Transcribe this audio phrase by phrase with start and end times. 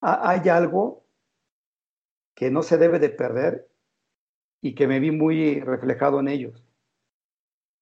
[0.00, 1.04] hay algo
[2.34, 3.68] que no se debe de perder
[4.60, 6.64] y que me vi muy reflejado en ellos.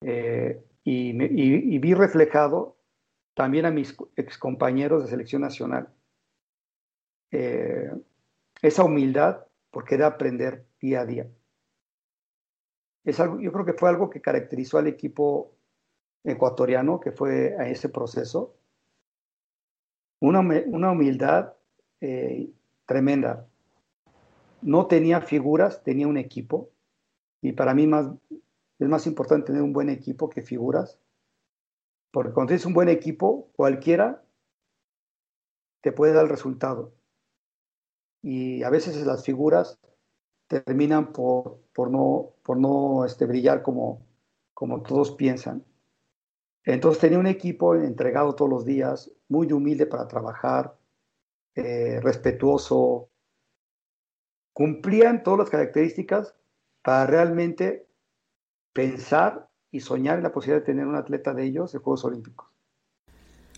[0.03, 2.77] Eh, y, vi reflejado
[3.35, 5.93] también a mis excompañeros de selección nacional.
[7.33, 7.91] Eh,
[8.63, 11.31] esa humildad por querer aprender día a día.
[13.05, 15.53] Es algo, yo creo que fue algo que caracterizó al equipo
[16.25, 18.57] ecuatoriano que fue a ese proceso.
[20.21, 21.56] Una, una humildad
[22.01, 22.51] eh,
[22.87, 23.47] tremenda.
[24.63, 26.71] No tenía figuras, tenía un equipo.
[27.43, 28.09] Y para mí más,
[28.79, 30.99] es más importante tener un buen equipo que figuras.
[32.11, 34.25] Porque cuando tienes un buen equipo, cualquiera
[35.83, 36.93] te puede dar el resultado.
[38.23, 39.79] Y a veces las figuras
[40.49, 44.05] terminan por, por no, por no este, brillar como,
[44.55, 45.65] como todos piensan.
[46.65, 50.77] Entonces tenía un equipo entregado todos los días, muy humilde para trabajar,
[51.57, 53.09] eh, respetuoso,
[54.53, 56.35] cumplían todas las características
[56.83, 57.87] para realmente
[58.73, 62.47] pensar y soñar en la posibilidad de tener un atleta de ellos en Juegos Olímpicos.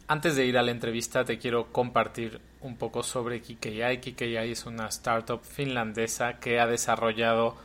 [0.07, 4.01] Antes de ir a la entrevista te quiero compartir un poco sobre Kikei.
[4.01, 7.57] Kikei es una startup finlandesa que ha desarrollado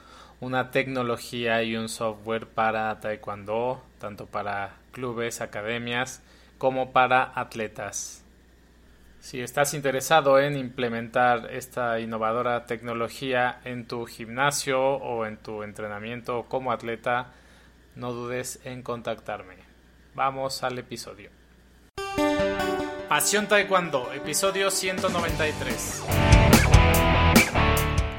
[0.42, 6.22] una tecnología y un software para taekwondo, tanto para clubes, academias,
[6.58, 8.23] como para atletas.
[9.24, 16.44] Si estás interesado en implementar esta innovadora tecnología en tu gimnasio o en tu entrenamiento
[16.50, 17.28] como atleta,
[17.96, 19.56] no dudes en contactarme.
[20.14, 21.30] Vamos al episodio.
[23.08, 26.04] Pasión Taekwondo, episodio 193.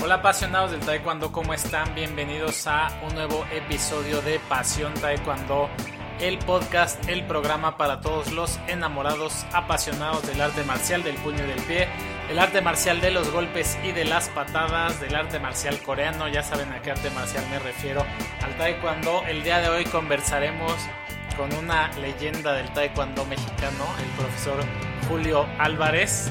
[0.03, 1.95] Hola apasionados del Taekwondo, ¿cómo están?
[1.95, 5.69] Bienvenidos a un nuevo episodio de Pasión Taekwondo
[6.21, 11.49] el podcast, el programa para todos los enamorados, apasionados del arte marcial del puño y
[11.49, 11.89] del pie,
[12.31, 16.43] el arte marcial de los golpes y de las patadas, del arte marcial coreano, ya
[16.43, 18.05] saben a qué arte marcial me refiero,
[18.43, 19.23] al taekwondo.
[19.27, 20.73] El día de hoy conversaremos
[21.37, 24.65] con una leyenda del taekwondo mexicano, el profesor
[25.09, 26.31] Julio Álvarez.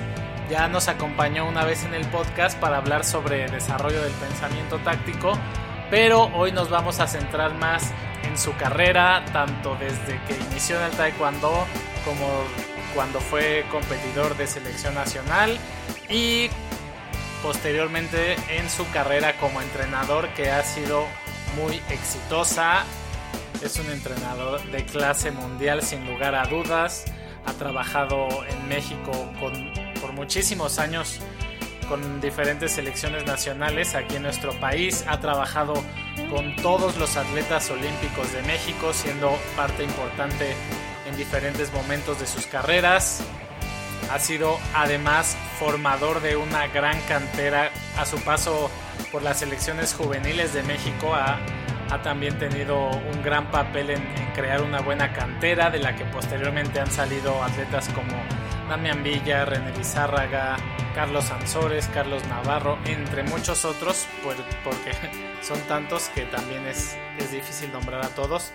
[0.50, 5.38] Ya nos acompañó una vez en el podcast para hablar sobre desarrollo del pensamiento táctico,
[5.93, 7.91] pero hoy nos vamos a centrar más
[8.23, 11.67] en su carrera, tanto desde que inició en el taekwondo
[12.03, 12.27] como
[12.95, 15.55] cuando fue competidor de selección nacional
[16.09, 16.49] y
[17.43, 21.05] posteriormente en su carrera como entrenador que ha sido
[21.55, 22.85] muy exitosa.
[23.61, 27.05] Es un entrenador de clase mundial sin lugar a dudas.
[27.45, 31.19] Ha trabajado en México por muchísimos años
[31.93, 35.05] con diferentes selecciones nacionales aquí en nuestro país.
[35.07, 35.75] Ha trabajado
[36.31, 40.55] con todos los atletas olímpicos de México, siendo parte importante
[41.07, 43.21] en diferentes momentos de sus carreras.
[44.11, 48.71] Ha sido además formador de una gran cantera a su paso
[49.11, 51.13] por las selecciones juveniles de México.
[51.13, 51.37] Ha,
[52.01, 56.79] también tenido un gran papel en, en, crear una buena cantera de la que posteriormente
[56.79, 58.13] han salido atletas como
[58.69, 60.57] Damián Villa, René Lizárraga,
[60.96, 64.91] Carlos Ansores, Carlos Navarro, entre muchos otros, porque
[65.41, 68.51] son tantos que también es, es difícil nombrar a todos.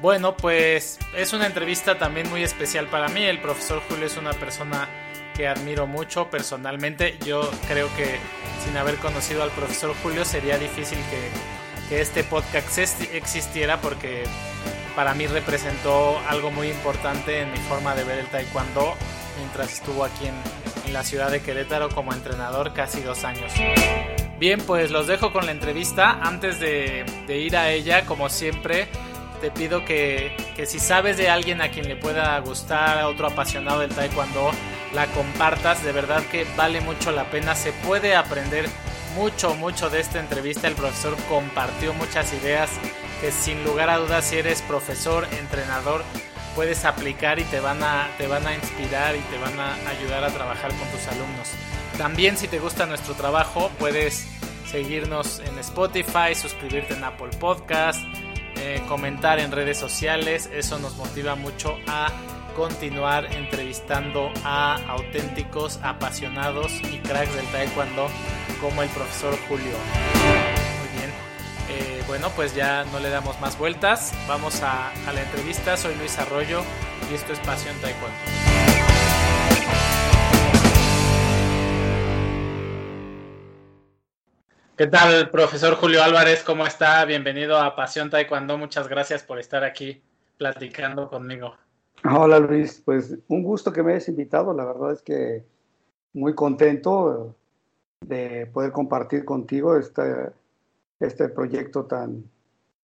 [0.00, 3.22] Bueno, pues es una entrevista también muy especial para mí.
[3.22, 4.88] El profesor Julio es una persona
[5.34, 7.18] que admiro mucho personalmente.
[7.24, 8.18] Yo creo que
[8.64, 12.78] sin haber conocido al profesor Julio sería difícil que, que este podcast
[13.12, 14.24] existiera porque
[14.94, 18.94] para mí representó algo muy importante en mi forma de ver el taekwondo
[19.38, 20.34] mientras estuvo aquí en,
[20.92, 23.52] la ciudad de Querétaro como entrenador casi dos años.
[24.38, 26.20] Bien, pues los dejo con la entrevista.
[26.22, 28.86] Antes de, ir a ella, como siempre,
[29.40, 33.26] te pido que, que, si sabes de alguien a quien le pueda gustar, a otro
[33.26, 34.52] apasionado del taekwondo,
[34.92, 35.82] la compartas.
[35.82, 37.56] De verdad que vale mucho la pena.
[37.56, 38.66] Se puede aprender
[39.16, 40.68] mucho, mucho de esta entrevista.
[40.68, 42.70] El profesor compartió muchas ideas
[43.20, 46.04] que sin lugar a dudas si eres profesor, entrenador,
[46.54, 50.24] puedes aplicar y te van a, te van a inspirar y te van a ayudar
[50.24, 51.50] a trabajar con tus alumnos.
[51.98, 54.26] También si te gusta nuestro trabajo, puedes
[54.70, 58.00] seguirnos en Spotify, suscribirte en Apple Podcast,
[58.56, 62.08] eh, comentar en redes sociales, eso nos motiva mucho a
[62.56, 68.08] continuar entrevistando a auténticos, apasionados y cracks del taekwondo
[68.60, 70.53] como el profesor Julio.
[72.06, 74.12] Bueno, pues ya no le damos más vueltas.
[74.28, 75.76] Vamos a, la entrevista.
[75.76, 76.60] Soy Luis Arroyo
[77.10, 78.16] y esto es Pasión Taekwondo.
[84.76, 86.44] ¿Qué tal, profesor Julio Álvarez?
[86.44, 87.04] ¿Cómo está?
[87.04, 88.58] Bienvenido a Pasión Taekwondo.
[88.58, 90.00] Muchas gracias por estar aquí
[90.36, 91.56] platicando conmigo.
[92.04, 94.54] Hola Luis, pues un gusto que me hayas invitado.
[94.54, 95.44] La verdad es que
[96.12, 97.34] muy contento
[98.02, 100.30] de poder compartir contigo este,
[101.06, 102.24] este proyecto tan,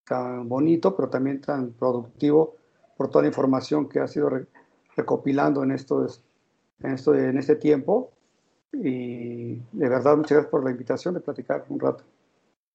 [0.06, 2.56] tan bonito, pero también tan productivo
[2.96, 4.31] por toda la información que ha sido
[4.96, 6.22] recopilando en, estos,
[6.81, 8.12] en, esto, en este tiempo.
[8.72, 12.05] Y de verdad, muchas gracias por la invitación de platicar un rato.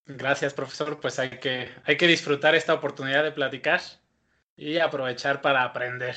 [0.06, 1.00] Gracias, profesor.
[1.00, 3.81] Pues hay que, hay que disfrutar esta oportunidad de platicar
[4.56, 6.15] y aprovechar para aprender.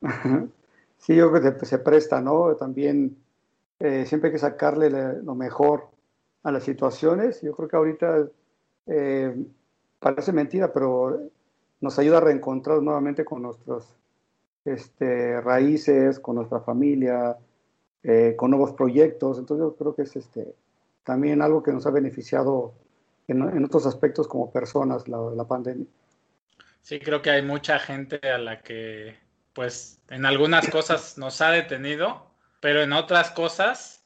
[0.96, 2.56] Sí, yo creo que se presta, ¿no?
[2.56, 3.18] También
[3.78, 5.90] eh, siempre hay que sacarle lo mejor
[6.42, 7.42] a las situaciones.
[7.42, 8.26] Yo creo que ahorita
[8.86, 9.34] eh,
[9.98, 11.30] parece mentira, pero
[11.80, 13.94] nos ayuda a reencontrar nuevamente con nuestras
[14.64, 17.36] este, raíces, con nuestra familia,
[18.02, 19.38] eh, con nuevos proyectos.
[19.38, 20.54] Entonces yo creo que es este,
[21.04, 22.72] también algo que nos ha beneficiado
[23.28, 25.86] en, otros aspectos como personas la, la pandemia.
[26.82, 29.16] Sí, creo que hay mucha gente a la que,
[29.54, 32.26] pues, en algunas cosas nos ha detenido,
[32.60, 34.04] pero en otras cosas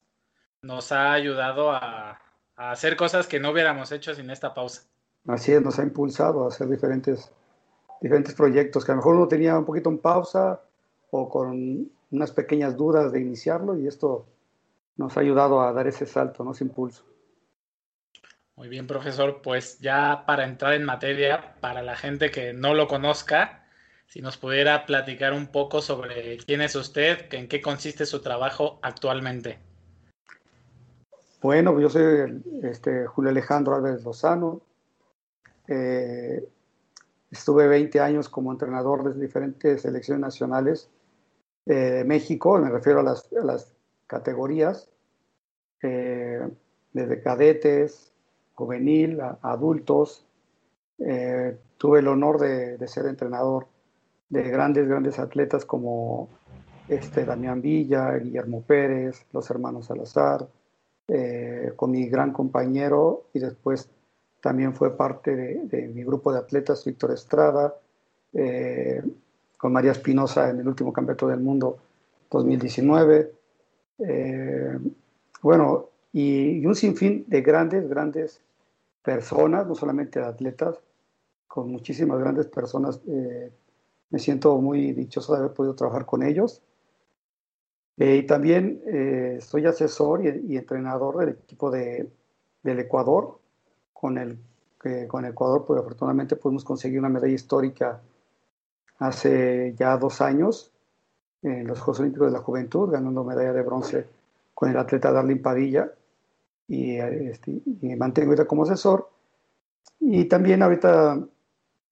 [0.63, 2.21] nos ha ayudado a,
[2.59, 4.83] hacer cosas que no hubiéramos hecho sin esta pausa.
[5.27, 7.31] Así es, nos ha impulsado a hacer diferentes,
[8.01, 10.61] diferentes proyectos que a lo mejor uno tenía un poquito en pausa
[11.11, 14.27] o con unas pequeñas dudas de iniciarlo y esto
[14.97, 16.53] nos ha ayudado a dar ese salto, ¿no?
[16.53, 17.05] ese impulso.
[18.57, 19.41] Muy bien, profesor.
[19.41, 23.65] Pues ya para entrar en materia, para la gente que no lo conozca,
[24.07, 28.81] si nos pudiera platicar un poco sobre quién es usted, en qué consiste su trabajo
[28.83, 29.68] actualmente.
[31.41, 34.61] Bueno, yo soy este, Julio Alejandro Álvarez Lozano.
[35.69, 36.49] Eh,
[37.31, 40.91] estuve 20 años como entrenador de diferentes selecciones nacionales
[41.67, 43.73] eh, de México, me refiero a las,
[44.09, 44.89] categorías,
[45.83, 46.41] eh,
[46.95, 48.13] desde cadetes,
[48.55, 50.25] juvenil, adultos.
[50.97, 53.69] Tuve el honor de, ser entrenador
[54.31, 56.31] de grandes, grandes atletas como
[56.89, 60.49] este, Damián Villa, Guillermo Pérez, los hermanos Salazar,
[61.09, 63.89] eh, con mi gran compañero y después
[64.41, 67.75] también fue parte de, mi grupo de atletas, Víctor Estrada,
[68.33, 69.03] eh,
[69.57, 71.79] con María Espinosa en el último campeonato del mundo
[72.31, 73.33] 2019.
[75.43, 78.41] bueno, y, un sinfín de grandes, grandes
[79.03, 80.79] personas, no solamente atletas,
[81.47, 83.01] con muchísimas grandes personas.
[83.09, 83.51] Eh,
[84.11, 86.63] me siento muy dichoso de haber podido trabajar con ellos.
[87.99, 92.09] Eh, y también eh, soy asesor y, entrenador del equipo de,
[92.63, 93.39] del Ecuador,
[93.93, 94.39] con el
[95.09, 98.01] con Ecuador, pues afortunadamente pudimos conseguir una medalla histórica
[99.01, 100.73] hace ya dos años
[101.43, 104.07] en los Juegos Olímpicos de la Juventud, ganando medalla de bronce
[104.55, 105.93] con el atleta Darlene Padilla
[106.69, 109.11] y, este, y mantengo ahorita como asesor.
[109.99, 111.21] Y también ahorita,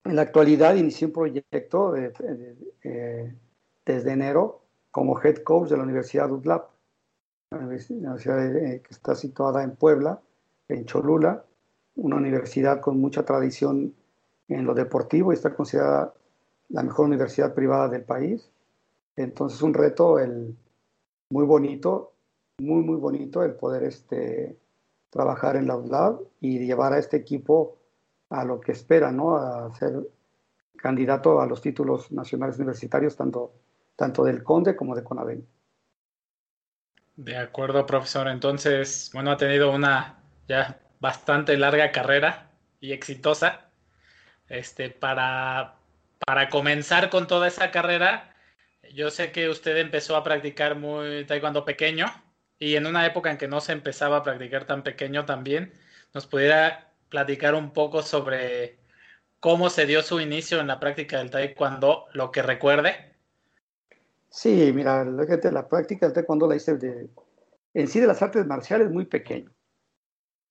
[0.05, 3.35] en la actualidad, inicié un proyecto eh,
[3.85, 6.69] desde enero como head coach de la Universidad UDLAP,
[7.51, 10.21] la universidad eh, que está situada en Puebla,
[10.67, 11.45] en Cholula,
[11.95, 13.93] una universidad con mucha tradición
[14.47, 16.13] en lo deportivo y está considerada
[16.69, 18.49] la mejor universidad privada del país.
[19.15, 20.55] Entonces, un reto el,
[21.29, 22.13] muy bonito,
[22.59, 24.57] muy, muy bonito el poder este,
[25.09, 27.77] trabajar en la UDLAB y llevar a este equipo
[28.29, 29.37] a lo que espera, ¿no?
[29.37, 30.07] A ser
[30.75, 33.51] candidato a los títulos nacionales universitarios, tanto,
[33.97, 35.45] tanto del CONDE como de CONAVEN.
[37.17, 38.29] De acuerdo, profesor.
[38.29, 43.69] Entonces, bueno, ha tenido una ya bastante larga carrera y exitosa.
[44.47, 45.75] Este, para,
[46.25, 48.35] para comenzar con toda esa carrera,
[48.93, 52.05] yo sé que usted empezó a practicar muy taekwondo pequeño,
[52.59, 55.73] y en una época en que no se empezaba a practicar tan pequeño también,
[56.13, 58.79] nos pudiera platicar un poco sobre
[59.39, 63.16] cómo se dio su inicio en la práctica del taekwondo, lo que recuerde.
[64.29, 67.09] Sí, mira, la práctica del taekwondo la hice de,
[67.73, 69.51] en sí de las artes marciales muy pequeño.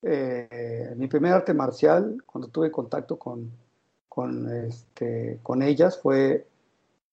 [0.02, 3.50] Eh, mi primer arte marcial, cuando tuve contacto con,
[4.08, 6.46] con, este, con ellas, fue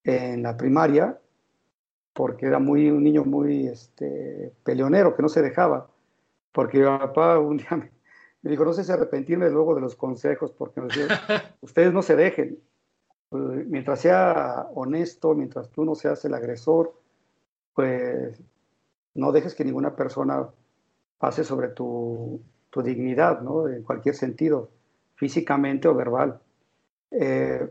[0.03, 1.20] en la primaria,
[2.13, 5.89] porque era muy, un niño muy este, peleonero, que no se dejaba,
[6.51, 7.70] porque mi papá un día
[8.41, 10.82] me, dijo, no sé si arrepentirme luego de los consejos, porque
[11.62, 12.60] ustedes no se dejen,
[13.34, 16.94] pues, mientras sea honesto, mientras tú no seas el agresor,
[17.74, 18.40] pues
[19.16, 20.48] no dejes que ninguna persona
[21.18, 23.68] pase sobre tu, tu dignidad, ¿no?
[23.68, 24.70] En cualquier sentido,
[25.16, 26.40] físicamente o verbal.
[27.10, 27.68] Eh,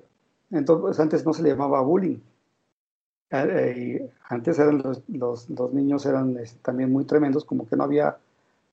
[0.51, 2.19] entonces, antes no se le llamaba bullying,
[3.31, 8.19] eh, antes eran los, los, niños eran este, también muy tremendos, como que no había,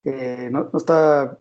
[0.03, 1.37] eh, no, está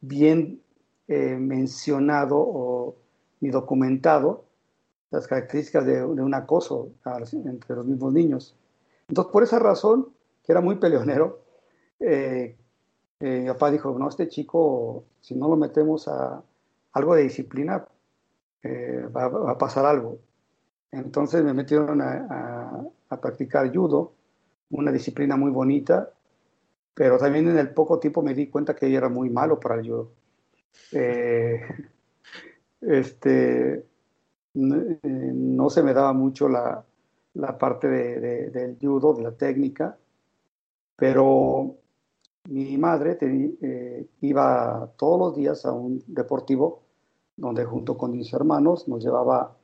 [0.00, 0.62] bien
[1.08, 2.94] eh, mencionado o
[3.40, 4.51] ni documentado
[5.12, 8.56] las características de, un acoso entre los mismos niños.
[9.08, 10.08] Entonces, por esa razón,
[10.42, 11.42] que era muy peleonero,
[12.00, 12.56] eh,
[13.20, 16.42] eh, mi papá dijo, no, este chico, si no lo metemos a
[16.92, 17.86] algo de disciplina,
[18.62, 20.18] eh, va, a pasar algo.
[20.90, 22.84] Entonces me metieron a,
[23.20, 24.14] practicar judo,
[24.70, 26.10] una disciplina muy bonita,
[26.94, 29.82] pero también en el poco tiempo me di cuenta que era muy malo para el
[29.82, 30.10] judo.
[32.80, 33.86] este,
[34.54, 36.84] no se me daba mucho la,
[37.34, 39.96] la parte de, del judo, de la técnica,
[40.96, 41.76] pero
[42.48, 46.82] mi madre eh, iba todos los días a un deportivo
[47.36, 49.56] donde junto con mis hermanos nos llevaba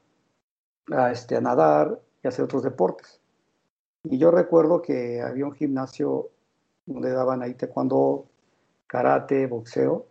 [0.91, 3.21] a, este, a nadar y hacer otros deportes.
[4.05, 6.31] Y yo recuerdo que había un gimnasio
[6.87, 8.27] donde daban ahí taekwondo,
[8.87, 10.07] karate, boxeo.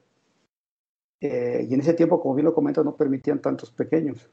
[1.20, 4.30] Eh, y en ese tiempo, como bien lo comentas, no permitían tantos pequeños.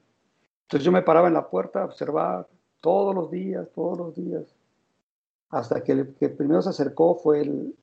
[0.64, 2.49] Entonces yo me paraba en la puerta a observar
[2.80, 4.44] todos los días, todos los días.
[5.50, 7.75] Hasta que el que primero se acercó fue el,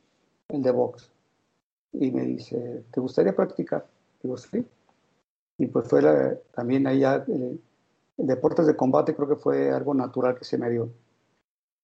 [0.49, 1.09] el de box.
[1.93, 3.85] Y me dice, ¿te gustaría practicar?
[4.21, 4.65] Digo, sí.
[5.57, 6.01] Y pues fue
[6.53, 7.61] también ahí ya, el,
[8.17, 10.89] deportes de combate creo que fue algo natural que se me dio.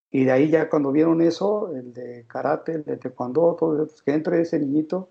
[0.09, 4.01] Y de ahí ya cuando vieron eso, el de karate, el de taekwondo, todo pues
[4.01, 5.09] que entre ese niñito,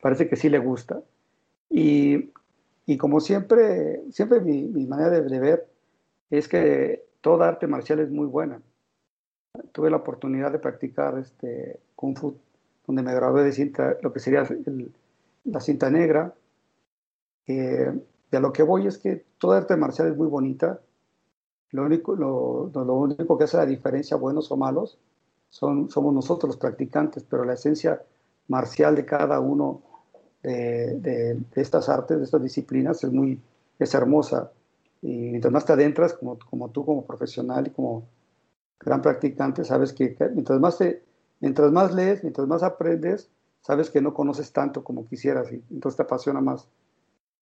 [0.00, 1.02] parece que sí le gusta.
[1.68, 2.32] Y,
[2.90, 5.68] y como siempre, siempre mi, mi manera de, ver
[6.28, 8.60] es que toda arte marcial es muy buena.
[9.70, 12.34] Tuve la oportunidad de practicar este, Kung Fu,
[12.88, 14.44] donde me gradué de cinta, lo que sería
[15.44, 16.34] la cinta negra.
[17.46, 17.96] Eh,
[18.32, 20.80] y a lo que voy es que toda arte marcial es muy bonita.
[21.70, 24.98] Lo único, lo, lo único que hace la diferencia, buenos o malos,
[25.48, 28.02] son, somos nosotros los practicantes, pero la esencia
[28.48, 29.80] marcial de cada uno
[30.42, 33.40] de, estas artes, de estas disciplinas, es muy
[33.78, 34.50] es hermosa.
[35.02, 38.06] Y mientras más te adentras, como, como tú como profesional y como
[38.78, 41.02] gran practicante, sabes que mientras más, te,
[41.40, 43.30] mientras más lees, mientras más aprendes,
[43.60, 46.68] sabes que no conoces tanto como quisieras y entonces te apasiona más.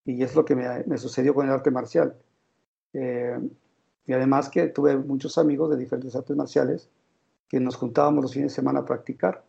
[0.04, 2.16] Y es lo que me, sucedió con el arte marcial.
[2.92, 3.38] Eh,
[4.06, 6.88] y además que tuve muchos amigos de diferentes artes marciales
[7.48, 9.44] que nos juntábamos los fines de semana a practicar.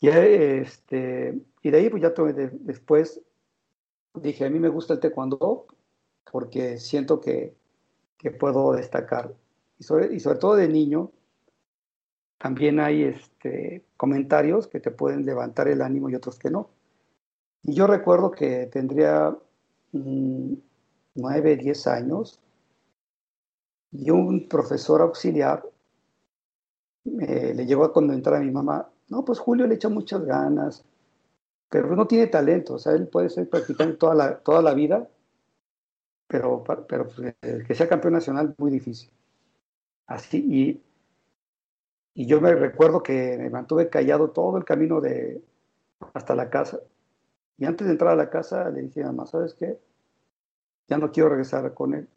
[0.00, 2.14] Y, este, y de ahí, pues ya
[2.60, 3.20] después
[4.14, 5.66] dije, a mí me gusta el taekwondo,
[6.30, 7.56] porque siento que,
[8.18, 9.34] que puedo destacar.
[9.76, 11.10] Y sobre, y sobre, todo de niño,
[12.38, 16.70] también hay este, comentarios que te pueden levantar el ánimo y otros que no.
[17.64, 19.36] Y yo recuerdo que tendría
[19.90, 20.52] mm,
[21.16, 22.38] nueve, diez años
[23.90, 25.68] y un profesor auxiliar
[27.02, 30.84] le llegó a comentar a mi mamá, no, pues Julio le echa muchas ganas,
[31.68, 35.08] pero no tiene talento, o sea, él puede ser practicante toda la, toda la vida,
[36.28, 39.10] pero, pero pues, que sea campeón nacional muy difícil.
[40.06, 40.82] Así, y,
[42.14, 45.42] y yo me recuerdo que me mantuve callado todo el camino de,
[46.14, 46.80] hasta la casa.
[47.58, 49.78] Y antes de entrar a la casa le dije a mamá, ¿sabes qué?
[50.88, 52.08] Ya no quiero regresar con él.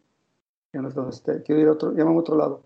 [0.74, 1.41] Ya no es donde esté.
[1.44, 2.63] Quiero ir a otro, llámame a otro lado.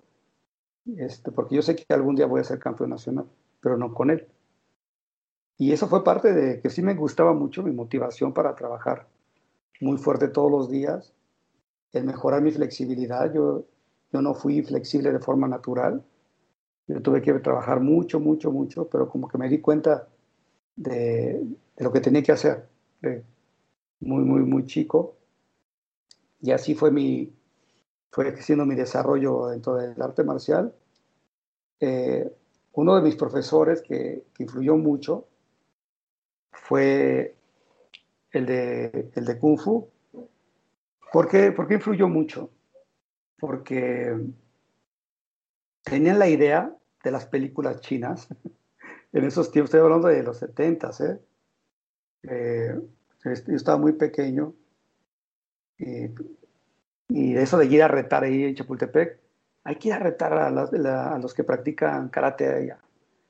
[0.98, 3.26] Este, porque yo sé que algún día voy a ser campeón nacional,
[3.62, 4.28] pero no con él.
[5.64, 9.08] Y eso fue parte de que sí me gustaba mucho mi motivación para trabajar
[9.80, 11.14] muy fuerte todos los días
[11.94, 13.34] el mejorar mi flexibilidad.
[13.34, 13.64] Yo,
[14.12, 16.04] yo no fui flexible de forma natural.
[16.86, 20.10] Yo tuve que trabajar mucho, mucho, mucho, pero como que me di cuenta
[20.76, 22.68] de, lo que tenía que hacer,
[24.02, 25.16] muy, muy, muy chico.
[26.42, 27.34] Y así fue mi,
[28.12, 30.76] fue siendo mi desarrollo dentro del arte marcial.
[31.80, 32.30] Eh,
[32.74, 35.30] uno de mis profesores que, influyó mucho
[36.74, 37.36] fue
[38.32, 39.88] el de, el de Kung Fu,
[41.12, 42.50] ¿Por qué, influyó mucho?
[43.38, 44.18] Porque
[45.84, 48.28] tenían la idea de las películas chinas.
[49.14, 51.20] en esos tiempos, estoy hablando de los 70, ¿eh?
[52.24, 52.82] ¿eh?
[53.24, 54.56] yo estaba muy pequeño
[55.78, 56.10] y,
[57.10, 59.20] y, eso de ir a retar ahí en Chapultepec,
[59.64, 62.80] hay que ir a retar a, a los que practican karate, a,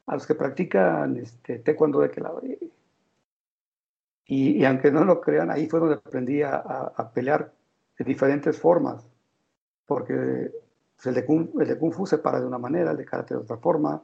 [0.05, 2.41] a los que practican este, taekwondo de qué lado.
[4.25, 7.53] Y, aunque no lo crean, ahí fue donde aprendí a, a pelear
[7.97, 9.07] de diferentes formas,
[9.85, 10.51] porque
[10.95, 13.05] pues, el, de Kung, el de Kung Fu se para de una manera, el de
[13.05, 14.01] Karate de otra forma,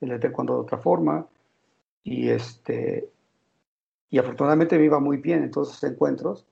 [0.00, 1.26] el de Taekwondo de otra forma,
[2.02, 3.10] y, este,
[4.10, 6.46] y afortunadamente me iba muy bien en todos esos encuentros,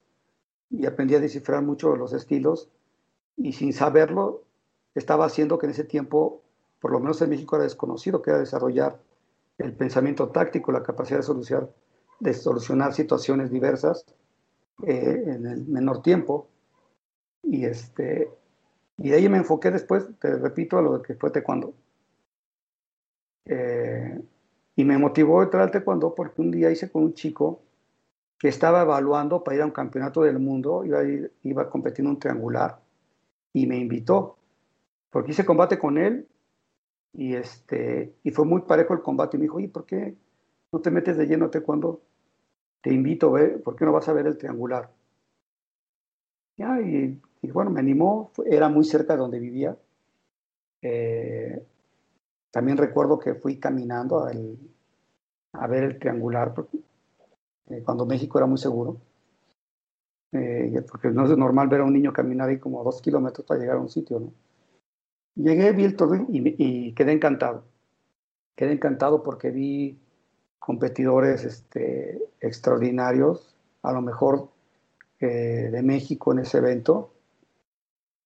[0.70, 2.70] y aprendí a descifrar mucho los estilos,
[3.36, 4.44] y sin saberlo,
[4.94, 6.42] estaba haciendo que en ese tiempo,
[6.80, 9.00] por lo menos en México era desconocido, que era desarrollar
[9.58, 11.68] el pensamiento táctico, la capacidad de solucionar,
[12.20, 14.04] de solucionar situaciones diversas
[14.86, 16.48] eh, en el menor tiempo
[17.42, 18.30] y, este,
[18.98, 21.74] y de ahí me enfoqué después, te repito, a lo que fue taekwondo.
[23.46, 24.20] Eh,
[24.76, 27.62] Y me motivó entrar al taekwondo porque un día hice con un chico
[28.38, 31.04] que estaba evaluando para ir a un campeonato del mundo, iba a,
[31.44, 32.80] iba a competir en un triangular
[33.54, 34.38] y me invitó,
[35.10, 36.28] porque hice combate con él
[37.14, 40.16] y, este, y fue muy parejo el combate y me dijo, oye, ¿por qué
[40.72, 42.02] no te metes de lleno a taekwondo?
[42.80, 43.58] Te invito, ¿ve?
[43.58, 44.90] ¿por qué no vas a ver el triangular?
[46.56, 47.20] Ya, y,
[47.52, 49.76] bueno, me animó, era muy cerca de donde vivía.
[50.82, 51.64] Eh,
[52.50, 54.26] también recuerdo que fui caminando
[55.52, 56.54] a ver el triangular,
[57.70, 59.00] eh, cuando México era muy seguro.
[60.32, 63.60] Eh, porque no es normal ver a un niño caminar ahí como dos kilómetros para
[63.60, 64.32] llegar a un sitio, ¿no?
[65.36, 67.64] Llegué, vi el torneo y, quedé encantado.
[68.56, 69.98] Quedé encantado porque vi
[70.58, 74.48] competidores este, extraordinarios, a lo mejor
[75.20, 77.12] eh, de México en ese evento.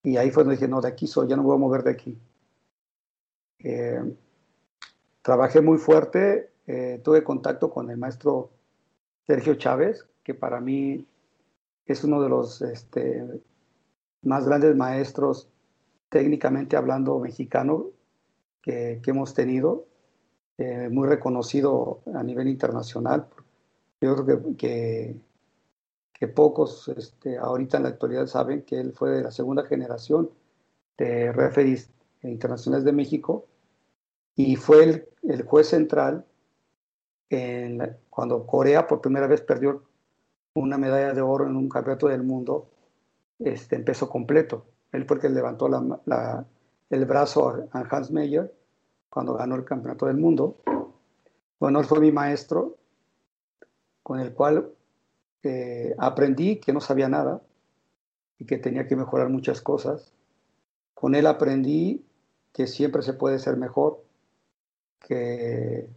[0.03, 1.91] Y ahí fue donde dije, no, de aquí soy, ya no voy a mover de
[1.91, 2.19] aquí.
[5.23, 6.51] trabajé muy fuerte,
[7.05, 8.51] tuve contacto con el maestro
[9.27, 11.07] Sergio Chávez, que para mí
[11.87, 13.25] es uno de los este,
[14.23, 15.49] más grandes maestros
[16.09, 17.87] técnicamente hablando mexicano
[18.61, 19.87] que, hemos tenido,
[20.63, 23.27] eh, muy reconocido a nivel internacional.
[24.01, 25.17] Yo creo que,
[26.19, 30.31] que, pocos este, ahorita en la actualidad saben que él fue de la segunda generación
[30.97, 31.91] de referees
[32.23, 33.47] internacionales de México
[34.37, 36.25] y fue el, el juez central
[38.11, 39.83] cuando Corea por primera vez perdió
[40.55, 42.69] una medalla de oro en un campeonato del mundo
[43.39, 44.67] este, en peso completo.
[44.93, 45.69] Él fue el que levantó
[46.91, 48.53] el brazo a Hans Meyer
[49.13, 50.57] cuando ganó el campeonato del mundo.
[51.61, 52.77] Él fue mi maestro,
[54.03, 54.73] con el cual
[55.43, 57.41] eh, aprendí que no sabía nada
[58.39, 60.13] y que tenía que mejorar muchas cosas.
[60.95, 62.05] Con él aprendí
[62.53, 64.03] que siempre se puede ser mejor,
[65.01, 65.89] que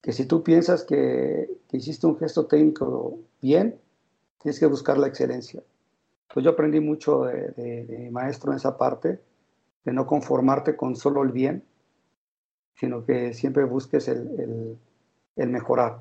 [0.00, 3.78] que si tú piensas que, hiciste un gesto técnico bien,
[4.42, 5.62] tienes que buscar la excelencia.
[6.32, 9.20] Pues yo aprendí mucho de, maestro en esa parte,
[9.84, 11.64] de no conformarte con solo el bien,
[12.80, 14.78] sino que siempre busques el,
[15.36, 16.00] mejorar.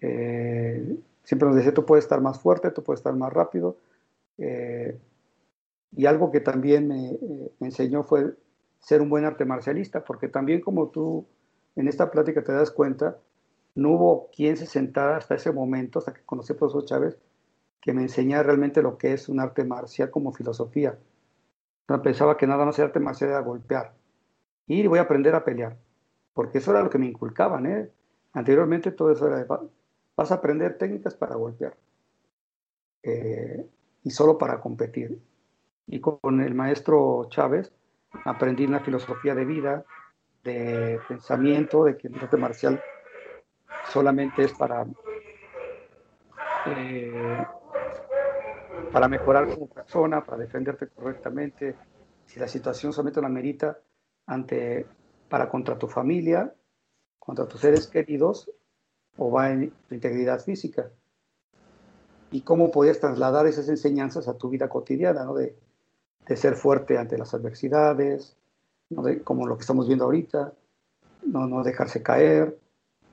[0.00, 3.76] Eh, siempre nos decía, tú puedes estar más fuerte, tú puedes estar más rápido.
[4.38, 4.98] Eh,
[5.92, 7.16] y algo que también me,
[7.60, 8.34] enseñó fue
[8.80, 11.26] ser un buen arte marcialista, porque también como tú
[11.76, 13.16] en esta plática te das cuenta,
[13.76, 17.18] no hubo quien se sentara hasta ese momento, hasta que conocí al profesor Chávez,
[17.80, 20.98] que me enseñara realmente lo que es un arte marcial como filosofía.
[22.02, 23.97] Pensaba que nada más era arte marcial era golpear.
[24.68, 25.76] Y voy a aprender a pelear,
[26.34, 27.66] porque eso era lo que me inculcaban.
[27.66, 27.90] ¿eh?
[28.34, 29.46] Anteriormente todo eso era,
[30.14, 31.74] vas a aprender técnicas para golpear
[33.02, 33.66] eh,
[34.04, 35.18] y solo para competir.
[35.86, 37.72] Y con el maestro Chávez
[38.26, 39.84] aprendí una filosofía de vida,
[40.44, 42.82] de pensamiento de que el arte marcial
[43.90, 44.86] solamente es para,
[46.66, 47.46] eh,
[48.92, 51.74] para mejorar como persona, para defenderte correctamente,
[52.26, 53.78] si la situación solamente la merita
[54.28, 54.86] ante,
[55.28, 56.54] para contra tu familia,
[57.18, 58.48] contra tus seres queridos,
[59.16, 60.90] o va en tu integridad física.
[62.30, 65.34] Y cómo podías trasladar esas enseñanzas a tu vida cotidiana, ¿no?
[65.34, 65.56] de,
[66.26, 68.36] de ser fuerte ante las adversidades,
[69.24, 70.52] como lo que estamos viendo ahorita,
[71.26, 72.58] no, no dejarse caer.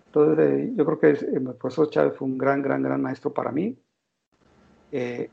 [0.07, 3.51] Entonces, eh, yo creo que el profesor Chávez fue un gran, gran, gran maestro para
[3.51, 3.77] mí.
[4.91, 5.29] Eh,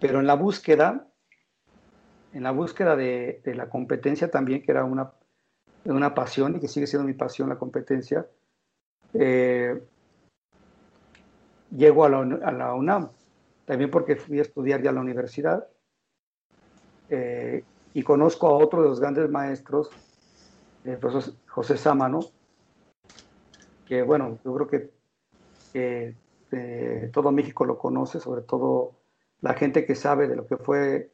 [0.00, 1.07] pero en la búsqueda,
[2.32, 5.12] en la búsqueda de, la competencia también, que era una,
[5.84, 8.26] una pasión y que sigue siendo mi pasión la competencia,
[9.14, 9.80] eh,
[11.70, 13.10] llego a la, UNAM,
[13.64, 15.66] también porque fui a estudiar ya a la universidad.
[17.10, 17.64] Eh,
[17.94, 19.90] y conozco a otro de los grandes maestros,
[20.84, 22.20] el profesor José Sámano,
[23.86, 24.90] que bueno, yo creo que,
[25.74, 28.92] eh, todo México lo conoce, sobre todo
[29.40, 31.10] la gente que sabe de lo que fue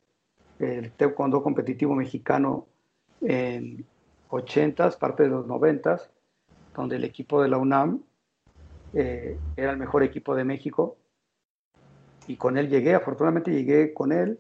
[0.59, 2.67] el taekwondo competitivo mexicano
[3.21, 3.85] en
[4.31, 6.09] 80s, parte de los 90s,
[6.75, 8.03] donde el equipo de la UNAM
[8.93, 10.97] eh, era el mejor equipo de México.
[12.27, 14.39] Y con él llegué, afortunadamente llegué con él.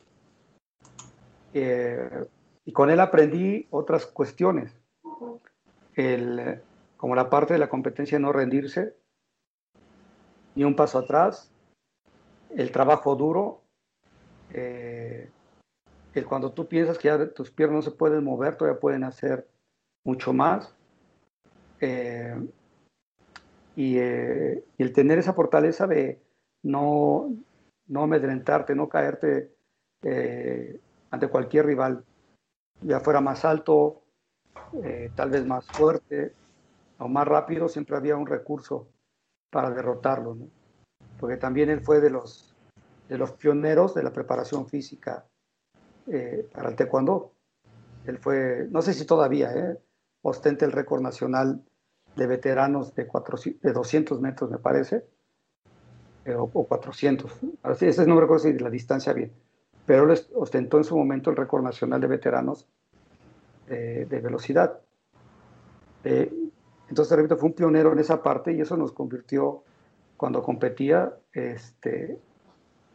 [1.52, 2.26] Eh,
[2.64, 4.72] y con él aprendí otras cuestiones,
[5.94, 6.60] el,
[6.96, 8.94] como la parte de la competencia no rendirse,
[10.54, 11.50] ni un paso atrás,
[12.56, 13.60] el trabajo duro,
[14.52, 15.28] eh,
[16.14, 19.48] el cuando tú piensas que ya tus piernas no se pueden mover, todavía pueden hacer
[20.04, 20.74] mucho más.
[21.80, 22.34] Eh,
[23.76, 26.20] y, eh, y, el tener esa fortaleza de
[26.62, 27.34] no,
[27.88, 29.50] no amedrentarte, no caerte
[31.10, 32.04] ante cualquier rival
[32.82, 34.02] ya fuera más alto,
[34.82, 36.34] eh, tal vez más fuerte,
[36.98, 38.88] o más rápido, siempre había un recurso
[39.50, 40.46] para derrotarlo, ¿no?
[41.18, 42.54] porque también él fue de los,
[43.08, 45.24] de los pioneros de la preparación física
[46.06, 47.32] eh, para el taekwondo.
[48.06, 49.78] Él fue, no sé si todavía, ¿eh?
[50.22, 51.62] ostenta el récord nacional
[52.16, 53.08] de veteranos de,
[53.62, 55.04] de 200 metros, me parece,
[56.24, 57.32] eh, o, 400.
[57.62, 59.32] Así, ese no recuerdo si la distancia bien,
[59.86, 62.68] pero él ostentó en su momento el récord nacional de veteranos
[63.66, 64.78] de velocidad.
[66.04, 66.30] Eh,
[66.88, 69.64] entonces, repito, fue un pionero en esa parte y eso nos convirtió,
[70.16, 72.18] cuando competía, este,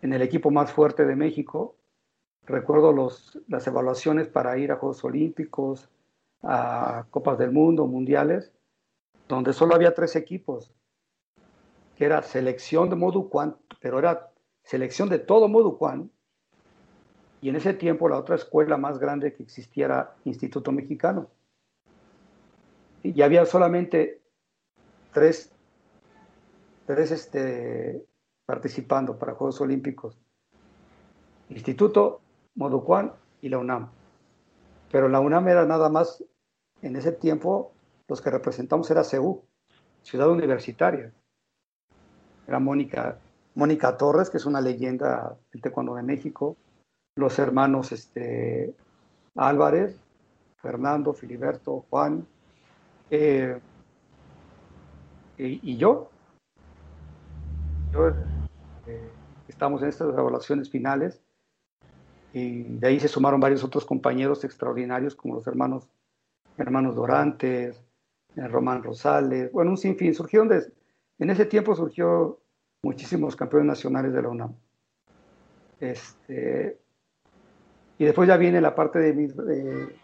[0.01, 1.75] en el equipo más fuerte de México.
[2.49, 2.93] Recuerdo
[3.47, 5.87] las evaluaciones para ir a Juegos Olímpicos,
[6.43, 8.51] a Copas del Mundo, Mundiales,
[9.27, 10.73] donde solo había tres equipos,
[11.95, 14.31] que era selección de Moducuan, pero era
[14.63, 16.11] selección de todo Moducuan,
[17.41, 21.29] y en ese tiempo la otra escuela más grande que existiera, Instituto Mexicano
[23.03, 24.21] y había solamente
[25.13, 25.51] tres,
[26.85, 28.05] tres este,
[28.45, 30.17] participando para Juegos Olímpicos.
[31.49, 32.21] Instituto,
[32.59, 33.89] Moducuan y la UNAM.
[34.91, 36.21] Pero la UNAM era nada más,
[36.81, 37.71] en ese tiempo,
[38.09, 39.41] los que representamos era CEU,
[40.03, 41.13] ciudad universitaria.
[42.45, 43.17] Era Mónica,
[43.55, 46.57] Mónica Torres, que es una leyenda del taekwondo de México,
[47.15, 48.75] los hermanos este,
[49.35, 49.97] Álvarez,
[50.57, 52.27] Fernando, Filiberto, Juan,
[53.09, 53.57] eh,
[55.37, 56.09] y, yo,
[58.85, 59.09] eh,
[59.47, 61.21] estamos en estas evaluaciones finales
[62.33, 65.87] y de ahí se sumaron varios otros compañeros extraordinarios como los hermanos,
[66.57, 67.81] hermanos Dorantes,
[68.35, 70.13] eh, Román Rosales, bueno, un sinfín.
[70.13, 70.71] Surgieron de,
[71.17, 72.39] en ese tiempo surgió
[72.83, 74.53] muchísimos campeones nacionales de la UNAM.
[75.79, 76.77] Este,
[77.97, 79.95] y después ya viene la parte de, de,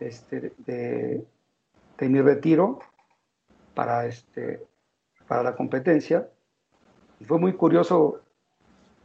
[0.00, 2.80] este, de mi retiro
[3.74, 4.66] para, este,
[5.26, 6.28] para la competencia.
[7.20, 8.22] Y fue muy curioso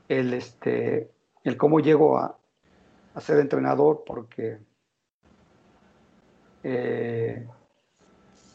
[0.07, 1.12] el, este,
[1.43, 2.37] el cómo llego a,
[3.13, 4.59] a ser entrenador porque
[6.63, 7.47] eh,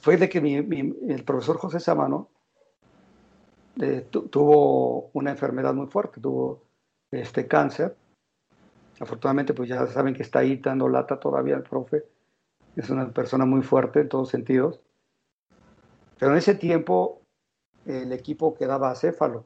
[0.01, 2.29] fue de que mi, el profesor José Samano
[3.81, 6.63] eh, tuvo una enfermedad muy fuerte, tuvo
[7.11, 7.97] este cáncer.
[9.01, 12.05] Afortunadamente, pues ya saben que está ahí dando lata todavía el profe
[12.79, 14.81] es una persona muy fuerte en todos sentidos.
[16.19, 17.23] Pero en ese tiempo
[17.87, 19.45] el equipo quedaba acéfalo.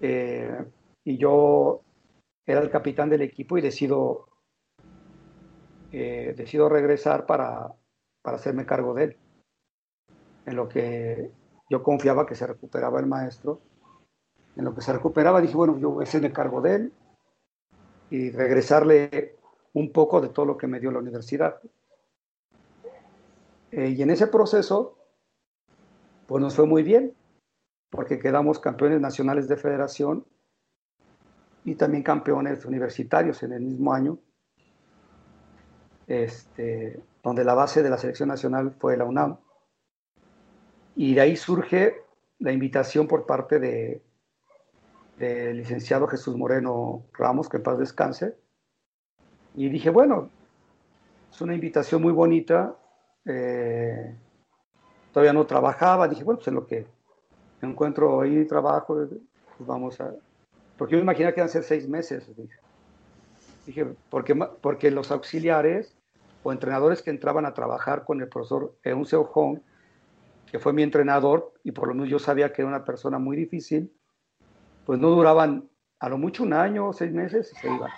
[0.00, 0.64] Eh,
[1.06, 1.82] y yo
[2.44, 4.26] era el capitán del equipo y decido,
[5.92, 7.72] eh, decido regresar para,
[8.22, 9.16] para hacerme cargo de él.
[10.46, 11.30] En lo que
[11.70, 13.60] yo confiaba que se recuperaba el maestro.
[14.56, 16.92] En lo que se recuperaba dije, bueno, yo voy a hacerme cargo de él
[18.10, 19.36] y regresarle
[19.74, 21.60] un poco de todo lo que me dio la universidad.
[23.70, 24.98] Eh, y en ese proceso,
[26.26, 27.14] pues nos fue muy bien,
[27.90, 30.26] porque quedamos campeones nacionales de federación
[31.66, 34.18] y también campeones universitarios en el mismo año,
[36.06, 39.36] este, donde la base de la selección nacional fue la UNAM.
[40.94, 41.96] Y de ahí surge
[42.38, 44.02] la invitación por parte de
[45.18, 48.36] del licenciado Jesús Moreno Ramos, que en paz descanse,
[49.54, 50.28] y dije, bueno,
[51.32, 52.76] es una invitación muy bonita.
[53.24, 54.14] Eh,
[55.12, 56.06] todavía no trabajaba.
[56.08, 56.86] Dije, bueno, pues en lo que
[57.62, 58.94] encuentro ahí trabajo,
[59.56, 60.14] pues vamos a...
[60.76, 62.30] Porque yo me imaginaba que iban a ser seis meses.
[63.64, 65.96] Dije, porque, porque los auxiliares
[66.42, 69.58] o entrenadores que entraban a trabajar con el profesor Euncio Hong,
[70.50, 73.36] que fue mi entrenador, y por lo menos yo sabía que era una persona muy
[73.36, 73.92] difícil,
[74.84, 77.90] pues no duraban a lo mucho un año o seis meses y se iban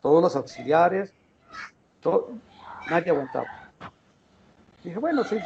[0.00, 1.14] todos los auxiliares,
[2.90, 3.72] nadie aguantaba.
[4.82, 5.38] dije, bueno, sí.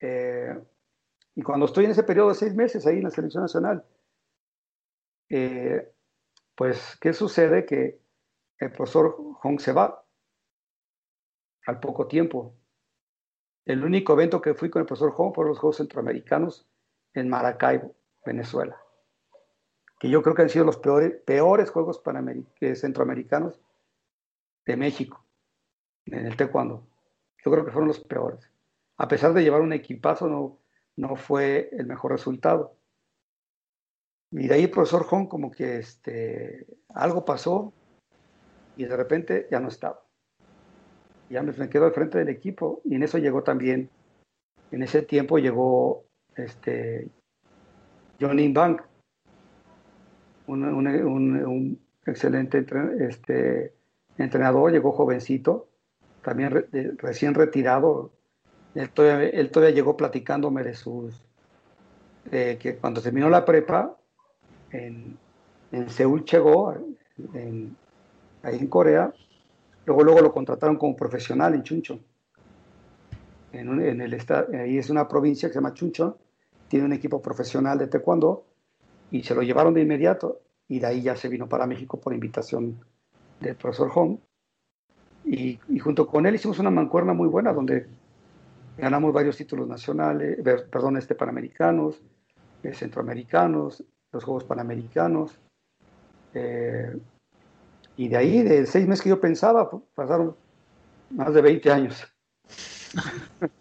[0.00, 0.54] Eh,
[1.38, 3.84] y cuando estoy en ese periodo de seis meses ahí en la selección nacional,
[5.30, 5.90] eh,
[6.54, 7.64] pues, ¿qué sucede?
[7.64, 8.00] Que
[8.58, 10.04] el profesor Hong se va
[11.66, 12.54] al poco tiempo.
[13.64, 16.66] El único evento que fui con el profesor Hong fueron los Juegos Centroamericanos
[17.14, 17.94] en Maracaibo,
[18.26, 18.76] Venezuela
[19.98, 22.00] que yo creo que han sido los peores, peores Juegos
[22.74, 23.60] Centroamericanos
[24.64, 25.24] de México
[26.06, 26.86] en el taekwondo.
[27.44, 28.50] Yo creo que fueron los peores.
[28.96, 30.58] A pesar de llevar un equipazo, no,
[30.98, 32.74] no fue el mejor resultado.
[34.32, 37.72] Y de ahí el profesor Hong como que este, algo pasó
[38.76, 40.02] y de repente ya no estaba.
[41.30, 43.88] Ya me, quedo al frente del equipo y en eso llegó también,
[44.72, 47.08] en ese tiempo llegó este,
[48.20, 48.82] Johnny Bank,
[50.48, 52.66] un, excelente
[52.98, 53.72] este,
[54.16, 55.68] entrenador, llegó jovencito,
[56.22, 56.66] también
[56.98, 58.17] recién retirado,
[58.82, 58.90] él
[59.50, 61.14] todavía, llegó platicándome de sus,
[62.30, 63.96] que cuando terminó la prepa,
[64.70, 65.18] en,
[65.88, 66.74] Seúl llegó,
[67.34, 67.76] en,
[68.42, 69.12] ahí en Corea,
[69.84, 71.98] luego, luego lo contrataron como profesional en Chuncho.
[73.52, 74.20] En, el
[74.54, 76.18] ahí es una provincia que se llama Chuncho,
[76.68, 78.44] tiene un equipo profesional de taekwondo
[79.10, 82.12] y se lo llevaron de inmediato y de ahí ya se vino para México por
[82.12, 82.78] invitación
[83.40, 84.18] del profesor Hong.
[85.24, 87.86] Y, junto con él hicimos una mancuerna muy buena donde
[88.78, 90.38] ganamos varios títulos nacionales,
[90.70, 92.00] perdón, este, panamericanos,
[92.62, 95.38] eh, centroamericanos, los Juegos Panamericanos.
[96.34, 96.96] Eh,
[97.96, 100.36] y de ahí, de seis meses que yo pensaba, pasaron
[101.10, 102.06] más de 20 años.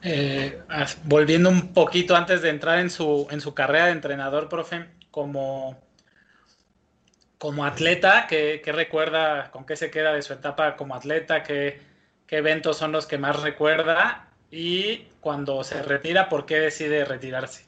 [0.00, 0.62] Eh,
[1.06, 5.76] volviendo un poquito antes de entrar en su, en su carrera de entrenador, profe, como,
[7.36, 11.42] como atleta, ¿qué, recuerda, con qué se queda de su etapa como atleta?
[11.42, 11.80] ¿Qué,
[12.28, 14.28] ¿Qué eventos son los que más recuerda?
[14.50, 17.64] Y cuando se retira, ¿por qué decide retirarse?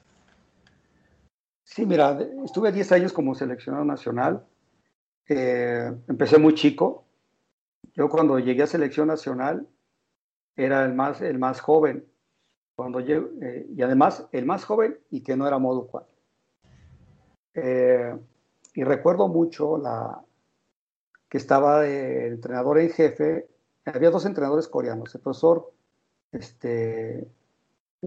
[1.64, 4.44] Sí, mira, estuve 10 años como seleccionado nacional.
[5.26, 7.06] Eh, empecé muy chico.
[7.94, 9.66] Yo cuando llegué a selección nacional
[10.54, 12.04] era el más, el más joven.
[12.76, 16.12] Cuando eh, y además el más joven y que no era modo 4.
[17.54, 18.14] Eh,
[18.74, 20.20] y recuerdo mucho la,
[21.30, 23.48] que estaba el entrenador en jefe,
[23.94, 25.72] había dos entrenadores coreanos, el profesor,
[26.32, 27.26] este,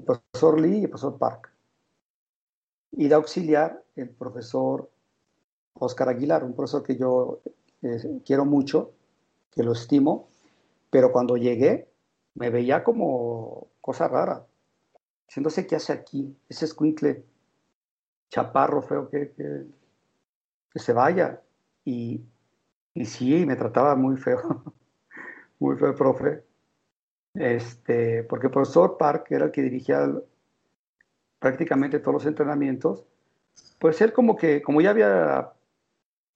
[0.05, 1.51] profesor Lee y el profesor Park.
[2.91, 4.89] Y de auxiliar el profesor
[5.73, 7.41] Oscar Aguilar, un profesor que yo
[7.81, 8.93] eh, quiero mucho,
[9.51, 10.29] que lo estimo,
[10.89, 11.89] pero cuando llegué
[12.35, 14.45] me veía como cosa rara,
[15.27, 17.23] diciéndose qué hace aquí, ese escuincle
[18.29, 21.41] chaparro feo que, que, se vaya.
[21.85, 22.21] Y,
[22.93, 24.39] y, sí, me trataba muy feo,
[25.59, 26.43] muy feo el profe.
[27.33, 30.07] Este, porque el profesor Park era el que dirigía
[31.39, 33.05] prácticamente todos los entrenamientos,
[33.79, 35.53] pues él como que, como ya había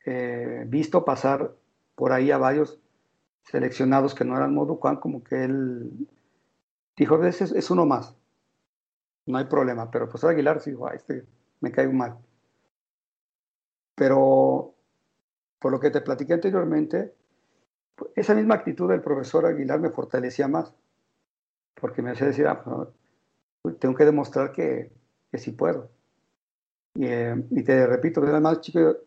[0.05, 1.53] eh, visto pasar
[1.95, 2.79] por ahí a varios
[3.43, 6.07] seleccionados que no eran Moducuan, como que él
[6.97, 8.15] dijo, es, es uno más,
[9.25, 11.25] no hay problema, pero el profesor Aguilar sí dijo, este
[11.59, 12.17] me caigo mal.
[13.95, 14.73] Pero
[15.59, 17.13] por lo que te platiqué anteriormente,
[18.15, 20.73] esa misma actitud del profesor Aguilar me fortalecía más,
[21.79, 22.63] porque me hacía decir, ah,
[23.61, 24.91] pues, tengo que demostrar que,
[25.31, 25.89] que sí puedo.
[26.95, 28.97] Y, eh, te repito, era más chico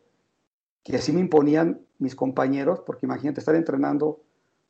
[0.82, 4.20] que así me imponían mis compañeros, porque imagínate estar entrenando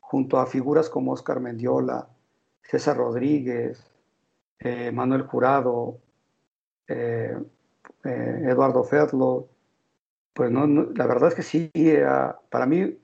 [0.01, 2.09] junto a figuras como Oscar Mendiola,
[2.63, 3.85] César Rodríguez,
[4.59, 5.99] eh, Manuel Jurado,
[6.89, 7.37] eh,
[8.03, 9.49] Eduardo Fedlo,
[10.33, 11.71] pues no, la verdad es que sí,
[12.49, 13.00] para mí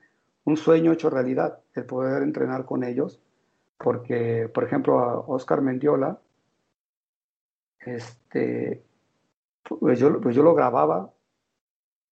[0.47, 3.19] un sueño hecho realidad el poder entrenar con ellos,
[3.77, 6.21] porque, por ejemplo, a Oscar Mendiola,
[7.81, 8.81] este,
[9.63, 11.11] pues yo, pues yo lo grababa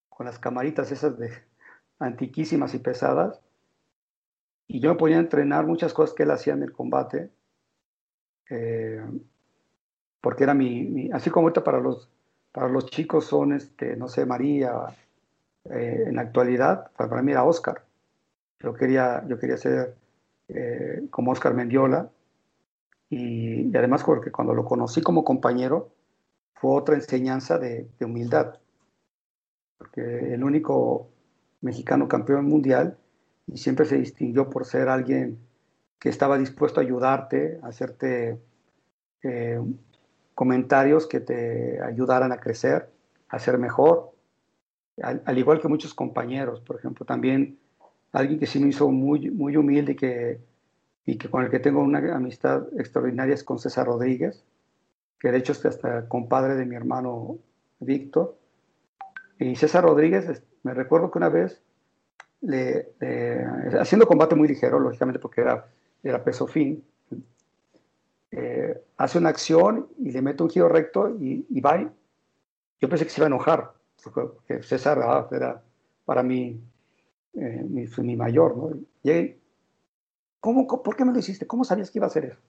[0.10, 1.32] con las camaritas esas de
[2.00, 3.42] antiquísimas y pesadas,
[4.68, 7.32] y yo me podía entrenar muchas cosas que él hacía en el combate,
[8.50, 9.02] eh,
[10.20, 12.10] porque era mi, así como ahorita para los
[12.52, 14.86] para los chicos son, este, no sé, María,
[15.66, 17.84] eh, en la actualidad, para mí era Oscar.
[18.60, 19.96] Yo quería, yo quería ser
[20.48, 22.10] eh, como Oscar Mendiola.
[23.10, 25.92] Y, además porque cuando lo conocí como compañero
[26.56, 28.60] fue otra enseñanza de, humildad,
[29.78, 31.10] porque el único
[31.62, 32.98] mexicano campeón mundial
[33.48, 35.38] y siempre se distinguió por ser alguien
[36.00, 38.40] que estaba dispuesto a ayudarte, a hacerte
[39.24, 39.62] eh,
[40.34, 42.90] comentarios que te ayudaran a crecer,
[43.30, 44.16] a ser mejor,
[45.02, 47.60] al, igual que muchos compañeros, por ejemplo, también
[48.16, 50.40] alguien que sí me hizo muy, muy humilde y que,
[51.06, 54.44] y que con el que tengo una amistad extraordinaria es con César Rodríguez,
[55.20, 57.38] que de hecho es hasta compadre de mi hermano
[57.80, 58.38] Víctor.
[59.38, 61.62] Y César Rodríguez, me recuerdo que una vez,
[62.40, 62.94] le,
[63.78, 65.68] haciendo combate muy ligero, lógicamente porque era,
[66.02, 66.82] era peso fin,
[68.32, 71.82] eh, hace una acción y le mete un giro recto y, va.
[72.80, 73.74] yo pensé que se iba a enojar,
[74.14, 75.62] porque César ah, era
[76.06, 76.62] para mí
[77.36, 78.70] eh, mi, mayor, ¿no?
[79.04, 79.36] Y
[80.40, 81.48] ¿cómo, ¿por qué me lo hiciste?
[81.48, 82.40] ¿Cómo sabías que iba a hacer eso?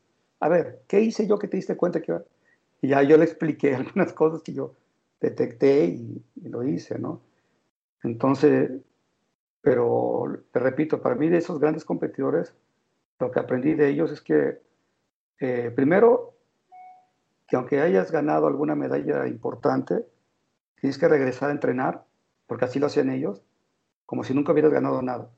[0.40, 2.22] A ver, ¿qué hice yo que te diste cuenta que iba?
[2.82, 4.74] Y ya yo le expliqué algunas cosas que yo
[5.20, 7.20] detecté y, y lo hice, ¿no?
[8.02, 8.70] Entonces,
[9.62, 12.54] pero te repito, para mí de esos grandes competidores,
[13.18, 14.60] lo que aprendí de ellos es que
[15.40, 16.34] eh, primero,
[17.46, 20.06] que aunque hayas ganado alguna medalla importante,
[20.80, 22.04] tienes que regresar a entrenar,
[22.46, 23.42] porque así lo hacían ellos,
[24.06, 25.30] como si nunca hubieras ganado nada.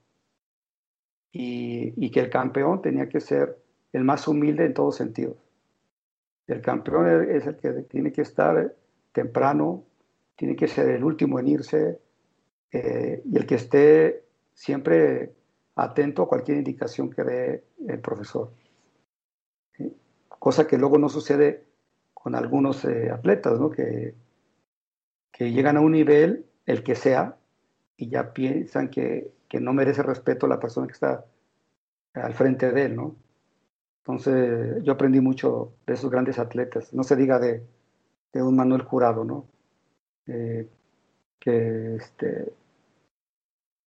[1.33, 3.59] y, que el campeón tenía que ser
[3.93, 5.37] el más humilde en todos sentidos.
[6.47, 8.75] El campeón es el que tiene que estar
[9.13, 9.85] temprano,
[10.37, 12.01] tiene que ser el último en irse
[12.73, 15.35] eh, y el que esté siempre
[15.75, 18.53] atento a cualquier indicación que dé el profesor.
[20.29, 21.65] Cosa que luego no sucede
[22.15, 23.71] con algunos eh, atletas, ¿no?
[23.71, 24.15] que,
[25.33, 27.38] que llegan a un nivel, el que sea,
[27.99, 31.25] y ya piensan que, que no merece respeto la persona que está
[32.15, 33.17] al frente de él, ¿no?
[34.05, 36.95] Entonces, yo aprendí mucho de esos grandes atletas.
[36.95, 37.63] No se diga de,
[38.33, 39.45] de un Manuel Jurado, ¿no?
[40.27, 40.67] Eh,
[41.39, 42.53] que, este,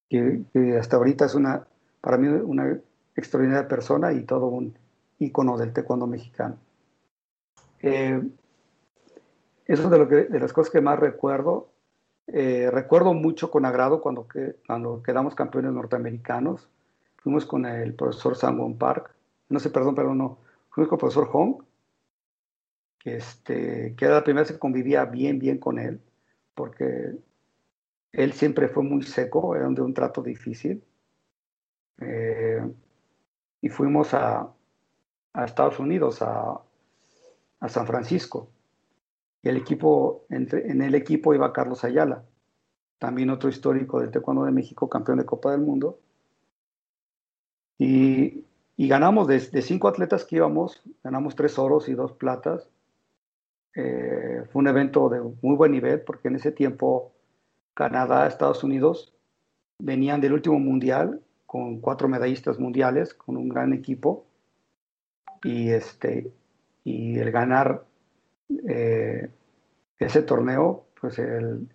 [0.10, 0.44] que,
[0.78, 1.66] hasta ahorita es una,
[2.02, 2.80] para mí, una
[3.16, 4.76] extraordinaria persona y todo un
[5.20, 6.58] ícono del taekwondo mexicano.
[7.80, 8.22] Eh,
[9.66, 11.70] eso es de, lo que, de las cosas que más recuerdo.
[12.28, 14.28] Eh, recuerdo mucho con agrado cuando,
[14.66, 16.70] cuando quedamos campeones norteamericanos.
[17.18, 19.14] Fuimos con el profesor Sangwon Park.
[19.50, 20.40] No sé, perdón, pero no.
[20.70, 21.64] Fuimos con el profesor Hong,
[23.00, 26.02] que, este, que era la primera vez que convivía bien, bien con él,
[26.56, 27.18] porque
[28.14, 30.84] él siempre fue muy seco, era de un trato difícil.
[32.00, 32.62] Eh,
[33.62, 34.52] y fuimos a,
[35.34, 36.62] a Estados Unidos, a,
[37.60, 38.51] a San Francisco
[39.44, 42.24] el equipo, en el equipo iba Carlos Ayala,
[43.00, 46.00] también otro histórico del Taekwondo de México, campeón de Copa del Mundo.
[47.80, 48.46] Y,
[48.78, 52.70] ganamos de, de, cinco atletas que íbamos, ganamos tres oros y dos platas.
[53.74, 57.12] Eh, fue un evento de muy buen nivel porque en ese tiempo
[57.74, 59.14] Canadá, Estados Unidos
[59.80, 64.26] venían del último mundial con cuatro medallistas mundiales, con un gran equipo.
[65.44, 66.32] Y, este,
[66.84, 67.84] y el ganar
[68.68, 69.30] eh,
[69.98, 71.68] ese torneo, pues el,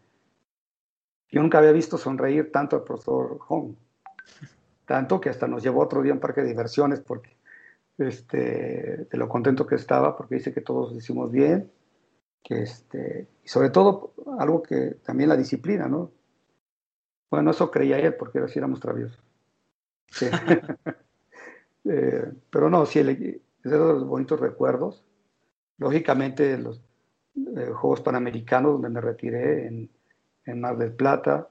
[1.29, 3.75] yo nunca había visto sonreír tanto al profesor Hong,
[4.85, 7.37] tanto que hasta nos llevó otro día a un parque de diversiones porque
[7.99, 11.71] este, de lo contento que estaba, porque dice que todos hicimos bien,
[12.43, 16.13] que este, y sobre todo algo que también la disciplina, ¿no?
[17.31, 19.23] Bueno, eso creía él porque así éramos traviesos.
[21.89, 25.06] Eh, pero no, sí, es de los bonitos recuerdos
[25.79, 26.83] lógicamente los
[27.37, 29.91] eh, Juegos Panamericanos, donde me retiré en,
[30.45, 31.49] en Mar del Plata,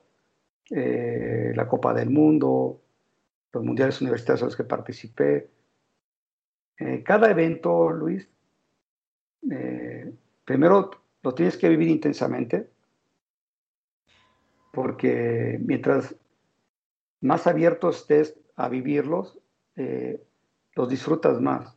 [0.72, 2.82] eh, la Copa del Mundo,
[3.54, 5.50] los mundiales universitarios a los que participé.
[6.78, 8.28] Eh, cada evento, Luis,
[10.44, 10.90] primero
[11.22, 12.68] lo tienes que vivir intensamente,
[14.74, 16.16] porque mientras
[17.22, 19.40] más abierto estés a vivirlos,
[19.76, 21.75] los disfrutas más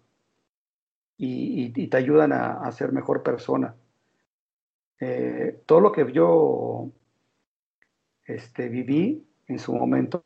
[1.18, 3.74] y, te ayudan a, ser mejor persona.
[5.00, 6.90] Eh, todo lo que yo
[8.24, 10.24] este, viví en su momento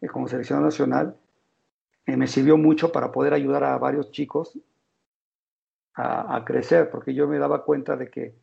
[0.00, 1.16] eh, como selección nacional
[2.06, 4.58] eh, me sirvió mucho para poder ayudar a varios chicos
[5.94, 8.34] a, crecer, porque yo me daba cuenta de que,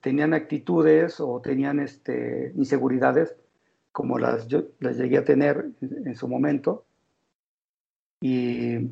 [0.00, 3.36] tenían actitudes o tenían este, inseguridades
[3.92, 6.86] como las yo las llegué a tener en, en su momento.
[8.20, 8.88] Y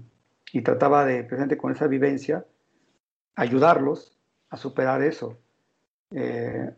[0.52, 2.44] y trataba de, presente con esa vivencia,
[3.34, 4.16] ayudarlos
[4.50, 5.38] a superar eso.
[6.10, 6.70] Eh,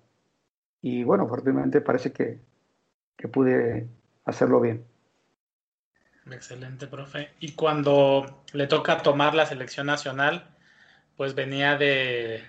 [0.82, 2.40] y bueno, fuertemente parece que,
[3.16, 3.88] que pude
[4.24, 4.84] hacerlo bien.
[6.30, 7.30] Excelente, profe.
[7.40, 10.46] Y cuando le toca tomar la selección nacional,
[11.16, 12.42] pues venía de,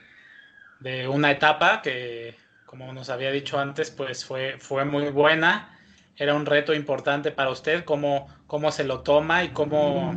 [0.80, 5.78] de una etapa que, como nos había dicho antes, pues fue, fue muy buena.
[6.16, 10.14] Era un reto importante para usted, cómo, cómo se lo toma y cómo,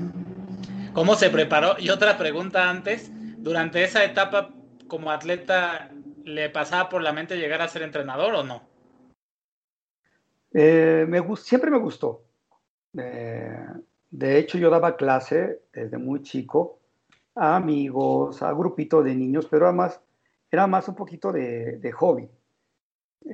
[0.94, 1.76] ¿Cómo se preparó?
[1.78, 4.50] Y otra pregunta antes, durante esa etapa
[4.88, 5.90] como atleta,
[6.24, 8.62] ¿le pasaba por la mente llegar a ser entrenador o no?
[10.52, 12.24] Eh, me, siempre me gustó.
[12.98, 13.56] Eh,
[14.10, 16.78] de hecho, yo daba clase desde muy chico
[17.34, 19.98] a amigos, a grupitos de niños, pero además
[20.50, 22.28] era más un poquito de, hobby.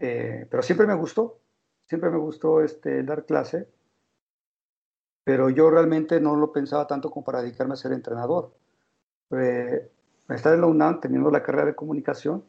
[0.00, 1.40] Eh, pero siempre me gustó,
[1.86, 3.66] siempre me gustó este, dar clase
[5.28, 8.50] pero yo realmente no lo pensaba tanto como para dedicarme a ser entrenador.
[9.32, 9.90] Eh,
[10.30, 12.42] estar en la UNAM, teniendo la carrera de comunicación,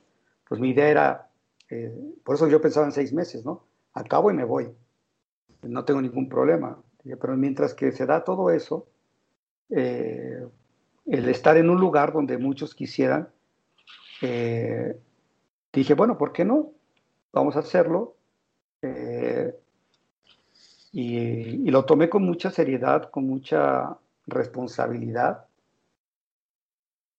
[0.47, 1.29] pues mi idea era,
[1.69, 3.65] eh, por eso yo pensaba en seis meses, ¿no?
[3.91, 4.73] Acabo y me voy,
[5.63, 6.81] no tengo ningún problema.
[7.03, 8.87] Pero mientras que se da todo eso,
[9.71, 10.47] eh,
[11.05, 13.27] el estar en un lugar donde muchos quisieran,
[14.21, 14.97] eh,
[15.73, 16.71] dije, bueno, ¿por qué no?
[17.33, 18.15] Vamos a hacerlo.
[20.91, 25.45] Y, lo tomé con mucha seriedad, con mucha responsabilidad,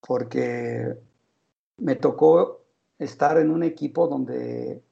[0.01, 0.97] porque
[1.79, 2.63] me tocó
[2.99, 4.83] estar en un equipo donde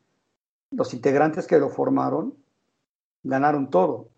[0.70, 2.34] los integrantes que lo formaron
[3.22, 4.08] ganaron todo.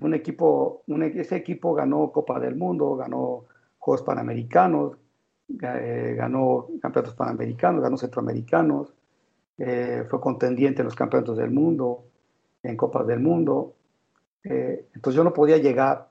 [0.00, 3.46] un equipo, ese equipo ganó Copa del Mundo, ganó
[3.78, 4.98] Juegos Panamericanos,
[5.62, 8.94] eh, ganó campeonatos panamericanos, ganó centroamericanos,
[9.58, 12.04] eh, fue contendiente en los campeonatos del mundo,
[12.64, 13.74] en Copas del Mundo.
[14.42, 16.08] Eh, entonces yo no podía llegar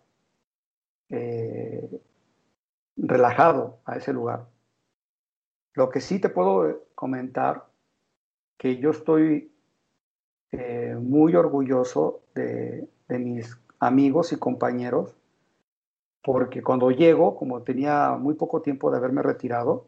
[2.98, 4.48] relajado a ese lugar.
[5.74, 7.68] Lo que sí te puedo comentar,
[8.58, 9.52] que yo estoy
[11.00, 15.16] muy orgulloso de, de mis amigos y compañeros,
[16.24, 19.88] porque cuando llego, como tenía muy poco tiempo de haberme retirado,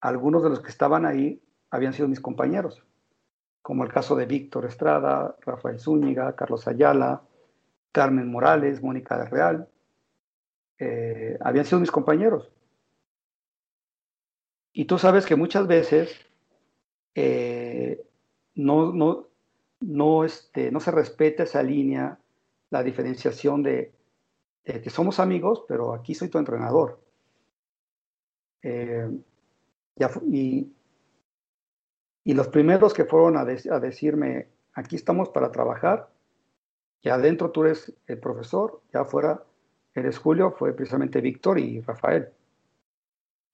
[0.00, 2.84] algunos de los que estaban ahí habían sido mis compañeros,
[3.68, 7.20] como el caso de Víctor Estrada, Rafael Zúñiga, Carlos Ayala,
[7.92, 9.68] Carmen Morales, Mónica de Real,
[10.78, 12.50] eh, habían sido mis compañeros.
[14.72, 16.16] Y tú sabes que muchas veces
[17.14, 18.02] eh,
[18.54, 19.26] no, no,
[19.80, 22.18] no, este, no se respeta esa línea
[22.70, 23.92] la diferenciación de,
[24.64, 27.02] que somos amigos, pero aquí soy tu entrenador.
[28.62, 29.10] Eh,
[30.26, 30.72] y,
[32.28, 36.08] y, los primeros que fueron a, decirme, aquí estamos para trabajar,
[37.00, 39.42] y adentro tú eres el profesor, ya afuera
[39.94, 42.28] eres Julio, fue precisamente Víctor y Rafael,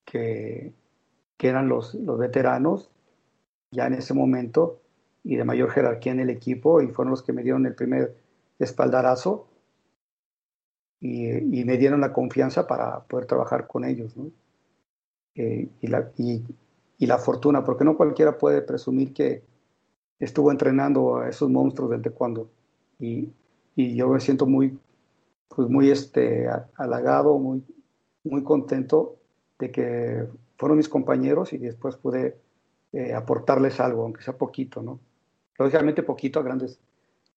[0.05, 0.73] que,
[1.37, 2.91] que eran los, los veteranos
[3.71, 4.81] ya en ese momento
[5.23, 8.15] y de mayor jerarquía en el equipo, y fueron los que me dieron el primer
[8.59, 9.47] espaldarazo
[10.99, 14.15] y, me dieron la confianza para poder trabajar con ellos.
[15.35, 16.43] Eh, y, la, y,
[16.99, 19.43] la fortuna, porque no cualquiera puede presumir que
[20.19, 22.49] estuvo entrenando a esos monstruos del taekwondo.
[22.99, 23.29] Y,
[23.75, 24.77] y yo me siento muy,
[25.49, 27.63] pues muy este, halagado, muy,
[28.23, 29.17] muy contento
[29.59, 30.27] de que
[30.57, 32.37] fueron mis compañeros y después pude
[32.93, 34.99] eh, aportarles algo, aunque sea poquito, ¿no?
[35.57, 36.79] Lógicamente poquito a grandes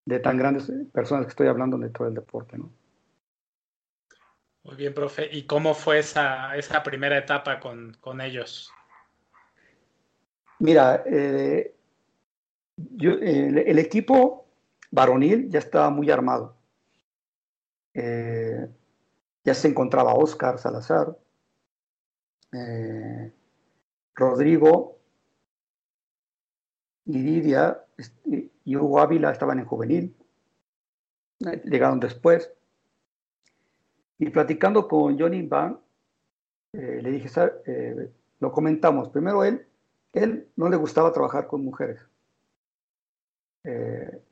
[0.05, 2.71] de tan grandes personas que estoy hablando dentro del deporte, ¿no?
[4.63, 5.29] Muy bien, profe.
[5.31, 8.73] ¿Y cómo fue esa, esa primera etapa con, con ellos?
[10.61, 11.75] Mira, eh,
[12.77, 14.47] yo, el, equipo
[14.91, 16.57] varonil ya estaba muy armado.
[17.95, 18.69] Eh,
[19.45, 21.17] ya se encontraba Oscar Salazar,
[22.53, 23.33] eh,
[24.15, 24.99] Rodrigo,
[27.07, 27.85] Lidia
[28.65, 30.15] y Hugo Ávila estaban en juvenil,
[31.65, 32.53] llegaron después.
[34.19, 35.79] Y platicando con Johnny Van,
[36.73, 37.29] eh, le dije,
[37.67, 39.09] eh, lo comentamos.
[39.11, 39.68] Primero él,
[40.13, 42.01] él no le gustaba trabajar con mujeres.
[43.65, 44.23] Eh,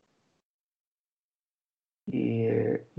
[2.06, 2.46] y,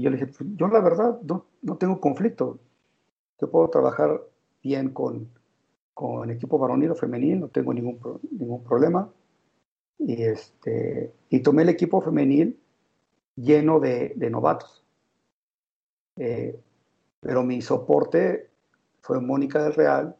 [0.02, 2.60] yo le dije, pues, yo la verdad no, tengo conflicto.
[3.40, 4.22] Yo puedo trabajar
[4.64, 5.30] bien con,
[5.94, 8.00] con equipo varonil o femenil, no tengo ningún,
[8.32, 9.12] ningún problema
[9.98, 12.60] y, este, y tomé el equipo femenil
[13.36, 14.84] lleno de, novatos.
[16.18, 16.60] Eh,
[17.20, 18.50] pero mi soporte
[19.02, 20.16] fue Mónica del Real,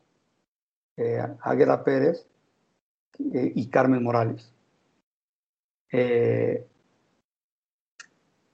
[0.98, 2.28] eh, Águeda Pérez
[3.34, 4.54] eh, y Carmen Morales.
[5.92, 6.66] Eh,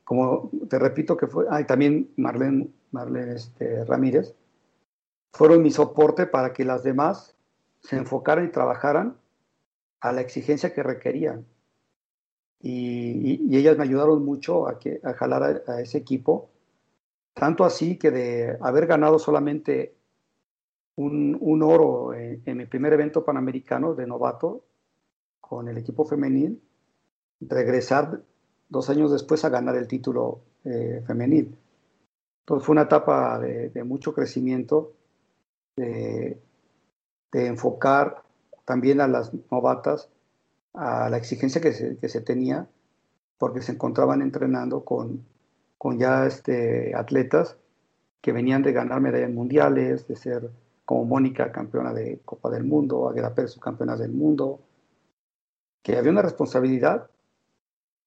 [0.04, 4.36] como te repito que fue, ah, también Marlene, Marlene este, Ramírez,
[5.32, 7.36] fueron mi soporte para que las demás
[7.80, 9.18] se enfocaran y trabajaran
[9.99, 11.45] a la exigencia que requerían.
[12.60, 16.49] Y, ellas me ayudaron mucho a, que, a jalar a, ese equipo,
[17.34, 19.95] tanto así que de haber ganado solamente
[20.95, 24.65] un, un oro en, mi primer evento panamericano de novato
[25.39, 26.61] con el equipo femenil,
[27.41, 28.21] regresar
[28.69, 31.57] dos años después a ganar el título eh, femenil.
[32.41, 34.93] Entonces fue una etapa de, mucho crecimiento,
[35.75, 36.39] de,
[37.33, 38.23] enfocar
[38.65, 40.09] también a las novatas
[40.73, 42.67] a la exigencia que se, que se tenía,
[43.37, 45.25] porque se encontraban entrenando con,
[45.77, 47.57] con ya este, atletas
[48.21, 50.49] que venían de ganar medallas mundiales, de ser
[50.86, 54.61] como Mónica campeona de Copa del Mundo, Agueda Pérez campeona del mundo,
[55.81, 57.09] que había una responsabilidad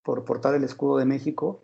[0.02, 1.62] por portar el escudo de México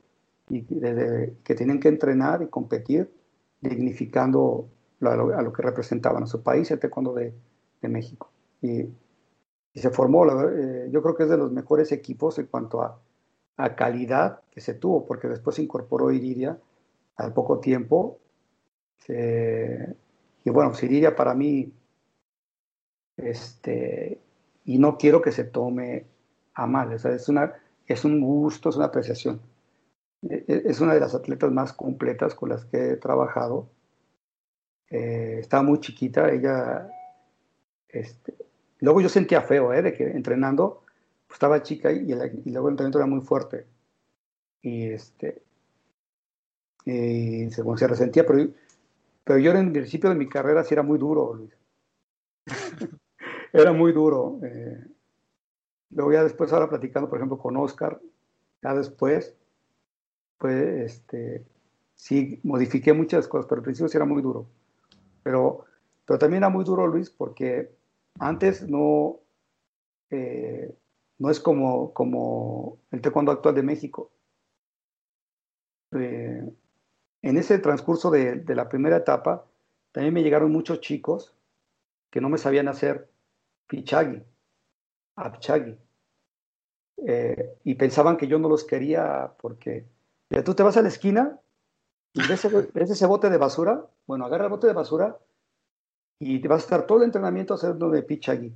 [0.48, 3.12] y que tenían que entrenar y competir
[3.60, 4.68] dignificando
[5.00, 7.32] a lo, que representaban a su país, el taekwondo de,
[7.80, 8.32] de México
[8.62, 8.88] y,
[9.74, 12.98] se formó, eh, yo creo que es de los mejores equipos en cuanto a,
[13.76, 16.58] calidad que se tuvo, porque después se incorporó Iridia
[17.16, 18.18] al poco tiempo.
[20.44, 21.72] Y bueno, pues Iridia para mí,
[23.16, 24.20] este,
[24.64, 26.06] y no quiero que se tome
[26.54, 27.52] a mal, es, una,
[27.86, 29.40] es un gusto, es una apreciación.
[30.22, 33.68] E, e, es una de las atletas más completas con las que he trabajado.
[34.90, 36.90] Eh, estaba muy chiquita, ella
[37.88, 38.34] este,
[38.82, 39.80] Luego yo sentía feo, ¿eh?
[39.80, 40.82] De que entrenando,
[41.28, 43.64] pues estaba chica y, luego el entrenamiento era muy fuerte.
[44.60, 45.40] Y, este,
[46.84, 48.48] y se, se resentía, pero,
[49.24, 51.56] pero yo en el principio de mi carrera sí era muy duro, Luis.
[53.52, 54.40] era muy duro.
[54.42, 54.84] Eh,
[55.90, 58.00] luego ya después, ahora platicando, por ejemplo, con Oscar,
[58.62, 59.36] ya después,
[60.38, 61.44] pues, este,
[61.94, 64.46] sí, modifiqué muchas cosas, pero al principio sí era muy duro.
[65.22, 65.64] Pero,
[66.04, 67.70] pero también era muy duro, Luis, porque
[68.18, 69.20] antes no,
[70.10, 70.74] eh,
[71.18, 74.10] no es como, como el taekwondo actual de México.
[75.92, 76.52] Eh,
[77.22, 79.46] en ese transcurso de, de, la primera etapa,
[79.92, 81.34] también me llegaron muchos chicos
[82.10, 83.08] que no me sabían hacer
[83.66, 84.22] pichagi,
[85.16, 85.78] apchagi.
[87.04, 89.86] Eh, y pensaban que yo no los quería porque
[90.30, 91.40] ya tú te vas a la esquina
[92.12, 92.44] y ves,
[92.90, 95.18] ese bote de basura, bueno, agarra el bote de basura
[96.20, 98.52] y te vas a estar todo el entrenamiento haciendo de pichagi.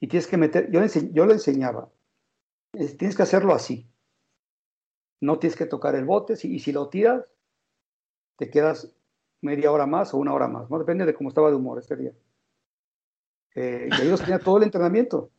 [0.00, 0.80] Y tienes que meter, yo,
[1.12, 1.90] yo lo enseñaba,
[2.72, 3.86] tienes que hacerlo así.
[5.20, 7.26] No tienes que tocar el bote y si lo tiras,
[8.40, 8.90] te quedas
[9.42, 10.78] media hora más o una hora más, ¿no?
[10.78, 12.12] Depende de cómo estaba de humor ese día.
[13.54, 15.30] Eh, y ellos tenían todo el entrenamiento.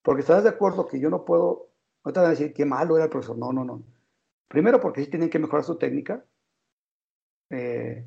[0.00, 1.68] Porque estás de acuerdo que yo no puedo,
[2.02, 3.36] no te van a decir qué malo era el profesor.
[3.36, 3.82] No, no, no.
[4.48, 6.24] Primero porque sí tienen que mejorar su técnica.
[7.50, 8.02] Eh,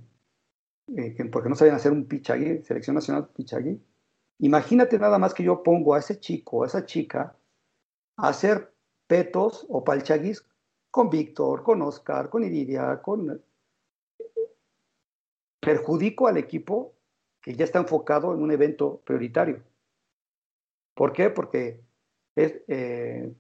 [0.98, 3.80] eh, porque no sabían hacer un pichagui, selección nacional pichagui.
[4.40, 7.38] Imagínate nada más que yo pongo a ese chico, a esa chica,
[8.18, 8.74] a hacer
[9.06, 10.48] petos o palchaguis
[10.90, 13.40] con Víctor, con Oscar, con Iridia, con...
[15.66, 16.94] Perjudico al equipo
[17.42, 19.62] que ya está enfocado en un evento prioritario.
[20.94, 21.30] ¿Por qué?
[21.30, 21.82] Porque
[22.36, 23.34] es eh,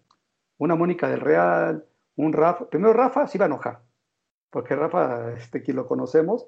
[0.57, 2.69] una Mónica del Real, un Rafa.
[2.69, 3.81] Primero Rafa se iba a enojar,
[4.49, 6.47] porque Rafa, este, que lo conocemos,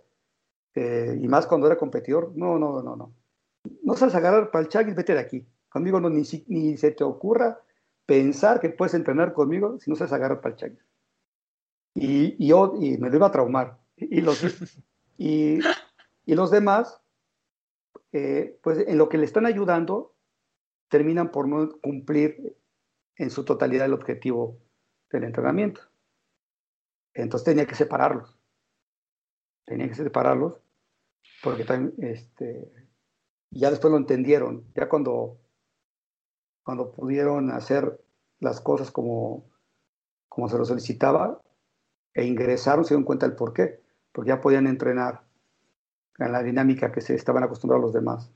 [0.76, 3.14] eh, y más cuando era competidor, no, no, no, no.
[3.84, 5.48] No sabes agarrar para el chagui, vete de aquí.
[5.70, 7.60] Conmigo no, ni, se te ocurra
[8.06, 10.78] pensar que puedes entrenar conmigo si no sabes agarrar para el chagui.
[11.96, 13.78] Y, yo y me lo iba a traumar.
[13.96, 14.42] Y los,
[15.18, 15.60] y,
[16.26, 17.02] y los demás
[18.14, 20.16] eh, pues en lo que le están ayudando,
[20.90, 22.58] terminan por no cumplir
[23.16, 24.58] en su totalidad el objetivo
[25.12, 25.82] del entrenamiento.
[27.14, 28.38] Entonces tenía que separarlos.
[29.66, 30.62] Tenía que separarlos
[31.44, 31.66] porque
[32.00, 32.72] este,
[33.52, 35.38] ya después lo entendieron, ya cuando,
[36.64, 38.00] cuando pudieron hacer
[38.40, 39.50] las cosas como,
[40.30, 41.42] como se lo solicitaba
[42.14, 43.82] e ingresaron, se dieron cuenta del por qué,
[44.18, 45.22] porque ya podían entrenar
[46.18, 48.32] en la dinámica que se estaban acostumbrados los demás.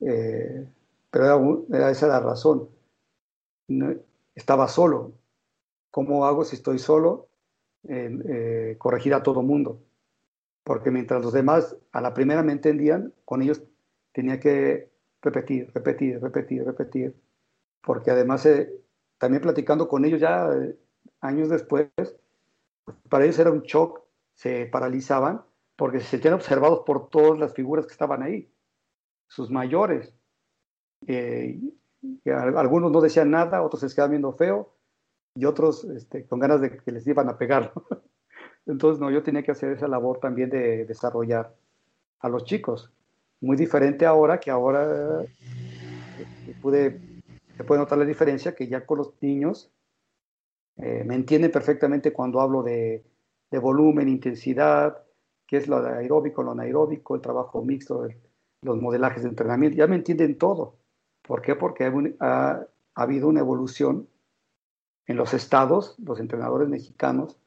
[0.00, 0.66] Eh,
[1.10, 2.70] pero era, esa la razón.
[4.34, 5.12] estaba solo.
[5.90, 7.28] ¿Cómo hago si estoy solo?
[7.86, 9.78] Eh, corregir a todo mundo.
[10.64, 13.62] Porque mientras los demás a la primera me entendían, con ellos
[14.12, 14.88] tenía que
[15.20, 17.14] repetir, repetir, repetir, repetir.
[17.82, 18.72] Porque además, eh,
[19.18, 20.48] también platicando con ellos ya
[21.20, 21.90] años después,
[23.10, 24.07] para ellos era un shock,
[24.38, 25.42] se paralizaban
[25.74, 28.48] porque se sentían observados por todas las figuras que estaban ahí,
[29.26, 30.14] sus mayores.
[31.08, 31.60] Eh,
[32.24, 34.72] algunos no decían nada, otros se quedaban viendo feo
[35.34, 37.72] y otros este, con ganas de que les iban a pegar.
[38.66, 41.52] Entonces, no, yo tenía que hacer esa labor también de desarrollar
[42.20, 42.92] a los chicos.
[43.40, 47.00] Muy diferente ahora, que ahora eh, pude,
[47.56, 49.72] se puede notar la diferencia, que ya con los niños
[50.76, 53.02] eh, me entienden perfectamente cuando hablo de,
[53.50, 55.02] de volumen, intensidad,
[55.46, 58.06] qué es lo aeróbico, lo anaeróbico, el trabajo mixto,
[58.62, 59.78] los modelajes de entrenamiento.
[59.78, 60.76] Ya me entienden todo.
[61.22, 61.54] ¿Por qué?
[61.56, 61.90] Porque
[62.20, 64.08] ha, habido una evolución
[65.06, 67.38] en los estados, los entrenadores mexicanos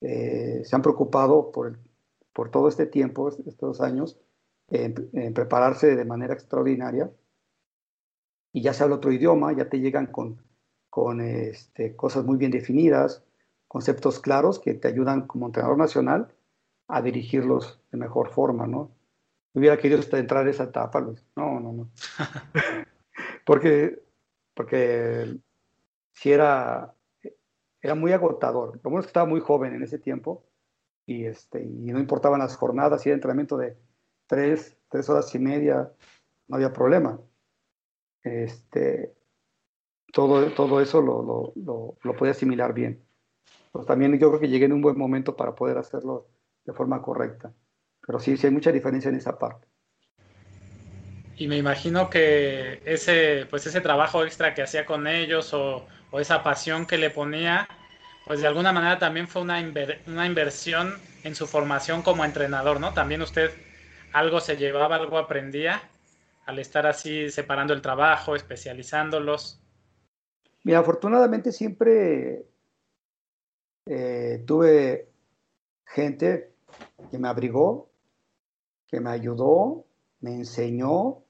[0.00, 1.78] eh, se han preocupado por,
[2.32, 4.20] por todo este tiempo, estos años,
[4.68, 4.94] en,
[5.34, 7.10] prepararse de manera extraordinaria.
[8.52, 10.42] Y ya se habla otro idioma, ya te llegan con,
[10.90, 13.24] con este, cosas muy bien definidas,
[13.72, 16.28] conceptos claros que te ayudan como entrenador nacional
[16.88, 18.90] a dirigirlos de mejor forma, ¿no?
[19.54, 21.24] Hubiera querido entrar a esa etapa, Luis.
[21.36, 21.90] No, no, no.
[23.46, 24.02] porque,
[24.52, 25.38] porque
[26.12, 26.94] si era,
[27.80, 28.78] era muy agotador.
[28.84, 30.44] Lo bueno es que estaba muy joven en ese tiempo
[31.06, 33.78] y, este, y no importaban las jornadas, si era entrenamiento de
[34.26, 35.90] tres, tres horas y media,
[36.46, 37.18] no había problema.
[38.22, 39.14] Este,
[40.12, 43.02] todo, todo eso lo, lo, lo, lo podía asimilar bien.
[43.72, 46.28] Pues también yo creo que llegué en un buen momento para poder hacerlo
[46.64, 47.52] de forma correcta.
[48.06, 49.66] Pero sí, sí hay mucha diferencia en esa parte.
[51.36, 56.20] Y me imagino que ese, pues ese trabajo extra que hacía con ellos o, o
[56.20, 57.66] esa pasión que le ponía,
[58.26, 59.58] pues de alguna manera también fue una,
[60.06, 60.94] una inversión
[61.24, 62.92] en su formación como entrenador, ¿no?
[62.92, 63.50] También usted
[64.12, 65.82] algo se llevaba, algo aprendía
[66.46, 69.58] al estar así separando el trabajo, especializándolos.
[70.64, 72.44] Mira, afortunadamente siempre
[73.86, 75.08] eh, tuve
[75.84, 76.52] gente
[77.10, 77.90] que me abrigó,
[78.86, 79.84] que me ayudó,
[80.20, 81.22] me enseñó.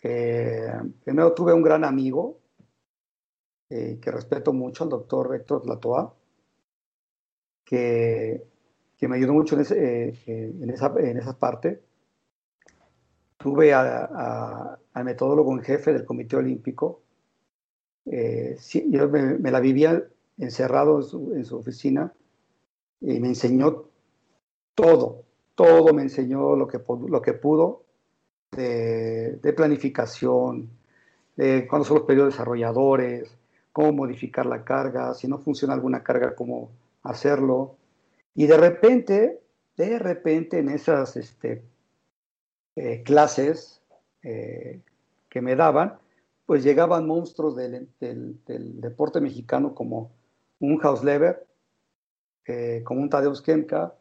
[0.00, 2.40] primero tuve un gran amigo
[3.72, 6.12] eh, que respeto mucho, el doctor Héctor Latoa,
[7.64, 8.44] que,
[8.98, 10.12] que me ayudó mucho en, eh,
[10.74, 11.80] esa, en esa parte.
[13.36, 17.02] Tuve al metodólogo en jefe del Comité Olímpico.
[18.06, 20.02] Eh, yo me, la vivía
[20.40, 21.00] encerrado
[21.34, 22.12] en su, oficina
[23.00, 23.84] y me enseñó
[24.74, 25.24] todo,
[25.54, 27.84] todo me enseñó lo que, lo que pudo
[28.50, 30.70] de, planificación,
[31.36, 33.36] de cuándo son los periodos desarrolladores,
[33.72, 36.70] cómo modificar la carga, si no funciona alguna carga, cómo
[37.02, 37.76] hacerlo.
[38.34, 39.40] Y de repente,
[39.76, 41.62] de repente en esas este,
[42.76, 43.82] eh, clases
[44.22, 44.80] eh,
[45.28, 45.98] que me daban,
[46.46, 47.88] pues llegaban monstruos del,
[48.80, 50.10] deporte mexicano como
[50.60, 51.46] un Hausleber,
[52.46, 53.94] eh, un Tadeusz Kemka,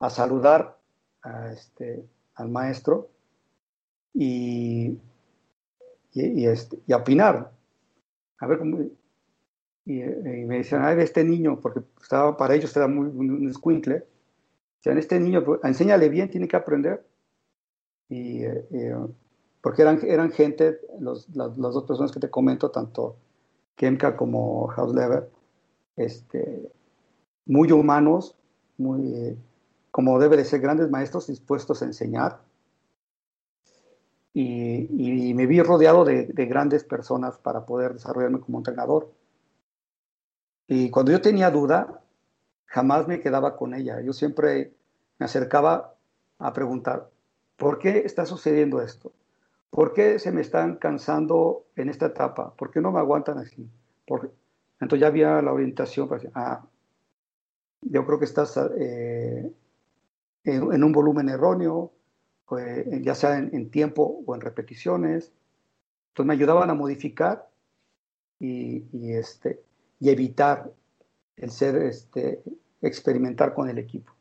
[0.00, 0.78] a saludar
[1.22, 3.10] a este, al maestro
[4.14, 4.98] y,
[6.12, 7.52] y, este, y a opinar.
[8.38, 8.78] A ver cómo,
[9.84, 14.06] y, me decían, ay, este niño, porque estaba para ellos era muy un escuincle,
[14.76, 17.04] decían, este niño, pues, enséñale bien, tiene que aprender.
[18.08, 18.94] Y, eh,
[19.60, 23.16] porque eran, eran gente, los, las, dos personas que te comento, tanto
[23.76, 25.30] Kemka como Hausleber,
[25.98, 26.72] este,
[27.44, 28.36] muy humanos,
[28.78, 29.36] muy,
[29.90, 32.40] como debe de ser grandes maestros dispuestos a enseñar.
[34.32, 39.12] Y, me vi rodeado de, de, grandes personas para poder desarrollarme como entrenador.
[40.68, 42.00] Y cuando yo tenía duda,
[42.66, 44.00] jamás me quedaba con ella.
[44.00, 44.72] Yo siempre
[45.18, 45.94] me acercaba
[46.38, 47.10] a preguntar,
[47.56, 49.12] ¿por qué está sucediendo esto?
[49.70, 52.54] ¿Por qué se me están cansando en esta etapa?
[52.54, 53.68] ¿Por qué no me aguantan así?
[54.80, 56.64] Entonces ya había la orientación para decir, ah,
[57.82, 59.52] yo creo que estás eh,
[60.44, 61.92] en, un volumen erróneo,
[62.46, 65.32] pues, ya sea en, tiempo o en repeticiones.
[66.10, 67.48] Entonces me ayudaban a modificar
[68.38, 69.60] y, este,
[70.00, 70.70] y evitar
[71.36, 72.42] el ser, este,
[72.80, 74.12] experimentar con el equipo.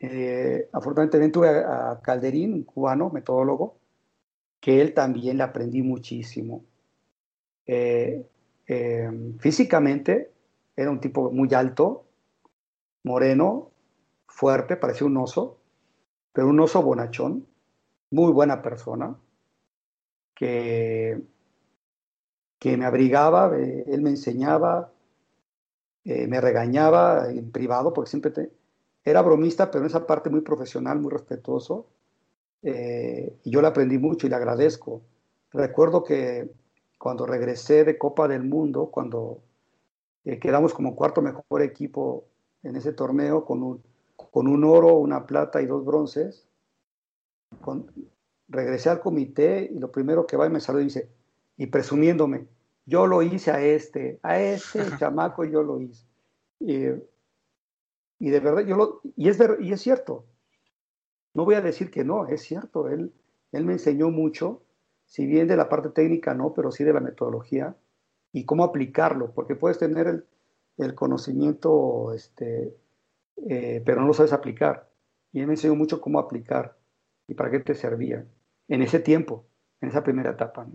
[0.00, 3.78] Eh, afortunadamente tuve a, Calderín, un cubano, metodólogo,
[4.60, 6.64] que él también le aprendí muchísimo.
[7.66, 8.24] Eh,
[8.68, 9.10] eh,
[9.40, 10.30] físicamente
[10.76, 12.04] era un tipo muy alto,
[13.02, 13.70] moreno,
[14.26, 15.58] fuerte, parecía un oso,
[16.32, 17.46] pero un oso bonachón,
[18.10, 19.16] muy buena persona,
[20.34, 21.20] que
[22.58, 24.92] que me abrigaba, eh, él me enseñaba,
[26.04, 28.50] eh, me regañaba en privado, porque siempre
[29.04, 31.86] era bromista, pero en esa parte muy profesional, muy respetuoso.
[32.60, 35.02] Y yo le aprendí mucho y le agradezco.
[35.52, 36.50] Recuerdo que
[36.98, 39.40] cuando regresé de Copa del Mundo, cuando
[40.40, 42.24] quedamos como cuarto mejor equipo
[42.62, 43.82] en ese torneo, con un,
[44.16, 46.46] con un oro, una plata y dos bronces,
[48.48, 51.08] regresé al comité y lo primero que va y me saluda y dice,
[51.56, 52.46] y presumiéndome,
[52.84, 56.04] yo lo hice a este, a este chamaco yo lo hice.
[56.60, 56.86] Y,
[58.18, 60.24] y, de verdad, yo lo, y es, y es cierto,
[61.34, 63.12] no voy a decir que no, es cierto, él,
[63.52, 64.62] él me enseñó mucho,
[65.08, 67.74] si bien de la parte técnica no, pero sí de la metodología
[68.30, 70.26] y cómo aplicarlo, porque puedes tener
[70.76, 72.76] el, conocimiento, este,
[73.48, 74.88] eh, pero no lo sabes aplicar.
[75.32, 76.76] Y él me enseñó mucho cómo aplicar
[77.26, 78.26] y para qué te servía
[78.68, 79.46] en ese tiempo,
[79.80, 80.66] en esa primera etapa.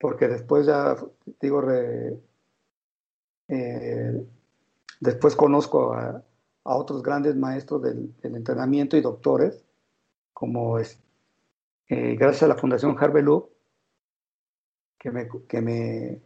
[0.00, 0.96] porque después ya,
[1.40, 1.62] digo,
[3.48, 4.26] eh,
[5.00, 6.22] después conozco a,
[6.64, 9.64] otros grandes maestros del, entrenamiento y doctores,
[10.32, 11.02] como es,
[11.92, 13.22] eh, gracias a la Fundación Harvey
[14.98, 16.22] que me, que, me,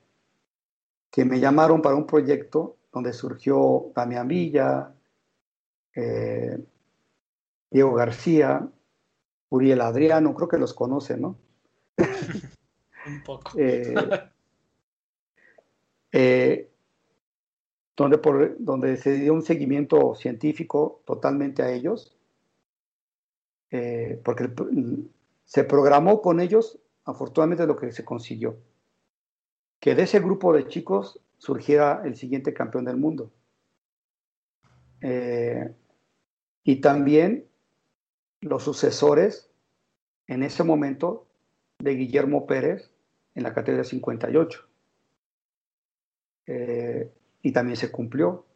[1.11, 4.95] que me llamaron para un proyecto donde surgió Damián Villa,
[5.93, 6.57] eh,
[7.69, 8.69] Diego García,
[9.49, 11.37] Uriel Adriano, creo que los conocen, ¿no?
[13.07, 13.51] Un poco.
[16.13, 16.71] Eh,
[17.97, 22.17] donde, por, donde se dio un seguimiento científico totalmente a ellos,
[23.73, 24.49] eh, porque
[25.47, 28.59] se programó con ellos, afortunadamente, lo que se consiguió.
[29.81, 33.33] Que de ese grupo de chicos surgiera el siguiente campeón del mundo.
[36.65, 37.47] y también
[38.41, 39.49] los sucesores
[40.27, 41.29] en ese momento
[41.79, 42.91] de Guillermo Pérez,
[43.35, 44.69] en la categoría 58.
[46.47, 48.47] Eh, y también se cumplió.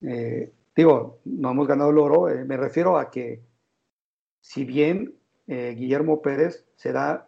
[0.00, 3.40] Eh, digo, no hemos ganado el oro, eh, me refiero a que
[4.40, 5.17] si bien
[5.48, 7.26] Guillermo Pérez será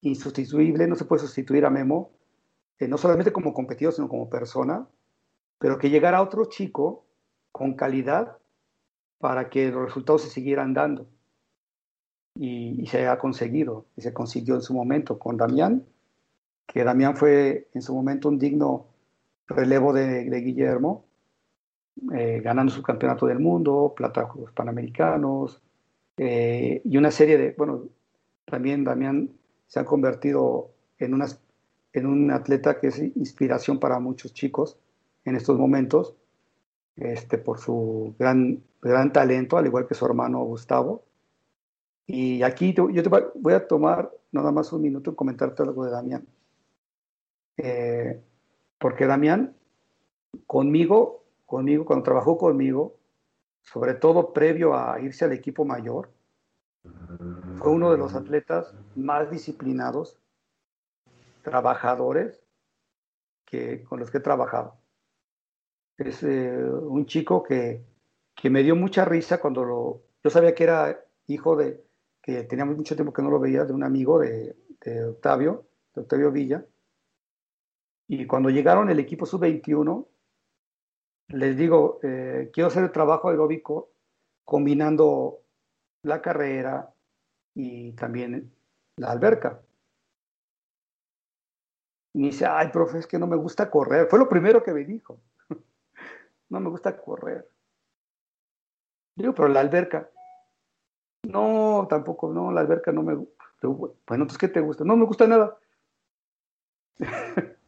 [0.00, 2.10] insustituible, no se puede sustituir a Memo,
[2.80, 4.86] no solamente como competidor, sino como persona,
[5.58, 7.04] pero que llegara otro chico
[7.52, 8.38] con calidad
[9.18, 11.06] para que los resultados se siguieran dando.
[12.36, 15.84] Y, se ha conseguido, y se consiguió en su momento con Damián,
[16.66, 18.86] que Damián fue en su momento un digno
[19.46, 21.04] relevo de, Guillermo,
[22.12, 25.62] eh, ganando su campeonato del mundo, plata Juegos Panamericanos,
[26.16, 27.88] eh, y una serie de, bueno,
[28.44, 29.30] también Damián
[29.66, 31.26] se ha convertido en, una,
[31.92, 34.78] en un atleta que es inspiración para muchos chicos
[35.24, 36.14] en estos momentos,
[36.96, 41.02] este, por su gran, gran talento, al igual que su hermano Gustavo.
[42.06, 45.90] Y aquí yo te voy a tomar nada más un minuto y comentarte algo de
[45.90, 46.26] Damián.
[47.56, 48.20] Eh,
[48.78, 49.56] porque Damián,
[50.46, 52.94] conmigo, conmigo, cuando trabajó conmigo,
[53.64, 56.10] sobre todo previo a irse al equipo mayor,
[57.58, 60.18] fue uno de los atletas más disciplinados,
[61.42, 62.42] trabajadores
[63.44, 64.76] que, con los que he trabajado.
[65.96, 67.82] Es eh, un chico que,
[68.34, 70.02] que, me dio mucha risa cuando lo...
[70.22, 71.82] Yo sabía que era hijo de,
[72.20, 76.02] que teníamos mucho tiempo que no lo veía, de un amigo de, de Octavio, de
[76.02, 76.66] Octavio Villa.
[78.08, 80.06] Y cuando llegaron el equipo sub-21,
[81.28, 83.90] les digo, eh, quiero hacer el trabajo aeróbico
[84.44, 85.40] combinando
[86.02, 86.92] la carrera
[87.54, 88.52] y también
[88.96, 89.60] la alberca.
[92.12, 94.06] Y me dice, ay, profe, es que no me gusta correr.
[94.08, 95.18] Fue lo primero que me dijo.
[96.48, 97.48] no me gusta correr.
[99.16, 100.10] Digo, pero la alberca.
[101.24, 103.44] No, tampoco, no, la alberca no me gusta.
[103.62, 104.84] Bueno, entonces, ¿qué te gusta?
[104.84, 105.56] No me gusta nada.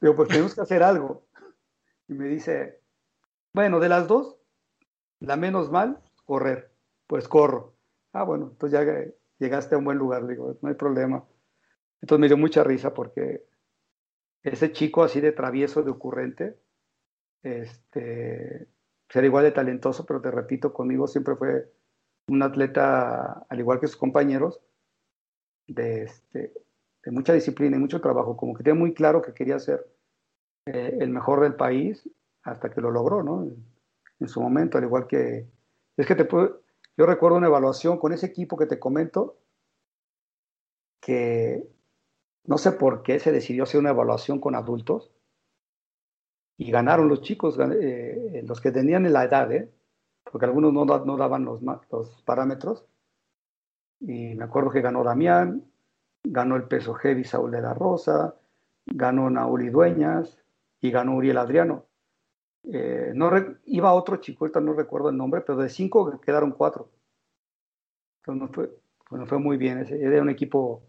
[0.00, 1.24] Digo, pues tenemos que hacer algo.
[2.08, 2.80] Y me dice,
[3.56, 4.36] bueno, de las dos,
[5.18, 6.70] la menos mal, correr.
[7.06, 7.72] Pues corro.
[8.12, 8.84] Ah, bueno, entonces ya
[9.38, 11.24] llegaste a un buen lugar, digo, no hay problema.
[12.02, 13.46] Entonces me dio mucha risa porque
[14.42, 16.58] ese chico así de travieso, de ocurrente,
[17.42, 18.68] este,
[19.14, 21.72] era igual de talentoso, pero te repito, conmigo siempre fue
[22.28, 24.60] un atleta, al igual que sus compañeros,
[25.66, 26.52] de, este,
[27.06, 29.86] mucha disciplina y mucho trabajo, como que tenía muy claro que quería ser
[30.66, 32.06] eh, el mejor del país
[32.46, 33.42] hasta que lo logró, ¿no?
[34.18, 35.46] En, su momento, al igual que...
[35.96, 36.62] Es que te puedo,
[36.96, 39.36] yo recuerdo una evaluación con ese equipo que te comento,
[41.00, 41.68] que
[42.44, 45.12] no sé por qué se decidió hacer una evaluación con adultos
[46.56, 49.70] y ganaron los chicos, eh, los que tenían la edad, ¿eh?
[50.30, 51.60] porque algunos no, daban los,
[52.24, 52.86] parámetros.
[54.00, 55.64] Y me acuerdo que ganó Damián,
[56.24, 58.34] ganó el peso heavy Saúl de la Rosa,
[58.86, 60.38] ganó Nauli Dueñas
[60.80, 61.84] y ganó Uriel Adriano.
[62.72, 63.30] Eh, no
[63.66, 66.90] iba otro chico, ahorita no recuerdo el nombre, pero de cinco quedaron cuatro.
[68.24, 68.74] Entonces
[69.06, 69.86] fue, fue muy bien.
[69.88, 70.82] Era un equipo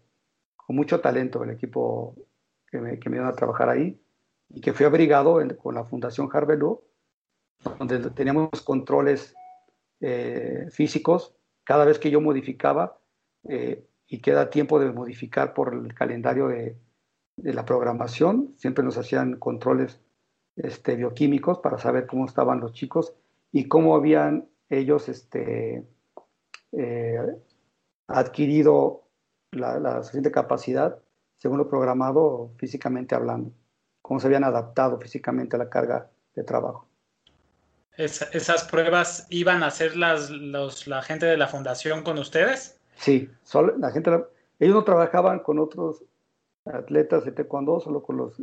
[0.56, 2.16] con mucho talento, el equipo
[2.66, 4.00] que me, que iban a trabajar ahí
[4.50, 6.82] y que fui abrigado con la Fundación Harvelú,
[7.78, 9.34] donde teníamos controles
[10.00, 12.98] eh, físicos cada vez que yo modificaba
[13.48, 16.76] eh, y queda tiempo de modificar por el calendario de,
[17.36, 20.00] de la programación, siempre nos hacían controles
[20.62, 23.14] este, bioquímicos para saber cómo estaban los chicos
[23.52, 25.84] y cómo habían ellos este,
[26.72, 27.18] eh,
[28.06, 29.04] adquirido
[29.52, 30.98] la, suficiente capacidad
[31.38, 33.52] según lo programado físicamente hablando,
[34.02, 36.86] cómo se habían adaptado físicamente a la carga de trabajo.
[37.96, 42.78] ¿Esas pruebas iban a hacer las, la gente de la fundación con ustedes?
[42.96, 44.10] Sí, solo, la gente,
[44.58, 46.04] ellos no trabajaban con otros
[46.64, 48.40] atletas de taekwondo, solo con los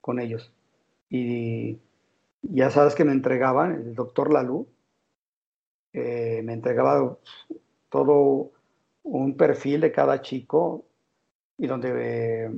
[0.00, 0.52] con ellos.
[1.10, 1.78] Y
[2.42, 4.66] ya sabes que me entregaban, el doctor Lalú,
[5.92, 7.16] eh, me entregaba
[7.88, 8.50] todo
[9.02, 10.84] un perfil de cada chico
[11.56, 11.92] y donde
[12.46, 12.50] eh,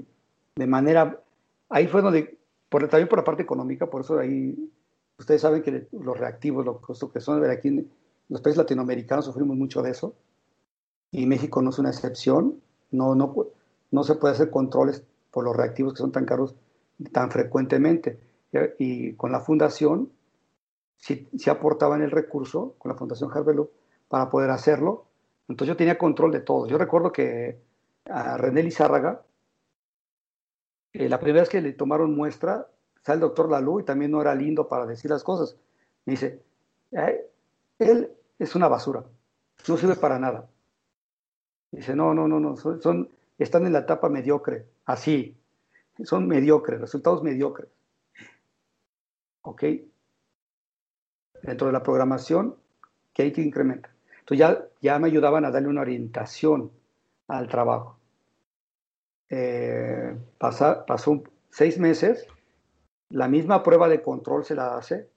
[0.56, 1.22] de manera,
[1.68, 2.38] ahí fue donde,
[2.68, 4.70] por, también por la parte económica, por eso ahí,
[5.18, 7.86] ustedes saben que los reactivos, lo que son, aquí
[8.28, 10.14] los países latinoamericanos sufrimos mucho de eso
[11.12, 13.34] y México no es una excepción, no, no,
[13.90, 16.54] no se puede hacer controles por los reactivos que son tan caros
[17.12, 18.18] tan frecuentemente.
[18.78, 20.10] Y con la fundación
[21.00, 21.14] si
[21.48, 23.70] aportaba aportaban el recurso, con la Fundación Harvelu,
[24.08, 25.06] para poder hacerlo.
[25.48, 26.66] Entonces yo tenía control de todo.
[26.66, 27.58] Yo recuerdo que
[28.04, 29.22] a René Lizárraga,
[30.92, 32.68] eh, la primera vez que le tomaron muestra,
[33.02, 35.56] sale el doctor Lalú y también no era lindo para decir las cosas.
[36.04, 36.42] Dice,
[37.78, 39.04] él es una basura,
[39.68, 40.48] no sirve para nada.
[41.70, 45.34] Dice, no, no, no, no, son están en la etapa mediocre, así,
[46.04, 47.70] son mediocres, resultados mediocres.
[49.42, 49.64] ¿Ok?
[51.42, 52.56] Dentro de la programación,
[53.12, 53.92] que hay que incrementar.
[54.20, 56.70] Entonces ya, ya me ayudaban a darle una orientación
[57.28, 57.98] al trabajo.
[59.28, 60.84] Eh, pasó
[61.50, 62.26] seis meses,
[63.10, 65.08] la misma prueba de control se la hace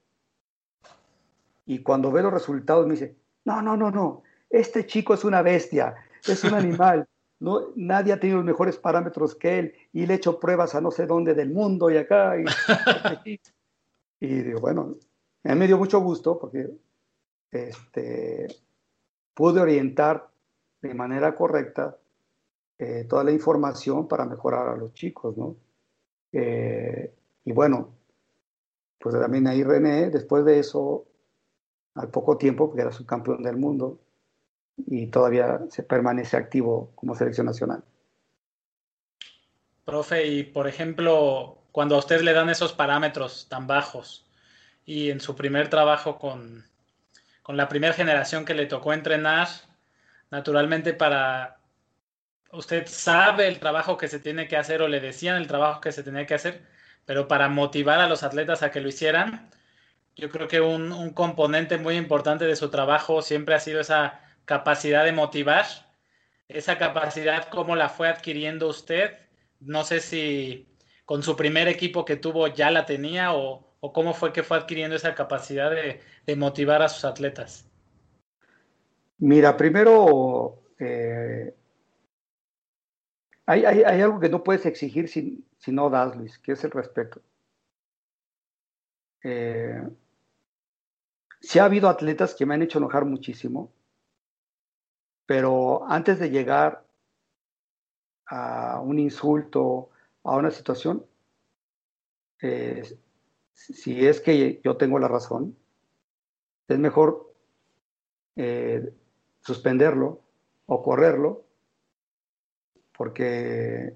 [1.65, 3.15] Y cuando ve los resultados me dice,
[3.45, 5.95] no, no, no, no, este chico es una bestia,
[6.27, 7.07] es un animal.
[7.39, 10.81] No, nadie ha tenido los mejores parámetros que él y le he hecho pruebas a
[10.81, 12.35] no sé dónde del mundo y acá.
[12.39, 12.45] Y,
[14.23, 14.95] y digo, bueno,
[15.43, 16.69] a mí me dio mucho gusto porque
[17.51, 18.47] este,
[19.33, 20.29] pude orientar
[20.81, 21.97] de manera correcta
[22.79, 25.57] eh, toda la información para mejorar a los chicos, ¿no?
[26.31, 27.13] Eh,
[27.43, 27.89] y bueno,
[28.97, 31.03] pues también ahí René, después de eso,
[31.95, 33.99] al poco tiempo, porque era subcampeón del mundo,
[34.77, 37.83] y todavía se permanece activo como selección nacional.
[39.83, 44.23] Profe, y por ejemplo, cuando a usted le dan esos parámetros tan bajos
[44.85, 46.65] y en su primer trabajo con,
[47.41, 49.47] con la primera generación que le tocó entrenar,
[50.29, 51.57] naturalmente para
[52.51, 55.91] usted sabe el trabajo que se tiene que hacer o le decían el trabajo que
[55.91, 56.61] se tenía que hacer,
[57.05, 59.49] pero para motivar a los atletas a que lo hicieran,
[60.15, 65.03] yo creo que un, componente muy importante de su trabajo siempre ha sido esa capacidad
[65.03, 65.65] de motivar,
[66.47, 69.17] esa capacidad, cómo la fue adquiriendo usted.
[69.59, 70.67] No sé si
[71.13, 74.95] con su primer equipo que tuvo ya la tenía o, cómo fue que fue adquiriendo
[74.95, 77.69] esa capacidad de, motivar a sus atletas.
[79.19, 81.53] Mira, primero, eh,
[83.45, 87.21] hay, algo que no puedes exigir si, si, no das, Luis, que es el respeto.
[89.23, 89.87] Eh,
[91.41, 93.71] sí ha habido atletas que me han hecho enojar muchísimo,
[95.27, 96.83] pero antes de llegar
[98.25, 99.91] a un insulto,
[100.23, 101.05] a una situación,
[102.41, 102.83] eh,
[103.53, 105.55] si es que yo tengo la razón,
[106.67, 107.33] es mejor
[108.35, 108.93] eh,
[109.41, 110.21] suspenderlo
[110.65, 111.43] o correrlo,
[112.97, 113.95] porque,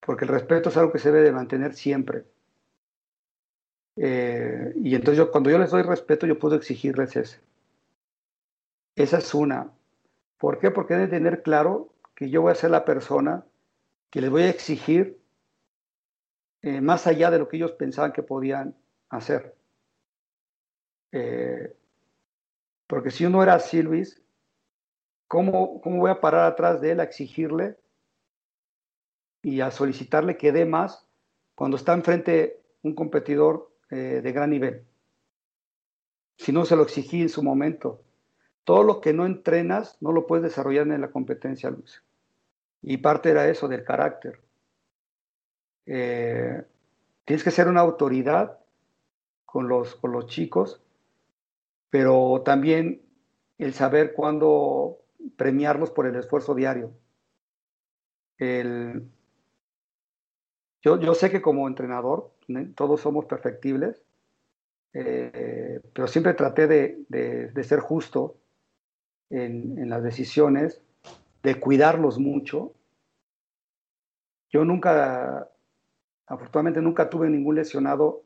[0.00, 2.24] porque el respeto es algo que se debe de mantener siempre.
[3.96, 7.40] Eh, y entonces yo, cuando yo les doy respeto, yo puedo exigirles ese.
[8.94, 9.72] Esa es una.
[10.38, 10.70] ¿Por qué?
[10.70, 13.44] Porque deben tener claro que yo voy a ser la persona
[14.10, 15.18] que les voy a exigir
[16.62, 18.74] eh, más allá de lo que ellos pensaban que podían
[19.08, 19.54] hacer.
[21.12, 21.74] Eh,
[22.86, 24.22] porque si uno era así, Luis,
[25.26, 27.76] ¿cómo, ¿cómo voy a parar atrás de él a exigirle
[29.42, 31.06] y a solicitarle que dé más
[31.54, 34.84] cuando está enfrente un competidor eh, de gran nivel?
[36.36, 38.02] Si no se lo exigí en su momento.
[38.64, 42.02] Todo lo que no entrenas no lo puedes desarrollar en la competencia, Luis.
[42.82, 44.40] Y parte era eso, del carácter.
[45.90, 46.62] Eh,
[47.24, 48.58] tienes que ser una autoridad
[49.46, 50.82] con los, con los chicos,
[51.88, 53.00] pero también
[53.56, 54.98] el saber cuándo
[55.36, 56.92] premiarlos por el esfuerzo diario.
[58.36, 59.08] El,
[60.82, 62.30] yo, yo sé que como entrenador
[62.74, 64.02] todos somos perfectibles,
[64.92, 68.36] eh, pero siempre traté de, de, de ser justo
[69.30, 70.82] en, en, las decisiones,
[71.42, 72.74] de cuidarlos mucho.
[74.50, 75.50] Yo nunca,
[76.28, 78.22] afortunadamente nunca tuve ningún lesionado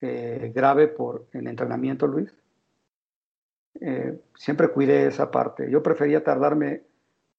[0.00, 2.34] eh, grave por en entrenamiento, Luis.
[3.80, 5.70] Eh, siempre cuidé esa parte.
[5.70, 6.82] Yo prefería tardarme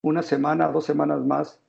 [0.01, 1.59] una semana, dos semanas más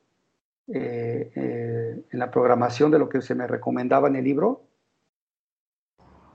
[0.69, 4.63] eh, eh, en la programación de lo que se me recomendaba en el libro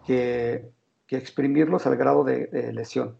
[0.05, 0.69] que,
[1.07, 3.17] que exprimirlos al grado de, de lesión.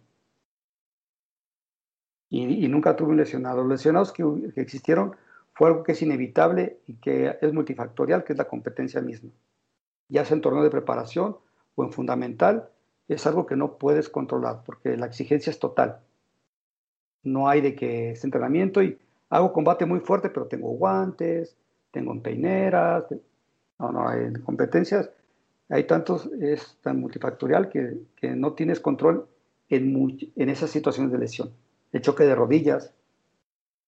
[2.30, 3.62] Y, y, nunca tuve un lesionado.
[3.62, 5.16] Los lesionados que, que existieron
[5.58, 9.32] fue algo que es inevitable y que es multifactorial, que es la competencia misma
[10.10, 11.38] ya sea en torneo de preparación
[11.76, 12.70] o en fundamental,
[13.08, 16.00] es algo que no puedes controlar porque la exigencia es total.
[17.24, 18.98] No hay de que es entrenamiento y
[19.30, 21.56] hago combate muy fuerte, pero tengo guantes,
[21.92, 23.06] tengo empeineras.
[23.80, 25.10] No, no, en competencias
[25.70, 29.28] hay tantos, es tan multifactorial que, que no tienes control
[29.70, 31.52] en, en esas situaciones de lesión.
[31.92, 32.94] El choque de rodillas,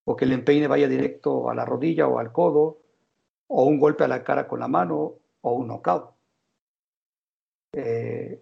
[0.06, 2.80] o que el empeine vaya directo a la rodilla o al codo,
[3.48, 6.12] o un golpe a la cara con la mano, o un knockout.
[7.74, 8.42] Eh,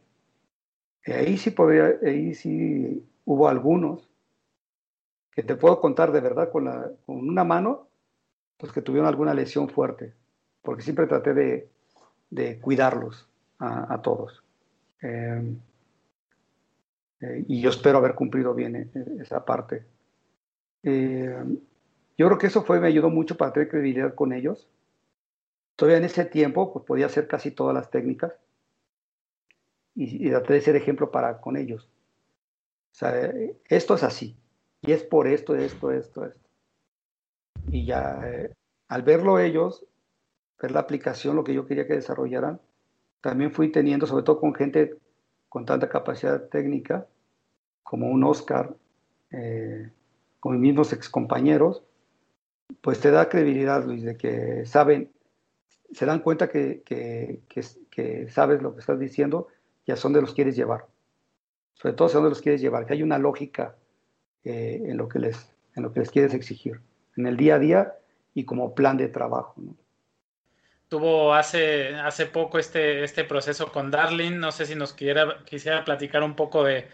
[1.05, 1.53] ahí sí
[2.05, 4.10] ahí sí hubo algunos
[5.32, 7.88] que te puedo contar de verdad con, la, con una mano,
[8.58, 10.14] pues que tuvieron alguna lesión fuerte,
[10.64, 11.70] porque siempre traté de,
[12.30, 13.30] de cuidarlos
[13.60, 14.43] a, todos.
[15.01, 15.55] Eh,
[17.22, 19.86] eh, y yo espero haber cumplido bien esa parte.
[20.84, 21.43] Eh,
[22.17, 24.69] yo creo que eso fue, me ayudó mucho para tener credibilidad con ellos
[25.78, 28.34] Todavía en ese tiempo pues, podía hacer casi todas las técnicas
[29.93, 31.88] y, y de ser ejemplo para con ellos.
[32.91, 33.32] Sea,
[33.69, 34.36] esto es así
[34.82, 36.49] y es por esto, esto, esto, esto.
[37.67, 38.53] Y ya eh,
[38.88, 39.86] al verlo ellos,
[40.59, 42.59] ver la aplicación, lo que yo quería que desarrollaran,
[43.21, 44.97] también fui teniendo, sobre todo con gente
[45.47, 47.05] con tanta capacidad técnica
[47.84, 48.75] como un Oscar,
[49.30, 49.91] eh,
[50.39, 51.83] con mis mismos excompañeros,
[52.81, 55.11] pues te da credibilidad, Luis, de que saben,
[55.91, 59.47] se dan cuenta que, que, sabes lo que estás diciendo
[59.85, 60.85] y a dónde los quieres llevar.
[61.73, 63.75] Sobre todo a dónde los quieres llevar, que hay una lógica
[64.43, 66.81] eh, en, lo que les, en lo que les quieres exigir,
[67.15, 67.93] en el día a día
[68.33, 69.55] y como plan de trabajo.
[70.89, 75.83] Tuvo hace, hace poco este, este proceso con Darling, no sé si nos quiera, quisiera
[75.83, 76.88] platicar un poco de...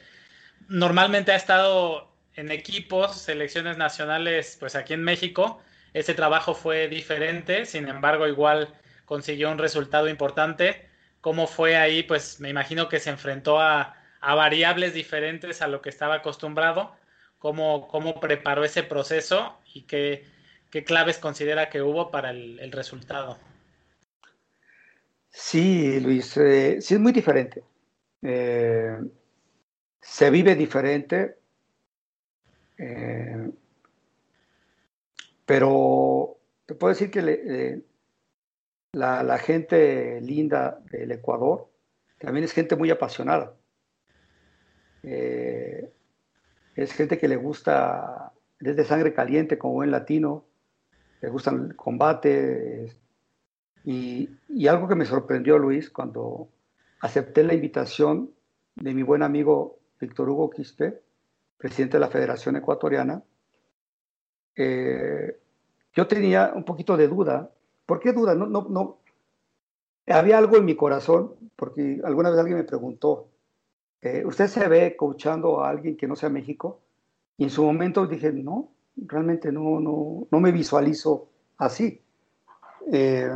[0.68, 5.62] Normalmente ha estado en equipos, selecciones nacionales, pues aquí en México,
[5.94, 8.74] ese trabajo fue diferente, sin embargo, igual
[9.06, 10.88] consiguió un resultado importante.
[11.22, 12.04] ¿Cómo fue ahí?
[12.04, 16.96] Pues me imagino que se enfrentó a, variables diferentes a lo que estaba acostumbrado.
[17.38, 20.26] ¿Cómo, cómo preparó ese proceso y qué,
[20.72, 23.38] qué claves considera que hubo para el, resultado?
[25.30, 27.64] Sí, Luis, eh, sí es muy diferente.
[28.22, 28.98] Eh,
[30.00, 31.36] se vive diferente.
[32.78, 33.52] Eh,
[35.46, 37.84] pero te puedo decir que
[38.94, 41.70] la, gente linda del Ecuador
[42.20, 43.54] también es gente muy apasionada.
[45.04, 45.92] Eh,
[46.76, 50.46] es gente que le gusta, es de sangre caliente como buen latino,
[51.22, 52.94] le gusta el combate.
[53.84, 56.48] Y, y algo que me sorprendió, Luis, cuando
[57.02, 58.32] acepté la invitación
[58.76, 61.03] de mi buen amigo Víctor Hugo Quispe,
[61.64, 63.24] presidente de la Federación Ecuatoriana,
[64.54, 65.40] eh,
[65.94, 67.50] yo tenía un poquito de duda.
[67.86, 68.36] ¿Por qué duda?
[68.36, 68.98] No, no, no.
[70.08, 73.30] Había algo en mi corazón, porque alguna vez alguien me preguntó,
[74.02, 76.82] eh, ¿usted se ve coachando a alguien que no sea México?
[77.38, 82.02] Y en su momento dije, no, realmente no, no, no me visualizo así.
[82.92, 83.32] Eh,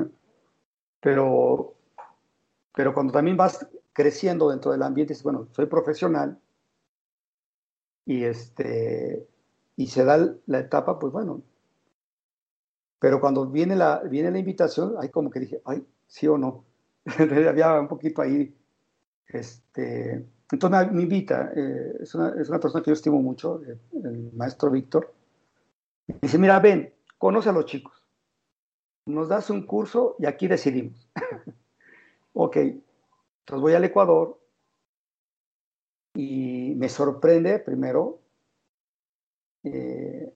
[1.00, 1.76] pero,
[2.76, 6.38] pero cuando también vas creciendo dentro del ambiente, bueno, soy profesional
[8.08, 9.28] y este
[9.76, 11.43] y se da la etapa, pues bueno.
[12.99, 16.66] Pero cuando viene la, viene la invitación, hay como que dije, ay, sí o no.
[17.47, 18.55] Había un poquito ahí.
[19.28, 23.78] Este, entonces me, invita, eh, es, una, es, una, persona que yo estimo mucho, eh,
[24.03, 25.14] el, maestro Víctor.
[26.22, 28.01] Dice, mira, ven, conoce a los chicos.
[29.05, 31.08] Nos das un curso y aquí decidimos.
[32.34, 34.39] ok, entonces voy al Ecuador
[36.18, 38.20] y me sorprende primero
[39.63, 40.34] eh,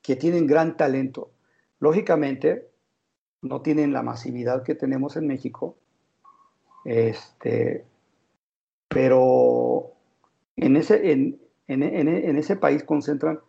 [0.00, 1.32] que tienen gran talento.
[1.80, 2.68] Lógicamente,
[3.42, 5.76] no tienen la masividad que tenemos en México,
[6.84, 7.84] este,
[8.86, 9.94] pero
[10.54, 13.40] en ese, en, ese país concentran,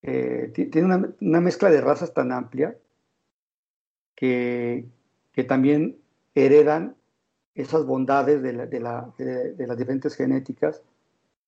[0.00, 2.78] eh, tienen una, mezcla de razas tan amplia
[4.16, 4.86] que,
[5.46, 5.98] también
[6.34, 6.96] heredan
[7.54, 10.82] esas bondades de, las diferentes genéticas.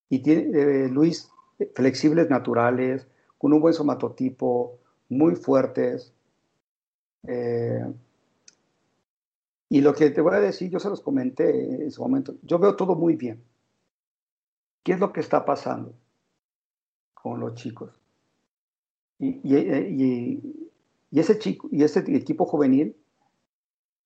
[0.08, 1.30] Y tiene, eh, Luis
[1.74, 3.06] flexibles naturales,
[3.38, 4.78] con un buen somatotipo,
[5.08, 6.12] muy fuertes.
[7.26, 7.84] Eh,
[9.68, 12.58] y lo que te voy a decir, yo se los comenté en su momento, yo
[12.58, 13.42] veo todo muy bien.
[14.84, 15.92] ¿Qué es lo que está pasando
[17.14, 18.00] con los chicos?
[19.18, 19.40] Y,
[21.12, 22.94] ese chico y ese equipo juvenil,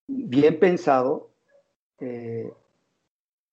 [0.06, 1.29] bien pensado,
[2.00, 2.52] eh,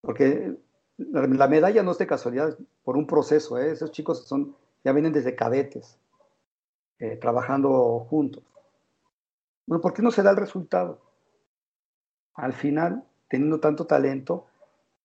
[0.01, 0.55] porque
[0.97, 3.57] la, medalla no es de casualidad, por un proceso.
[3.57, 3.71] ¿eh?
[3.71, 5.97] Esos chicos son, ya vienen desde cadetes,
[6.99, 8.43] eh, trabajando juntos.
[9.65, 11.01] Bueno, ¿por qué no se da el resultado?
[12.35, 14.47] Al final, teniendo tanto talento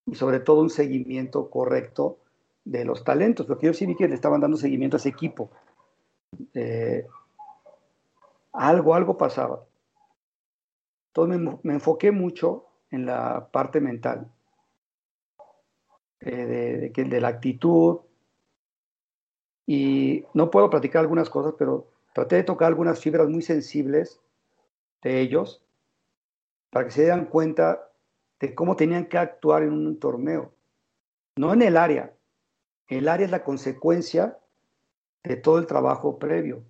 [0.06, 2.18] y sobre todo un seguimiento correcto
[2.64, 5.50] de los talentos, porque yo sí vi que le estaban dando seguimiento a ese equipo.
[6.54, 7.06] Eh,
[8.52, 9.64] algo, algo pasaba.
[11.08, 14.30] Entonces me enfoqué mucho en la parte mental
[16.20, 18.00] eh, de, de, la actitud.
[19.66, 24.20] Y no puedo platicar algunas cosas, pero traté de tocar algunas fibras muy sensibles
[25.02, 25.64] de ellos
[26.70, 27.90] para que se den cuenta
[28.38, 30.52] de cómo tenían que actuar en un torneo.
[31.36, 32.12] No en el área.
[32.88, 34.38] El área es la consecuencia
[35.24, 36.62] de todo el trabajo previo.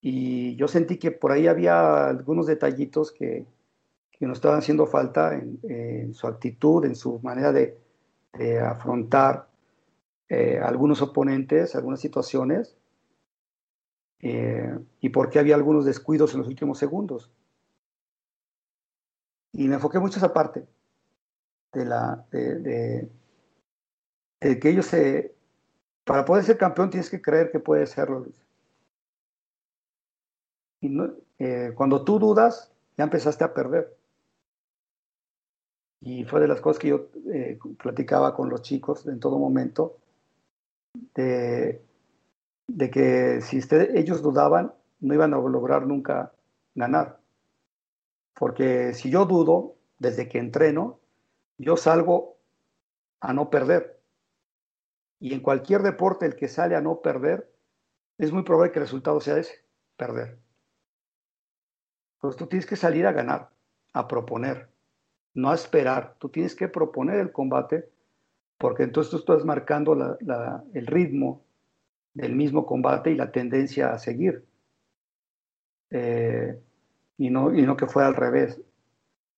[0.00, 3.46] Y yo sentí que por ahí había algunos detallitos que,
[4.22, 7.76] que nos estaban haciendo falta en, su actitud, en su manera de,
[8.60, 9.48] afrontar
[10.28, 12.78] eh, algunos oponentes, algunas situaciones,
[14.20, 17.32] eh, y por qué había algunos descuidos en los últimos segundos.
[19.50, 20.68] Y me enfoqué mucho esa parte
[21.72, 23.10] de la de,
[24.38, 25.34] que ellos se
[26.04, 28.24] para poder ser campeón tienes que creer que puedes serlo
[30.80, 34.00] y no, eh, cuando tú dudas ya empezaste a perder
[36.04, 39.98] Y fue de las cosas que yo eh, platicaba con los chicos en todo momento,
[41.14, 41.80] de,
[42.66, 46.32] de que si ellos dudaban, no iban a lograr nunca
[46.74, 47.20] ganar.
[48.34, 50.98] Porque si yo dudo, desde que entreno,
[51.58, 52.36] yo salgo
[53.20, 54.00] a no perder.
[55.20, 57.48] Y en cualquier deporte el que sale a no perder,
[58.18, 59.64] es muy probable que el resultado sea ese,
[59.96, 60.40] perder.
[62.18, 63.50] Pues tú tienes que salir a ganar,
[63.92, 64.71] a proponer,
[65.34, 66.16] no esperar.
[66.18, 67.88] Tú tienes que proponer el combate
[68.58, 70.18] porque entonces tú estás marcando
[70.72, 71.42] el ritmo
[72.14, 74.44] del mismo combate y la tendencia a seguir.
[75.90, 76.60] Eh,
[77.18, 78.60] y, no, y no que fuera al revés.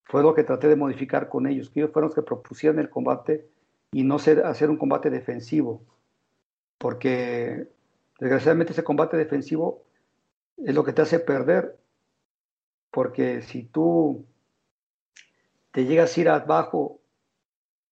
[0.05, 2.91] Fue lo que traté de modificar con ellos, que ellos fueron los que propusieron el
[2.91, 3.49] combate
[3.93, 5.83] y no hacer un combate defensivo,
[6.79, 7.67] porque
[8.21, 9.85] desgraciadamente ese combate defensivo
[10.59, 11.79] es lo que te hace perder,
[12.91, 14.27] porque si tú
[15.75, 17.01] te llegas a ir abajo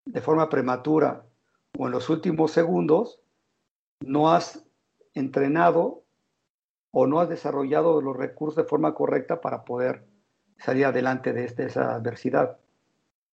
[0.05, 1.26] de forma prematura
[1.76, 3.20] o en los últimos segundos,
[3.99, 4.64] no has
[5.14, 6.05] entrenado
[6.93, 10.05] o no has desarrollado los recursos de forma correcta para poder
[10.59, 12.57] salir adelante de, este, esa adversidad.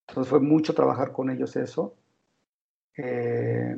[0.07, 1.93] Entonces fue mucho trabajar con ellos eso.
[2.97, 3.77] Eh,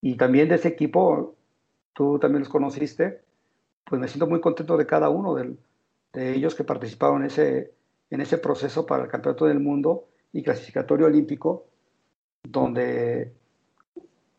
[0.00, 1.36] y también de ese equipo,
[1.92, 3.20] tú también los conociste,
[3.84, 5.54] pues me siento muy contento de cada uno de,
[6.14, 7.74] ellos que participaron en ese,
[8.10, 11.66] en ese proceso para el Campeonato del Mundo y clasificatorio olímpico,
[12.42, 13.32] donde,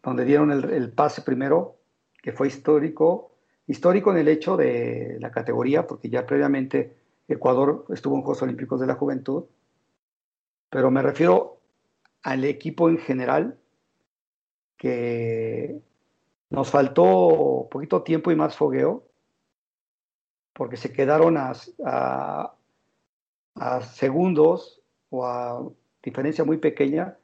[0.01, 1.75] donde dieron el, el pase primero,
[2.21, 3.31] que fue histórico,
[3.67, 6.95] histórico en el hecho de la categoría, porque ya previamente
[7.27, 9.45] Ecuador estuvo en Juegos Olímpicos de la Juventud,
[10.69, 11.57] pero me refiero
[12.23, 13.57] al equipo en general,
[14.77, 15.81] que
[16.49, 19.03] nos faltó poquito tiempo y más fogueo,
[20.53, 21.53] porque se quedaron a,
[21.85, 22.53] a,
[23.81, 25.67] segundos o a
[26.03, 27.17] diferencia muy pequeña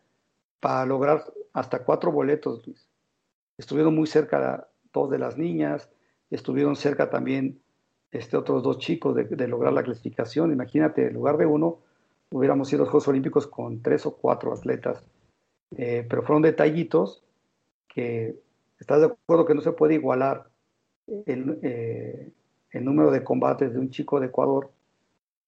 [0.59, 1.23] para lograr
[1.53, 2.63] hasta cuatro boletos,
[3.55, 5.87] Estuvieron muy cerca dos de las niñas,
[6.31, 7.61] estuvieron cerca también
[8.11, 10.51] este, otros dos chicos de, lograr la clasificación.
[10.51, 11.79] Imagínate, en lugar de uno,
[12.31, 15.03] hubiéramos ido a los Juegos Olímpicos con tres o cuatro atletas.
[15.77, 17.23] Eh, pero fueron detallitos
[17.87, 18.35] que
[18.79, 20.47] estás de acuerdo que no se puede igualar
[21.25, 22.31] el, eh,
[22.71, 24.71] el número de combates de un chico de Ecuador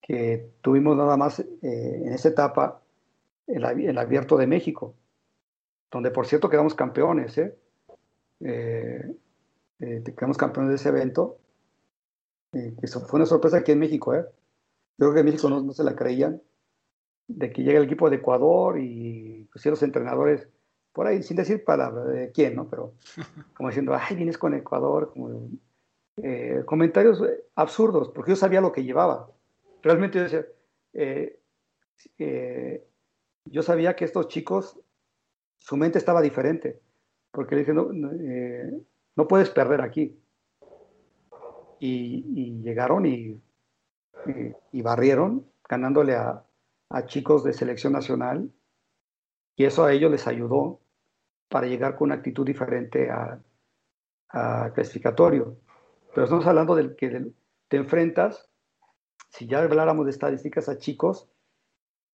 [0.08, 2.82] que tuvimos nada más eh, en esa etapa
[3.48, 4.94] el, el, abierto de México,
[5.92, 7.56] donde por cierto quedamos campeones, ¿eh?
[9.80, 11.38] quedamos campeones de ese evento
[13.08, 14.26] fue una sorpresa aquí en México, ¿eh?
[14.98, 16.42] Yo creo que en México no, se la creían,
[17.28, 20.48] de que llega el equipo de Ecuador y pues, los entrenadores,
[20.94, 22.70] por ahí, sin decir palabra de quién, ¿no?
[22.70, 22.94] Pero
[23.56, 25.50] como diciendo, ay, vienes con Ecuador, como,
[26.18, 27.22] eh, comentarios
[27.56, 29.30] absurdos, porque yo sabía lo que llevaba.
[29.86, 30.46] Realmente yo decía,
[30.94, 31.40] eh,
[32.18, 32.88] eh,
[33.46, 34.80] yo sabía que estos chicos,
[35.60, 36.82] su mente estaba diferente,
[37.30, 37.90] porque le dije, no,
[39.16, 40.20] no puedes perder aquí
[41.80, 43.40] y, llegaron y,
[44.72, 46.44] y, barrieron, ganándole a,
[46.90, 48.52] a, chicos de selección nacional,
[49.56, 50.80] y eso a ellos les ayudó
[51.48, 53.40] para llegar con una actitud diferente a,
[54.30, 55.58] a clasificatorio.
[56.16, 57.32] Pero estamos hablando del que
[57.68, 58.50] te enfrentas,
[59.36, 61.28] si ya habláramos de estadísticas, a chicos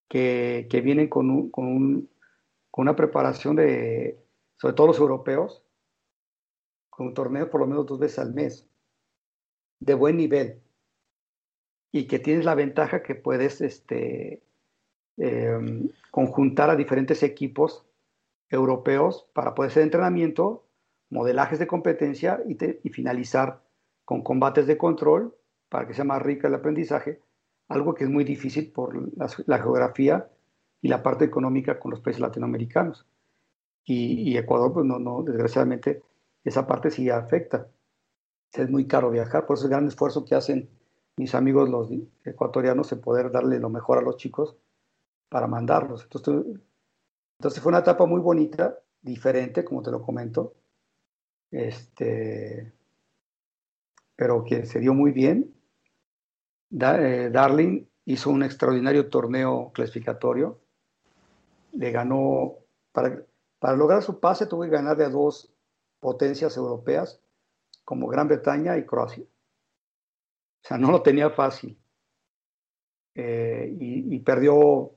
[0.09, 2.09] que, que vienen con, un, con, un,
[2.71, 4.19] con una preparación de,
[4.57, 5.63] sobre todo los europeos,
[6.89, 8.67] con un torneo por lo menos dos veces al mes
[9.79, 10.61] de buen nivel
[11.91, 14.41] y que tienes la ventaja que puedes este,
[15.17, 17.85] em, conjuntar a diferentes equipos
[18.49, 20.65] europeos para poder hacer entrenamiento,
[21.11, 23.61] modelajes de competencia y finalizar
[24.05, 25.35] con combates de control
[25.71, 27.21] para que sea más rica el aprendizaje,
[27.69, 28.93] algo que es muy difícil por
[29.47, 30.27] la, geografía
[30.81, 33.07] y la parte económica con los países latinoamericanos.
[33.85, 36.03] Y, Ecuador, pues no, no, desgraciadamente,
[36.43, 37.67] esa parte sí afecta
[38.53, 40.69] es muy caro viajar, por eso el gran esfuerzo que hacen
[41.15, 41.89] mis amigos los
[42.25, 44.57] ecuatorianos en poder darle lo mejor a los chicos
[45.29, 46.03] para mandarlos.
[46.03, 46.59] Entonces,
[47.37, 50.53] entonces fue una etapa muy bonita, diferente, como te lo comento,
[51.49, 52.73] este,
[54.15, 55.53] pero que se dio muy bien.
[56.79, 60.59] Eh, Darling hizo un extraordinario torneo clasificatorio,
[61.73, 62.55] le ganó,
[62.91, 63.23] para,
[63.59, 65.53] para lograr su pase tuvo que ganar de dos
[65.99, 67.21] potencias europeas,
[67.83, 69.23] como Gran Bretaña y Croacia.
[69.23, 71.77] O sea, no lo tenía fácil.
[73.15, 74.91] Eh, y, perdió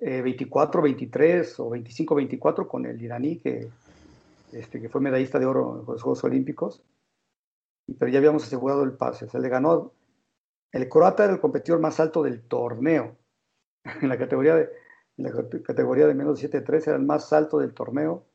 [0.00, 3.68] 24, eh, 23 o 25, 24 con el iraní, que,
[4.52, 6.82] este, que fue medallista de oro en los Juegos Olímpicos.
[7.98, 9.28] Pero ya habíamos asegurado el pase.
[9.28, 9.92] Se le ganó.
[10.72, 13.16] El croata era el competidor más alto del torneo.
[14.02, 14.68] En la categoría de,
[15.16, 15.30] la
[15.62, 18.26] categoría de menos de 7-3, era el más alto del torneo.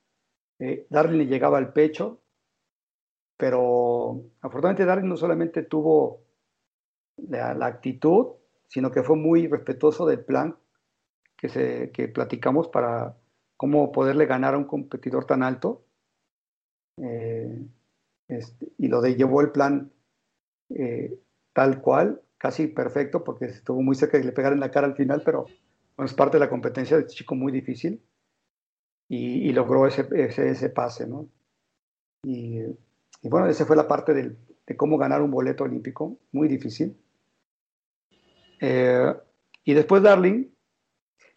[0.60, 2.22] Eh, Darling le llegaba al pecho,
[3.38, 6.22] pero afortunadamente Darling no solamente tuvo
[7.18, 8.36] la, actitud,
[8.68, 10.56] sino que fue muy respetuoso del plan
[11.36, 13.18] que platicamos para
[13.62, 15.84] cómo poderle ganar a un competidor tan alto.
[16.98, 17.64] Eh,
[18.28, 19.92] este, y lo de llevó el plan
[20.70, 21.20] eh,
[21.54, 24.96] tal cual, casi perfecto, porque estuvo muy cerca de le pegara en la cara al
[24.96, 25.46] final, pero
[25.98, 28.02] es parte de la competencia de este chico muy difícil
[29.08, 31.28] y, logró ese, ese, pase, ¿no?
[32.24, 32.62] Y,
[33.24, 36.96] bueno, esa fue la parte de cómo ganar un boleto olímpico, muy difícil.
[38.62, 39.14] Eh,
[39.66, 40.46] y después Darling,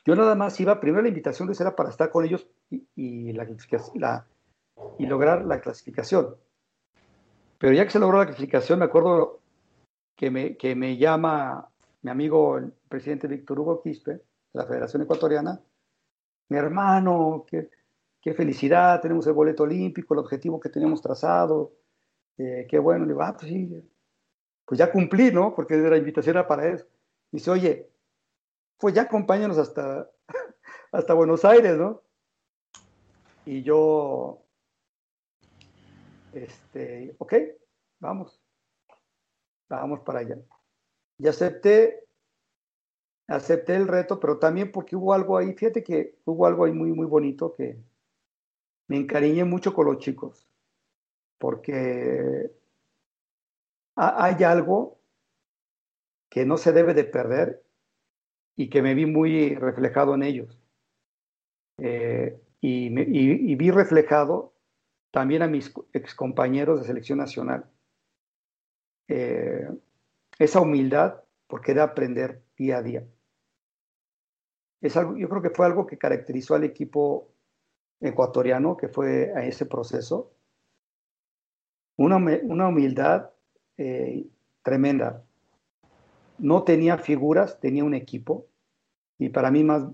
[0.06, 3.48] yo nada más iba, primero la invitación de era para estar con ellos y, la,
[3.94, 4.26] la,
[4.98, 6.36] y lograr la clasificación.
[7.58, 9.40] Pero ya que se logró la clasificación, me acuerdo
[10.16, 11.68] que me, que me llama
[12.02, 14.22] mi amigo, el presidente Víctor Hugo Quispe, de
[14.52, 15.60] la Federación Ecuatoriana,
[16.48, 17.70] mi hermano, qué,
[18.20, 21.72] qué felicidad, tenemos el boleto olímpico, el objetivo que teníamos trazado,
[22.38, 23.04] eh, qué bueno.
[23.04, 23.82] Le digo, ah, pues sí,
[24.64, 25.54] pues ya cumplí, ¿no?
[25.54, 26.86] Porque la invitación era para eso.
[27.30, 27.90] dice, oye,
[28.78, 30.10] pues ya acompáñanos hasta,
[30.92, 32.02] hasta Buenos Aires, ¿no?
[33.46, 34.42] Y yo,
[36.32, 37.34] este, ok,
[38.00, 38.43] vamos,
[39.68, 40.38] vamos para allá.
[41.18, 42.06] Y acepté,
[43.26, 46.92] acepté el reto, pero también porque hubo algo ahí, fíjate que hubo algo ahí muy,
[46.92, 47.78] muy bonito que
[48.88, 50.46] me encariñé mucho con los chicos,
[51.38, 52.50] porque
[53.96, 54.98] hay algo
[56.28, 57.64] que no se debe de perder
[58.56, 60.60] y que me vi muy reflejado en ellos.
[61.78, 64.54] Eh, y, y, vi reflejado
[65.10, 67.70] también a mis excompañeros de selección nacional.
[69.08, 69.68] Eh,
[70.38, 73.06] esa humildad porque de aprender día a día.
[74.80, 77.28] Es algo, yo creo que fue algo que caracterizó al equipo
[78.00, 80.32] ecuatoriano que fue a ese proceso.
[81.96, 83.30] Una, una humildad
[83.76, 84.26] eh,
[84.62, 85.24] tremenda.
[86.38, 88.46] No tenía figuras, tenía un equipo.
[89.18, 89.86] Y para mí más,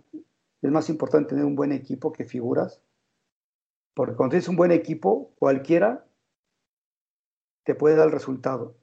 [0.62, 2.82] es más importante tener un buen equipo que figuras.
[3.95, 6.07] Porque cuando tienes un buen equipo, cualquiera
[7.65, 8.80] te puede dar el resultado.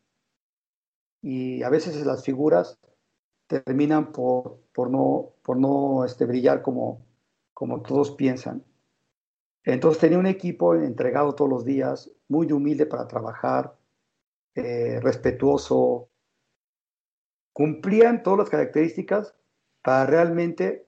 [1.21, 2.79] Y a veces las figuras
[3.47, 7.05] terminan por, por no, por no este, brillar como,
[7.53, 8.63] como todos piensan.
[9.63, 13.75] Entonces tenía un equipo entregado todos los días, muy humilde para trabajar,
[14.55, 16.09] eh, respetuoso,
[17.53, 19.35] cumplían todas las características
[19.81, 20.87] para realmente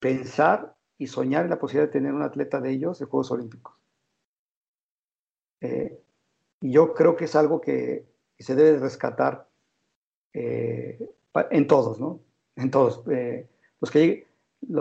[0.00, 3.76] pensar y soñar en la posibilidad de tener un atleta de ellos en Juegos Olímpicos.
[5.60, 6.02] Eh,
[6.60, 8.06] y yo creo que es algo que,
[8.42, 9.48] se debe rescatar
[10.32, 10.98] eh,
[11.50, 12.20] en todos, ¿no?
[12.56, 13.02] En todos.
[13.10, 13.48] Eh,
[13.80, 14.26] los, que,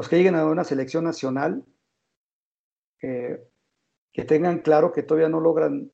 [0.09, 1.63] que lleguen a una selección nacional,
[2.99, 5.91] que tengan claro que todavía no logran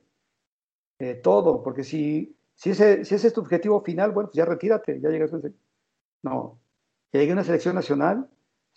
[1.24, 5.10] todo, porque si, ese, si ese es tu objetivo final, bueno, pues ya retírate, ya
[5.10, 5.40] llegas a.
[6.22, 6.60] No,
[7.12, 8.30] que llegue a una selección nacional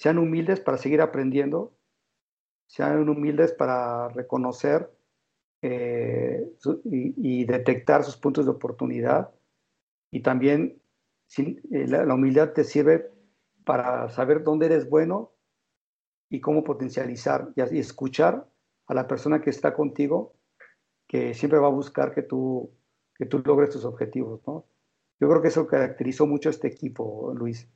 [0.03, 1.73] sean humildes para seguir aprendiendo,
[2.67, 4.91] sean humildes para reconocer
[5.63, 6.45] eh,
[6.85, 9.31] y, detectar sus puntos de oportunidad.
[10.11, 10.83] Y también
[11.39, 13.11] eh, la, humildad te sirve
[13.65, 15.33] para saber dónde eres bueno
[16.29, 18.47] y cómo potencializar y, escuchar
[18.87, 20.35] a la persona que está contigo,
[21.07, 22.71] que siempre va a buscar que tú,
[23.15, 24.41] que tú logres tus objetivos.
[24.47, 24.67] ¿no?
[25.21, 27.69] Yo creo que eso caracterizó mucho a este equipo, Luis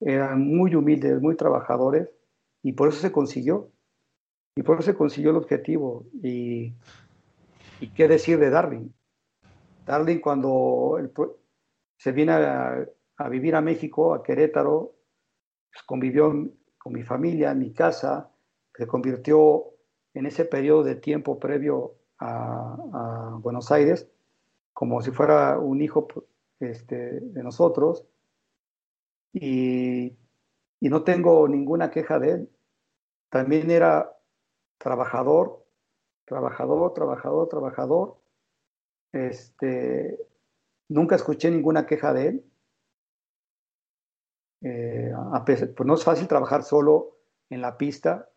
[0.00, 2.08] eran muy humildes, muy trabajadores,
[2.62, 3.70] y por eso se consiguió.
[4.56, 6.06] Y por eso se consiguió el objetivo.
[6.22, 6.74] Y,
[7.80, 8.94] y qué decir de Darwin.
[9.86, 10.98] Darwin cuando
[11.96, 14.94] se viene a, vivir a México, a Querétaro,
[15.70, 16.32] pues, convivió
[16.78, 18.30] con mi familia, en mi casa,
[18.74, 19.64] se convirtió
[20.14, 24.08] en ese periodo de tiempo previo a, a Buenos Aires
[24.74, 26.08] como si fuera un hijo
[26.60, 28.04] este, de nosotros
[29.32, 30.16] y,
[30.80, 32.50] no tengo ninguna queja de él.
[33.30, 34.18] También era
[34.76, 35.63] trabajador,
[36.24, 38.16] trabajador, trabajador, trabajador.
[39.12, 40.18] Este,
[40.88, 42.44] nunca escuché ninguna queja de él.
[44.62, 45.12] Eh,
[45.46, 47.18] pues no es fácil trabajar solo
[47.50, 48.30] en la pista,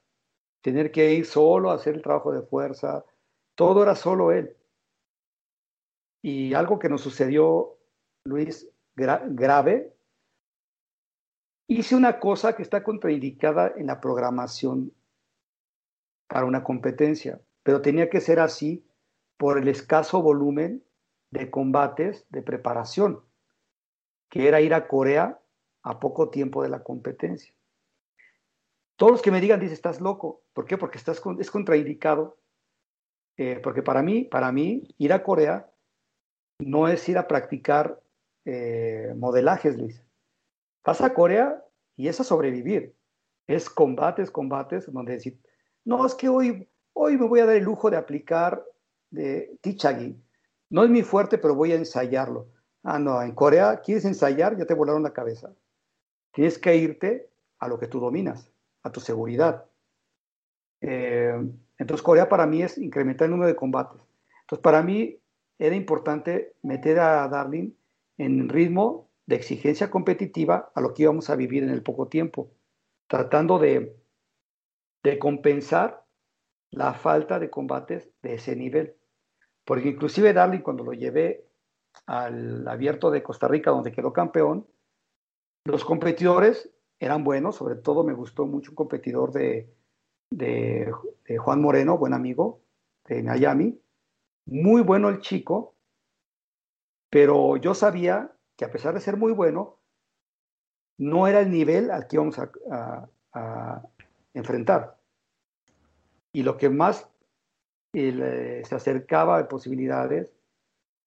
[0.61, 3.05] tener que ir solo a hacer el trabajo de fuerza,
[3.55, 4.55] todo era solo él.
[6.21, 7.77] Y algo que nos sucedió,
[8.25, 9.95] Luis, grave,
[11.67, 14.91] hice una cosa que está contraindicada en la programación
[16.27, 18.87] para una competencia, pero tenía que ser así
[19.35, 20.85] por el escaso volumen
[21.31, 23.19] de combates de preparación,
[24.29, 25.41] que era ir a Corea
[25.81, 27.53] a poco tiempo de la competencia.
[28.95, 30.43] todos los que me digan, dice, estás loco.
[30.53, 30.77] ¿Por qué?
[30.77, 32.37] Porque estás es contraindicado.
[33.35, 35.69] Eh, porque para mí, para mí, ir a Corea
[36.59, 38.01] no es ir a practicar
[38.45, 40.01] eh, modelajes, Luis.
[40.85, 41.61] Vas a Corea
[41.97, 42.95] y es a sobrevivir.
[43.45, 45.37] Es combates, combates, donde decir,
[45.83, 48.63] no, es que hoy, hoy me voy a dar el lujo de aplicar
[49.09, 50.19] de Tichagi.
[50.69, 52.47] No es mi fuerte, pero voy a ensayarlo.
[52.83, 55.53] Ah, no, en Corea quieres ensayar, ya te volaron la cabeza.
[56.33, 57.29] Tienes que irte
[57.59, 58.51] a lo que tú dominas,
[58.83, 59.65] a tu seguridad.
[60.81, 61.33] Eh,
[61.77, 64.01] entonces, Corea para mí es incrementar el número de combates.
[64.41, 65.19] Entonces, para mí
[65.59, 67.71] era importante meter a Darling
[68.17, 72.51] en ritmo de exigencia competitiva a lo que íbamos a vivir en el poco tiempo,
[73.07, 73.95] tratando de,
[75.03, 76.06] de compensar
[76.71, 78.95] la falta de combates de ese nivel.
[79.65, 81.45] Porque inclusive Darling, cuando lo llevé
[82.05, 84.67] al abierto de Costa Rica, donde quedó campeón,
[85.65, 86.69] los competidores
[86.99, 89.69] eran buenos, sobre todo me gustó mucho un competidor de,
[90.29, 90.91] de,
[91.37, 92.61] Juan Moreno, buen amigo,
[93.05, 93.79] de Miami,
[94.45, 95.75] muy bueno el chico,
[97.09, 99.79] pero yo sabía que a pesar de ser muy bueno,
[100.97, 103.09] no era el nivel al que íbamos a,
[104.33, 104.96] enfrentar.
[106.37, 107.09] Y lo que más
[107.93, 110.31] eh, se acercaba de posibilidades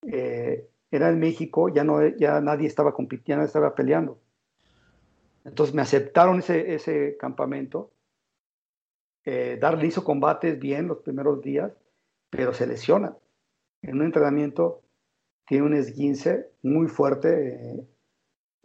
[0.02, 4.18] eh, era en México, ya, no, ya nadie estaba compitiendo, estaba peleando.
[5.44, 7.92] Entonces me aceptaron ese, ese campamento.
[9.24, 11.70] Eh, Darle hizo combates bien los primeros días,
[12.28, 13.16] pero se lesiona.
[13.82, 14.82] En un entrenamiento
[15.46, 17.86] tiene un esguince muy fuerte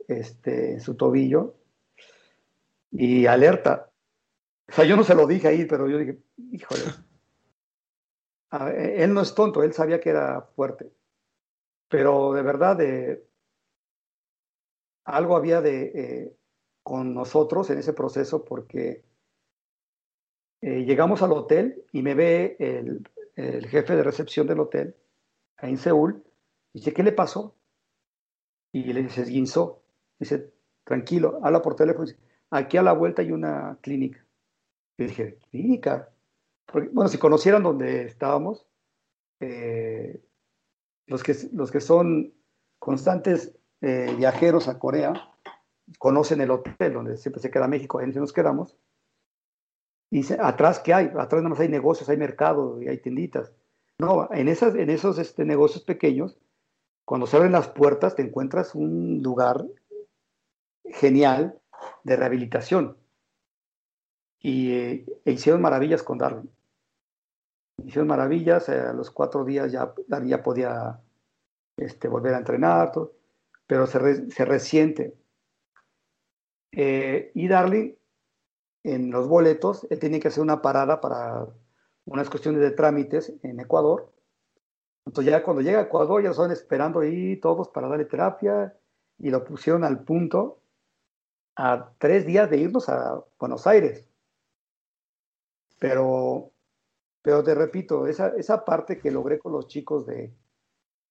[0.07, 1.53] este, en su tobillo
[2.89, 3.91] y alerta.
[4.67, 6.19] O sea, yo no se lo dije ahí, pero yo dije,
[6.51, 6.81] híjole.
[8.97, 10.91] él no es tonto, él sabía que era fuerte.
[11.87, 13.27] Pero de verdad, de,
[15.05, 16.37] algo había de, eh,
[16.83, 19.05] con nosotros en ese proceso porque
[20.61, 24.95] eh, llegamos al hotel y me ve el, el, jefe de recepción del hotel
[25.57, 26.23] ahí en Seúl
[26.73, 27.55] y dice, ¿qué le pasó?
[28.71, 29.83] Y le dice, esguinzó.
[30.19, 30.51] Dice,
[30.83, 32.05] tranquilo, habla por teléfono.
[32.05, 32.19] Dice,
[32.49, 34.24] aquí a la vuelta hay una clínica.
[34.97, 36.09] Y dije, ¿clínica?
[36.65, 38.67] Porque, bueno, si conocieran donde estábamos,
[39.39, 40.21] eh,
[41.07, 42.33] los que, los que son
[42.79, 45.31] constantes eh, viajeros a Corea
[45.99, 48.75] conocen el hotel donde siempre se queda México, ahí nos quedamos.
[50.11, 51.05] Y dice, atrás, ¿qué hay?
[51.07, 53.51] Atrás nada más hay negocios, hay mercado y hay tienditas.
[53.99, 56.37] No, en, esas, en esos este, negocios pequeños,
[57.05, 59.65] cuando se abren las puertas, te encuentras un lugar
[60.85, 61.59] genial
[62.03, 62.97] de rehabilitación.
[64.45, 66.47] Y eh, e hicieron maravillas con Darwin
[67.83, 69.93] hicieron maravillas, eh, a los cuatro días ya,
[70.23, 70.99] ya podía
[71.77, 72.91] este, volver a entrenar,
[73.67, 75.15] pero se, se resiente.
[76.71, 77.93] Eh, y Darling,
[78.83, 81.47] en los boletos, él tenía que hacer una parada para
[82.05, 84.11] unas cuestiones de trámites en Ecuador.
[85.05, 88.75] Entonces ya cuando llega a Ecuador ya estaban esperando ahí todos para darle terapia
[89.17, 90.59] y lo pusieron al punto
[91.55, 94.07] a tres días de irnos a Buenos Aires.
[95.85, 96.51] Pero
[97.25, 100.31] pero te repito, esa, esa parte que logré con los chicos de,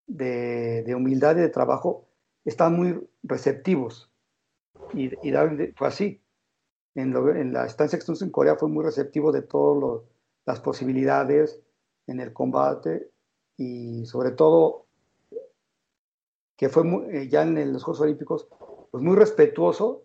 [0.07, 2.07] de, humildad y de trabajo,
[2.45, 4.13] están muy receptivos.
[4.93, 5.11] Y,
[5.75, 6.23] fue así.
[6.95, 10.03] En, la estancia que en Corea fue muy receptivo de todas
[10.47, 11.61] las posibilidades
[12.07, 13.11] en el combate
[13.57, 14.87] y sobre todo
[16.57, 18.47] que fue eh, ya en los Juegos Olímpicos,
[18.93, 20.05] pues muy respetuoso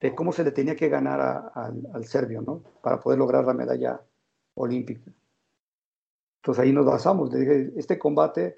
[0.00, 2.62] de cómo se le tenía que ganar al, al serbio, ¿no?
[2.82, 4.00] Para poder lograr la medalla
[4.54, 5.10] olímpica.
[6.42, 7.32] Entonces ahí nos basamos.
[7.32, 8.54] Le dije, este combate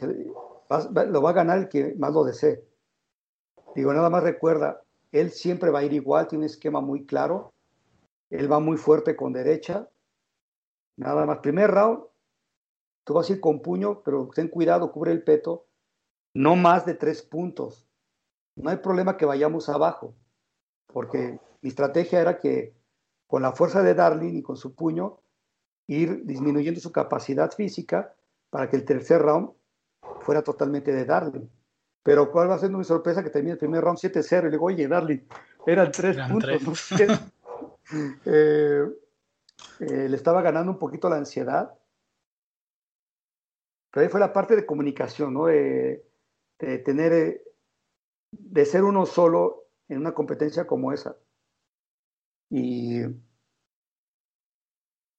[0.00, 2.64] lo va a ganar el que más lo desee.
[3.74, 4.82] Digo, nada más recuerda,
[5.12, 7.52] él siempre va a ir igual, tiene un esquema muy claro.
[8.30, 9.88] Él va muy fuerte con derecha.
[10.96, 12.04] Nada más, primer round,
[13.04, 15.66] tú vas a ir con puño, pero ten cuidado, cubre el peto.
[16.34, 17.88] No más de tres puntos.
[18.56, 20.14] No hay problema que vayamos abajo,
[20.92, 22.74] porque mi estrategia era que
[23.26, 25.18] con la fuerza de Darling y con su puño,
[25.88, 28.14] ir disminuyendo su capacidad física
[28.50, 29.50] para que el tercer round
[30.20, 31.48] fuera totalmente de Darling.
[32.02, 34.50] Pero cuál va a ser mi sorpresa que termine el primer round 7-0 y le
[34.50, 35.20] digo, oye, Darling,
[35.66, 36.90] eran tres puntos.
[38.24, 38.84] Eh,
[39.78, 41.72] eh, le estaba ganando un poquito la ansiedad.
[43.92, 45.46] Pero ahí fue la parte de comunicación, ¿no?
[45.46, 46.02] De
[46.58, 47.44] tener, eh,
[48.32, 51.16] de ser uno solo en una competencia como esa.
[52.50, 53.02] Y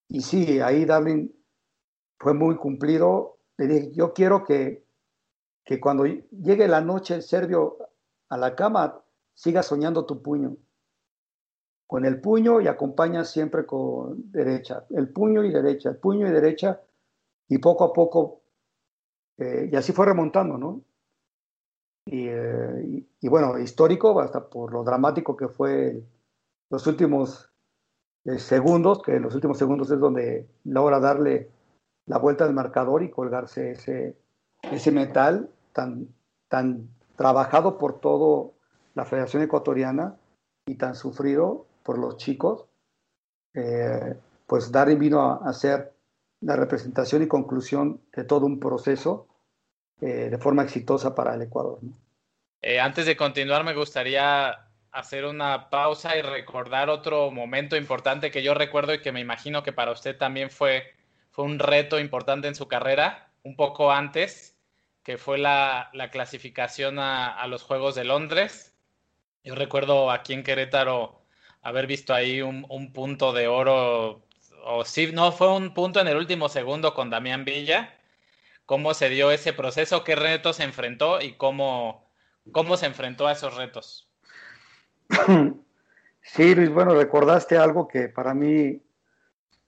[0.10, 1.30] y sí, ahí Darling
[2.20, 3.40] fue muy cumplido.
[3.58, 4.86] Le dije, yo quiero que,
[5.66, 7.24] que cuando llegue la noche el
[8.30, 9.04] a la cama,
[9.34, 10.58] siga soñando tu puño.
[11.86, 16.32] con el puño y acompaña siempre con derecha, el puño y derecha, el puño y
[16.32, 16.82] derecha,
[17.48, 18.42] y poco a poco,
[19.38, 20.82] eh, y así fue remontando, ¿no?
[22.08, 26.02] Y, eh, bueno, histórico, hasta por lo dramático que fue
[26.70, 27.52] los últimos
[28.26, 31.50] eh, segundos, que en los últimos segundos es donde logra darle
[32.06, 34.18] la vuelta al marcador y colgarse ese,
[34.72, 36.08] ese metal tan,
[36.48, 38.52] tan trabajado por toda
[38.96, 40.18] la Federación Ecuatoriana
[40.66, 42.66] y tan sufrido por los chicos,
[43.54, 45.94] eh, pues Darwin vino a, hacer
[46.42, 49.28] la representación y conclusión de todo un proceso
[50.02, 51.80] eh, de forma exitosa para el Ecuador.
[52.62, 58.44] Eh, antes de continuar, me gustaría hacer una pausa y recordar otro momento importante que
[58.44, 60.94] yo recuerdo y que me imagino que para usted también fue,
[61.32, 64.58] fue un reto importante en su carrera, un poco antes,
[65.04, 68.76] que fue la, clasificación a, los Juegos de Londres.
[69.44, 71.22] Yo recuerdo aquí en Querétaro
[71.62, 74.24] haber visto ahí un, punto de oro,
[74.66, 77.97] o sí, no, fue un punto en el último segundo con Damián Villa.
[78.68, 80.04] ¿Cómo se dio ese proceso?
[80.04, 82.12] ¿Qué retos se enfrentó y cómo,
[82.52, 84.08] cómo se enfrentó a esos retos?
[86.30, 88.82] Sí, Luis, bueno, recordaste algo que para mí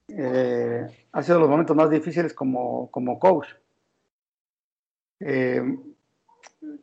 [0.09, 3.47] eh, ha sido los momentos más difíciles como, como coach.
[5.21, 5.63] Eh,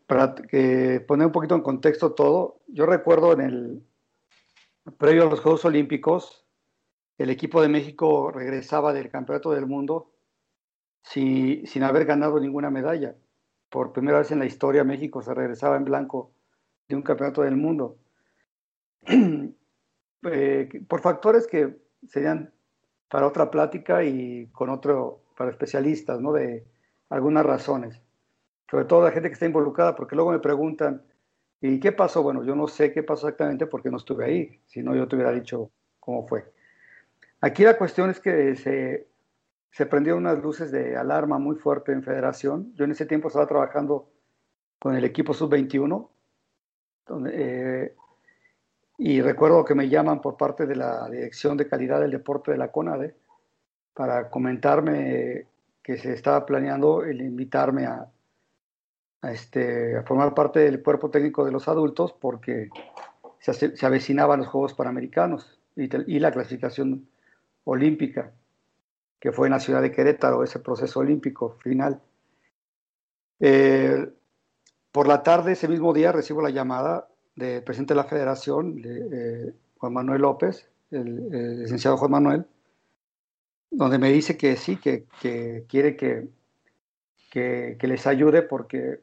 [0.07, 3.87] para que poner un poquito en contexto todo, yo recuerdo en el
[4.97, 6.47] previo a los Juegos Olímpicos,
[7.19, 10.16] el equipo de México regresaba del Campeonato del Mundo
[11.13, 13.15] sin haber ganado ninguna medalla.
[13.71, 16.33] Por primera vez en la historia México se regresaba en blanco
[16.89, 17.97] de un Campeonato del Mundo.
[20.29, 21.77] Eh, por factores que
[22.09, 22.53] serían
[23.09, 26.33] para otra plática y con otro, para especialistas, ¿no?
[26.33, 26.65] De
[27.11, 28.03] algunas razones
[28.71, 31.03] sobre todo la gente que está involucrada, porque luego me preguntan,
[31.61, 32.23] ¿y qué pasó?
[32.23, 35.17] Bueno, yo no sé qué pasó exactamente porque no estuve ahí, si no yo te
[35.17, 35.71] hubiera dicho
[36.01, 36.53] cómo fue.
[37.41, 39.09] Aquí la cuestión es que se,
[39.77, 42.73] se prendieron unas luces de alarma muy fuerte en federación.
[42.77, 44.09] Yo en ese tiempo estaba trabajando
[44.79, 46.09] con el equipo sub-21,
[47.31, 47.95] eh,
[48.97, 52.57] y recuerdo que me llaman por parte de la Dirección de Calidad del Deporte de
[52.57, 53.17] la CONADE
[53.93, 55.47] para comentarme
[55.83, 58.11] que se estaba planeando el invitarme a,
[59.25, 62.71] este, a formar parte del cuerpo técnico de los adultos porque
[63.41, 67.07] se, se avecinaban los Juegos Panamericanos y, la clasificación
[67.65, 68.33] olímpica,
[69.21, 72.01] que fue en la ciudad de Querétaro, ese proceso olímpico final.
[73.41, 74.09] Eh,
[74.93, 79.55] por la tarde, ese mismo día, recibo la llamada del presidente de la federación, de,
[79.79, 82.47] Juan Manuel López, el, licenciado Juan Manuel,
[83.71, 86.29] donde me dice que sí, que, que quiere que,
[87.31, 89.01] que, que, les ayude porque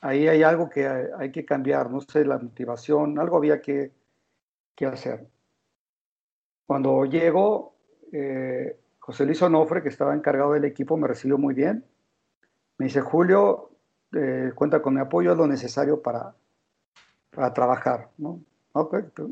[0.00, 3.92] ahí hay algo que hay que cambiar, no sé, la motivación, algo había que,
[4.84, 5.28] hacer.
[6.66, 7.76] Cuando llego,
[8.10, 11.84] eh, José Luis Onofre, que estaba encargado del equipo, me recibió muy bien.
[12.78, 13.70] Me dice, Julio,
[14.12, 16.36] eh, cuenta con mi apoyo, es lo necesario para,
[17.30, 18.10] para trabajar.
[18.16, 18.40] ¿no?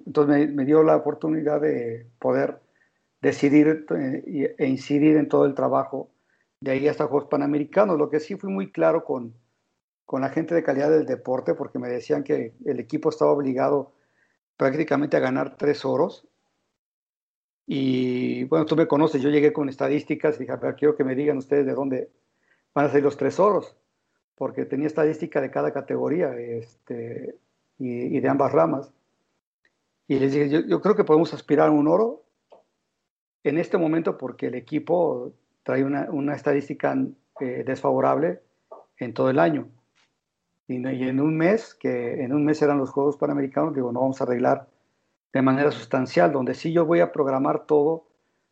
[0.07, 2.59] Entonces me, dio la oportunidad de poder
[3.23, 6.11] decidir eh, e incidir en todo el trabajo
[6.61, 7.97] de ahí hasta Juegos Panamericanos.
[7.97, 9.35] Lo que sí fui muy claro con,
[10.05, 13.93] con la gente de calidad del deporte porque me decían que el equipo estaba obligado
[14.57, 16.27] prácticamente a ganar tres oros.
[17.73, 21.15] Y bueno, tú me conoces, yo llegué con estadísticas y dije, a quiero que me
[21.15, 22.11] digan ustedes de dónde
[22.75, 23.77] van a salir los tres oros,
[24.35, 27.37] porque tenía estadística de cada categoría este,
[27.79, 28.93] y, de ambas ramas.
[30.09, 32.25] Y les dije, yo, creo que podemos aspirar a un oro
[33.45, 35.33] en este momento porque el equipo
[35.63, 36.99] trae una, una estadística
[37.39, 38.41] eh, desfavorable
[38.99, 39.69] en todo el año.
[40.67, 44.21] Y, en un mes, que en un mes eran los Juegos Panamericanos, digo, no vamos
[44.21, 44.67] a arreglar
[45.33, 48.05] de manera sustancial, donde sí yo voy a programar todo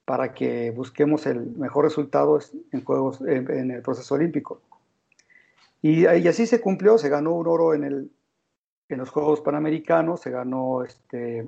[0.04, 2.38] para que busquemos el mejor resultado
[2.72, 4.62] en, juegos, en, el proceso olímpico.
[5.82, 8.10] Y, y, así se cumplió, se ganó un oro en, el,
[8.88, 11.46] en los Juegos Panamericanos, se ganó este,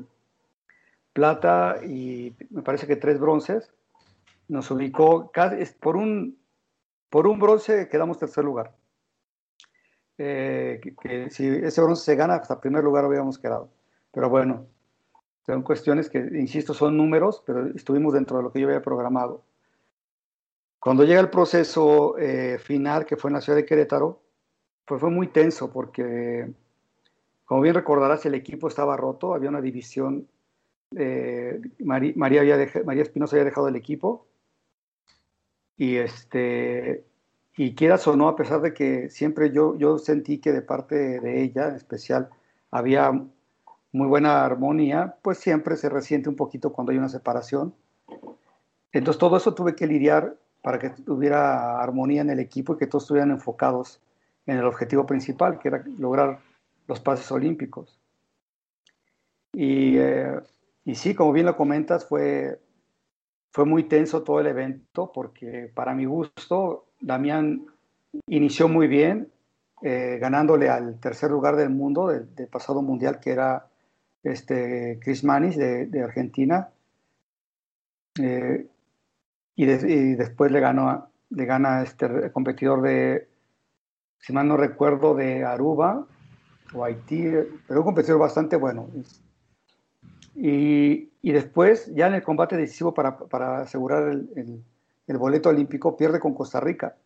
[1.12, 3.72] plata y me parece que tres bronces.
[4.48, 5.30] Nos ubicó,
[5.80, 6.38] por un,
[7.08, 8.74] por un bronce quedamos tercer lugar.
[10.18, 13.70] Eh, que, si ese bronce se gana, hasta primer lugar habíamos quedado.
[14.12, 14.66] Pero bueno,
[15.50, 19.42] son cuestiones que, insisto, son números, pero estuvimos dentro de lo que yo había programado.
[20.78, 24.20] Cuando llega el proceso eh, final, que fue en la ciudad de Querétaro,
[24.84, 26.50] pues fue muy tenso porque,
[27.44, 30.28] como bien recordarás, el equipo estaba roto, había una división,
[30.96, 34.26] eh, María, María Espinosa había dejado el equipo
[35.76, 37.04] y este
[37.56, 41.20] y quieras o no, a pesar de que siempre yo, yo sentí que de parte
[41.20, 42.30] de ella en especial
[42.70, 43.12] había
[43.92, 47.74] muy buena armonía, pues siempre se resiente un poquito cuando hay una separación.
[48.92, 52.86] Entonces todo eso tuve que lidiar para que tuviera armonía en el equipo y que
[52.86, 54.00] todos estuvieran enfocados
[54.46, 56.40] en el objetivo principal, que era lograr
[56.86, 57.98] los pases olímpicos.
[59.52, 60.40] Y, eh,
[60.84, 62.60] y sí, como bien lo comentas, fue,
[63.52, 67.66] fue muy tenso todo el evento porque para mi gusto, Damián
[68.26, 69.30] inició muy bien,
[69.82, 73.69] eh, ganándole al tercer lugar del mundo del, pasado mundial, que era
[74.22, 76.68] este Chris Manis de, Argentina.
[78.20, 78.66] Eh,
[79.56, 83.28] y, después le ganó le gana este competidor de,
[84.18, 86.06] si mal no recuerdo, de Aruba
[86.74, 87.24] o Haití,
[87.68, 88.88] pero un competidor bastante bueno.
[90.34, 94.64] Y, después, ya en el combate decisivo para, asegurar el,
[95.06, 96.96] el boleto olímpico, pierde con Costa Rica.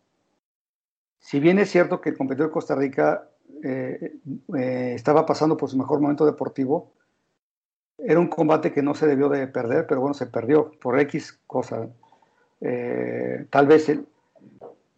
[1.19, 3.27] Si bien es cierto que el competidor de Costa Rica
[3.63, 4.17] eh,
[4.55, 6.93] eh, estaba pasando por su mejor momento deportivo,
[8.07, 11.39] era un combate que no se debió de perder, pero bueno, se perdió por X
[11.47, 11.87] cosa.
[12.61, 13.91] Eh, tal, vez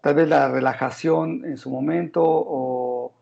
[0.01, 3.13] tal vez la relajación en su momento o,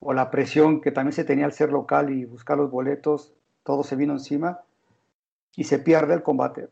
[0.00, 3.32] o, la presión que también se tenía al ser local y buscar los boletos,
[3.62, 4.60] todo se vino encima
[5.54, 6.68] y se pierde el combate.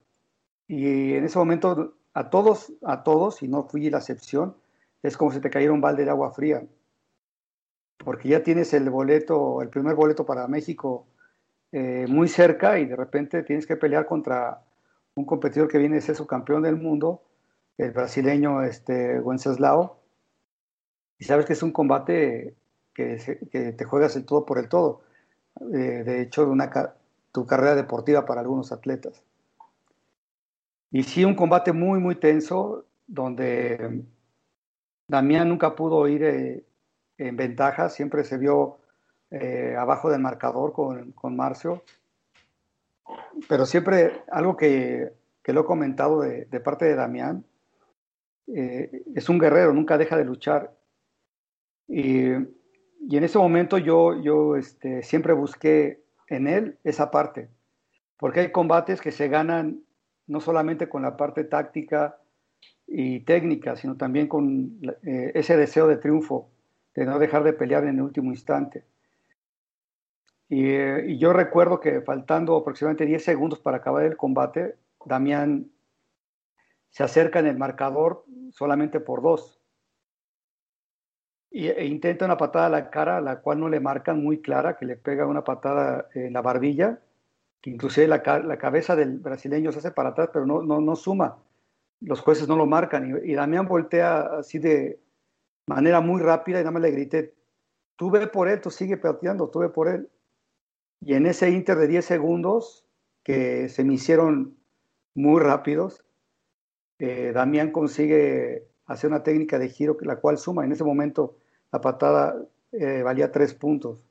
[0.66, 4.56] Y en ese momento a todos, a todos, y no fui la excepción,
[5.05, 6.64] es como si te cayera un balde de agua fría,
[7.98, 11.06] porque ya tienes el boleto, el primer boleto para México
[11.72, 14.62] eh, muy cerca y de repente tienes que pelear contra
[15.14, 17.22] un competidor que viene a ser su campeón del mundo,
[17.78, 19.98] el brasileño este, Wenceslao,
[21.18, 22.55] y sabes que es un combate
[22.94, 23.16] que,
[23.76, 25.02] te juegas el todo por el todo,
[25.72, 26.70] eh, de hecho, una,
[27.32, 29.22] tu carrera deportiva para algunos atletas.
[30.90, 34.02] Y sí, un combate muy, muy tenso, donde
[35.06, 36.64] Damián nunca pudo ir eh,
[37.18, 38.80] en ventaja, siempre se vio
[39.31, 41.85] eh, abajo del marcador con, con, Marcio.
[43.48, 45.12] Pero siempre algo que,
[45.43, 47.44] que lo he comentado de, parte de Damián,
[48.48, 50.74] eh, es un guerrero, nunca deja de luchar.
[51.89, 57.48] Y, y en ese momento yo, yo este, siempre busqué en él esa parte,
[58.16, 59.82] porque hay combates que se ganan
[60.27, 62.20] no solamente con la parte táctica,
[62.93, 66.51] y técnica, sino también con eh, ese deseo de triunfo,
[66.94, 68.85] de no dejar de pelear en el último instante.
[70.51, 75.70] Eh, y, yo recuerdo que faltando aproximadamente 10 segundos para acabar el combate, Damián
[76.90, 79.60] se acerca en el marcador solamente por dos.
[81.51, 84.77] Y, e intenta una patada a la cara, la cual no le marcan muy clara,
[84.77, 87.01] que le pega una patada en la barbilla,
[87.60, 90.97] que inclusive la, la cabeza del brasileño se hace para atrás, pero no, no, no
[90.97, 91.39] suma
[92.01, 93.20] los jueces no lo marcan.
[93.24, 95.01] Y, Damián voltea así de
[95.66, 97.35] manera muy rápida y nada más le grité,
[97.97, 100.09] tú ve por él, tú sigue pateando, tú ve por él.
[101.01, 102.86] Y en ese inter de 10 segundos,
[103.22, 104.56] que se me hicieron
[105.14, 106.05] muy rápidos,
[106.98, 110.64] eh, Damián consigue hacer una técnica de giro, la cual suma.
[110.64, 111.36] En ese momento
[111.72, 112.36] la patada
[112.72, 114.05] eh, valía tres puntos.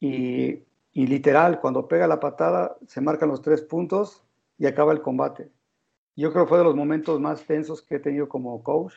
[0.00, 4.24] Y, literal, cuando pega la patada, se marcan los tres puntos
[4.58, 5.48] y acaba el combate.
[6.16, 8.94] Yo creo que fue de los momentos más tensos que he tenido como coach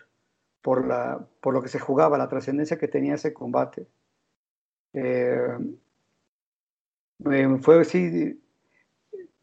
[0.61, 3.87] por, la, por lo que se jugaba, la trascendencia que tenía ese combate.
[4.93, 5.57] Eh,
[7.61, 8.41] fue así,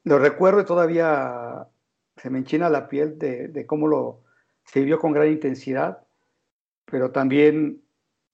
[0.04, 1.68] lo recuerdo y todavía
[2.16, 4.20] se me enchina la piel de, cómo lo
[4.64, 6.04] se vivió con gran intensidad,
[6.84, 7.82] pero también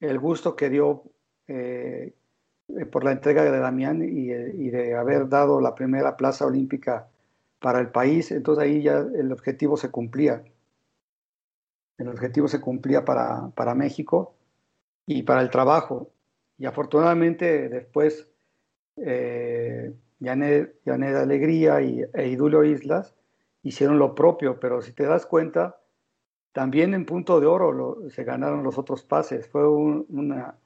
[0.01, 1.05] el gusto que dio
[1.47, 2.15] eh,
[2.91, 7.09] por la entrega de Damián y, y, de haber dado la primera plaza olímpica
[7.61, 10.45] para el país, entonces ahí ya el objetivo se cumplía.
[11.97, 14.35] El objetivo se cumplía para, para México
[15.07, 16.11] y para el trabajo.
[16.59, 18.28] Y afortunadamente después
[19.05, 23.15] eh, Janet, Alegría y, e Idulio Islas
[23.63, 25.81] hicieron lo propio, pero si te das cuenta,
[26.53, 29.49] también en punto de oro se ganaron los otros pases.
[29.49, 30.57] Fue una,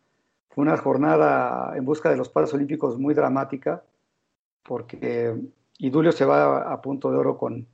[0.79, 3.83] jornada en busca de los pases olímpicos muy dramática,
[4.63, 5.35] porque
[5.79, 7.67] y Dulio se va a, punto de oro con,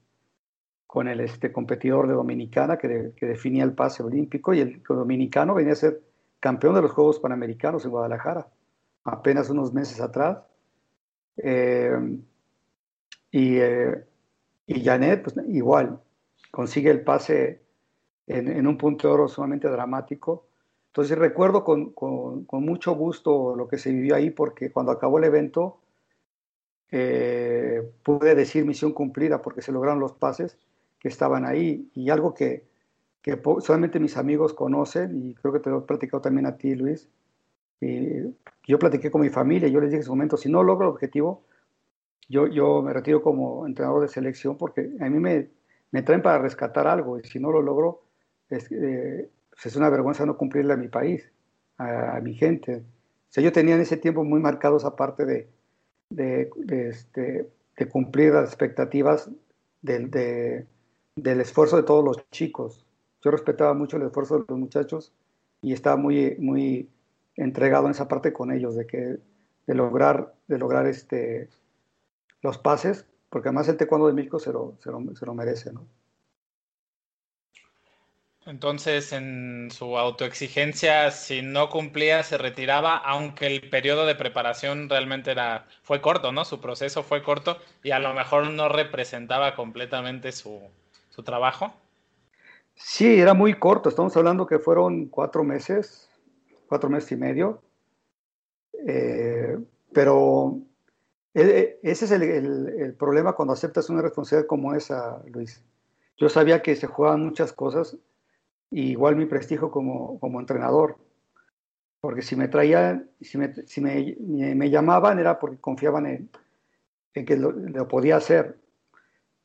[0.87, 5.75] con el este, competidor de Dominicana que, definía el pase olímpico y el dominicano venía
[5.75, 6.01] a ser
[6.41, 8.49] campeón de los Juegos Panamericanos en Guadalajara
[9.09, 10.39] apenas unos meses atrás.
[11.37, 12.19] Eh,
[13.31, 14.05] y, eh,
[14.67, 16.01] y, Janet, pues igual,
[16.51, 17.61] consigue el pase
[18.27, 20.47] en, un punto de oro sumamente dramático.
[20.89, 25.25] Entonces recuerdo con, con, mucho gusto lo que se vivió ahí porque cuando acabó el
[25.25, 25.81] evento
[26.91, 30.59] eh, pude decir misión cumplida porque se lograron los pases
[30.99, 32.67] que estaban ahí y algo que,
[33.23, 36.75] que solamente mis amigos conocen y creo que te lo he platicado también a ti,
[36.75, 37.09] Luis,
[37.81, 38.35] Y
[38.67, 40.93] yo platiqué con mi familia, yo les dije en ese momento, si no logro el
[40.93, 41.45] objetivo,
[42.29, 45.49] yo, yo me retiro como entrenador de selección porque a mí me,
[45.91, 48.03] me traen para rescatar algo y si no lo logro,
[48.51, 49.31] es, eh,
[49.65, 51.31] es una vergüenza no cumplirle a mi país,
[51.79, 52.85] a, mi gente.
[53.33, 55.49] Yo tenía en ese tiempo muy marcado esa parte de,
[56.11, 56.51] de,
[56.89, 59.31] este, de cumplir las expectativas
[59.83, 62.85] del, del esfuerzo de todos los chicos.
[63.23, 65.13] Yo respetaba mucho el esfuerzo de los muchachos
[65.63, 66.89] y estaba muy, muy
[67.39, 69.19] entregado en esa parte con ellos, de que
[69.67, 71.49] de lograr, de lograr este,
[72.43, 75.87] los pases, porque además el taekwondo de México se lo, se lo, merece, ¿no?
[78.47, 85.31] Entonces, en su autoexigencia, si no cumplía, se retiraba, aunque el periodo de preparación realmente
[85.31, 86.47] era, fue corto, ¿no?
[86.47, 90.63] Su proceso fue corto y a lo mejor no representaba completamente su,
[91.11, 91.75] su trabajo.
[92.75, 93.91] Sí, era muy corto.
[93.91, 96.08] Estamos hablando que fueron cuatro meses,
[96.69, 97.63] cuatro meses y medio.
[98.87, 99.59] Eh,
[99.93, 100.61] pero
[101.35, 105.65] e, e, ese es el, problema cuando aceptas una responsabilidad como esa, Luis.
[106.17, 107.97] Yo sabía que se jugaban muchas cosas,
[108.71, 110.97] y igual mi prestigio como, como entrenador,
[112.01, 114.17] porque si me traían, si me, si me,
[114.55, 116.31] me llamaban era porque confiaban en,
[117.15, 118.59] en que lo, podía hacer.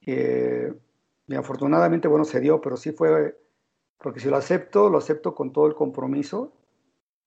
[0.05, 0.73] Eh,
[1.27, 3.37] y afortunadamente, bueno, se dio, pero sí fue,
[3.97, 6.53] porque si lo acepto, lo acepto con todo el compromiso,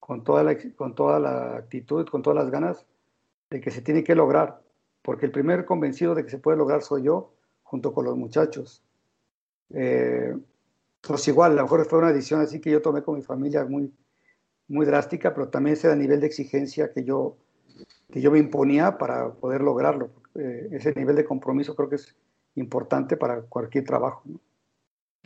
[0.00, 2.86] con toda la, con toda la actitud, con todas las ganas
[3.50, 4.60] de que se tiene que lograr,
[5.02, 7.32] porque el primer convencido de que se puede lograr soy yo,
[7.62, 8.82] junto con los muchachos.
[9.74, 10.34] Eh,
[11.00, 13.64] pues igual, a lo mejor fue una decisión así que yo tomé con mi familia
[13.64, 13.92] muy,
[14.68, 17.36] muy drástica, pero también ese era el nivel de exigencia que yo,
[18.12, 20.10] que yo me imponía para poder lograrlo.
[20.34, 22.16] Eh, ese nivel de compromiso creo que es
[22.54, 24.22] importante para cualquier trabajo.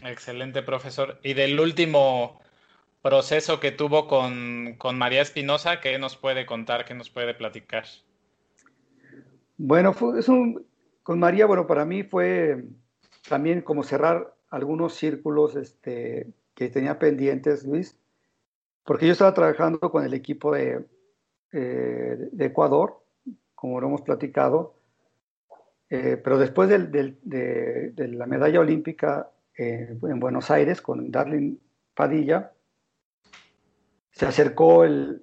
[0.03, 1.19] Excelente, profesor.
[1.23, 2.41] Y del último
[3.03, 7.85] proceso que tuvo con, con María Espinosa, ¿qué nos puede contar, qué nos puede platicar?
[9.57, 9.95] Bueno,
[11.03, 12.65] con María, bueno, para mí fue
[13.29, 17.99] también como cerrar algunos círculos este, que tenía pendientes, Luis,
[18.85, 20.85] porque yo estaba trabajando con el equipo de,
[21.53, 23.03] eh, de Ecuador,
[23.55, 24.75] como lo hemos platicado,
[25.89, 31.57] eh, pero después de, la medalla olímpica eh, en Buenos Aires con Darlene
[31.95, 32.53] Padilla,
[34.21, 35.23] se acercó el,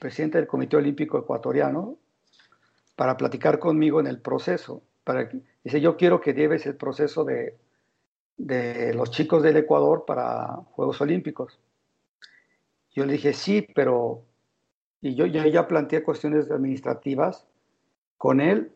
[0.00, 1.98] presidente del Comité Olímpico Ecuatoriano
[2.96, 4.82] para platicar conmigo en el proceso.
[5.04, 5.30] Para
[5.62, 7.56] dice, yo quiero que lleves el proceso de,
[8.92, 11.60] los chicos del Ecuador para Juegos Olímpicos.
[12.90, 14.24] Yo le dije, sí, pero...
[15.00, 17.46] Y yo ya planteé cuestiones administrativas
[18.16, 18.72] con él,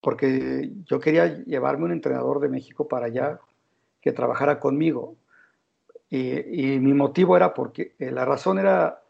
[0.00, 3.38] porque yo quería llevarme un entrenador de México para allá
[4.00, 5.14] que trabajara conmigo.
[6.10, 9.00] Y, y mi motivo era porque, eh, la razón era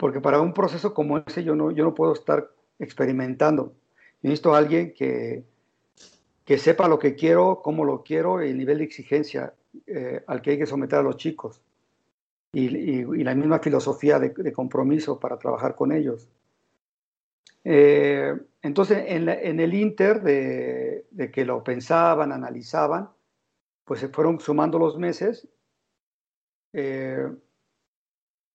[0.00, 3.74] porque para un proceso como ese yo no, yo no puedo estar experimentando.
[4.22, 5.44] necesito a alguien que,
[6.44, 9.52] que sepa lo que quiero, cómo lo quiero y el nivel de exigencia
[9.86, 11.60] eh, al que hay que someter a los chicos.
[12.52, 16.28] Y, la misma filosofía de, compromiso para trabajar con ellos.
[17.62, 19.28] Eh, entonces, en,
[19.60, 23.10] el Inter de, que lo pensaban, analizaban,
[23.84, 25.46] pues se fueron sumando los meses
[26.72, 27.26] eh,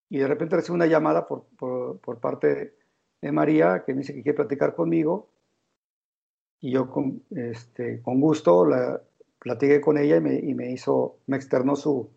[0.10, 2.76] y de repente recibo una llamada por, por, por parte
[3.22, 5.30] de, María, que me dice que quiere platicar conmigo.
[6.62, 9.02] Y yo con, este, con gusto la,
[9.40, 12.10] platiqué con ella y me, y me hizo, me externó su,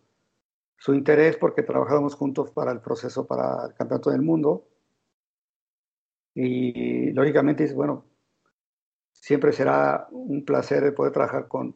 [0.78, 4.66] su interés porque trabajábamos juntos para el proceso para el Campeonato del Mundo.
[6.34, 8.04] Y lógicamente dice, bueno,
[9.12, 11.74] siempre será un placer poder trabajar con,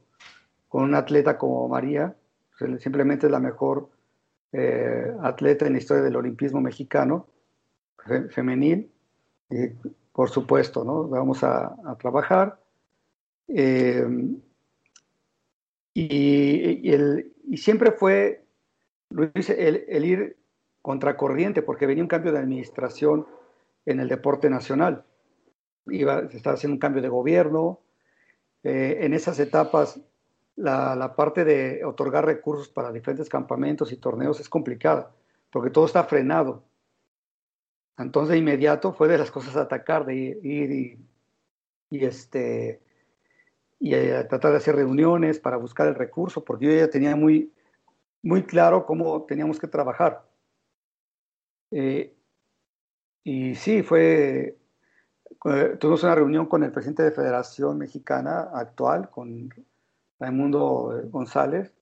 [0.68, 2.16] con una atleta como María.
[2.78, 3.90] Simplemente es la mejor
[4.52, 7.26] eh, atleta en la historia del olimpismo mexicano
[8.30, 8.90] femenil
[10.12, 11.08] por supuesto, ¿no?
[11.08, 12.60] Vamos a, trabajar.
[13.48, 14.06] Eh,
[15.94, 18.44] y, el, y, siempre fue,
[19.10, 20.36] Luis, el, el, ir
[20.80, 23.26] contracorriente, porque venía un cambio de administración
[23.86, 25.04] en el deporte nacional.
[25.86, 27.80] Iba, se estaba haciendo un cambio de gobierno.
[28.62, 30.00] Eh, en esas etapas,
[30.56, 35.10] la, parte de otorgar recursos para diferentes campamentos y torneos es complicada,
[35.50, 36.64] porque todo está frenado.
[37.98, 40.98] Entonces de inmediato fue de las cosas a atacar, de ir
[41.90, 42.80] y, este,
[43.78, 47.52] y eh, tratar de hacer reuniones para buscar el recurso, porque yo ya tenía muy,
[48.22, 50.24] muy claro cómo teníamos que trabajar.
[51.70, 52.14] Eh,
[53.24, 54.58] y sí, fue,
[55.44, 59.50] eh, tuvimos una reunión con el presidente de Federación Mexicana actual, con
[60.22, 61.74] Raimundo González,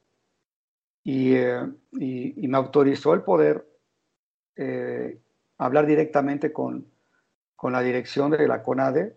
[1.02, 3.66] y, y, me autorizó el poder
[5.58, 6.86] hablar directamente con,
[7.56, 9.16] con la dirección de la CONADE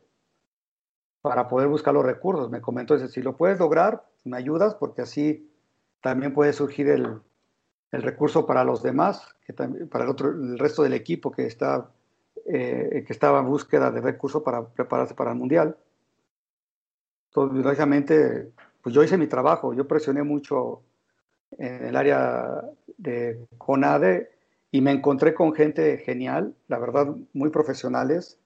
[1.22, 2.50] para poder buscar los recursos.
[2.50, 5.50] Me comentó, si lo puedes lograr, me ayudas porque así
[6.02, 7.22] también puede surgir el,
[7.94, 9.34] el recurso para los demás,
[9.90, 11.90] para el, otro, el resto del equipo que, está,
[12.46, 15.78] eh, que estaba en búsqueda de recursos para prepararse para el Mundial.
[17.30, 18.52] Entonces, lógicamente,
[18.84, 20.82] pues yo hice mi trabajo, yo presioné mucho
[21.58, 22.62] en el área
[22.98, 24.30] de CONADE
[24.72, 28.38] y me encontré con gente genial, la verdad, muy profesionales.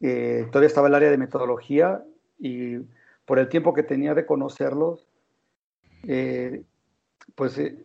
[0.00, 2.04] Todavía estaba el área de metodología
[2.38, 2.76] y
[3.24, 5.06] por el tiempo que tenía de conocerlos,
[6.06, 6.62] eh,
[7.34, 7.84] pues eh,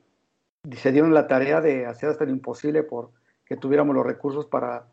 [0.76, 3.12] se dieron la tarea de hacer hasta lo imposible por
[3.46, 4.86] que tuviéramos los recursos para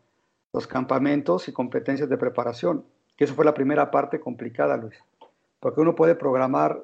[0.53, 2.85] los campamentos y competencias de preparación,
[3.15, 4.95] que eso fue la primera parte complicada, Luis,
[5.59, 6.83] porque uno puede programar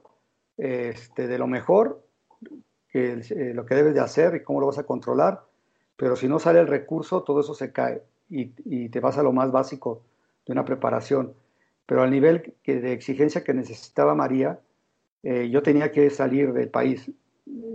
[0.58, 2.04] este, de lo mejor
[2.90, 3.22] que,
[3.54, 5.44] lo que debes de hacer y cómo lo vas a controlar,
[5.96, 9.32] pero si no sale el recurso, todo eso se cae y, te vas a lo
[9.32, 10.02] más básico
[10.46, 11.34] de una preparación.
[11.86, 14.60] Pero al nivel de exigencia que necesitaba María,
[15.22, 17.12] eh, yo tenía que salir del país.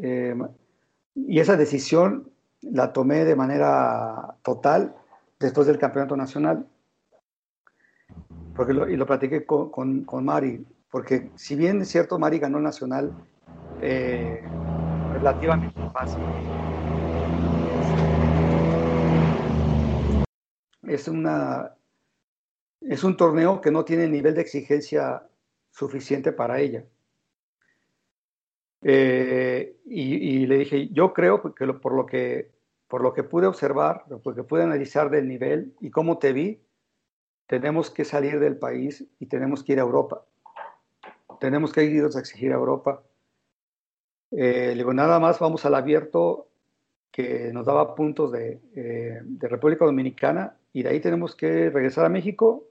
[0.02, 0.34] Eh,
[1.14, 2.30] y esa decisión
[2.62, 4.94] la tomé de manera total
[5.38, 6.66] después del campeonato nacional.
[8.56, 9.70] Porque y lo platiqué con,
[10.04, 13.12] con, Mari, porque si bien es cierto, Mari ganó el nacional
[13.80, 14.42] eh,
[15.12, 16.22] relativamente fácil
[20.88, 21.74] es, una,
[22.80, 25.26] es un torneo que no tiene nivel de exigencia
[25.70, 26.84] suficiente para ella.
[28.82, 32.52] Eh, y, le dije, yo creo que por, lo que
[32.86, 36.62] por lo que pude observar, lo que pude analizar del nivel y cómo te vi,
[37.46, 40.24] tenemos que salir del país y tenemos que ir a Europa.
[41.40, 43.02] Tenemos que irnos a exigir a Europa.
[44.30, 46.48] Eh, digo, nada más vamos al abierto
[47.10, 52.04] que nos daba puntos de, eh, de República Dominicana y de ahí tenemos que regresar
[52.04, 52.64] a México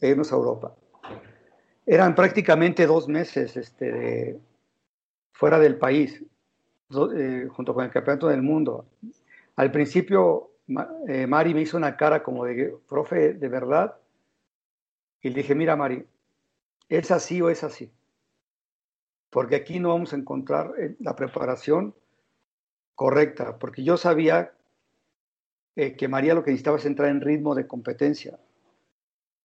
[0.00, 0.74] e irnos a Europa.
[1.86, 4.38] Eran prácticamente dos meses este,
[5.32, 6.22] fuera del país,
[7.14, 8.86] eh, junto con el campeonato del mundo.
[9.56, 10.50] Al principio,
[11.08, 13.96] eh, Mari me hizo una cara como de, profe, de verdad,
[15.20, 16.06] y le dije, mira, Mari,
[16.88, 17.90] ¿es así o es así?
[19.34, 21.92] Porque aquí no vamos a encontrar eh, la preparación
[22.94, 24.52] correcta, porque yo sabía
[25.74, 28.38] eh, que María lo que necesitaba es entrar en ritmo de competencia.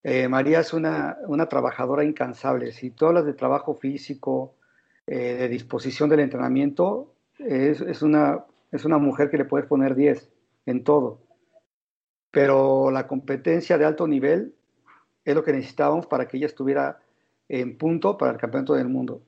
[0.04, 2.72] Eh, María es una, una, trabajadora incansable.
[2.72, 4.54] Si tú hablas de trabajo físico,
[5.08, 9.96] eh, de disposición del entrenamiento, es, es, una, es una mujer que le puedes poner
[9.96, 10.30] 10
[10.68, 11.20] en todo.
[12.30, 14.54] Pero la competencia de alto nivel
[15.26, 17.00] es lo que necesitábamos para que ella estuviera
[17.48, 19.24] en punto para el campeonato del mundo.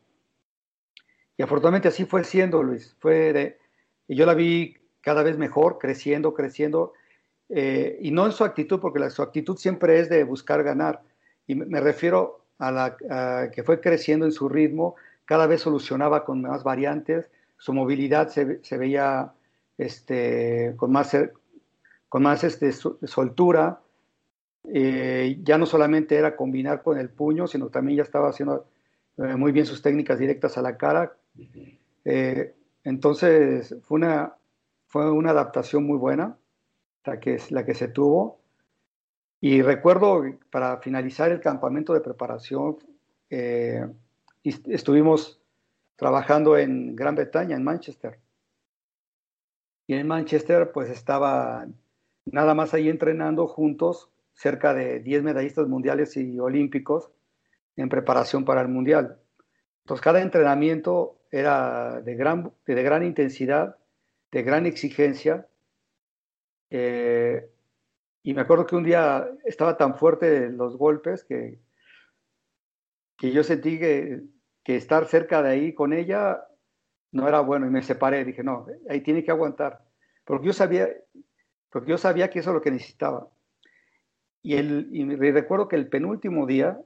[1.37, 2.95] Y afortunadamente así fue siendo, Luis.
[2.99, 3.57] Fue
[4.07, 6.93] y yo la vi cada vez mejor, creciendo, creciendo,
[7.49, 11.01] eh, y no en su actitud, porque la, su actitud siempre es de buscar ganar.
[11.47, 14.95] Y me, refiero a la que fue creciendo en su ritmo,
[15.25, 19.33] cada vez solucionaba con más variantes, su movilidad se, se veía
[19.77, 21.15] este, con más,
[22.09, 23.81] con más este, soltura.
[24.63, 28.67] Eh, ya no solamente era combinar con el puño, sino también ya estaba haciendo
[29.17, 31.13] eh, muy bien sus técnicas directas a la cara.
[32.83, 34.35] Entonces fue una,
[34.87, 36.37] fue una adaptación muy buena,
[37.05, 38.41] la que, la que se tuvo.
[39.39, 42.77] Y recuerdo, para finalizar el campamento de preparación,
[43.29, 43.87] eh,
[44.43, 45.41] estuvimos
[45.95, 48.19] trabajando en Gran Bretaña, en Manchester.
[49.87, 51.67] Y en Manchester, pues estaba
[52.25, 57.11] nada más ahí entrenando juntos cerca de 10 medallistas mundiales y olímpicos
[57.75, 59.19] en preparación para el mundial.
[59.83, 63.77] Entonces, cada entrenamiento era de gran, de gran intensidad
[64.31, 65.47] de gran exigencia.
[66.69, 67.49] Eh,
[68.23, 71.59] y me acuerdo que un día estaba tan fuerte los golpes que,
[73.17, 74.21] que yo sentí que,
[74.63, 76.43] que, estar cerca de ahí con ella
[77.11, 78.23] no era bueno y me separé.
[78.23, 79.83] Dije, no, ahí tiene que aguantar.
[80.23, 80.87] Porque yo sabía,
[81.69, 83.27] porque yo sabía que eso es lo que necesitaba.
[84.43, 86.79] Y, el, y recuerdo que el penúltimo día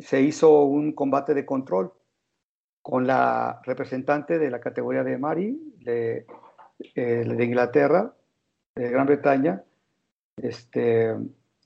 [0.00, 1.92] se hizo un combate de control
[2.84, 6.26] con la representante de la categoría de Mari, de,
[6.94, 8.14] eh, Inglaterra,
[8.74, 9.64] de Gran Bretaña,
[10.36, 11.16] este,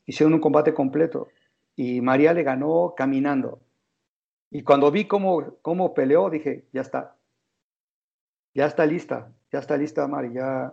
[0.07, 1.27] hicieron un combate completo
[1.75, 3.61] y María le ganó caminando.
[4.53, 7.17] Y cuando vi cómo, cómo peleó, dije, ya está,
[8.55, 10.73] ya está lista, ya está lista Mari, ya,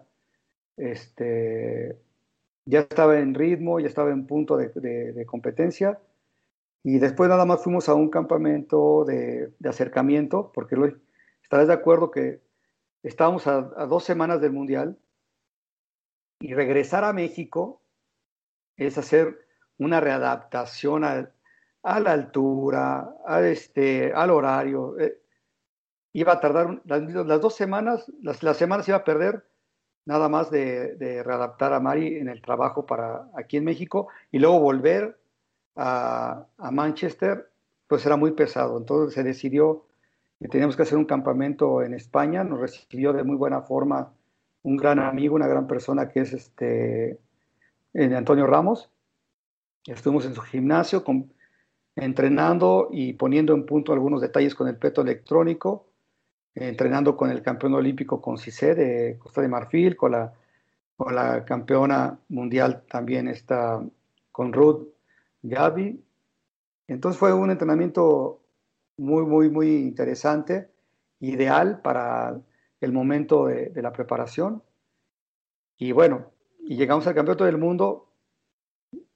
[0.77, 1.97] este,
[2.65, 5.99] ya estaba en ritmo, ya estaba en punto de competencia
[6.85, 10.75] y después nada más fuimos a un campamento de, acercamiento, porque
[11.41, 12.43] estarás de acuerdo que
[13.01, 14.95] estábamos a, dos semanas del Mundial
[16.39, 17.81] y regresar a México
[18.77, 19.47] es hacer
[19.79, 21.31] una readaptación a,
[21.81, 24.99] la altura, a este, al horario.
[24.99, 25.19] Eh,
[26.13, 29.43] iba a tardar las, dos semanas, las, las, semanas iba a perder
[30.05, 34.59] nada más de, readaptar a Mari en el trabajo para aquí en México y luego
[34.59, 35.17] volver
[35.75, 37.51] a, Manchester,
[37.87, 38.77] pues era muy pesado.
[38.77, 39.85] Entonces se decidió
[40.39, 42.43] que teníamos que hacer un campamento en España.
[42.43, 44.13] Nos recibió de muy buena forma
[44.63, 47.19] un gran amigo, una gran persona que es este
[47.93, 48.89] Antonio Ramos.
[49.85, 51.03] Estuvimos en su gimnasio
[51.95, 55.87] entrenando y poniendo en punto algunos detalles con el peto electrónico,
[56.53, 60.33] entrenando con el campeón olímpico con Cissé de Costa de Marfil, con la,
[60.97, 63.81] con la campeona mundial también está
[64.31, 64.94] con Ruth
[65.49, 66.03] Gaby.
[66.87, 68.41] Entonces fue un entrenamiento
[68.97, 70.69] muy, muy, muy interesante,
[71.19, 72.39] ideal para
[72.81, 74.63] el momento de, la preparación.
[75.77, 78.09] Y bueno, y llegamos al Campeonato del Mundo,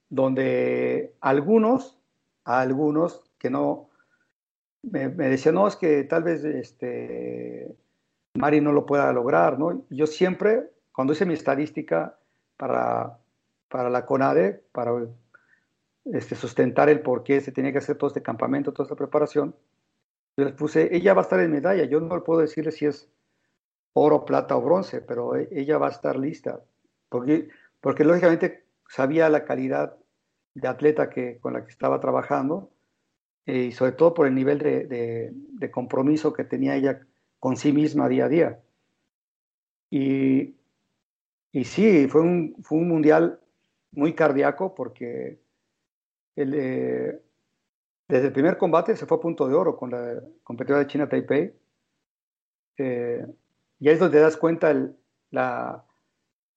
[0.08, 1.98] donde algunos,
[2.44, 3.88] algunos que no,
[4.82, 7.74] me, decían, no, es que tal vez este,
[8.34, 9.84] Mari no lo pueda lograr, ¿no?
[9.90, 12.18] Yo siempre, cuando hice mi estadística
[12.56, 13.18] para,
[13.68, 14.92] para la CONADE, para
[16.04, 19.54] este, sustentar el por qué se tenía que hacer todo este campamento, toda esta preparación,
[20.36, 23.08] yo les puse, ella va a estar en medalla, yo no puedo decirle si es
[23.92, 26.60] oro, plata o bronce, pero e, ella va a estar lista,
[27.08, 27.48] porque,
[27.80, 29.96] porque lógicamente sabía la calidad
[30.54, 32.70] de atleta que, con la que estaba trabajando
[33.46, 37.06] eh, y sobre todo por el nivel de, de, compromiso que tenía ella
[37.38, 38.60] con sí misma día a día.
[39.90, 40.54] Y,
[41.52, 43.40] y sí, fue un, fue un mundial
[43.92, 45.38] muy cardíaco porque
[46.36, 47.20] el, eh,
[48.08, 51.08] desde el primer combate se fue a punto de oro con la competidora de China
[51.08, 51.54] Taipei.
[52.76, 53.26] Eh,
[53.78, 54.74] y ahí es donde das cuenta
[55.30, 55.84] la,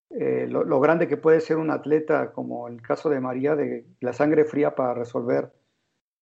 [0.09, 4.13] eh, lo, grande que puede ser un atleta, como el caso de María, de la
[4.13, 5.51] sangre fría para resolver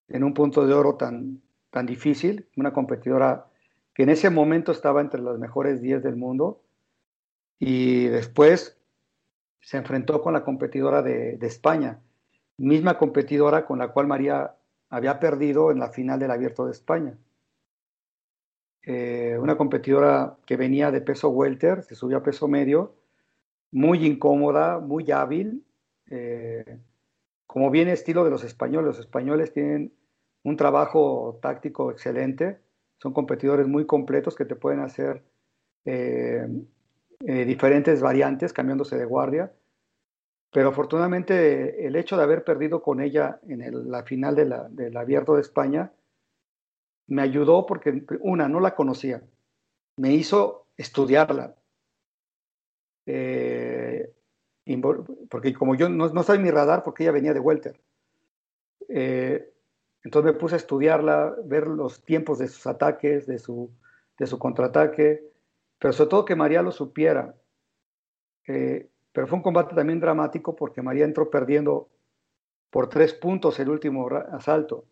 [0.07, 3.47] en un punto de oro tan, tan difícil, una competidora
[3.93, 6.61] que en ese momento estaba entre las mejores 10 del mundo,
[7.59, 8.77] y después
[9.59, 11.99] se enfrentó con la competidora de, de España,
[12.61, 14.55] misma competidora con la cual María
[14.89, 17.17] había perdido en la final del Abierto de España.
[18.83, 22.93] Eh, una competidora que venía de peso welter, se subió a peso medio,
[23.71, 25.63] muy incómoda, muy hábil,
[26.09, 26.77] eh,
[27.47, 28.85] como bien estilo de los españoles.
[28.85, 29.93] Los españoles tienen
[30.43, 32.59] un trabajo táctico excelente,
[32.97, 35.23] son competidores muy completos que te pueden hacer
[35.85, 36.47] eh,
[37.19, 39.51] diferentes variantes cambiándose de guardia
[40.51, 44.95] pero afortunadamente el hecho de haber perdido con ella en la final de la, del
[44.97, 45.91] Abierto de España
[47.07, 49.21] me ayudó porque, una, no la conocía,
[49.97, 51.55] me hizo estudiarla.
[53.05, 54.13] Eh,
[55.29, 57.81] porque como yo no, no en mi radar, porque ella venía de Welter.
[58.87, 59.53] Eh,
[60.03, 63.71] entonces me puse a estudiarla, ver los tiempos de sus ataques, de su,
[64.17, 65.23] de su contraataque,
[65.79, 67.35] pero sobre todo que María lo supiera.
[68.47, 71.89] Eh, pero fue un combate también dramático porque María entró perdiendo
[72.69, 74.85] por tres puntos el último asalto.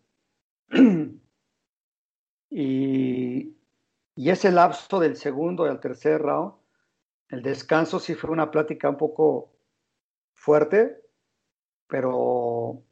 [2.50, 3.56] y,
[4.14, 6.52] y, ese lapso del segundo y al tercer round,
[7.28, 9.52] el descanso sí fue una plática un poco
[10.34, 11.00] fuerte,
[11.86, 12.82] pero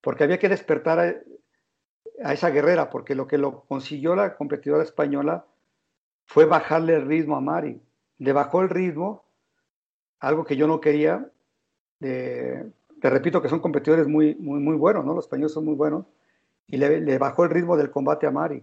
[0.00, 1.14] porque había que despertar a,
[2.22, 5.46] a esa guerrera, porque lo que lo consiguió la competidora española
[6.26, 7.80] fue bajarle el ritmo a Mari.
[8.18, 9.23] Le bajó el ritmo
[10.24, 11.28] algo que yo no quería.
[12.00, 15.14] te repito que son competidores muy, muy, muy buenos, ¿no?
[15.14, 16.06] Los españoles son muy buenos.
[16.66, 18.62] Y le, bajó el ritmo del combate a Mari.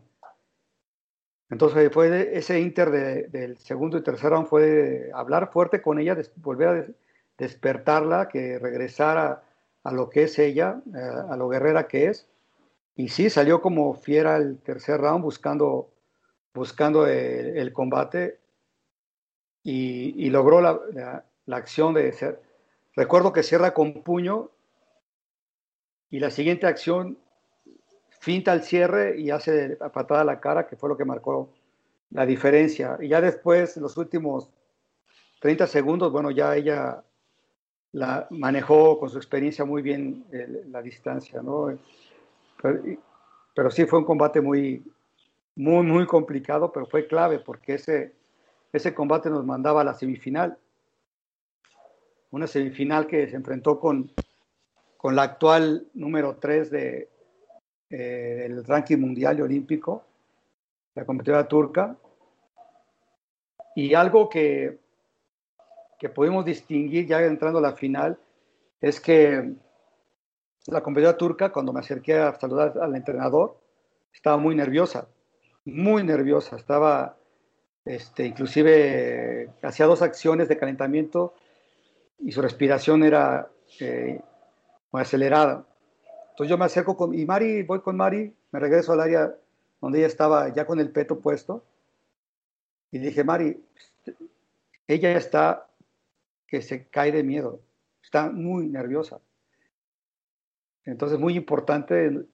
[1.50, 2.90] Entonces fue ese inter
[3.30, 6.86] del segundo y tercer round fue hablar fuerte con ella, volver a
[7.38, 9.44] despertarla, que regresara
[9.84, 12.28] a lo que es ella, eh, a lo guerrera que es.
[12.96, 15.90] Y sí, salió como fiera el tercer round buscando,
[16.54, 18.40] buscando el, combate
[19.64, 21.24] y, logró la
[21.57, 22.41] acción de ser.
[22.95, 24.49] Recuerdo que cierra con puño
[26.10, 27.18] y la siguiente acción
[28.19, 31.49] finta el cierre y hace patada a la cara, que fue lo que marcó
[32.11, 32.98] la diferencia.
[33.02, 34.49] Y ya después, los últimos
[35.40, 37.03] 30 segundos, bueno, ya ella
[37.94, 40.26] la manejó con su experiencia muy bien
[40.69, 41.78] la distancia, ¿no?
[42.61, 42.82] Pero,
[43.56, 44.84] pero, sí fue un combate muy,
[45.56, 48.14] muy, muy complicado, pero fue clave porque ese,
[48.72, 50.57] ese combate nos mandaba a la semifinal
[52.32, 54.12] una semifinal que se enfrentó con,
[54.98, 57.10] con la actual número 3 de,
[57.90, 60.06] eh, del ranking mundial y olímpico,
[60.95, 61.95] la competidora turca.
[63.76, 64.80] Y algo que,
[65.99, 68.18] que pudimos distinguir ya entrando a la final
[68.80, 69.53] es que
[70.68, 73.58] la competidora turca, cuando me acerqué a saludar al entrenador,
[74.14, 75.08] estaba muy nerviosa,
[75.66, 77.18] muy nerviosa, estaba,
[77.86, 81.34] este, inclusive hacía dos acciones de calentamiento
[82.23, 83.49] y su respiración era
[83.80, 84.22] eh,
[84.91, 85.65] muy acelerada.
[86.31, 89.35] Entonces yo me acerco con, y Mari, voy con Mari, me regreso al área
[89.80, 91.64] donde ella estaba ya con el peto puesto,
[92.91, 93.64] y dije, Mari,
[94.88, 95.68] ella está
[96.48, 97.61] que se cae de miedo,
[98.03, 99.22] está muy nerviosa.
[100.84, 102.26] Entonces, muy importante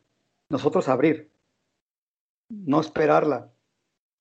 [0.50, 1.30] nosotros abrir,
[2.50, 3.52] no esperarla.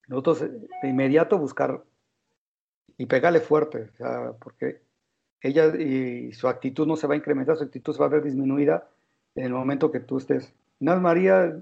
[0.07, 1.83] Nosotros de inmediato buscar
[2.97, 3.91] y pegarle fuerte,
[4.39, 4.81] porque
[5.41, 8.23] ella y su actitud no se va a incrementar, su actitud se va a ver
[8.23, 8.89] disminuida
[9.35, 10.53] en el momento que tú estés.
[10.79, 11.59] Nada, María,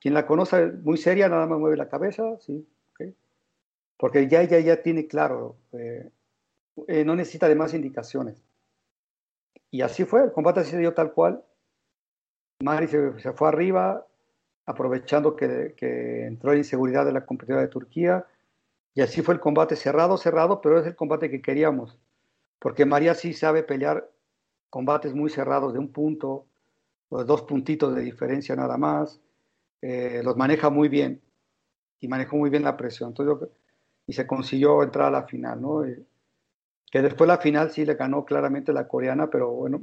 [0.00, 2.66] quien la conoce muy seria, nada más mueve la cabeza, sí,
[3.98, 6.10] porque ya ella ya tiene claro, eh,
[6.86, 8.42] eh, no necesita de más indicaciones.
[9.70, 11.42] Y así fue, el combate se dio tal cual.
[12.60, 14.06] Mari se, fue arriba,
[14.66, 15.74] aprovechando que,
[16.26, 18.26] entró la inseguridad de la competidora de Turquía.
[18.94, 21.98] Y así fue el combate cerrado, cerrado, pero es el combate que queríamos.
[22.58, 24.10] Porque María sí sabe pelear
[24.70, 26.46] combates muy cerrados de un punto,
[27.08, 29.20] o dos puntitos de diferencia nada más.
[29.82, 31.20] Eh, los maneja muy bien
[32.00, 33.10] y manejó muy bien la presión.
[33.10, 33.48] Entonces,
[34.06, 35.84] y se consiguió entrar a la final, ¿no?
[36.90, 39.80] que después la final sí le ganó claramente la coreana, pero bueno,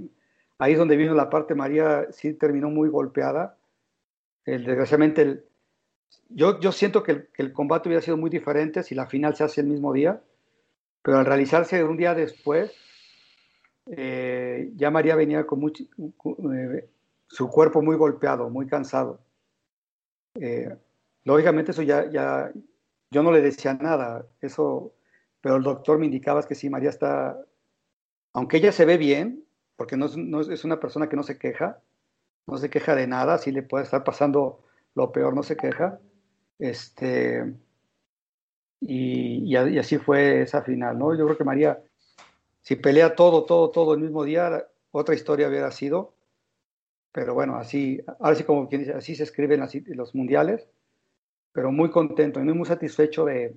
[0.58, 3.58] ahí es donde vino la parte, María sí terminó muy golpeada.
[4.46, 5.46] El, desgraciadamente, el,
[6.30, 9.62] yo, yo siento que el, combate hubiera sido muy diferente si la final se hace
[9.62, 10.22] el mismo día,
[11.04, 12.72] pero al realizarse un día después,
[13.86, 16.90] eh, ya María venía con mucho, eh,
[17.28, 19.20] su cuerpo muy golpeado, muy cansado.
[20.36, 20.76] Eh,
[21.26, 22.52] lógicamente eso ya, ya,
[23.12, 24.94] yo no le decía nada, eso
[25.44, 27.38] pero el doctor me indicaba que sí, María está,
[28.32, 29.44] aunque ella se ve bien,
[29.76, 31.82] porque no es, una persona que no se queja,
[32.48, 34.64] no se queja de nada, si le puede estar pasando
[34.96, 36.00] lo peor, no se queja.
[36.60, 37.54] Este,
[38.88, 41.16] y, así fue esa final, ¿no?
[41.16, 41.82] Yo creo que María,
[42.62, 46.14] si pelea todo, todo, todo el mismo día, otra historia hubiera sido.
[47.12, 50.68] Pero bueno, así, ahora como quien dice, así se escriben los mundiales,
[51.52, 53.56] pero muy contento y muy satisfecho de,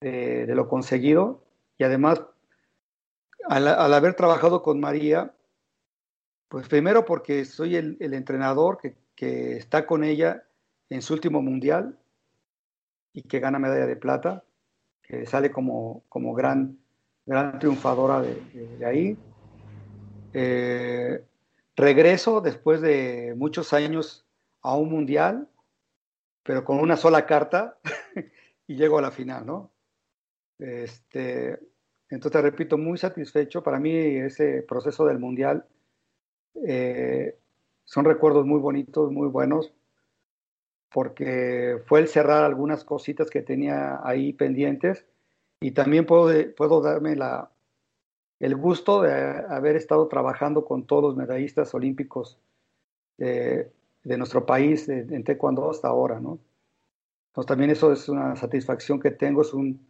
[0.00, 1.44] lo conseguido
[1.78, 2.22] y además
[3.48, 5.32] al, haber trabajado con María,
[6.48, 10.44] pues primero porque soy el, entrenador que, está con ella
[10.90, 11.98] en su último mundial
[13.16, 14.44] y que gana medalla de plata,
[15.02, 16.78] que sale como, como gran,
[17.24, 19.16] gran triunfadora de, ahí.
[20.34, 21.24] Eh,
[21.74, 24.26] regreso después de muchos años
[24.60, 25.48] a un mundial,
[26.42, 27.78] pero con una sola carta
[28.66, 29.70] y llego a la final, ¿no?
[30.58, 31.58] Este,
[32.10, 33.62] entonces, repito, muy satisfecho.
[33.62, 35.64] Para mí ese proceso del Mundial
[36.66, 37.38] eh,
[37.84, 39.72] son recuerdos muy bonitos, muy buenos,
[40.92, 45.06] porque fue el cerrar algunas cositas que tenía ahí pendientes
[45.60, 47.50] y también puedo, puedo darme la,
[48.40, 49.12] el gusto de
[49.48, 52.38] haber estado trabajando con todos los medallistas olímpicos
[53.18, 53.72] de
[54.04, 56.38] nuestro país en taekwondo hasta ahora, ¿no?
[57.28, 59.86] Entonces también eso es una satisfacción que tengo, es un,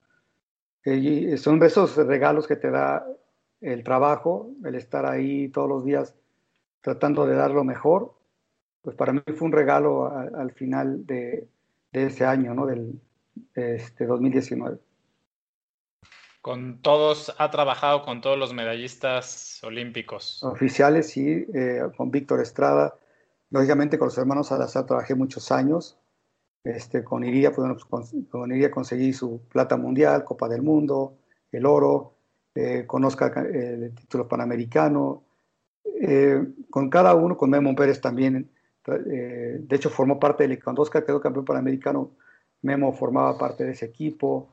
[1.37, 3.07] son esos regalos que te da
[3.61, 6.15] el trabajo, el estar ahí todos los días
[6.81, 8.15] tratando de dar lo mejor.
[8.87, 11.49] Pues para mí fue un regalo al final de,
[11.91, 12.67] ese año, ¿no?
[12.67, 13.01] Del
[13.57, 14.79] este, 2019.
[16.41, 20.41] Con todos, ha trabajado con todos los medallistas olímpicos.
[20.45, 22.95] Oficiales, sí, eh, con Víctor Estrada.
[23.51, 25.99] Lógicamente con los hermanos Salazar trabajé muchos años.
[26.63, 31.17] Este, con, Iria, pues, con, Iria conseguí su plata mundial, Copa del Mundo,
[31.51, 32.15] el oro,
[32.55, 35.25] eh, con Oscar eh, el título panamericano.
[36.01, 36.41] Eh,
[36.71, 38.49] con cada uno, con Memo Pérez también,
[38.87, 42.13] de hecho formó parte del Oscar quedó campeón panamericano,
[42.63, 44.49] Memo formaba parte de ese equipo,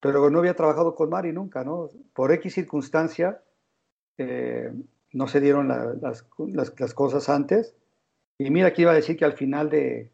[0.00, 1.88] pero no había trabajado con Mari nunca, ¿no?
[2.12, 3.40] Por X circunstancia
[5.12, 6.26] no se dieron las,
[6.78, 7.74] las cosas antes.
[8.38, 10.10] Y mira que iba a decir que al final de,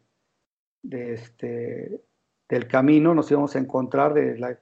[0.83, 2.01] este,
[2.47, 4.57] del camino nos íbamos a encontrar, de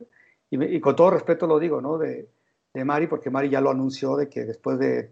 [0.50, 1.98] y, con todo respeto lo digo, ¿no?
[1.98, 2.30] De,
[2.74, 5.12] de, Mari, porque Mari ya lo anunció de que después de,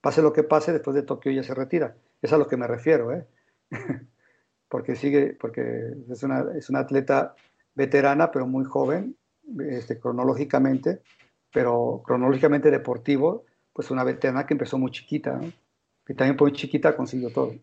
[0.00, 1.94] pase lo que pase, después de Tokio ya se retira.
[2.22, 3.26] Es a lo que me refiero, ¿eh?
[4.68, 7.34] porque sigue, porque es una, es una atleta
[7.74, 9.16] veterana, pero muy joven,
[9.68, 11.02] este, cronológicamente,
[11.52, 15.52] pero cronológicamente deportivo, pues una veterana que empezó muy chiquita, ¿no?
[16.08, 17.54] Y también muy chiquita consiguió todo.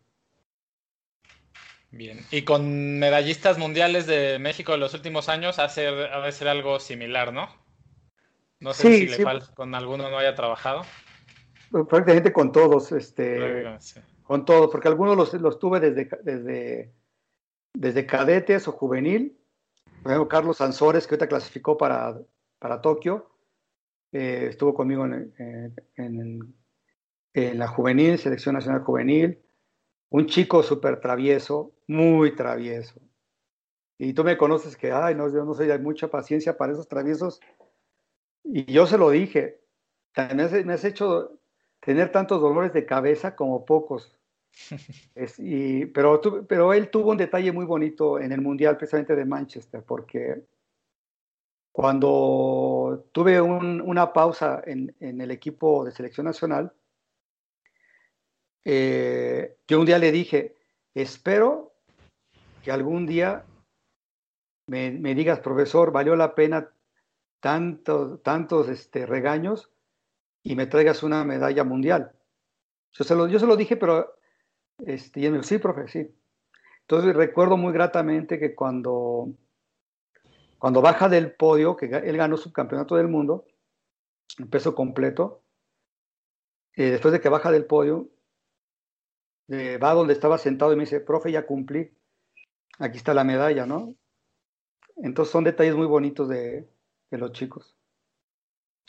[1.92, 6.80] Bien, y con medallistas mundiales de México de los últimos años hace, a ser algo
[6.80, 7.50] similar, ¿no?
[8.60, 10.84] No sé si le falta, con alguno no haya trabajado.
[11.72, 13.66] Prácticamente con todos, este,
[14.28, 16.94] con todos, porque algunos los, los tuve desde, desde,
[17.74, 19.40] desde cadetes o juvenil.
[20.04, 22.20] Por ejemplo, Carlos Sansores, que ahorita clasificó para,
[22.60, 23.30] para Tokio,
[24.12, 25.34] eh, estuvo conmigo en,
[25.96, 26.54] en,
[27.58, 29.40] la juvenil, selección nacional juvenil.
[30.10, 33.00] Un chico súper travieso, muy travieso.
[33.98, 36.88] Y tú me conoces que, ay, no, yo no soy de mucha paciencia para esos
[36.88, 37.40] traviesos.
[38.44, 39.62] Y yo se lo dije,
[40.16, 41.40] has, me has hecho
[41.80, 44.18] tener tantos dolores de cabeza como pocos.
[45.38, 49.84] y, pero, pero él tuvo un detalle muy bonito en el Mundial precisamente de Manchester,
[49.84, 50.44] porque
[51.72, 56.74] cuando tuve una pausa en, en, el equipo de selección nacional,
[58.66, 60.56] eh, yo un día le dije,
[60.96, 61.74] espero
[62.64, 63.46] que algún día
[64.68, 66.72] me, me digas, profesor, valió la pena
[67.40, 69.72] tantos, tantos este, regaños
[70.48, 72.14] y me traigas una medalla mundial.
[72.94, 74.18] Yo se lo, yo se lo dije, pero
[74.80, 76.16] este, y me dijo, sí, profe, sí.
[76.82, 79.28] Entonces recuerdo muy gratamente que cuando,
[80.58, 83.46] cuando baja del podio, que él ganó su campeonato del mundo,
[84.38, 85.44] en peso completo,
[86.78, 88.08] eh, después de que baja del podio,
[89.50, 91.92] eh, va donde estaba sentado y me dice, profe, ya cumplí,
[92.80, 93.96] aquí está la medalla, ¿no?
[94.96, 96.70] Entonces son detalles muy bonitos de,
[97.12, 97.77] de los chicos.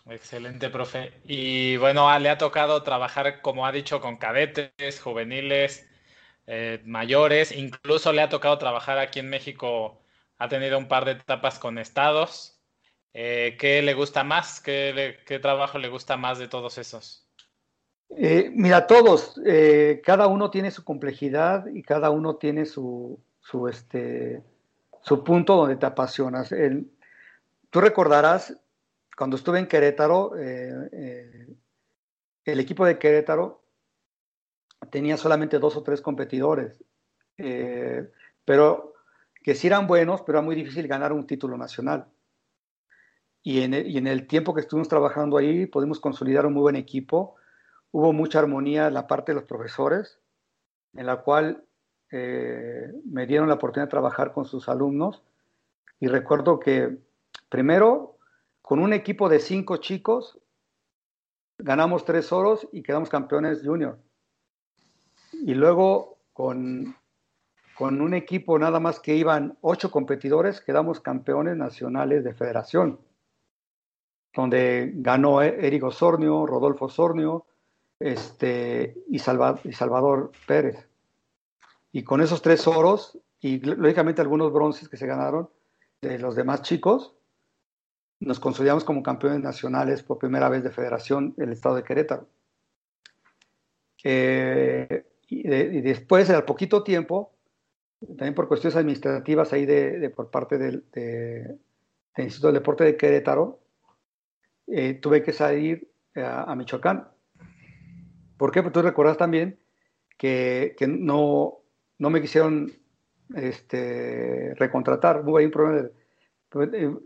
[0.07, 1.13] Excelente, profe.
[1.25, 5.87] Y bueno, le ha tocado trabajar, como ha dicho, con cadetes, juveniles,
[6.47, 10.01] eh, mayores, incluso le ha tocado trabajar aquí en México,
[10.39, 12.59] ha tenido un par de etapas con estados.
[13.13, 14.63] Eh, ¿Qué le gusta más?
[14.63, 17.27] ¿Qué, trabajo le gusta más de todos esos?
[18.09, 19.39] Eh, mira, todos,
[20.03, 24.43] cada uno tiene su complejidad y cada uno tiene su, su, este,
[25.03, 26.55] su punto donde te apasionas.
[27.69, 28.57] tú recordarás
[29.19, 31.49] cuando estuve en Querétaro, eh, eh,
[32.45, 33.65] el equipo de Querétaro
[34.93, 36.85] tenía solamente dos o tres competidores,
[37.37, 38.13] eh,
[38.45, 38.95] pero
[39.43, 42.07] que sí eran buenos, pero era muy difícil ganar un título nacional.
[43.43, 46.63] Y en, el, y en el tiempo que estuvimos trabajando ahí, pudimos consolidar un muy
[46.63, 47.35] buen equipo.
[47.91, 50.21] Hubo mucha armonía en la parte de los profesores,
[50.95, 51.65] en la cual
[52.11, 55.25] me dieron la oportunidad de trabajar con sus alumnos.
[55.99, 56.99] Y recuerdo que
[57.49, 58.18] primero
[58.69, 60.39] con un equipo de cinco chicos,
[61.57, 63.99] ganamos tres oros y quedamos campeones junior.
[65.33, 66.95] Y luego con,
[67.79, 73.01] con un equipo nada más que iban ocho competidores, quedamos campeones nacionales de federación,
[74.35, 77.47] donde ganó Eric Osornio, Rodolfo Osornio
[77.99, 80.87] este, y, y Salvador Pérez.
[81.91, 85.49] Y con esos tres oros, y lógicamente algunos bronces que se ganaron
[86.03, 87.15] de los demás chicos,
[88.21, 92.27] nos consolidamos como campeones nacionales por primera vez de federación el estado de Querétaro.
[94.05, 95.43] Eh, y,
[95.83, 97.33] después, al poquito tiempo,
[98.01, 100.85] también por cuestiones administrativas ahí de, por parte del,
[102.17, 103.61] Instituto del Deporte de Querétaro,
[104.67, 107.09] eh, tuve que salir a, Michoacán.
[108.37, 108.63] ¿Por qué?
[108.63, 109.59] Porque tú recuerdas también
[110.17, 111.59] que, no,
[111.99, 112.73] no me quisieron
[113.35, 115.23] este, recontratar.
[115.25, 115.89] Hubo ahí un problema
[116.53, 116.97] de,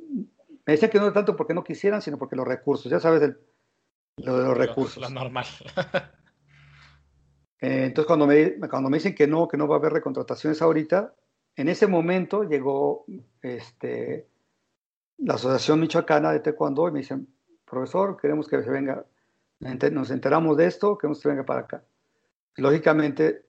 [0.67, 3.35] me decían que no tanto porque no quisieran, sino porque los recursos, ya sabes,
[4.17, 5.03] lo de los recursos.
[5.03, 5.47] Lo normal.
[7.65, 10.61] Eh, entonces, cuando me, cuando me dicen que no, que no va a haber recontrataciones
[10.61, 11.15] ahorita,
[11.55, 13.05] en ese momento llegó
[13.41, 14.27] este,
[15.19, 17.29] la Asociación Michoacana de Taekwondo y me dicen,
[17.65, 19.07] profesor, queremos que se venga,
[19.61, 21.85] nos enteramos de esto, queremos que se venga para acá.
[22.57, 23.45] Lógicamente,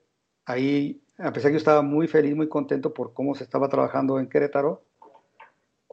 [0.46, 4.20] ahí, a pesar que yo estaba muy feliz, muy contento por cómo se estaba trabajando
[4.20, 4.86] en Querétaro,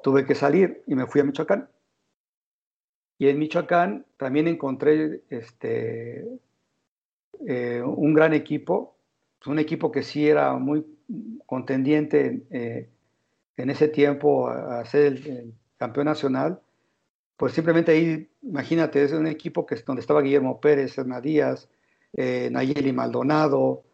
[0.02, 1.68] tuve que salir y me fui a Michoacán.
[3.18, 6.26] Y en Michoacán también encontré este,
[7.46, 8.96] eh, un gran equipo,
[9.46, 10.86] un equipo que sí era muy
[11.46, 12.88] contendiente eh,
[13.56, 16.60] en ese tiempo a, ser el, campeón nacional.
[17.36, 21.68] Pues simplemente ahí, imagínate, es un equipo que donde estaba Guillermo Pérez, Hernán Díaz,
[22.12, 23.84] eh, Nayeli Maldonado,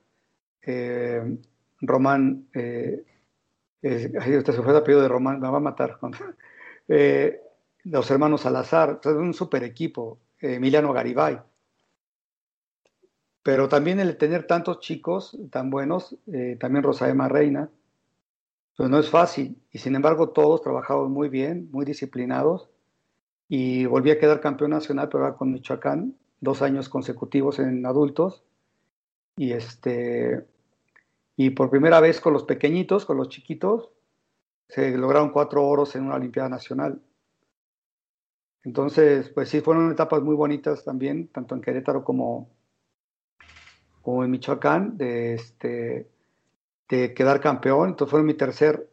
[1.80, 2.48] Román
[3.86, 5.98] eh, se fue el apellido de Román, me va a matar.
[6.88, 7.40] Eh,
[7.82, 11.40] los hermanos Salazar, un super equipo, Emiliano Garibay.
[13.42, 17.68] Pero también el tener tantos chicos tan buenos, eh, también Rosaema Reina,
[18.76, 19.60] pues no es fácil.
[19.72, 22.68] Y sin embargo, todos trabajamos muy bien, muy disciplinados.
[23.48, 28.44] Y volví a quedar campeón nacional, pero ahora con Michoacán, dos años consecutivos en adultos.
[29.36, 30.46] Y este,
[31.36, 33.90] y por primera vez con los pequeñitos, con los chiquitos,
[34.68, 37.00] se lograron cuatro oros en una Olimpiada Nacional.
[38.64, 42.50] Entonces, pues sí, fueron etapas muy bonitas también, tanto en Querétaro como,
[44.02, 46.10] como en Michoacán, de, este,
[46.88, 47.90] de quedar campeón.
[47.90, 48.90] Entonces fue mi tercer,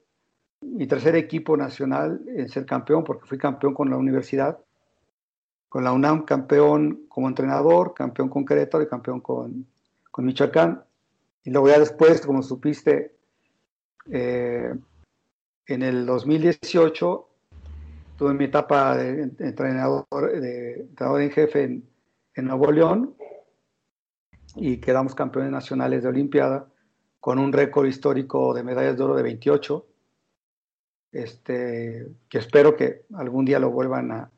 [0.62, 4.60] mi tercer equipo nacional en ser campeón, porque fui campeón con la universidad,
[5.70, 9.66] con la UNAM campeón como entrenador, campeón con Querétaro y campeón con,
[10.12, 10.84] con Michoacán.
[11.44, 13.16] Y luego ya después, como supiste,
[14.10, 14.74] eh,
[15.68, 17.30] en el 2018
[18.18, 21.90] tuve mi etapa de entrenador, de entrenador en jefe en,
[22.36, 23.16] en, Nuevo León
[24.56, 26.68] y quedamos campeones nacionales de Olimpiada
[27.20, 29.86] con un récord histórico de medallas de oro de 28,
[31.14, 34.32] este, que espero que algún día lo vuelvan a,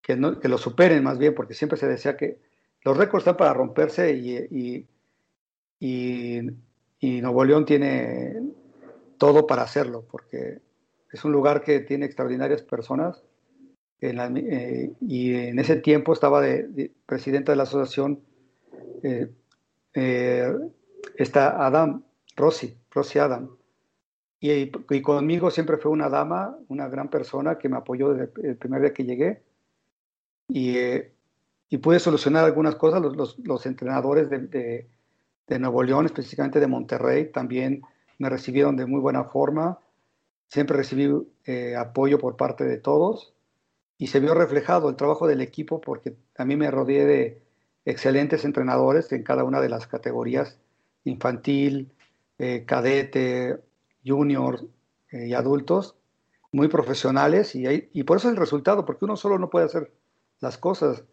[0.00, 2.38] que, no, que lo superen más bien, porque siempre se decía que
[2.82, 4.86] los récords están para romperse y, y,
[5.84, 6.40] y,
[6.98, 8.40] y Nuevo León tiene
[9.18, 10.62] todo para hacerlo, porque
[11.12, 13.22] es un lugar que tiene extraordinarias personas.
[14.00, 18.20] Eh, y en ese tiempo estaba de, presidenta de la asociación,
[19.02, 19.30] eh,
[19.92, 20.54] eh,
[21.16, 22.02] está Adam,
[22.34, 23.50] Rossi, Rossi Adam.
[24.40, 24.70] Y,
[25.02, 28.94] conmigo siempre fue una dama, una gran persona que me apoyó desde el primer día
[28.94, 29.42] que llegué.
[30.48, 30.76] Y,
[31.68, 33.02] y pude solucionar algunas cosas.
[33.02, 34.93] Los, los, entrenadores de, de,
[35.46, 37.82] de, Nuevo León, específicamente de Monterrey, también
[38.18, 39.78] me recibieron de muy buena forma.
[40.48, 41.10] Siempre recibí
[41.44, 43.34] eh, apoyo por parte de todos
[43.98, 47.42] y se vio reflejado el trabajo del equipo porque a mí me rodeé de
[47.84, 50.58] excelentes entrenadores en cada una de las categorías,
[51.04, 51.92] infantil,
[52.38, 53.60] eh, cadete,
[54.04, 54.60] junior
[55.10, 55.96] eh, y adultos,
[56.52, 59.92] muy profesionales y, y, por eso el resultado, porque uno solo no puede hacer
[60.40, 61.04] las cosas,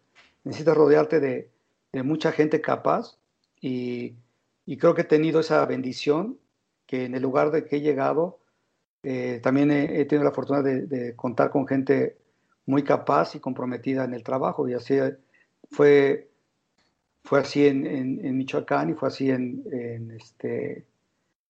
[0.44, 1.50] necesitas rodearte de,
[1.92, 3.18] de mucha gente capaz
[3.60, 4.14] y,
[4.66, 6.38] y, creo que he tenido esa bendición
[6.86, 8.40] que en el lugar de que he llegado
[9.02, 12.18] eh, también he, tenido la fortuna de, contar con gente
[12.66, 14.98] muy capaz y comprometida en el trabajo y así
[15.70, 16.30] fue,
[17.24, 20.86] fue así en, Michoacán y fue así en, este,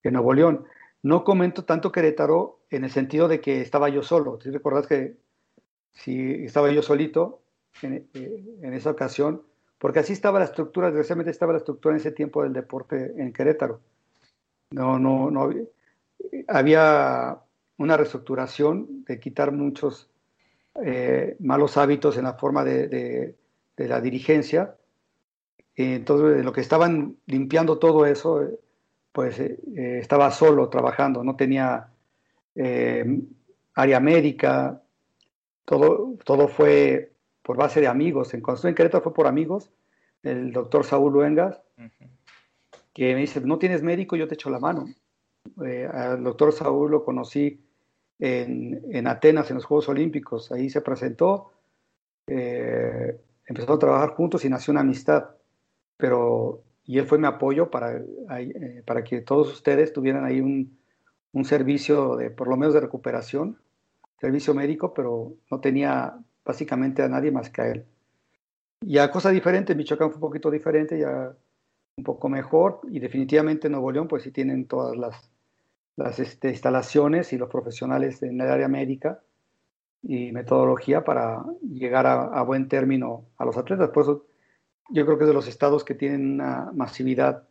[0.02, 0.64] en Nuevo León.
[1.02, 4.38] No comento tanto Querétaro en el sentido de que estaba yo solo.
[4.38, 5.16] ¿Te recordás que
[5.92, 7.42] si estaba yo solito
[7.82, 9.42] en, eh, en, esa ocasión?
[9.82, 13.32] Porque así estaba la estructura, desgraciadamente estaba la estructura en ese tiempo del deporte en
[13.32, 13.80] Querétaro.
[14.70, 15.50] No, no, no
[16.46, 17.36] había
[17.78, 20.08] una reestructuración de quitar muchos
[20.84, 23.34] eh, malos hábitos en la forma de,
[23.76, 24.76] la dirigencia.
[25.74, 28.40] Entonces, en lo que estaban limpiando todo eso,
[29.10, 31.88] pues eh, estaba solo trabajando, no tenía
[32.54, 33.04] eh,
[33.74, 34.80] área médica,
[35.64, 37.11] todo, todo fue
[37.42, 38.34] por base de amigos.
[38.34, 39.70] En cuando estuve en Querétaro fue por amigos,
[40.22, 41.60] el doctor Saúl Luengas,
[42.92, 44.86] que me dice, no tienes médico, yo te echo la mano.
[45.64, 47.64] Eh, al doctor Saúl lo conocí
[48.18, 50.52] en, Atenas, en los Juegos Olímpicos.
[50.52, 51.52] Ahí se presentó,
[52.26, 55.30] eh, empezó a trabajar juntos y nació una amistad.
[55.96, 60.78] Pero, y él fue mi apoyo para, eh, para que todos ustedes tuvieran ahí un,
[61.32, 63.58] un servicio de, por lo menos de recuperación,
[64.20, 67.84] servicio médico, pero no tenía básicamente a nadie más que a él.
[68.80, 71.32] Y a cosa diferente, Michoacán fue un poquito diferente, ya
[71.96, 75.30] un poco mejor y definitivamente Nuevo León pues sí tienen todas las,
[75.96, 79.20] las este, instalaciones y los profesionales en el área médica
[80.02, 83.90] y metodología para llegar a, buen término a los atletas.
[83.90, 84.26] Por eso
[84.90, 87.44] yo creo que es de los estados que tienen una masividad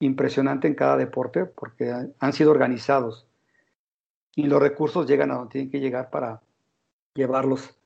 [0.00, 3.26] impresionante en cada deporte porque han sido organizados
[4.34, 6.40] y los recursos llegan a donde tienen que llegar para
[7.14, 7.77] llevarlos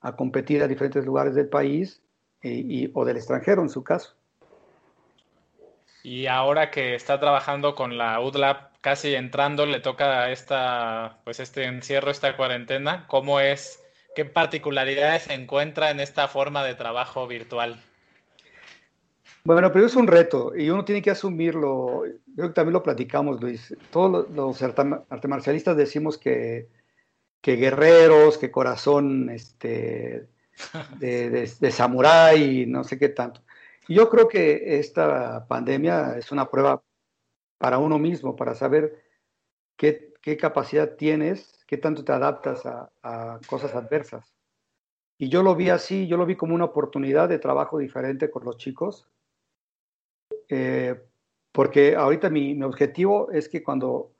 [0.00, 2.02] a competir a diferentes lugares del país
[2.42, 4.14] y, o del extranjero en su caso.
[6.02, 11.64] Y ahora que está trabajando con la UDLAP, casi entrando, le toca esta, pues este
[11.64, 13.06] encierro, esta cuarentena.
[13.06, 13.82] ¿Cómo es?
[14.14, 17.78] ¿Qué particularidades se encuentra en esta forma de trabajo virtual?
[19.44, 22.02] Bueno, pero es un reto y uno tiene que asumirlo.
[22.34, 23.76] Creo que también lo platicamos, Luis.
[23.90, 26.68] Todos los arte marcialistas decimos que,
[27.40, 30.28] que guerreros, que corazón este,
[30.98, 33.42] de, de, de samurái, no sé qué tanto.
[33.88, 36.82] Yo creo que esta pandemia es una prueba
[37.58, 39.02] para uno mismo, para saber
[39.76, 44.32] qué, capacidad tienes, qué tanto te adaptas a, cosas adversas.
[45.18, 48.44] Y yo lo vi así, yo lo vi como una oportunidad de trabajo diferente con
[48.44, 49.08] los chicos,
[50.48, 51.02] eh,
[51.52, 54.12] porque ahorita mi, objetivo es que cuando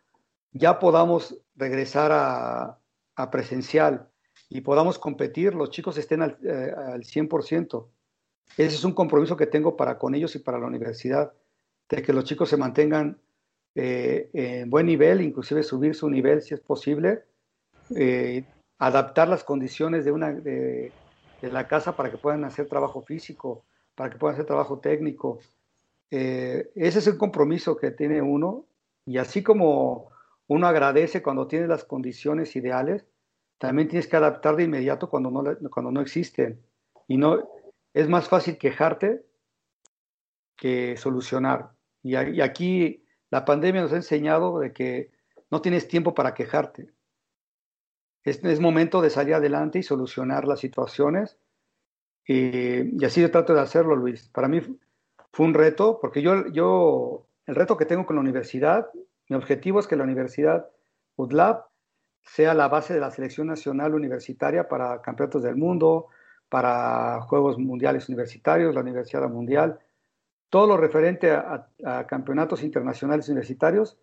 [0.52, 2.79] ya podamos regresar a,
[3.28, 4.08] presencial
[4.48, 7.88] y podamos competir, los chicos estén al, eh, al 100%.
[8.56, 11.32] Ese es un compromiso que tengo para con ellos y para la universidad,
[11.88, 13.18] de que los chicos se mantengan
[13.74, 17.24] eh, en buen nivel, inclusive subir su nivel si es posible,
[17.94, 18.44] eh,
[18.78, 20.92] adaptar las condiciones de, una, de,
[21.42, 23.64] la casa para que puedan hacer trabajo físico,
[23.94, 25.38] para que puedan hacer trabajo técnico.
[26.10, 28.66] Eh, ese es el compromiso que tiene uno
[29.06, 30.10] y así como
[30.48, 33.06] uno agradece cuando tiene las condiciones ideales,
[33.60, 36.64] también tienes que adaptar de inmediato cuando no, cuando no existen.
[37.06, 37.46] Y no,
[37.92, 39.22] es más fácil quejarte
[40.56, 41.72] que solucionar.
[42.02, 45.10] Y, aquí la pandemia nos ha enseñado de que
[45.50, 46.90] no tienes tiempo para quejarte.
[48.24, 51.38] Es, es momento de salir adelante y solucionar las situaciones.
[52.26, 54.30] y así yo trato de hacerlo, Luis.
[54.30, 54.62] Para mí
[55.34, 58.88] fue un reto, porque yo, yo, el reto que tengo con la universidad,
[59.28, 60.66] mi objetivo es que la universidad
[61.16, 61.69] UDLAB
[62.22, 66.08] sea la base de la selección nacional universitaria para campeonatos del mundo,
[66.48, 69.78] para Juegos Mundiales Universitarios, la Universidad Mundial,
[70.50, 71.68] todo lo referente a,
[72.08, 73.98] campeonatos internacionales universitarios,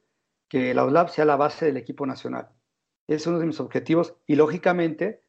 [0.48, 2.50] que la UDLAB sea la base del equipo nacional.
[3.08, 5.22] Es uno de mis objetivos y lógicamente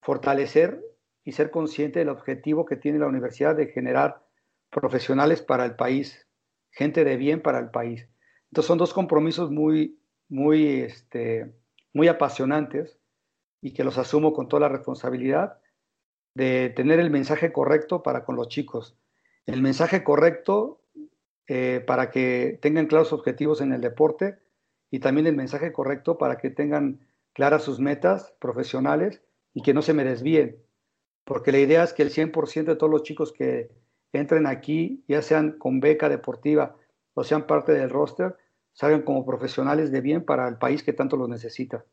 [0.00, 0.82] fortalecer
[1.22, 4.22] y ser consciente del objetivo que tiene la universidad de generar
[4.70, 6.26] profesionales para el país,
[6.70, 8.08] gente de bien para el país.
[8.50, 11.52] Entonces son dos compromisos muy, muy, este,
[11.96, 12.98] muy apasionantes
[13.62, 15.60] y que los asumo con toda la responsabilidad
[16.34, 18.98] de tener el mensaje correcto para con los chicos.
[19.46, 20.82] El mensaje correcto
[21.46, 24.38] eh, para que tengan claros objetivos en el deporte
[24.90, 27.00] y también el mensaje correcto para que tengan
[27.32, 29.22] claras sus metas profesionales
[29.54, 30.62] y que no se me desvíen.
[31.24, 33.70] Porque la idea es que el 100% de todos los chicos que
[34.12, 36.76] entren aquí, ya sean con beca deportiva
[37.14, 38.36] o sean parte del roster,
[38.76, 41.84] salgan como profesionales de bien para el país que tanto los necesita.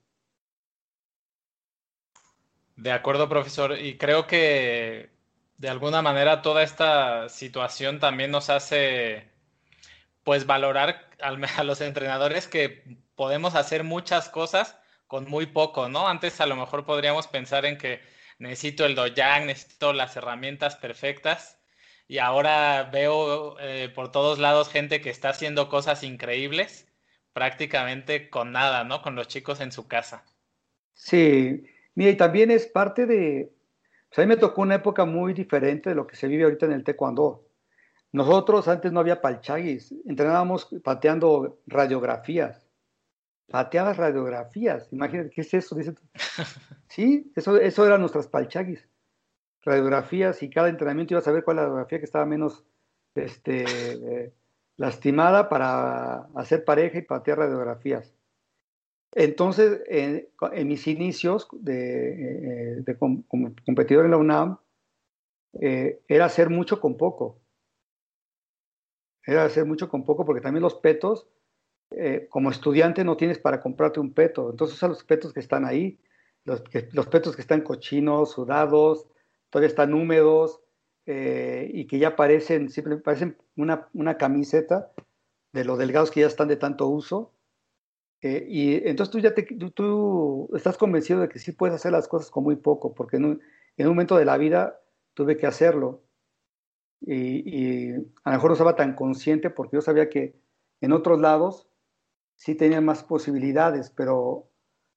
[2.75, 3.79] De acuerdo, profesor.
[3.79, 5.09] Y creo que
[5.57, 9.31] de alguna manera toda esta situación también nos hace
[10.25, 11.09] pues valorar
[11.57, 14.77] a los entrenadores que podemos hacer muchas cosas
[15.07, 16.09] con muy poco, ¿no?
[16.09, 18.01] Antes a lo mejor podríamos pensar en que
[18.39, 21.62] necesito el dojang, necesito las herramientas perfectas
[22.07, 26.87] y ahora veo eh, por todos lados gente que está haciendo cosas increíbles
[27.33, 29.01] prácticamente con nada, ¿no?
[29.01, 30.23] Con los chicos en su casa.
[30.93, 31.65] Sí,
[31.95, 33.51] mira, y también es parte de,
[34.09, 36.67] pues a mí me tocó una época muy diferente de lo que se vive ahorita
[36.67, 37.47] en el taekwondo.
[38.11, 42.69] Nosotros antes no había palchaguis, entrenábamos pateando radiografías.
[43.49, 45.75] Pateabas radiografías, imagínate, ¿qué es eso?
[45.75, 45.95] Dice,
[46.87, 48.87] sí, eso, eso eran nuestras palchaguis.
[49.63, 52.65] Radiografías y cada entrenamiento iba a saber cuál era la radiografía que estaba menos
[53.15, 54.33] este, eh,
[54.77, 58.13] lastimada para hacer pareja y patear radiografías.
[59.15, 60.27] Entonces, en,
[60.67, 63.23] mis inicios de, eh, como
[63.65, 64.57] competidor en la UNAM,
[65.61, 67.43] eh, era hacer mucho con poco
[69.25, 71.27] era hacer mucho con poco, porque también los petos,
[71.91, 75.65] eh, como estudiante no tienes para comprarte un peto, entonces son los petos que están
[75.65, 75.99] ahí,
[76.43, 79.07] los, los petos que están cochinos, sudados,
[79.53, 80.61] todavía están húmedos
[81.05, 84.91] eh, y que ya parecen, simplemente parecen una, una, camiseta
[85.51, 87.35] de los delgados que ya están de tanto uso.
[88.21, 92.07] Eh, y entonces tú ya te, tú, estás convencido de que sí puedes hacer las
[92.07, 93.41] cosas con muy poco, porque en un,
[93.77, 94.81] en un momento de la vida
[95.13, 96.01] tuve que hacerlo
[97.01, 100.35] y, a lo mejor no estaba tan consciente porque yo sabía que
[100.81, 101.69] en otros lados
[102.35, 104.49] sí tenía más posibilidades, pero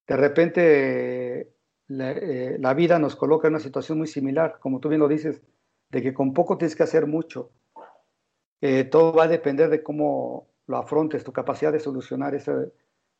[0.07, 1.56] de repente
[1.87, 5.07] la, eh, la, vida nos coloca en una situación muy similar, como tú bien lo
[5.07, 5.41] dices,
[5.89, 7.51] de que con poco tienes que hacer mucho.
[8.61, 12.65] Eh, todo va a depender de cómo lo afrontes, tu capacidad de solucionar esa,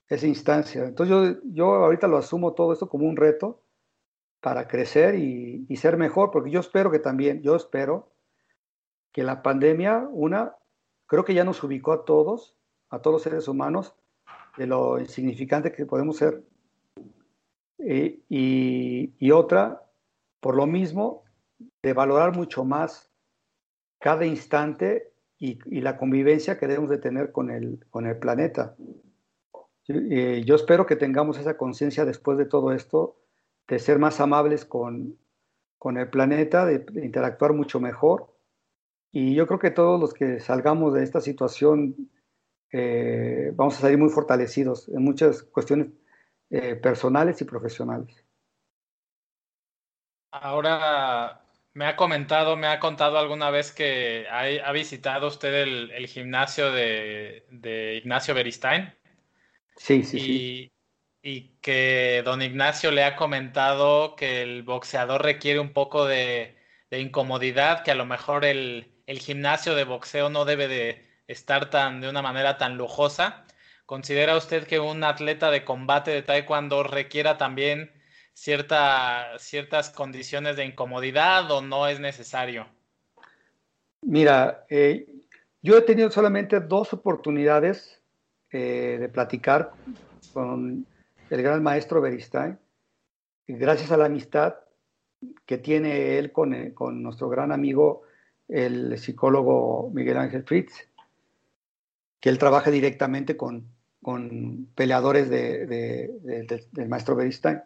[0.10, 0.84] esa instancia.
[0.85, 3.61] Entonces yo, yo ahorita lo asumo todo esto como un reto
[4.41, 8.11] para crecer y, y ser mejor, porque yo espero que también, yo espero
[9.11, 10.56] que la pandemia, una,
[11.06, 12.56] creo que ya nos ubicó a todos,
[12.89, 13.95] a todos los seres humanos,
[14.57, 16.44] de lo insignificante que podemos ser.
[17.79, 19.83] Eh, y, otra,
[20.39, 21.23] por lo mismo,
[21.81, 23.11] de valorar mucho más
[23.99, 28.75] cada instante y, la convivencia que debemos de tener con el, con el planeta.
[29.87, 33.17] Eh, yo espero que tengamos esa conciencia después de todo esto,
[33.67, 35.17] de ser más amables con,
[35.77, 38.37] con el planeta, de interactuar mucho mejor
[39.11, 42.09] y yo creo que todos los que salgamos de esta situación
[42.71, 45.87] eh, vamos a salir muy fortalecidos en muchas cuestiones
[46.49, 48.24] eh, personales y profesionales.
[50.32, 51.41] Ahora,
[51.74, 57.99] me ha comentado, me ha contado alguna vez que ha, visitado usted el, gimnasio de,
[58.02, 58.94] Ignacio Beristain.
[59.76, 60.72] Sí, sí, sí.
[61.22, 66.56] Y que don Ignacio le ha comentado que el boxeador requiere un poco de
[66.91, 72.02] incomodidad, que a lo mejor el, el gimnasio de boxeo no debe de estar tan
[72.02, 73.47] de una manera tan lujosa.
[73.88, 77.89] ¿Considera usted que un atleta de combate de taekwondo requiera también
[78.34, 82.68] cierta, ciertas condiciones de incomodidad o no es necesario?
[84.01, 85.07] Mira, eh,
[85.61, 88.01] yo he tenido solamente dos oportunidades
[88.51, 89.72] eh, de platicar
[90.34, 90.85] con
[91.30, 92.59] el gran maestro Beristain,
[93.47, 94.55] gracias a la amistad
[95.45, 98.01] que tiene él con, eh, con nuestro gran amigo,
[98.49, 100.89] el psicólogo Miguel Ángel Fritz,
[102.19, 103.76] que él trabaja directamente con,
[104.07, 105.67] con peleadores de,
[106.71, 107.61] del maestro Beristain.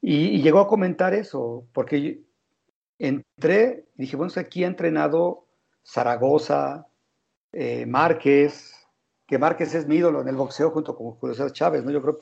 [0.00, 2.22] Y, llegó a comentar eso, porque
[2.98, 5.44] entré y dije, bueno, aquí ha entrenado
[5.84, 6.86] Zaragoza,
[7.52, 8.88] eh, Márquez,
[9.26, 11.90] que Márquez es mi ídolo en el boxeo junto con Julio César Chávez, ¿no?
[11.90, 12.20] Yo creo,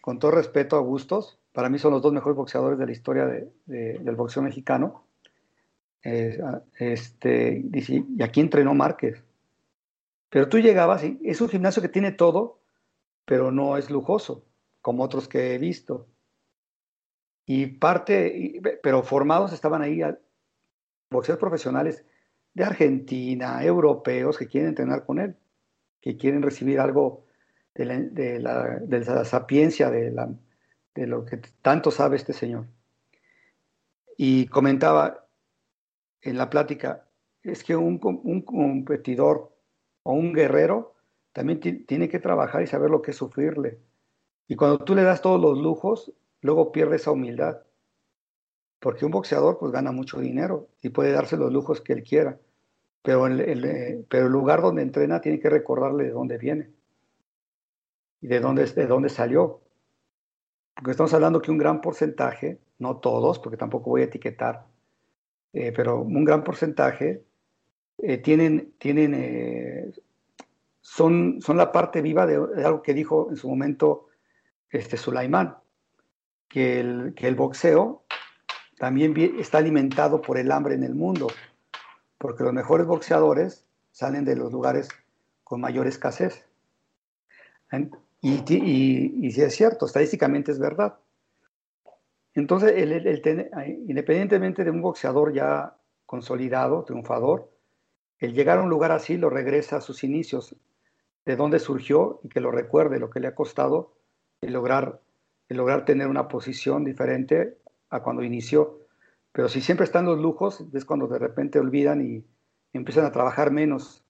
[0.00, 3.26] con todo respeto a gustos, para mí son los dos mejores boxeadores de la historia
[3.66, 5.08] del boxeo mexicano.
[6.04, 6.38] Eh,
[6.78, 9.24] este, y aquí entrenó Márquez.
[10.30, 12.60] Pero tú llegabas y es un gimnasio que tiene todo,
[13.24, 14.44] pero no es lujoso,
[14.80, 16.06] como otros que he visto.
[17.46, 20.00] Y parte, pero formados estaban ahí
[21.10, 22.04] boxeadores profesionales
[22.52, 25.36] de Argentina, europeos que quieren entrenar con él,
[26.00, 27.24] que quieren recibir algo
[27.74, 30.12] de la, sapiencia de,
[31.06, 32.66] lo que tanto sabe este señor.
[34.18, 35.26] Y comentaba
[36.20, 37.06] en la plática,
[37.42, 39.57] es que un competidor
[40.08, 40.94] o un guerrero
[41.34, 43.78] también tiene que trabajar y saber lo que es sufrirle.
[44.48, 46.10] Y cuando tú le das todos los lujos,
[46.40, 47.60] luego pierde esa humildad.
[48.80, 52.40] Porque un boxeador pues gana mucho dinero y puede darse los lujos que él quiera.
[53.02, 56.70] Pero el, eh, pero el lugar donde entrena tiene que recordarle de dónde viene
[58.22, 59.60] y de dónde, de dónde salió.
[60.74, 64.64] Porque estamos hablando que un gran porcentaje, no todos, porque tampoco voy a etiquetar,
[65.52, 67.27] eh, pero un gran porcentaje
[67.98, 69.94] eh, tienen, tienen
[70.80, 74.08] son, son la parte viva de, algo que dijo en su momento
[74.70, 75.56] este Sulaimán,
[76.48, 78.04] que el, que el boxeo
[78.78, 81.26] también está alimentado por el hambre en el mundo,
[82.16, 84.88] porque los mejores boxeadores salen de los lugares
[85.44, 86.44] con mayor escasez.
[88.20, 90.98] Y, si es cierto, estadísticamente es verdad.
[92.34, 92.72] Entonces,
[93.86, 95.76] independientemente de un boxeador ya
[96.06, 97.50] consolidado, triunfador,
[98.18, 100.56] el llegar a un lugar así lo regresa a sus inicios,
[101.24, 103.94] de dónde surgió y que lo recuerde, lo que le ha costado
[104.40, 105.00] y lograr,
[105.48, 107.58] lograr tener una posición diferente
[107.90, 108.80] a cuando inició.
[109.32, 112.24] Pero si siempre están los lujos, es cuando de repente olvidan y
[112.72, 114.04] empiezan a trabajar menos.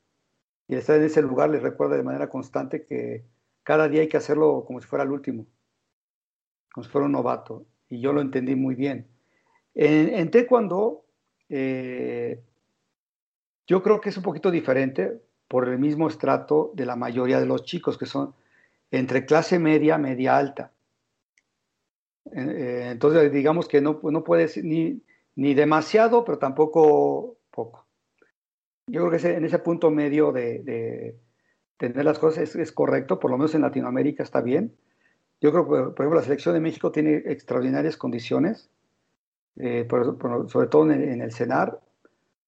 [0.69, 3.25] Y estar en ese lugar les recuerda de manera constante que
[3.63, 5.47] cada día hay que hacerlo como si fuera el último,
[6.73, 7.67] como si fuera un novato.
[7.89, 9.09] Y yo lo entendí muy bien.
[9.75, 11.05] En, en Taekwondo,
[11.49, 12.43] eh,
[13.69, 17.47] yo creo que es un poquito diferente por el mismo estrato de la mayoría de
[17.47, 18.35] los chicos, que son
[18.91, 20.73] entre clase media, media alta.
[22.33, 25.03] Eh, entonces, digamos que no, no puede ser ni,
[25.37, 27.87] ni demasiado, pero tampoco poco.
[28.89, 31.17] Yo creo que en ese punto medio de,
[31.77, 34.75] tener las cosas es, correcto, por lo menos en Latinoamérica está bien.
[35.41, 38.71] Yo creo que, por ejemplo, la selección de México tiene extraordinarias condiciones,
[39.57, 39.87] eh,
[40.49, 41.81] sobre todo en, el CENAR,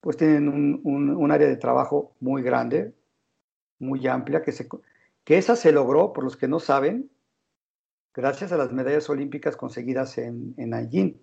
[0.01, 2.95] pues tienen un, área de trabajo muy grande,
[3.79, 4.69] muy amplia, que, se,
[5.25, 7.11] que esa se logró, por los que no saben,
[8.15, 11.21] gracias a las medallas olímpicas conseguidas en, en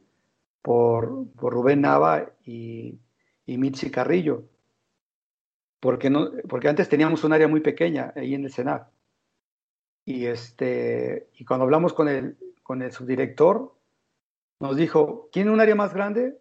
[0.61, 2.99] por, por, Rubén Nava y,
[3.45, 4.43] y Mitzi Carrillo.
[5.79, 8.87] Porque, no, porque antes teníamos un área muy pequeña ahí en el Senado.
[10.05, 13.75] Y, este, y cuando hablamos con el, con el subdirector,
[14.59, 16.39] nos dijo, ¿quiere un área más grande?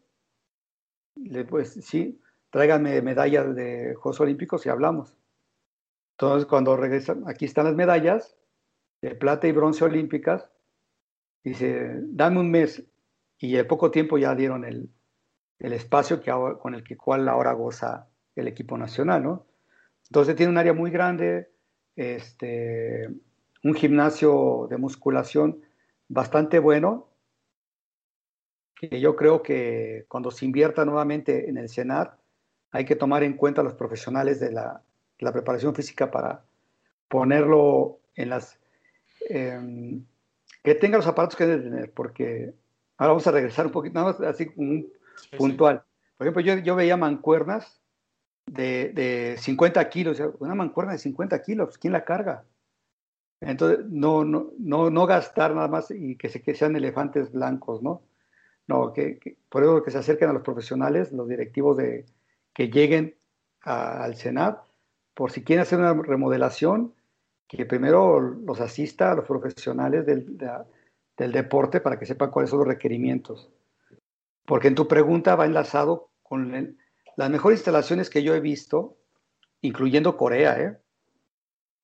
[1.16, 2.20] Le, pues sí,
[2.56, 5.14] tráiganme medallas de Juegos Olímpicos y hablamos.
[6.12, 8.34] Entonces, cuando regresan, aquí están las medallas,
[9.02, 10.50] de plata y bronce olímpicas,
[11.44, 12.82] dice, dame un mes,
[13.36, 14.90] y en poco tiempo ya dieron el,
[15.58, 19.46] espacio que con el que cual ahora goza el equipo nacional, ¿no?
[20.06, 21.50] Entonces tiene un área muy grande,
[21.94, 23.10] este,
[23.64, 25.60] un gimnasio de musculación
[26.08, 27.10] bastante bueno,
[28.74, 32.16] que yo creo que cuando se invierta nuevamente en el CENAR,
[32.76, 34.82] hay que tomar en cuenta a los profesionales de la,
[35.18, 36.44] la preparación física para
[37.08, 38.58] ponerlo en las
[39.28, 40.04] Em,
[40.62, 42.54] que tenga los aparatos que debe tener, porque
[42.96, 44.92] ahora vamos a regresar un poquito, nada más así un
[45.36, 45.82] puntual.
[46.16, 47.80] Por ejemplo, yo, yo veía mancuernas
[48.46, 52.44] de, de 50 kilos, una mancuerna de 50 kilos, ¿quién la carga?
[53.40, 57.82] Entonces, no, no, no, no gastar nada más y que, se, que sean elefantes blancos,
[57.82, 58.02] ¿no?
[58.66, 62.06] No, que, por eso que se acerquen a los profesionales, los directivos de
[62.56, 63.18] que lleguen
[63.60, 64.64] al Senado,
[65.12, 66.94] por si quieren hacer una remodelación,
[67.46, 70.38] que primero los asista a los profesionales del,
[71.18, 73.50] del deporte para que sepan cuáles son los requerimientos.
[74.46, 76.78] Porque en tu pregunta va enlazado con
[77.18, 78.96] las mejores instalaciones que yo he visto,
[79.60, 80.58] incluyendo Corea,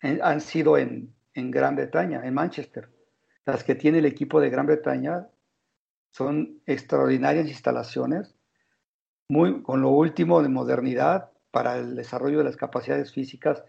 [0.00, 0.18] ¿eh?
[0.22, 2.88] han sido en, en Gran Bretaña, en Manchester.
[3.44, 5.28] Las que tiene el equipo de Gran Bretaña
[6.12, 8.34] son extraordinarias instalaciones,
[9.62, 13.64] con lo último de modernidad para el desarrollo de las capacidades físicas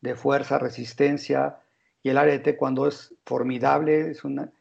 [0.00, 1.58] de fuerza, resistencia,
[2.02, 4.52] y el área de cuando es formidable, es, una,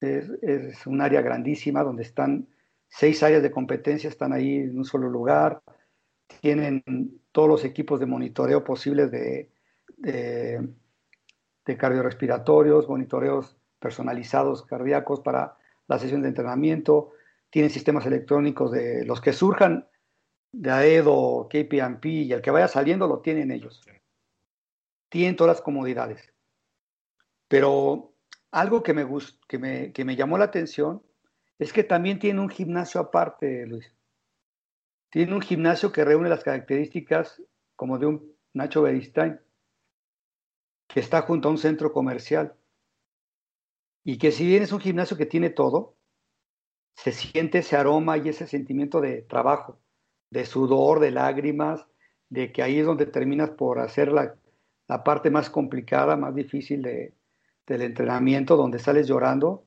[0.00, 2.48] es, un área grandísima donde están
[2.88, 5.60] seis áreas de competencia, están ahí en un solo lugar,
[6.40, 6.82] tienen
[7.32, 9.50] todos los equipos de monitoreo posibles de,
[9.96, 10.66] de,
[11.66, 15.56] de cardiorrespiratorios, monitoreos personalizados cardíacos para
[15.88, 17.10] la sesión de entrenamiento,
[17.50, 19.86] tienen sistemas electrónicos de los que surjan
[20.56, 23.82] de AEDO, KPMP y el que vaya saliendo lo tienen ellos.
[25.08, 26.32] Tienen todas las comodidades.
[27.48, 28.14] Pero
[28.50, 29.06] algo que me,
[29.48, 31.02] que me, que me llamó la atención
[31.58, 33.92] es que también tiene un gimnasio aparte, Luis.
[35.10, 37.42] Tiene un gimnasio que reúne las características
[37.76, 39.40] como de un Nacho Beristain,
[40.88, 42.54] que está junto a un centro comercial.
[44.04, 45.96] Y que si bien es un gimnasio que tiene todo,
[46.94, 49.80] se siente ese aroma y ese sentimiento de trabajo,
[50.34, 51.86] de sudor, de lágrimas,
[52.28, 54.34] de que ahí es donde terminas por hacer la,
[54.88, 57.14] la parte más complicada, más difícil de,
[57.66, 59.64] del entrenamiento donde sales llorando,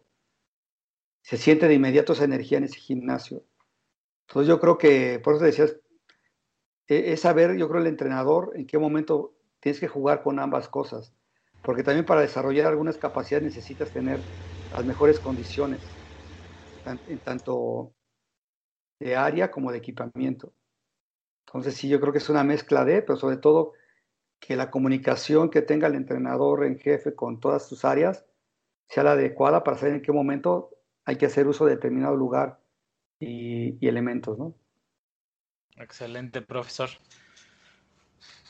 [1.22, 3.44] se siente de inmediato esa energía en ese gimnasio.
[4.28, 5.78] Entonces yo creo que, por eso decías,
[6.88, 10.68] e, es saber, yo creo, el entrenador en qué momento tienes que jugar con ambas
[10.68, 11.14] cosas.
[11.62, 14.26] Porque también para desarrollar algunas capacidades necesitas tener
[14.70, 15.98] las mejores condiciones,
[17.06, 17.94] en tanto
[19.00, 20.54] de área como de equipamiento.
[21.48, 23.74] Entonces sí, yo creo que es una mezcla de, pero sobre todo
[24.40, 28.26] que la comunicación que tenga el entrenador en jefe con todas sus áreas
[28.88, 30.72] sea la adecuada para saber en qué momento
[31.06, 32.60] hay que hacer uso de determinado lugar
[33.20, 34.54] y, elementos, ¿no?
[35.78, 36.90] Excelente, profesor.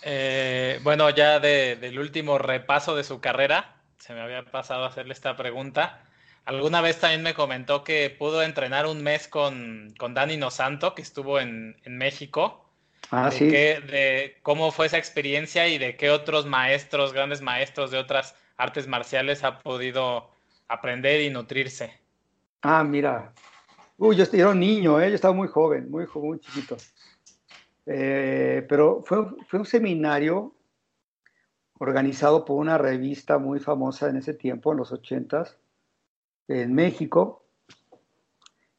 [0.04, 5.36] Eh, bueno, ya del último repaso de su carrera, se me había pasado hacerle esta
[5.36, 6.04] pregunta.
[6.46, 11.02] Alguna vez también me comentó que pudo entrenar un mes con, con Dani Nosanto, que
[11.02, 12.67] estuvo en México.
[13.12, 17.90] Ah, de, qué, de cómo fue esa experiencia y de qué otros maestros, grandes maestros
[17.90, 20.30] de otras artes marciales ha podido
[20.68, 21.94] aprender y nutrirse.
[22.62, 23.34] Ah, mira.
[23.98, 25.10] Uy, yo era un niño, ¿eh?
[25.10, 26.76] yo estaba muy joven, muy, muy chiquito.
[27.86, 30.54] Eh, pero fue, fue un seminario
[31.80, 35.58] organizado por una revista muy famosa en ese tiempo, en los ochentas,
[36.48, 37.46] en México.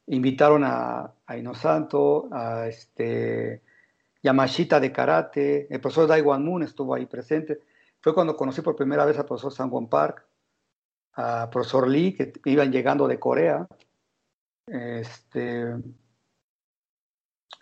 [0.06, 3.62] Invitaron a, a Inosanto, a este,
[4.22, 7.62] Yamashita de karate, el profesor Daiwan Moon estuvo ahí presente.
[8.00, 10.24] Fue cuando conocí por primera vez al profesor Sangwon Park,
[11.14, 13.66] a profesor Lee, que iban llegando de Corea.
[14.66, 15.74] Este,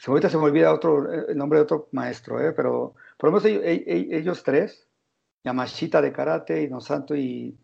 [0.06, 2.52] ahorita se me olvida otro, el nombre de otro maestro, ¿eh?
[2.52, 4.88] pero por lo menos ellos, tres,
[5.44, 7.58] Yamashita de karate, Inosanto y,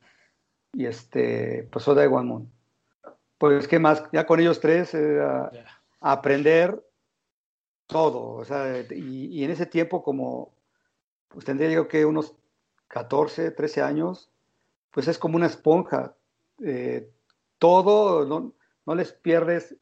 [0.73, 2.53] y este, profesor Daiwan Moon.
[3.39, 4.05] Pues, ¿qué más?
[4.13, 4.97] Ya con ellos tres,
[6.01, 6.81] aprender
[7.93, 10.55] todo, o sea, y, en ese tiempo como,
[11.29, 12.35] pues tendría yo que unos
[12.89, 14.31] 14, 13 años,
[14.91, 16.15] pues es como una esponja,
[16.65, 17.11] eh,
[17.59, 18.53] todo,
[18.87, 19.77] no, les pierdes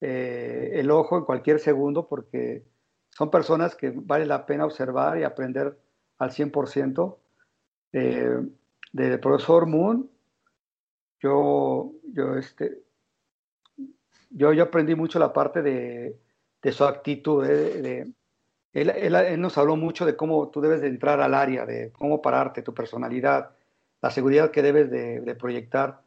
[0.00, 2.64] eh, el ojo en cualquier segundo porque
[3.10, 5.78] son personas que vale la pena observar y aprender
[6.18, 7.16] al 100%.
[7.92, 8.38] Eh,
[8.92, 10.10] del profesor Moon,
[11.20, 12.82] yo, yo, este,
[14.30, 16.18] yo, yo aprendí mucho la parte de
[16.72, 17.46] su actitud.
[17.46, 18.12] De,
[18.72, 22.62] él, nos habló mucho de cómo tú debes de entrar al área, de cómo pararte,
[22.62, 23.50] tu personalidad,
[24.00, 26.02] la seguridad que debes de, proyectar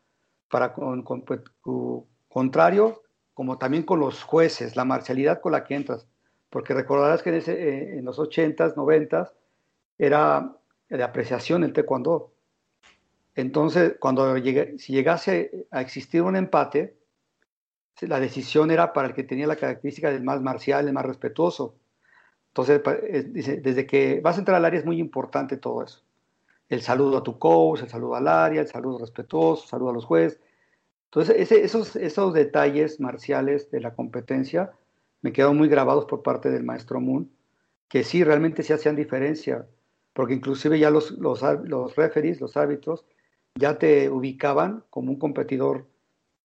[0.49, 5.75] para con, pues, tu contrario, como también con los jueces, la marcialidad con la que
[5.75, 6.07] entras.
[6.49, 9.31] Porque recordarás que en, eh, los 80s, 90s,
[9.97, 10.55] era
[10.89, 12.33] de apreciación el taekwondo.
[13.35, 16.97] Entonces, cuando llegue, si llegase a existir un empate,
[18.01, 21.75] la decisión era para el que tenía la característica del más marcial, el más respetuoso.
[22.47, 22.81] Entonces,
[23.33, 26.01] dice, desde que vas a entrar al área es muy importante todo eso.
[26.67, 29.93] El saludo a tu coach, el saludo al área, el saludo respetuoso, el saludo a
[29.93, 30.39] los jueces.
[31.05, 34.71] Entonces, esos, esos detalles marciales de la competencia
[35.21, 37.29] me quedaron muy grabados por parte del maestro Moon,
[37.87, 39.67] que sí, realmente se hacían diferencia,
[40.13, 43.05] porque inclusive ya los, los, los referees, los árbitros,
[43.55, 45.85] ya te ubicaban como un competidor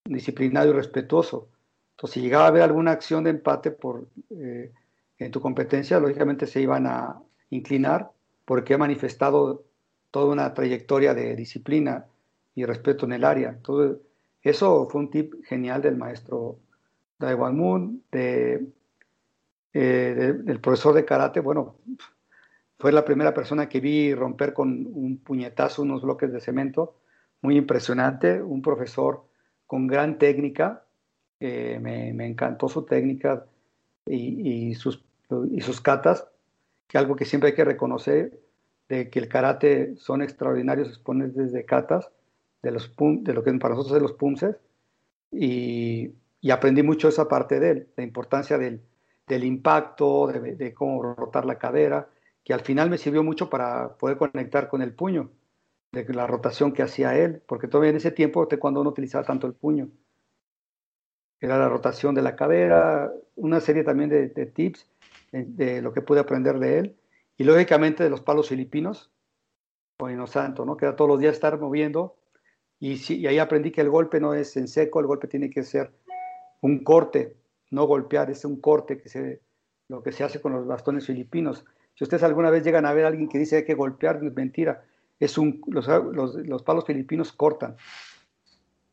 [0.08, 1.48] disciplinado y respetuoso.
[1.92, 4.72] Entonces, si llegaba a haber alguna acción de empate por, eh,
[5.18, 8.10] en tu competencia, lógicamente se iban a inclinar
[8.44, 9.64] porque he manifestado
[10.10, 12.06] toda una trayectoria de disciplina
[12.54, 13.50] y respeto en el área.
[13.50, 13.98] Entonces,
[14.42, 16.60] Eso fue un tip genial del maestro
[17.18, 18.60] Daiwan Moon, eh,
[19.72, 21.40] del profesor de karate.
[21.40, 21.76] Bueno,
[22.78, 26.96] fue la primera persona que vi romper con un puñetazo unos bloques de cemento.
[27.42, 29.24] Muy impresionante, un profesor
[29.66, 30.82] con gran técnica.
[31.40, 33.44] Me, encantó su técnica
[34.06, 35.02] y, sus,
[35.82, 36.28] catas,
[36.86, 38.40] que algo que siempre hay que reconocer,
[38.88, 42.10] de que el karate son extraordinarios exponentes de katas,
[42.62, 44.56] de, los de lo que para nosotros es los punces,
[45.30, 46.14] y,
[46.50, 48.80] aprendí mucho esa parte de él, la importancia del,
[49.26, 52.08] del impacto, de, de, cómo rotar la cadera,
[52.44, 55.30] que al final me sirvió mucho para poder conectar con el puño,
[56.04, 59.46] de la rotación que hacía él, porque todavía en ese tiempo, cuando no utilizaba tanto
[59.46, 59.88] el puño,
[61.40, 64.88] era la rotación de la cadera, una serie también de, tips
[65.32, 66.96] de, de lo que pude aprender de él
[67.36, 69.10] y lógicamente de los palos filipinos,
[69.98, 70.76] no Santo, ¿no?
[70.76, 72.16] Que era todos los días estar moviendo.
[72.78, 75.48] Y, sí, y ahí aprendí que el golpe no es en seco, el golpe tiene
[75.48, 75.92] que ser
[76.60, 77.36] un corte,
[77.70, 79.40] no golpear, es un corte, que se,
[79.88, 81.64] lo que se hace con los bastones filipinos.
[81.94, 84.34] Si ustedes alguna vez llegan a ver a alguien que dice hay que golpear, es
[84.34, 84.84] mentira.
[85.18, 87.76] Es un, los, los, los palos filipinos cortan,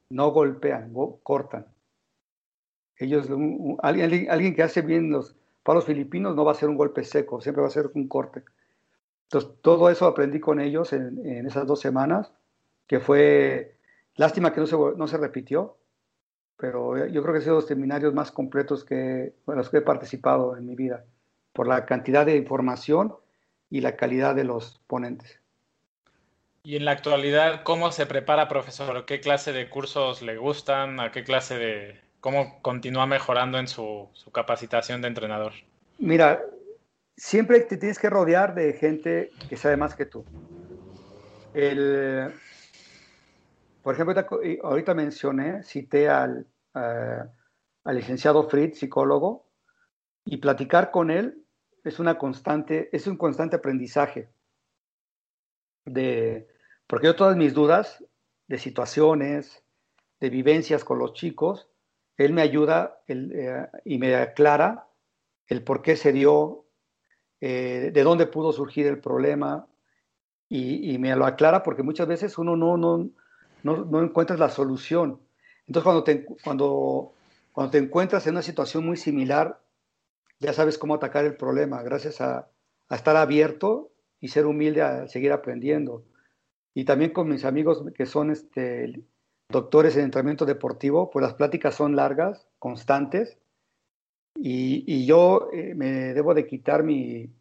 [0.09, 1.67] no golpean, cortan.
[2.97, 3.27] Ellos,
[3.81, 7.03] alguien, alguien que hace bien los, para los filipinos no va a ser un golpe
[7.03, 8.43] seco, siempre va a ser un corte.
[9.23, 12.31] Entonces, todo eso aprendí con ellos en, esas dos semanas,
[12.87, 13.77] que fue
[14.15, 15.77] lástima que no se, no se repitió,
[16.57, 19.81] pero yo creo que han sido los seminarios más completos que, en los que he
[19.81, 21.05] participado en mi vida,
[21.51, 23.15] por la cantidad de información
[23.69, 25.42] y la calidad de los ponentes.
[26.65, 29.03] Y en la actualidad, ¿cómo se prepara, profesor?
[29.05, 31.01] ¿Qué clase de cursos le gustan?
[31.01, 35.51] ¿A qué clase de, cómo continúa mejorando en su, capacitación de entrenador?
[35.99, 36.41] Mira,
[37.17, 40.23] siempre te tienes que rodear de gente que sabe más que tú.
[43.83, 44.15] por ejemplo,
[44.63, 49.49] ahorita mencioné, cité al, al licenciado Fritz, psicólogo,
[50.23, 51.43] y platicar con él
[51.83, 54.29] es una constante, es un constante aprendizaje.
[55.83, 56.52] De,
[56.93, 58.03] porque yo todas mis dudas
[58.47, 59.63] de situaciones,
[60.19, 61.67] de vivencias con los chicos,
[62.17, 64.85] él me ayuda eh, y me aclara
[65.47, 66.65] el por qué se dio,
[67.41, 69.65] eh, de dónde pudo surgir el problema,
[70.49, 73.09] y, me lo aclara porque muchas veces uno no, no,
[73.63, 75.19] no, encuentra la solución.
[75.65, 77.13] Entonces, cuando te, cuando,
[77.53, 79.59] cuando te encuentras en una situación muy similar,
[80.37, 82.51] ya sabes cómo atacar el problema, gracias a
[82.87, 83.89] estar abierto
[84.19, 86.03] y ser humilde a seguir aprendiendo.
[86.73, 89.03] Y también con mis amigos que son este,
[89.49, 93.37] doctores en entrenamiento deportivo, pues las pláticas son largas, constantes,
[94.35, 97.31] y, yo eh, me debo de quitar mi,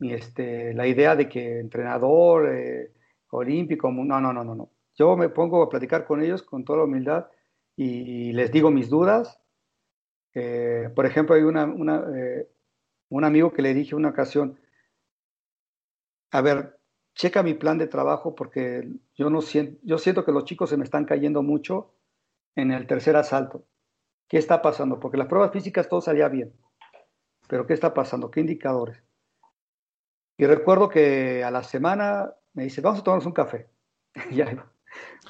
[0.00, 2.92] este, la idea de que entrenador eh,
[3.30, 4.70] olímpico, no, no, no, no, no.
[4.96, 7.28] Yo me pongo a platicar con ellos con toda la humildad
[7.76, 9.40] y, les digo mis dudas.
[10.34, 14.58] Eh, por ejemplo, hay una, un amigo que le dije una ocasión,
[16.30, 16.77] a ver,
[17.18, 20.76] checa mi plan de trabajo porque yo, no siento, yo siento que los chicos se
[20.76, 21.92] me están cayendo mucho
[22.54, 23.64] en el tercer asalto.
[24.28, 25.00] ¿Qué está pasando?
[25.00, 26.52] Porque las pruebas físicas todo salía bien.
[27.48, 28.30] Pero ¿qué está pasando?
[28.30, 29.02] ¿Qué indicadores?
[30.36, 33.68] Y recuerdo que a la semana me dice, vamos a tomarnos un café.
[34.30, 34.68] ya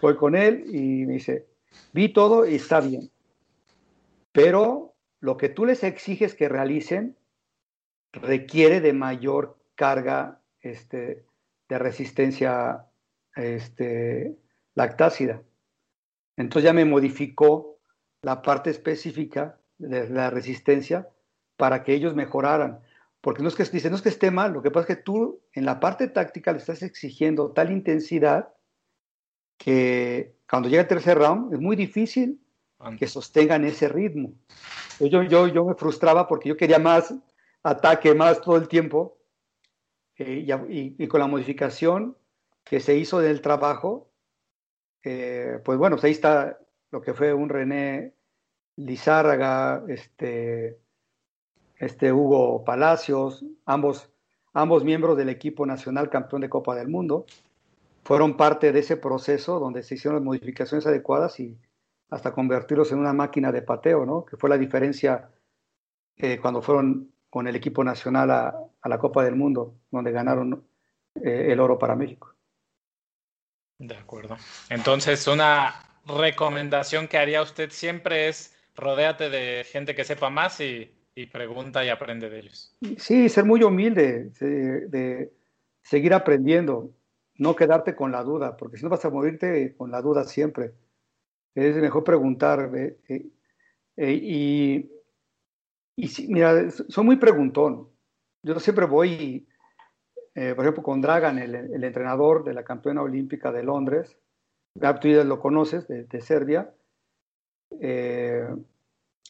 [0.02, 1.46] voy con él y me dice,
[1.94, 3.10] vi todo y está bien.
[4.32, 7.16] Pero lo que tú les exiges que realicen
[8.12, 11.24] requiere de mayor carga este,
[11.68, 12.86] de resistencia
[13.34, 14.36] este,
[14.74, 15.42] lactácida.
[16.36, 17.78] Entonces ya me modificó
[18.22, 21.08] la parte específica de la resistencia
[21.56, 22.80] para que ellos mejoraran.
[23.20, 25.02] Porque no es que dicen, no es que esté mal, lo que pasa es que
[25.02, 28.54] tú en la parte táctica le estás exigiendo tal intensidad
[29.56, 32.40] que cuando llega el tercer round es muy difícil
[32.96, 34.32] que sostengan ese ritmo.
[35.00, 37.12] Yo, yo, yo me frustraba porque yo quería más
[37.64, 39.17] ataque, más todo el tiempo,
[40.18, 42.16] eh, y, con la modificación
[42.64, 44.10] que se hizo del trabajo,
[45.04, 46.58] eh, pues bueno, pues ahí está
[46.90, 48.14] lo que fue un René
[48.76, 50.78] Lizárraga, este,
[51.76, 54.10] este Hugo Palacios, ambos,
[54.52, 57.26] ambos miembros del equipo nacional campeón de Copa del Mundo,
[58.02, 61.56] fueron parte de ese proceso donde se hicieron las modificaciones adecuadas y
[62.10, 64.24] hasta convertirlos en una máquina de pateo, ¿no?
[64.24, 65.30] Que fue la diferencia
[66.16, 70.66] eh, cuando fueron con el equipo nacional a, la Copa del Mundo, donde ganaron
[71.14, 72.34] eh, el oro para México.
[73.78, 74.36] De acuerdo.
[74.70, 75.74] Entonces, una
[76.06, 80.94] recomendación que haría usted siempre es rodéate de gente que sepa más y,
[81.32, 82.76] pregunta y aprende de ellos.
[82.96, 85.32] Sí, ser muy humilde, de,
[85.82, 86.92] seguir aprendiendo,
[87.34, 90.74] no quedarte con la duda, porque si no vas a morirte con la duda siempre.
[91.56, 92.70] Es mejor preguntar.
[93.08, 93.26] Eh,
[93.96, 94.88] y,
[95.98, 97.88] y mira, soy muy preguntón.
[98.42, 99.48] Yo siempre voy,
[100.32, 104.16] por ejemplo, con Dragan, el, entrenador de la campeona olímpica de Londres,
[105.00, 106.72] tú ya lo conoces, de, de Serbia,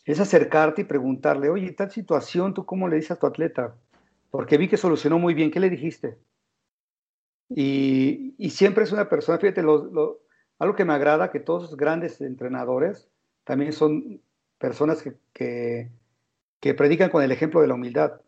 [0.09, 3.75] es acercarte y preguntarle, oye, tal situación, ¿tú cómo le dices a tu atleta?
[4.31, 6.19] Porque vi que solucionó muy bien, ¿qué le dijiste?
[7.49, 13.09] Y, siempre es una persona, fíjate, algo que me agrada, que todos los grandes entrenadores
[13.45, 14.21] también son
[14.59, 15.91] personas que, que,
[16.61, 18.21] predican con el ejemplo de la humildad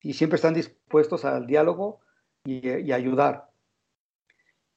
[0.00, 2.00] y siempre están dispuestos al diálogo
[2.44, 3.50] y, ayudar.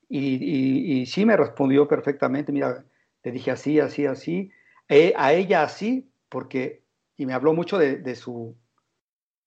[0.09, 2.83] Y, sí me respondió perfectamente, mira,
[3.23, 4.51] le dije así, así, así,
[4.89, 6.83] eh, a ella así, porque,
[7.15, 8.55] y me habló mucho de, su,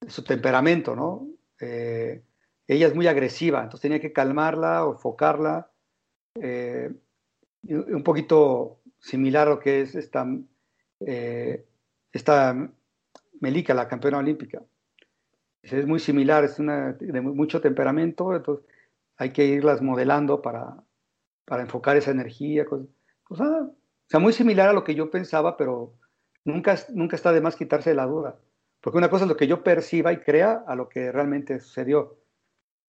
[0.07, 1.29] su temperamento, ¿no?
[1.61, 2.23] Eh,
[2.67, 5.71] ella es muy agresiva, entonces tenía que calmarla o enfocarla.
[6.37, 6.91] Eh,
[7.69, 10.27] un poquito similar a lo que es esta,
[11.01, 11.65] eh,
[12.13, 12.71] esta
[13.45, 14.63] Melika, la campeona olímpica.
[15.63, 18.67] Es muy similar, es una, de mucho temperamento, entonces
[19.17, 20.83] hay que irlas modelando para,
[21.45, 22.65] para enfocar esa energía.
[22.67, 22.83] Pues,
[23.29, 25.95] o sea, muy similar a lo que yo pensaba, pero
[26.45, 28.39] nunca, nunca está de más quitarse la duda.
[28.81, 32.19] Porque una cosa es lo que yo perciba y crea a lo que realmente sucedió,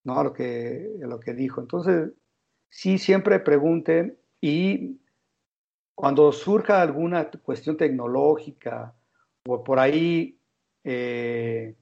[0.04, 0.18] ¿no?
[0.18, 1.60] A lo que, a lo que dijo.
[1.60, 2.12] Entonces,
[2.68, 5.00] sí, siempre pregunten y
[5.94, 8.94] cuando surja alguna cuestión tecnológica
[9.46, 10.35] o por ahí,
[10.88, 11.74] eh,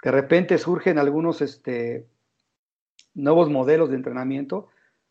[0.00, 2.06] de repente surgen algunos este,
[3.14, 4.68] nuevos modelos de entrenamiento,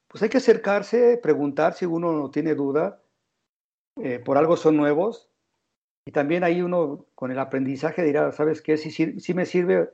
[0.07, 3.01] pues hay que acercarse, preguntar si uno no tiene duda,
[4.01, 5.29] eh, por algo son nuevos,
[6.05, 8.77] y también ahí uno con el aprendizaje dirá, ¿sabes qué?
[8.77, 9.91] Si, me sirve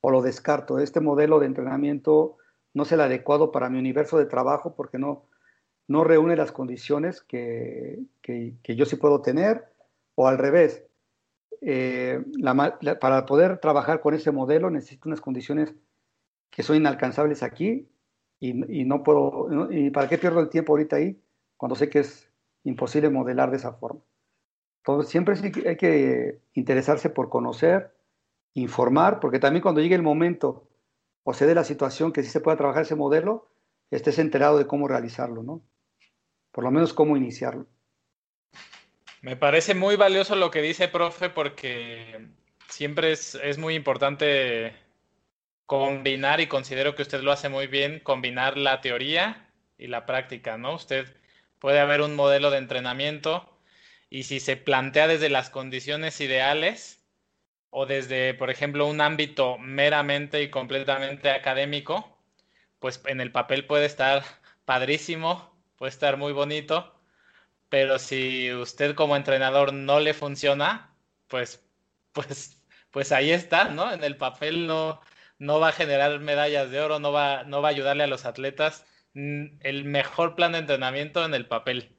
[0.00, 0.78] o lo descarto.
[0.78, 2.36] Este modelo de entrenamiento
[2.72, 5.26] no es el adecuado para mi universo de trabajo porque no,
[5.88, 9.66] no reúne las condiciones que, que, yo sí puedo tener.
[10.14, 10.87] O al revés,
[11.60, 12.24] eh,
[13.00, 15.74] para poder trabajar con ese modelo necesito unas condiciones
[16.50, 17.88] que son inalcanzables aquí
[18.40, 18.52] y,
[18.84, 21.20] no puedo, ¿y para qué pierdo el tiempo ahorita ahí
[21.56, 22.30] cuando sé que es
[22.64, 24.00] imposible modelar de esa forma?
[25.04, 25.34] siempre
[25.66, 27.94] hay que interesarse por conocer,
[28.54, 30.66] informar, porque también cuando llegue el momento
[31.24, 33.48] o se dé la situación que sí se pueda trabajar ese modelo,
[33.90, 35.60] estés enterado de cómo realizarlo, ¿no?
[36.52, 37.66] Por lo menos cómo iniciarlo.
[39.20, 42.28] Me parece muy valioso lo que dice, profe, porque
[42.68, 44.74] siempre es, es muy importante
[45.66, 50.56] combinar, y considero que usted lo hace muy bien, combinar la teoría y la práctica,
[50.56, 50.74] ¿no?
[50.74, 51.06] Usted
[51.58, 53.58] puede haber un modelo de entrenamiento
[54.10, 57.04] y si se plantea desde las condiciones ideales
[57.70, 62.18] o desde, por ejemplo, un ámbito meramente y completamente académico,
[62.78, 64.24] pues en el papel puede estar
[64.64, 66.97] padrísimo, puede estar muy bonito,
[67.68, 70.94] pero si usted como entrenador no le funciona,
[71.28, 71.62] pues,
[72.12, 73.92] pues, pues ahí está, ¿no?
[73.92, 75.00] En el papel no,
[75.38, 78.24] no va a generar medallas de oro, no va, no va a ayudarle a los
[78.24, 78.84] atletas.
[79.14, 81.94] El mejor plan de entrenamiento en el papel.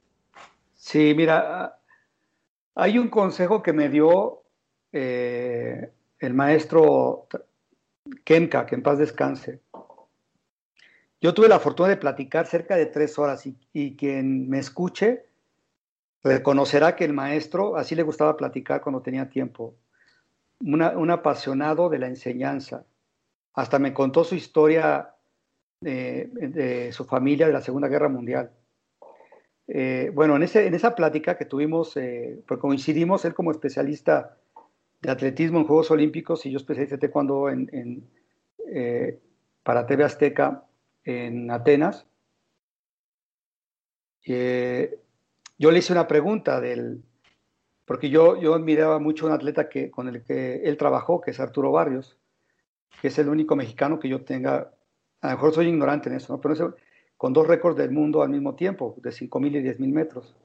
[0.75, 1.79] Sí, mira,
[2.75, 4.43] hay un consejo que me dio
[4.93, 7.27] eh, el maestro
[8.23, 9.59] Kemka, que en paz descanse.
[11.21, 15.25] Yo tuve la fortuna de platicar cerca de tres horas y, quien me escuche
[16.23, 19.75] reconocerá que el maestro así le gustaba platicar cuando tenía tiempo.
[20.61, 22.85] un apasionado de la enseñanza.
[23.53, 25.15] Hasta me contó su historia
[25.81, 28.51] de su familia de la Segunda Guerra Mundial.
[29.71, 34.35] Eh, bueno, en, ese, en, esa plática que tuvimos, eh, pues coincidimos, él como especialista
[34.99, 38.09] de atletismo en Juegos Olímpicos y yo especialista taekwondo en,
[38.73, 39.19] eh,
[39.61, 40.65] para TV Azteca
[41.03, 42.07] en Atenas.
[45.59, 47.03] Yo le hice una pregunta del,
[47.85, 51.31] porque yo, yo admiraba mucho a un atleta que, con el que él trabajó, que
[51.31, 52.17] es Arturo Barrios,
[53.01, 54.71] que es el único mexicano que yo tenga,
[55.21, 56.41] a lo mejor soy ignorante en eso, ¿no?
[56.41, 56.75] pero
[57.17, 60.35] con dos récords del mundo al mismo tiempo, de 5.000 y 10.000 metros.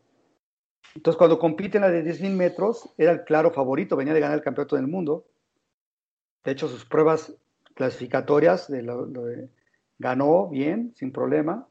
[0.96, 4.38] Entonces, cuando compite en la de 10.000 metros, era el claro favorito, venía de ganar
[4.38, 5.24] el campeonato del mundo.
[6.42, 7.32] De hecho, sus pruebas
[7.74, 9.48] clasificatorias de
[9.98, 11.68] ganó bien, sin problema,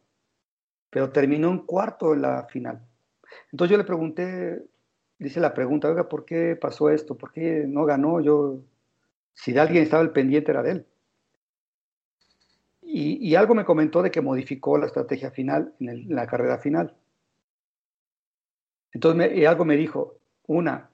[0.89, 2.81] pero terminó en cuarto en la final.
[3.51, 4.63] Entonces yo le pregunté,
[5.19, 7.17] dice la pregunta, oiga, ¿por qué pasó esto?
[7.17, 8.21] ¿Por qué no ganó?
[8.21, 8.59] Yo,
[9.33, 10.87] si de alguien estaba el pendiente era de él.
[12.85, 16.95] Y, algo me comentó de que modificó la estrategia final en, la carrera final.
[18.91, 20.91] Entonces algo me dijo, una,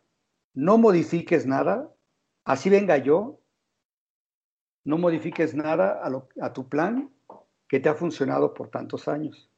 [0.53, 1.91] no modifiques nada,
[2.45, 3.41] así venga yo,
[4.85, 7.11] no modifiques nada a, a tu plan
[7.67, 9.48] que te ha funcionado por tantos años.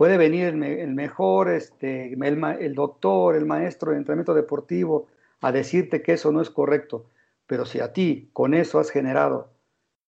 [0.00, 5.08] Puede venir el, mejor, este, el, doctor, el maestro de entrenamiento deportivo
[5.42, 7.10] a decirte que eso no es correcto,
[7.46, 9.52] pero si a ti con eso has generado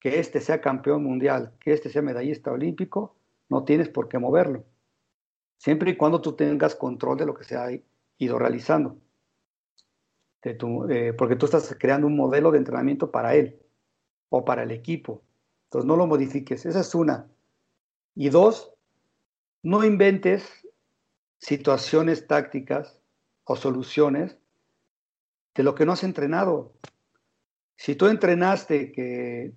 [0.01, 3.17] que este sea campeón mundial, que este sea medallista olímpico,
[3.51, 4.65] no tienes por qué moverlo.
[5.59, 7.69] Siempre y cuando tú tengas control de lo que se ha
[8.17, 8.97] ido realizando.
[10.43, 13.61] Eh, porque tú estás creando un modelo de entrenamiento para él
[14.31, 15.21] o para el equipo.
[15.65, 16.65] Entonces no lo modifiques.
[16.65, 17.29] Esa es una.
[18.15, 18.73] Y dos,
[19.63, 20.67] no inventes
[21.39, 23.01] situaciones tácticas
[23.45, 24.39] o soluciones
[25.55, 26.73] de lo que no has entrenado.
[27.77, 29.53] Si tú entrenaste que,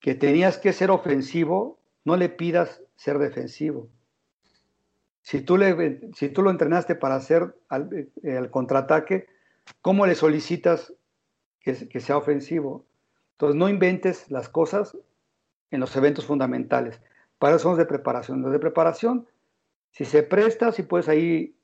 [0.00, 3.90] que tenías que ser ofensivo, no le pidas ser defensivo.
[5.22, 7.54] Si tú, le, si tú lo entrenaste para hacer
[8.22, 9.26] el contraataque,
[9.82, 10.94] ¿cómo le solicitas
[11.60, 12.86] que, que sea ofensivo?
[13.32, 14.96] Entonces no inventes las cosas
[15.70, 17.00] en los eventos fundamentales.
[17.38, 18.42] Para eso somos de preparación.
[18.42, 19.26] Los de preparación,
[19.90, 21.56] si se presta, si puedes ahí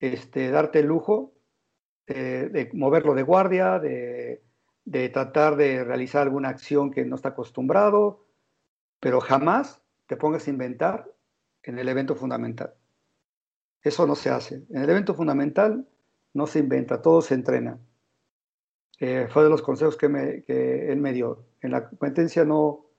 [0.00, 1.32] este, darte el lujo
[2.06, 4.42] de moverlo de guardia, de,
[5.12, 8.26] tratar de realizar alguna acción que no está acostumbrado,
[8.98, 11.08] pero jamás te pongas a inventar
[11.62, 12.74] en el evento fundamental.
[13.82, 14.64] Eso no se hace.
[14.70, 15.86] En el evento fundamental
[16.34, 17.78] no se inventa, todo se entrena.
[18.98, 20.06] Eh, fue de los consejos que
[20.48, 21.44] él me dio.
[21.60, 22.89] En la competencia no,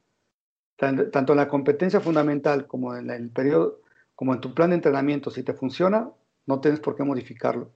[0.82, 3.82] tanto en la competencia fundamental como en el periodo,
[4.16, 6.10] como en tu plan de entrenamiento, si te funciona,
[6.48, 7.69] no tienes por qué modificarlo.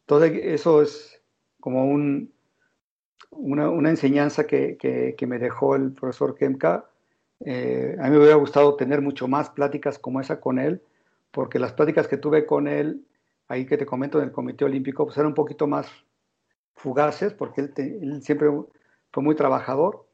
[0.00, 1.22] Entonces, eso es
[1.60, 2.32] como un,
[3.30, 6.86] una, enseñanza que, que, me dejó el profesor Kemka.
[7.44, 10.82] Eh, a mí me hubiera gustado tener mucho más pláticas como esa con él,
[11.30, 13.06] porque las pláticas que tuve con él,
[13.46, 15.88] ahí que te comento en el Comité Olímpico, pues eran un poquito más
[16.74, 18.50] fugaces, porque él siempre
[19.12, 20.06] fue muy trabajador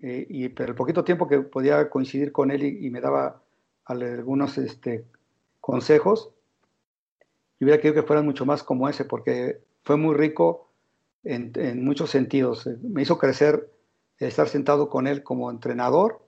[0.00, 3.42] eh, y, pero el poquito tiempo que podía coincidir con él y, me daba
[3.84, 5.04] algunos este,
[5.60, 6.30] consejos,
[7.58, 10.68] y hubiera querido que fueran mucho más como ese, porque fue muy rico
[11.24, 12.66] en, muchos sentidos.
[12.82, 13.70] Me hizo crecer
[14.18, 16.20] estar sentado con él como entrenador,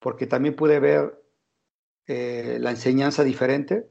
[0.00, 1.20] porque también pude ver
[2.06, 3.86] eh, la enseñanza diferente.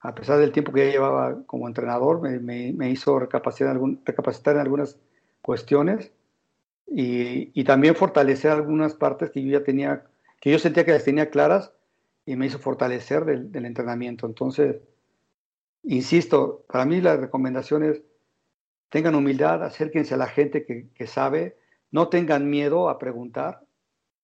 [0.00, 4.98] A pesar del tiempo que ya llevaba como entrenador, me, hizo recapacitar en algunas
[5.42, 6.12] cuestiones
[6.86, 10.04] y, también fortalecer algunas partes que yo ya tenía,
[10.40, 11.72] que yo sentía que las tenía claras
[12.26, 14.26] y me hizo fortalecer del, entrenamiento.
[14.26, 14.76] Entonces,
[15.82, 18.02] insisto, para mí la recomendación es
[18.90, 21.56] tengan humildad, acérquense a la gente que, sabe,
[21.90, 23.62] no tengan miedo a preguntar,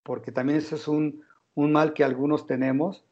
[0.05, 1.25] porque también eso es un,
[1.57, 3.05] mal que algunos tenemos.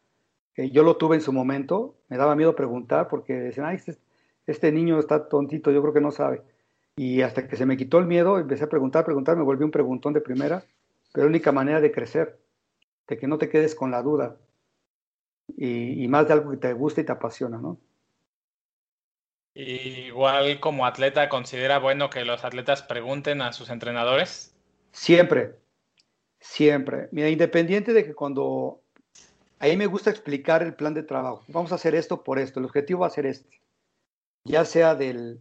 [0.57, 3.99] yo lo tuve en su momento, me daba miedo preguntar porque decían, ay, este,
[4.47, 6.43] este niño está tontito, yo creo que no sabe.
[6.99, 9.71] Y hasta que se me quitó el miedo, empecé a preguntar, preguntar, me volví un
[9.71, 10.65] preguntón de primera,
[11.13, 12.41] pero la única manera de crecer,
[13.07, 14.37] de que no te quedes con la duda
[15.57, 17.79] y, más de algo que te gusta y te apasiona, ¿no?
[19.55, 24.57] Igual como atleta, ¿considera bueno que los atletas pregunten a sus entrenadores?
[24.91, 25.55] Siempre,
[26.41, 27.09] siempre.
[27.13, 28.83] Mira, independiente de que cuando...
[29.61, 31.45] Ahí me gusta explicar el plan de trabajo.
[31.47, 32.59] Vamos a hacer esto por esto.
[32.59, 33.61] El objetivo va a ser este.
[34.45, 35.41] Ya sea del,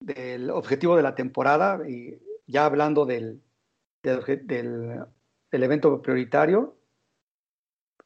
[0.00, 3.42] del objetivo de la temporada, y ya hablando del,
[4.02, 5.06] del,
[5.50, 6.76] evento prioritario,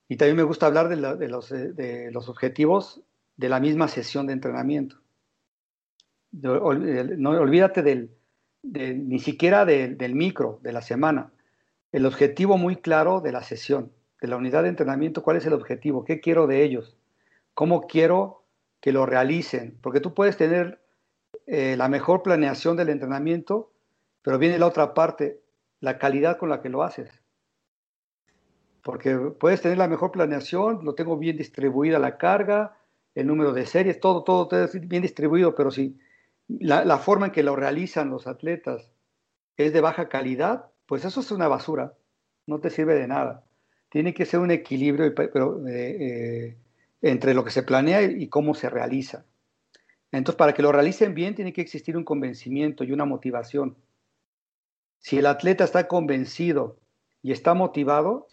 [0.08, 3.02] y también me gusta hablar de, los, de, los, objetivos
[3.36, 4.97] de la misma sesión de entrenamiento.
[6.33, 8.10] No, olvídate del,
[8.62, 11.33] ni siquiera del micro, de la semana.
[11.92, 15.52] El objetivo muy claro de la sesión, de la unidad de entrenamiento, ¿cuál es el
[15.52, 16.05] objetivo?
[16.05, 16.97] ¿Qué quiero de ellos?
[17.55, 18.44] ¿Cómo quiero
[18.81, 19.78] que lo realicen?
[19.83, 20.81] Porque tú puedes tener
[21.51, 23.73] eh, la mejor planeación del entrenamiento,
[24.20, 25.41] pero viene la otra parte,
[25.81, 27.23] la calidad con la que lo haces.
[28.83, 32.77] Porque puedes tener la mejor planeación, lo tengo bien distribuida la carga,
[33.15, 35.99] el número de series, todo, todo, todo bien distribuido, pero si
[36.49, 38.93] la, forma en que lo realizan los atletas
[39.57, 41.94] es de baja calidad, pues eso es una basura,
[42.47, 43.47] no te sirve de nada.
[43.89, 46.57] Tiene que ser un equilibrio pero, eh, eh,
[47.01, 49.25] entre lo que se planea y cómo se realiza.
[50.12, 53.77] Entonces, para que lo realicen bien, tiene que existir un convencimiento y una motivación.
[54.99, 56.78] Si el atleta está convencido
[57.23, 58.27] y está motivado,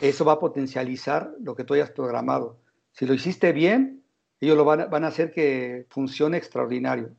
[0.00, 2.58] eso va a potencializar lo que tú hayas programado.
[2.92, 4.02] Si lo hiciste bien,
[4.40, 7.14] ellos lo van, a hacer que funcione extraordinario.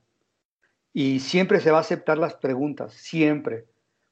[0.91, 3.65] Y siempre se va a aceptar las preguntas, siempre.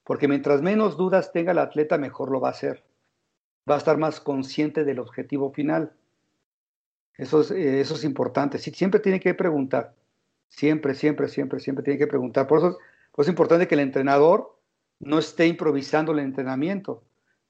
[0.04, 2.84] Porque mientras menos dudas tenga el atleta, mejor lo va a hacer.
[3.70, 5.94] Va a estar más consciente del objetivo final.
[7.18, 8.58] Eso es, eh, eso es importante.
[8.58, 9.94] siempre tiene que preguntar.
[10.50, 12.48] Siempre, siempre, siempre, siempre tiene que preguntar.
[12.48, 12.78] Por eso,
[13.18, 14.58] es importante que el entrenador
[15.00, 17.04] no esté improvisando el entrenamiento,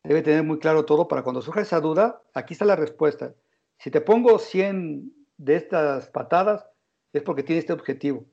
[0.04, 3.34] debe tener muy claro todo para cuando surja esa duda, aquí está la respuesta.
[3.78, 6.66] Si te pongo 100 de estas patadas,
[7.14, 8.26] es porque tiene este objetivo.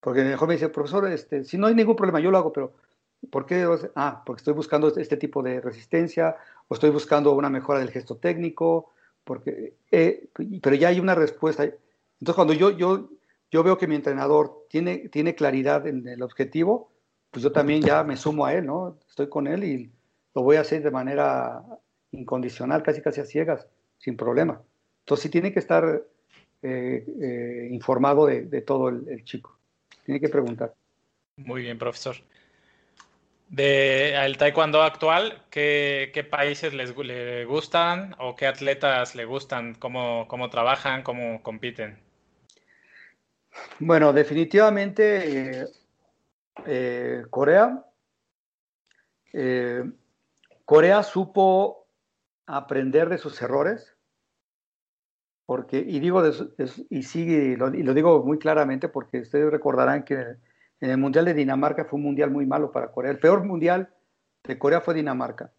[0.00, 2.72] Porque mejor me dice, profesor, este, si no hay ningún problema, yo lo hago, pero
[3.30, 3.66] ¿por qué?
[3.94, 6.36] Ah, porque estoy buscando este tipo de resistencia,
[6.68, 8.90] o estoy buscando una mejora del gesto técnico,
[9.24, 10.28] porque, eh,
[10.62, 11.64] pero ya hay una respuesta.
[11.64, 13.10] Entonces, cuando yo, yo,
[13.50, 16.90] yo veo que mi entrenador tiene, tiene claridad en el objetivo,
[17.30, 18.98] pues yo también ya me sumo a él, ¿no?
[19.08, 19.90] Estoy con él y
[20.34, 21.62] lo voy a hacer de manera
[22.12, 23.66] incondicional, casi casi a ciegas,
[23.98, 24.62] sin problema.
[25.00, 26.04] Entonces sí tiene que estar
[26.62, 29.58] eh, eh, informado de, todo el, chico.
[30.04, 30.74] Tiene que preguntar.
[31.36, 32.16] Muy bien, profesor.
[33.50, 36.94] De el taekwondo actual, ¿qué, países les,
[37.46, 39.74] gustan o qué atletas le gustan?
[39.74, 41.02] ¿Cómo, cómo trabajan?
[41.02, 41.98] ¿Cómo compiten?
[43.80, 45.66] Bueno, definitivamente
[46.64, 47.84] eh, Corea
[50.70, 51.88] Corea supo
[52.46, 53.96] aprender de sus errores,
[55.46, 56.22] porque, y digo,
[56.90, 60.36] y sigue, y lo, digo muy claramente, porque ustedes recordarán que
[60.80, 63.10] en el Mundial de Dinamarca fue un mundial muy malo para Corea.
[63.10, 63.92] El peor mundial
[64.44, 65.52] de Corea fue Dinamarca.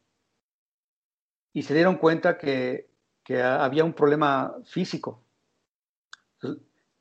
[1.53, 2.90] Y se dieron cuenta que,
[3.24, 5.24] que había un problema físico,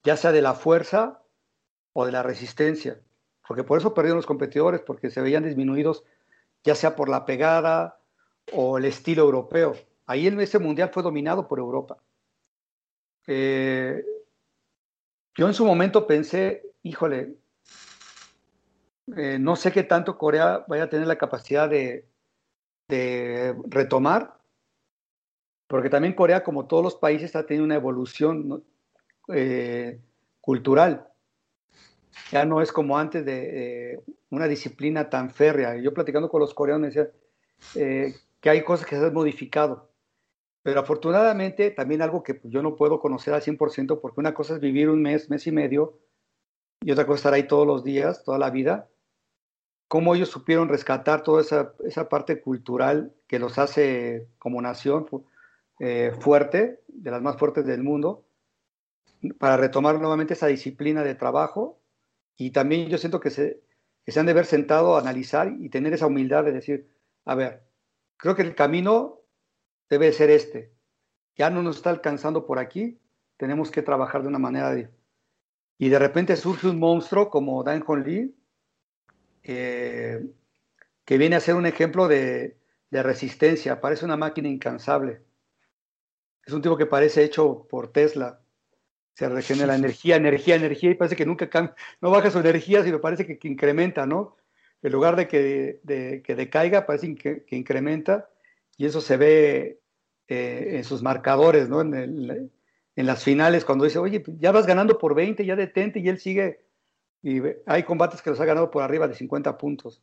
[0.02, 1.22] ya sea de la fuerza
[1.92, 3.00] o de la resistencia,
[3.46, 6.04] porque por eso perdieron los competidores, porque se veían disminuidos,
[6.62, 8.00] ya sea por la pegada,
[8.52, 9.74] o el estilo europeo.
[10.06, 11.98] Ahí en ese mundial fue dominado por Europa.
[13.26, 14.04] Eh,
[15.36, 17.36] yo en su momento pensé, híjole,
[19.16, 22.06] eh, no sé qué tanto Corea vaya a tener la capacidad de,
[23.68, 24.38] retomar,
[25.68, 28.64] porque también Corea, como todos los países, ha tenido una evolución
[29.28, 30.00] eh,
[30.40, 31.06] cultural.
[32.32, 35.76] Ya no es como antes de una disciplina tan férrea.
[35.76, 37.10] Yo platicando con los coreanos me decía,
[38.40, 39.90] que hay cosas que se han modificado.
[40.62, 44.60] Pero afortunadamente también algo que yo no puedo conocer al 100% porque una cosa es
[44.60, 45.98] vivir un mes, mes y medio
[46.82, 48.88] y otra cosa es estar ahí todos los días, toda la vida.
[49.90, 55.06] Cómo ellos supieron rescatar toda esa, esa parte cultural que los hace como nación
[55.80, 58.24] eh, fuerte, de las más fuertes del mundo,
[59.38, 61.80] para retomar nuevamente esa disciplina de trabajo.
[62.36, 63.60] Y también yo siento que se,
[64.04, 66.88] que se han de haber sentado a analizar y tener esa humildad de decir,
[67.24, 67.64] a ver,
[68.20, 69.20] Creo que el camino
[69.88, 70.72] debe ser este.
[71.36, 73.00] Ya no nos está alcanzando por aquí,
[73.38, 74.90] tenemos que trabajar de una manera de...
[75.78, 78.34] Y de repente surge un monstruo como Dan Hon Lee,
[79.42, 80.26] eh,
[81.04, 82.56] que viene a ser un ejemplo de,
[82.90, 85.22] resistencia, parece una máquina incansable.
[86.44, 88.40] Es un tipo que parece hecho por Tesla.
[89.14, 93.00] Se regenera energía, energía, energía, y parece que nunca cambia, no baja su energía, sino
[93.00, 94.36] parece que incrementa, ¿no?
[94.82, 95.80] en lugar de que,
[96.24, 98.30] que decaiga, parece que, incrementa
[98.76, 99.80] y eso se ve
[100.28, 101.80] eh, en sus marcadores, ¿no?
[101.80, 102.50] En,
[102.96, 106.18] las finales, cuando dice, oye, pues, ya vas ganando por 20, ya detente, y él
[106.18, 106.60] sigue,
[107.22, 110.02] y hay combates que los ha ganado por arriba de 50 puntos.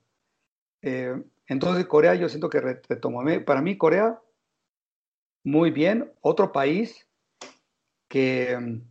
[0.82, 1.16] Eh,
[1.48, 3.24] entonces, Corea, yo siento que retomó.
[3.46, 4.22] Para mí, Corea,
[5.44, 6.12] muy bien.
[6.22, 7.08] Otro país
[8.08, 8.82] que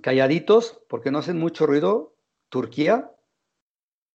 [0.00, 2.14] calladitos, porque no hacen mucho ruido,
[2.48, 3.10] Turquía.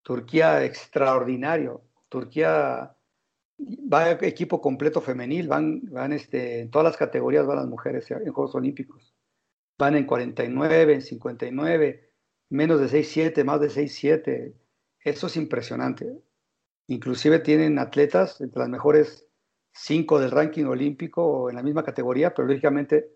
[0.04, 1.82] Turquía extraordinario.
[2.10, 2.96] Turquía
[3.60, 8.32] va equipo completo femenil, van, van este, en todas las categorías van las mujeres en
[8.32, 9.14] Juegos Olímpicos.
[9.78, 12.05] Van en 49, en 59,
[12.50, 14.54] menos de 6-7, más de 6-7.
[15.00, 16.22] Eso es impresionante.
[16.88, 19.28] Inclusive tienen atletas entre las mejores
[19.72, 23.10] cinco del ranking olímpico en la misma categoría, pero lógicamente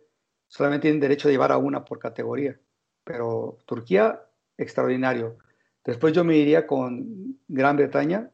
[0.48, 2.60] solamente tienen derecho a llevar a una por categoría.
[3.04, 4.22] Pero Turquía,
[4.58, 5.38] extraordinario.
[5.86, 8.32] Después yo me iría con Gran Bretaña,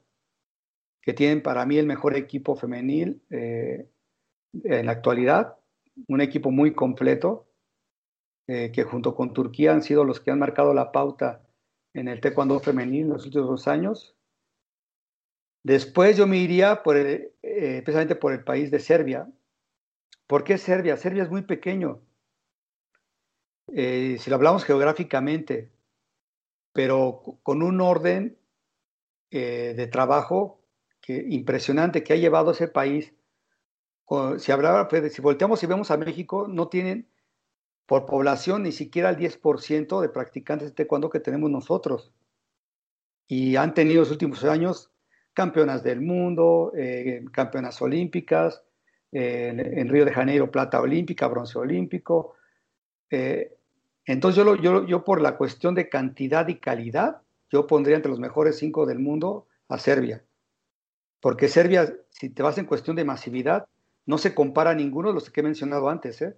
[1.02, 3.88] que tienen para mí el mejor equipo femenil eh,
[4.64, 5.56] en la actualidad,
[6.08, 7.45] un equipo muy completo,
[8.48, 11.44] eh, que junto con Turquía han sido los que han marcado la pauta
[11.94, 14.16] en el taekwondo femenil en los últimos dos años.
[15.64, 19.32] Después yo me iría por eh, precisamente por el país de Serbia.
[20.28, 20.98] ¿Por qué Serbia?
[20.98, 22.02] Serbia es muy pequeño.
[23.68, 25.72] si lo hablamos geográficamente,
[26.72, 28.38] pero con un orden
[29.32, 30.62] eh, de trabajo
[31.02, 33.14] que, impresionante que ha llevado ese país.
[34.38, 37.10] Si, hablaba, si volteamos y vemos a México, no tienen
[37.86, 42.12] por población ni siquiera el 10% de practicantes de taekwondo que tenemos nosotros.
[43.28, 44.92] Y han tenido en los últimos años
[45.34, 48.64] campeonas del mundo, eh, campeonas olímpicas,
[49.12, 52.36] en, Río de Janeiro plata olímpica, bronce olímpico.
[53.10, 53.56] Eh,
[54.06, 58.20] entonces yo, yo, yo por la cuestión de cantidad y calidad, yo pondría entre los
[58.20, 60.24] mejores cinco del mundo a Serbia.
[61.22, 63.68] Porque Serbia, si te vas en cuestión de masividad,
[64.06, 66.36] no se compara a ninguno de los que he mencionado antes, ¿eh?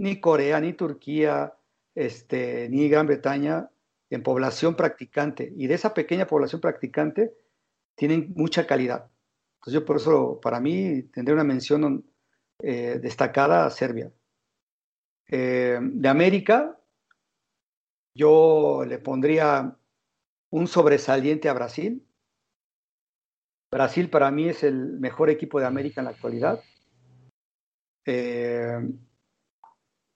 [0.00, 1.52] Ni Corea, ni Turquía,
[1.94, 3.70] este, ni Gran Bretaña
[4.08, 5.52] en población practicante.
[5.54, 7.34] Y de esa pequeña población practicante
[7.94, 9.10] tienen mucha calidad.
[9.56, 12.10] Entonces yo por eso, para mí, tendré una mención
[12.60, 14.10] eh, destacada a Serbia.
[15.28, 16.80] Eh, de América,
[18.14, 19.76] yo le pondría
[20.48, 22.02] un sobresaliente a Brasil.
[23.70, 26.58] Brasil para mí es el mejor equipo de América en la actualidad.
[28.06, 28.80] Eh,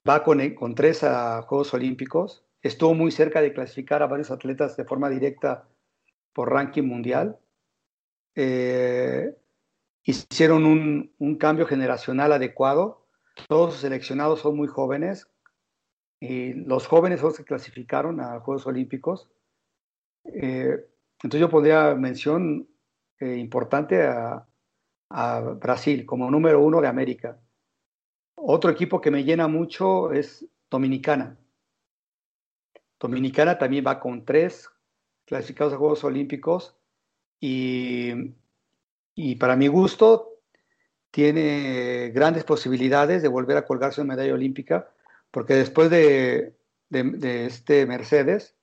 [0.09, 2.45] va con, tres a Juegos Olímpicos.
[2.63, 5.67] Estuvo muy cerca de clasificar a varios atletas de forma directa
[6.33, 7.39] por ranking mundial.
[8.35, 9.35] Eh,
[10.03, 13.07] hicieron un, cambio generacional adecuado.
[13.49, 15.29] Todos seleccionados son muy jóvenes.
[16.21, 19.29] Y los jóvenes son los que clasificaron a Juegos Olímpicos.
[20.25, 20.87] Eh,
[21.23, 22.69] entonces yo pondría mención
[23.21, 24.47] eh, importante a,
[25.61, 27.39] Brasil como número uno de América.
[28.47, 31.39] Otro equipo que me llena mucho es Dominicana.
[33.01, 34.69] Dominicana también va con tres
[35.25, 36.77] clasificados a Juegos Olímpicos
[37.41, 38.35] y,
[39.15, 40.41] y para mi gusto
[41.11, 44.91] tiene grandes posibilidades de volver a colgarse una medalla olímpica,
[45.31, 46.55] porque después de,
[46.91, 48.57] de este Mercedes,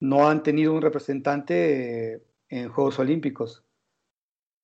[0.00, 3.64] no han tenido un representante eh, en Juegos Olímpicos.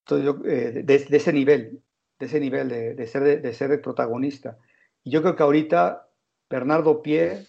[0.04, 1.82] Entonces, eh, de, ese nivel,
[2.20, 4.58] de ese nivel de, ser, de, ser el protagonista.
[5.02, 6.06] Y yo creo que ahorita
[6.48, 7.46] Bernardo Pie,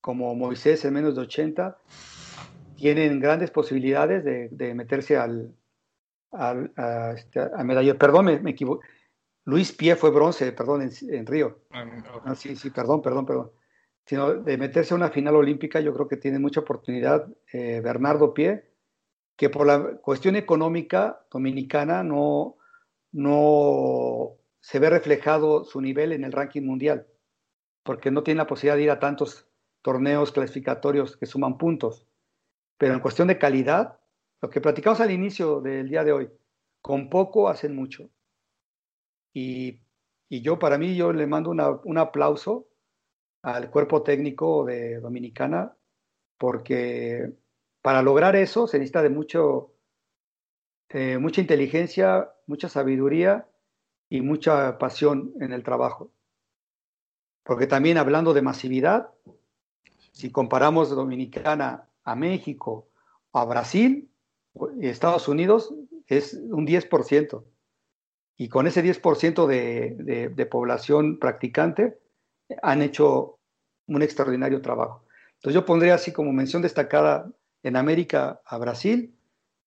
[0.00, 1.78] como Moisés en menos de 80,
[2.76, 5.54] tienen grandes posibilidades de, meterse al,
[6.32, 7.96] al a, este, medalla.
[7.96, 8.82] Perdón, me, equivoco.
[9.44, 11.60] Luis Pie fue bronce, perdón, en, Río.
[11.70, 13.50] Ah, sí, sí, perdón, perdón, perdón
[14.04, 18.34] sino de meterse a una final olímpica, yo creo que tiene mucha oportunidad eh, Bernardo
[18.34, 18.64] Pie,
[19.36, 22.56] que por la cuestión económica dominicana no,
[23.12, 27.06] no se ve reflejado su nivel en el ranking mundial,
[27.82, 29.48] porque no tiene la posibilidad de ir a tantos
[29.82, 32.06] torneos clasificatorios que suman puntos.
[32.78, 34.00] Pero en cuestión de calidad,
[34.40, 36.30] lo que platicamos al inicio del día de hoy,
[36.80, 38.10] con poco hacen mucho.
[39.32, 39.80] Y,
[40.28, 42.68] yo, para mí, yo le mando un aplauso
[43.42, 45.76] al cuerpo técnico de Dominicana,
[46.38, 47.32] porque
[47.82, 49.71] para lograr eso se necesita de mucho,
[50.92, 53.46] eh, mucha inteligencia, mucha sabiduría
[54.08, 56.10] y mucha pasión en el trabajo.
[57.44, 59.10] Porque también hablando de masividad,
[60.12, 62.88] si comparamos Dominicana a México,
[63.32, 64.08] a Brasil
[64.80, 65.74] Estados Unidos,
[66.06, 67.44] es un 10%.
[68.36, 71.98] Y con ese 10% de, de población practicante,
[72.62, 73.38] han hecho
[73.86, 75.04] un extraordinario trabajo.
[75.36, 77.30] Entonces yo pondría así como mención destacada
[77.62, 79.14] en América a Brasil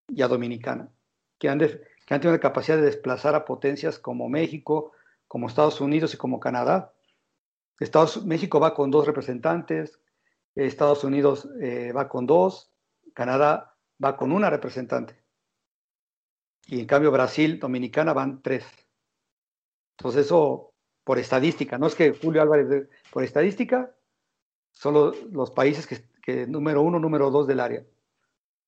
[0.08, 0.90] y a Dominicana,
[1.38, 4.92] que han, que han tenido la capacidad de desplazar a potencias como México,
[5.28, 6.94] como Estados Unidos y como Canadá.
[7.80, 10.00] Estados, México va con dos representantes,
[10.56, 12.72] Estados Unidos eh, va con dos,
[13.14, 15.22] Canadá va con una representante.
[16.68, 18.66] Y en cambio Brasil, Dominicana van tres.
[19.98, 20.74] Entonces eso
[21.04, 23.96] por estadística, no es que Julio Álvarez, por estadística,
[24.72, 25.88] son los, países
[26.22, 27.86] que, número uno, número dos del área,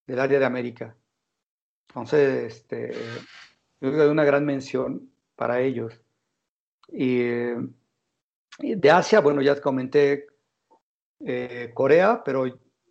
[0.06, 0.96] del área de América.
[1.90, 2.92] Entonces, este,
[3.80, 6.02] yo creo que hay una gran mención para ellos.
[6.90, 7.30] Y,
[8.60, 10.28] de Asia, bueno, ya comenté
[11.20, 12.46] eh, Corea, pero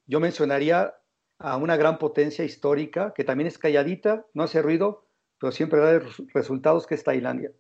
[0.07, 0.95] yo mencionaría
[1.39, 5.07] a una gran potencia histórica que también es calladita, no hace ruido,
[5.39, 6.01] pero siempre da
[6.33, 7.53] resultados, que es Tailandia.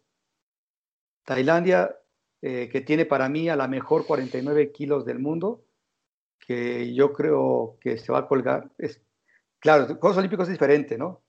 [1.24, 1.98] Tailandia,
[2.42, 5.64] eh, que tiene para mí a la mejor 49 kilos del mundo,
[6.38, 8.70] que yo creo que se va a colgar.
[8.78, 9.02] Es,
[9.58, 11.25] claro, Juegos Olímpicos es diferente, ¿no?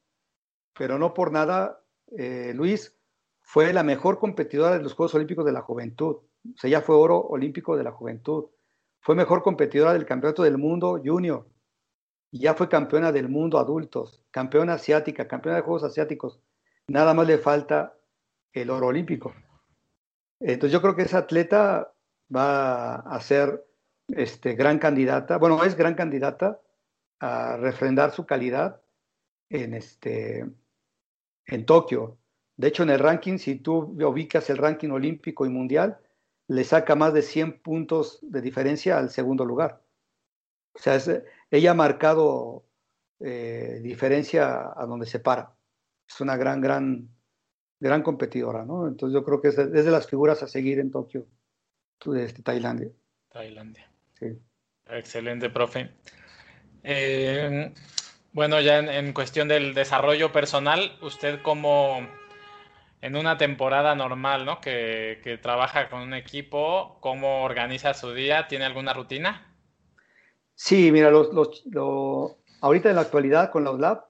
[0.77, 1.81] Pero no por nada,
[2.17, 2.95] eh, Luis
[3.41, 6.15] fue la mejor competidora de los Juegos Olímpicos de la Juventud.
[6.15, 8.45] O sea, ella fue oro olímpico de la juventud.
[9.01, 11.47] Fue mejor competidora del Campeonato del Mundo Junior.
[12.31, 16.41] Y ya fue campeona del mundo adultos, campeona asiática, campeona de Juegos Asiáticos.
[16.87, 17.95] Nada más le falta
[18.51, 19.33] el oro olímpico.
[20.39, 21.93] Entonces yo creo que esa atleta
[22.33, 23.65] va a ser
[24.09, 26.61] este, gran candidata, bueno, es gran candidata
[27.19, 28.81] a refrendar su calidad
[29.49, 30.45] en, este,
[31.47, 32.17] en Tokio.
[32.55, 35.99] De hecho, en el ranking, si tú ubicas el ranking olímpico y mundial,
[36.47, 39.81] le saca más de 100 puntos de diferencia al segundo lugar.
[40.73, 40.99] O sea,
[41.51, 42.65] ella ha marcado
[43.19, 45.55] eh, diferencia a donde se para.
[46.07, 47.09] Es una gran, gran
[47.79, 48.87] gran competidora, ¿no?
[48.87, 51.25] Entonces yo creo que es de, las figuras a seguir en Tokio,
[52.05, 52.89] de este, Tailandia.
[53.31, 53.89] Tailandia.
[54.19, 54.37] Sí.
[54.87, 55.91] Excelente, profe.
[56.83, 57.73] Eh,
[58.33, 62.07] Bueno, ya en, cuestión del desarrollo personal, usted como
[63.01, 64.61] en una temporada normal, ¿no?
[64.61, 68.47] Que, que, trabaja con un equipo, ¿cómo organiza su día?
[68.47, 69.55] ¿Tiene alguna rutina?
[70.59, 71.31] Sí, mira, los,
[71.65, 74.05] los, ahorita en la actualidad con los Lab,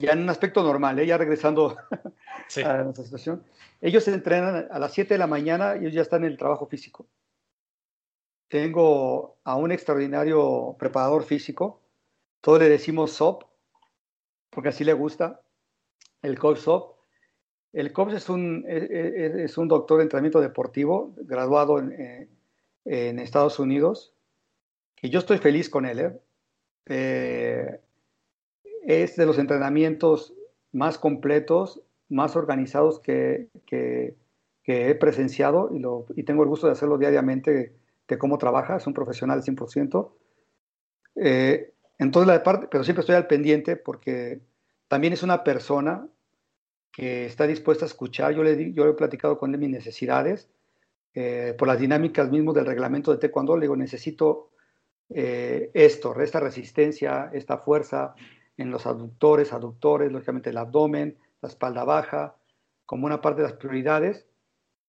[0.00, 1.06] ya en un aspecto normal, ¿eh?
[1.06, 1.76] ya regresando
[2.64, 3.44] a nuestra situación,
[3.80, 6.36] ellos se entrenan a las 7 de la mañana y ellos ya están en el
[6.36, 7.06] trabajo físico.
[8.48, 11.80] Tengo a un extraordinario preparador físico,
[12.40, 13.44] todos le decimos SOP,
[14.54, 15.40] porque así le gusta,
[16.22, 16.94] el coach SOP.
[17.72, 22.28] El coach es un, es, un doctor de entrenamiento deportivo, graduado en,
[22.84, 24.14] en Estados Unidos,
[25.04, 25.98] y yo estoy feliz con él.
[26.00, 26.20] ¿eh?
[26.86, 27.80] Eh,
[28.86, 30.32] es de los entrenamientos
[30.72, 34.16] más completos, más organizados que, que,
[34.64, 37.74] he presenciado y, lo, y, tengo el gusto de hacerlo diariamente
[38.08, 40.10] de cómo trabaja, es un profesional 100%.
[41.16, 44.40] Eh, entonces, la parte, pero siempre estoy al pendiente porque
[44.88, 46.08] también es una persona
[46.92, 48.34] que está dispuesta a escuchar.
[48.34, 50.48] Yo le, he platicado con él mis necesidades,
[51.14, 54.50] eh, por las dinámicas mismas del reglamento de taekwondo, le digo, necesito
[55.10, 58.14] eh, esto, esta resistencia, esta fuerza
[58.56, 62.36] en los aductores, aductores, lógicamente el abdomen, la espalda baja,
[62.86, 64.26] como una parte de las prioridades,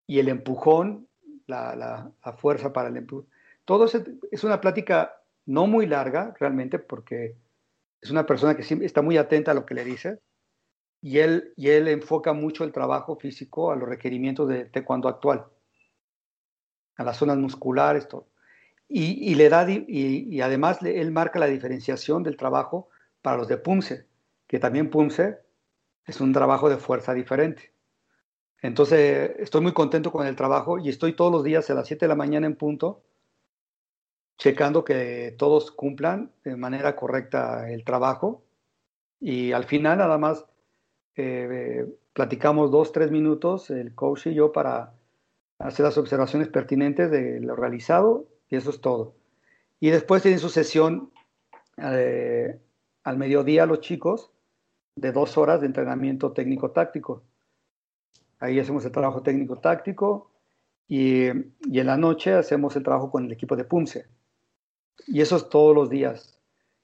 [0.08, 1.08] y el empujón,
[1.48, 3.27] la, fuerza para el empujón.
[3.66, 3.85] Todo
[4.32, 5.16] es una plática
[5.46, 7.36] no muy larga, realmente, porque
[8.02, 10.20] es una persona que está muy atenta a lo que le dice,
[11.02, 15.46] y él, y él enfoca mucho el trabajo físico a los requerimientos de taekwondo actual,
[16.98, 18.28] a las zonas musculares, todo.
[18.88, 22.90] Y, le da, y, además él marca la diferenciación del trabajo
[23.22, 24.06] para los de PUMSE,
[24.48, 25.40] que también PUMSE
[26.06, 27.74] es un trabajo de fuerza diferente.
[28.62, 32.06] Entonces, estoy muy contento con el trabajo y estoy todos los días a las 7
[32.06, 33.04] de la mañana en punto,
[34.38, 38.44] checando que todos cumplan de manera correcta el trabajo.
[39.20, 40.46] Y al final, nada más,
[41.16, 44.94] eh, platicamos dos, tres minutos, el coach y yo, para
[45.60, 49.16] hacer las observaciones pertinentes de lo realizado y eso es todo.
[49.80, 51.12] Y después tienen su sesión
[51.78, 52.60] eh,
[53.04, 54.32] al mediodía los chicos
[54.96, 57.24] de dos horas de entrenamiento técnico-táctico.
[58.40, 60.32] Ahí hacemos el trabajo técnico-táctico
[60.88, 64.06] y, y, en la noche hacemos el trabajo con el equipo de PUMSE.
[65.08, 66.40] Y eso es todos los días.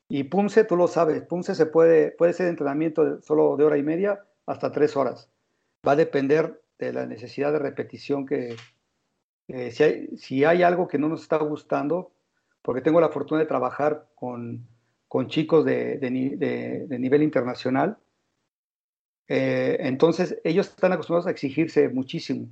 [0.08, 3.84] Y PUMSE, tú lo sabes, PUMSE se puede, puede ser entrenamiento solo de hora y
[3.84, 5.30] media hasta tres horas.
[5.88, 8.58] Va a depender de la necesidad de repetición que,
[9.48, 12.12] si, hay, si, hay, algo que no nos está gustando,
[12.62, 14.68] porque tengo la fortuna de trabajar con,
[15.08, 17.98] con chicos de, de, de, nivel internacional,
[19.28, 22.50] eh, entonces ellos están acostumbrados a exigirse muchísimo.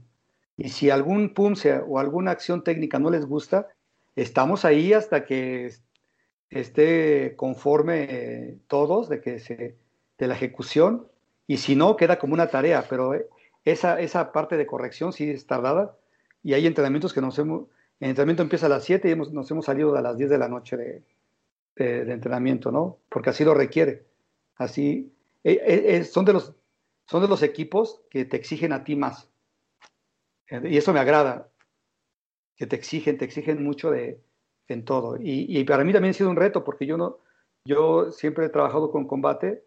[0.56, 3.68] Y si algún PUMSE o alguna acción técnica no les gusta,
[4.22, 5.72] estamos ahí hasta que
[6.50, 9.78] esté conforme eh, todos de que se
[10.18, 11.08] de la ejecución
[11.48, 13.14] y si no queda como una tarea pero
[13.64, 15.96] esa, esa parte de corrección sí es tardada
[16.44, 17.68] y hay entrenamientos que nos hemos,
[18.00, 20.48] el entrenamiento empieza a las 7 y nos hemos salido a las 10 de la
[20.48, 21.04] noche de,
[21.76, 23.00] de, entrenamiento, ¿no?
[23.10, 24.06] Porque así lo requiere.
[24.56, 26.54] Así, eh, eh, eh, son, de los,
[27.06, 29.30] son de los equipos que te exigen a ti más.
[30.50, 31.50] Y eso me agrada,
[32.60, 34.22] que te exigen, te exigen mucho de,
[34.68, 35.18] en todo.
[35.18, 37.20] Y, y, para mí también ha sido un reto, porque yo, no,
[37.66, 39.64] yo siempre he trabajado con combate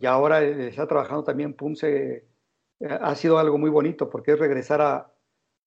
[0.00, 2.26] y ahora está trabajando también PUMSE.
[2.80, 5.12] Ha sido algo muy bonito, porque es regresar a,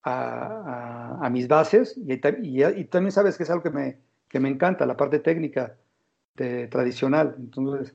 [0.02, 3.98] a, mis bases y, también sabes que es algo que me,
[4.28, 5.76] que me encanta, la parte técnica
[6.34, 7.36] tradicional.
[7.38, 7.94] Entonces,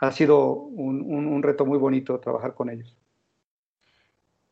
[0.00, 2.94] ha sido un, un, reto muy bonito trabajar con ellos.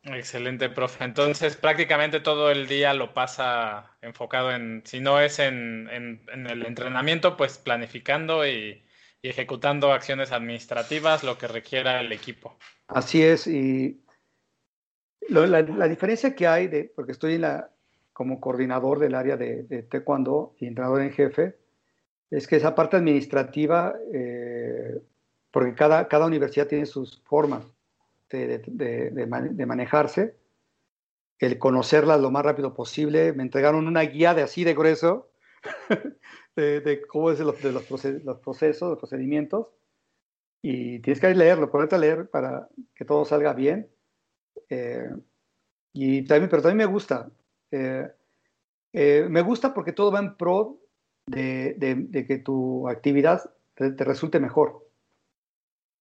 [0.09, 1.05] Excelente, profe.
[1.05, 6.65] Entonces, prácticamente todo el día lo pasa enfocado en, si no es en, en, el
[6.65, 8.83] entrenamiento, pues planificando y,
[9.23, 12.57] ejecutando acciones administrativas, lo que requiera el equipo.
[12.87, 14.01] Así es, y
[15.29, 17.71] la, diferencia que hay, de, porque estoy en la,
[18.13, 21.57] como coordinador del área de, de taekwondo y entrenador en jefe,
[22.31, 25.01] es que esa parte administrativa, eh,
[25.51, 27.65] porque cada, cada universidad tiene sus formas
[28.31, 30.37] de, de, de, manejarse,
[31.39, 33.33] el conocerlas lo más rápido posible.
[33.33, 35.31] Me entregaron una guía de así de grueso
[36.57, 39.69] de, cómo es los, procesos, los procesos, los procedimientos,
[40.63, 43.89] y tienes que leerlo, ponerte a leer para que todo salga bien.
[44.69, 45.11] Eh,
[45.93, 47.31] y también, pero también me gusta.
[47.71, 48.11] Eh,
[48.93, 50.81] eh, me gusta porque todo va en pro
[51.27, 53.43] de, de, que tu actividad
[53.75, 54.86] te, resulte mejor.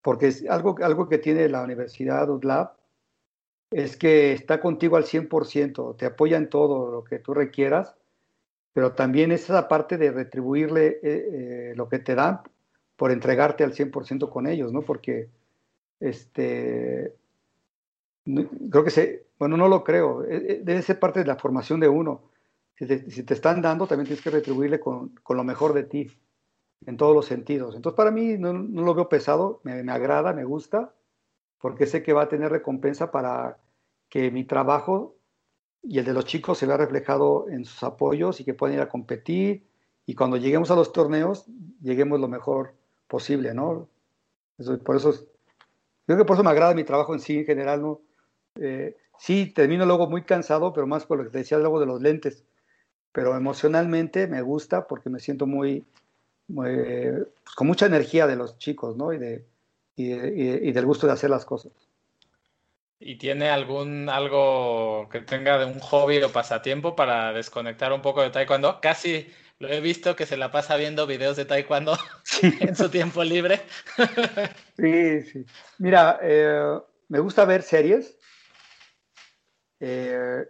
[0.06, 2.69] Porque algo, algo que tiene la Universidad UDLAB
[3.72, 7.95] es que está contigo al 100%, te apoya en todo lo que tú requieras,
[8.72, 12.42] pero también es esa parte de retribuirle lo que te dan
[12.95, 14.84] por entregarte al 100% con ellos, ¿no?
[14.84, 15.32] Porque,
[16.00, 17.16] este,
[18.69, 21.80] creo que se, bueno, no lo creo, e, e, debe ser parte de la formación
[21.80, 22.30] de uno.
[22.75, 26.11] Si te, están dando, también tienes que retribuirle con, con, lo mejor de ti,
[26.86, 27.76] en todos los sentidos.
[27.76, 30.94] Entonces, para mí no, no lo veo pesado, me, me, agrada, me gusta,
[31.60, 33.58] porque sé que va a tener recompensa para
[34.10, 35.16] que mi trabajo
[35.82, 38.82] y el de los chicos se vea reflejado en sus apoyos y que puedan ir
[38.82, 39.68] a competir
[40.06, 41.45] y cuando lleguemos a los torneos,
[41.82, 42.76] lleguemos lo mejor
[43.08, 43.90] posible, ¿no?
[44.84, 45.14] por eso,
[46.06, 48.02] creo que por eso me agrada mi trabajo en sí en general, ¿no?
[48.56, 51.88] Eh, sí, termino luego muy cansado, pero más por lo que te decía luego de
[51.88, 52.45] los lentes.
[53.12, 55.86] Pero emocionalmente me gusta porque me siento muy,
[56.54, 59.14] pues, con mucha energía de los chicos, ¿no?
[59.14, 59.46] Y, de,
[59.96, 61.72] y, del gusto de hacer las cosas.
[63.00, 68.22] ¿Y tiene algún algo que tenga de un hobby o pasatiempo para desconectar un poco
[68.22, 68.80] de taekwondo?
[68.82, 69.28] Casi
[69.60, 71.98] lo he visto que se la pasa viendo videos de taekwondo
[72.42, 73.62] en su tiempo libre.
[74.78, 75.46] sí, sí.
[75.78, 78.18] Mira, eh, me gusta ver series
[79.80, 80.46] eh,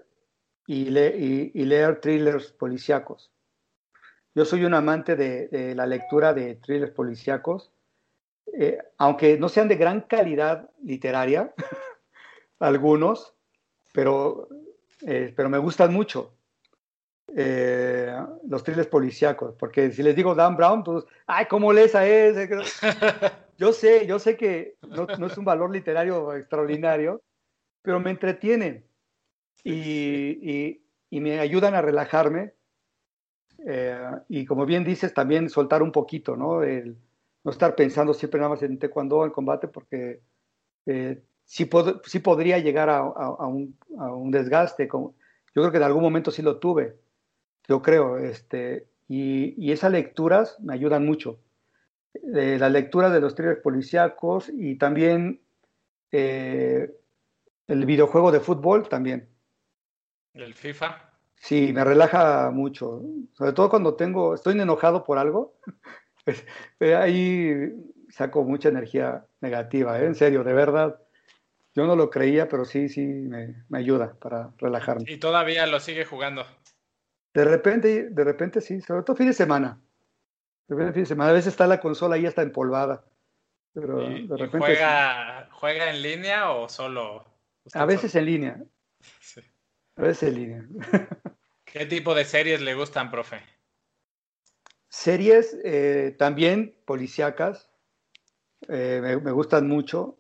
[0.68, 3.32] y, leer thrillers policíacos.
[4.36, 7.72] Yo soy un amante de, la lectura de thrillers policíacos,
[8.54, 11.54] eh, aunque no sean de gran calidad literaria,
[12.60, 13.34] algunos,
[13.94, 14.50] pero,
[15.08, 16.34] eh, pero me gustan mucho.
[17.34, 22.48] los thrillers policíacos, porque si les digo Dan Brown, pues, ay, ¿cómo lees a ese?
[23.58, 27.22] Yo sé, yo sé que no, no es un valor literario extraordinario,
[27.82, 28.86] pero me entretienen
[29.64, 30.82] y,
[31.12, 32.54] me ayudan a relajarme.
[33.68, 36.62] Eh, y como bien dices, también soltar un poquito, ¿no?
[36.62, 36.96] El,
[37.44, 40.22] no estar pensando siempre nada más en taekwondo, en combate, porque
[40.86, 41.68] eh, sí,
[42.04, 43.04] sí, podría llegar a,
[43.48, 43.76] un,
[44.32, 44.88] desgaste.
[44.88, 45.14] yo
[45.54, 46.96] creo que en algún momento sí lo tuve,
[47.68, 48.18] yo creo.
[48.18, 51.40] Este, y, esas lecturas me ayudan mucho.
[52.36, 55.42] Eh, la lectura de los thrillers policíacos y también
[56.12, 56.96] el
[57.68, 59.28] videojuego de fútbol también.
[60.34, 61.15] ¿El FIFA?
[61.36, 63.02] Sí, me relaja mucho.
[63.34, 65.60] Sobre todo cuando tengo, estoy enojado por algo.
[66.26, 66.44] Pues,
[66.80, 67.72] eh, ahí
[68.10, 70.08] saco mucha energía negativa, ¿eh?
[70.08, 71.00] en serio, de verdad.
[71.76, 75.04] Yo no lo creía, pero sí, sí, me, ayuda para relajarme.
[75.08, 76.44] ¿Y todavía lo sigue jugando?
[77.32, 79.80] De repente, de repente sí, sobre todo fin de semana.
[80.68, 81.30] De repente fin de semana.
[81.30, 83.04] A veces está la consola ahí hasta empolvada.
[83.74, 84.58] Pero de repente.
[84.58, 87.26] Juega, ¿Juega en línea o solo?
[87.74, 88.64] A veces en línea.
[89.20, 89.42] Sí.
[89.96, 90.66] A veces línea.
[91.66, 93.42] ¿Qué tipo de series le gustan, profe?
[94.90, 97.70] Series eh, también policíacas.
[98.68, 100.18] Eh, me, gustan mucho.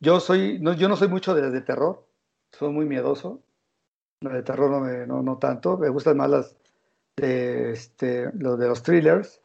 [0.00, 2.06] yo, soy, no, yo no soy mucho de las de terror.
[2.50, 3.42] Soy muy miedoso.
[4.20, 5.78] Las de terror no, me, no, tanto.
[5.78, 6.56] Me gustan más las
[7.16, 9.40] de, este, los, de los thrillers.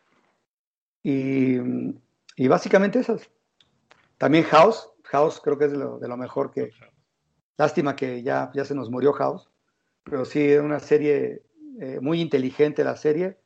[1.03, 1.57] Y,
[2.35, 3.29] y, básicamente esas.
[4.17, 4.89] También House.
[5.03, 6.71] House creo que es de lo, de lo mejor que,
[7.57, 9.49] Lástima que ya, ya se nos murió House,
[10.03, 11.43] pero sí, es una serie
[11.79, 13.37] eh, muy inteligente la serie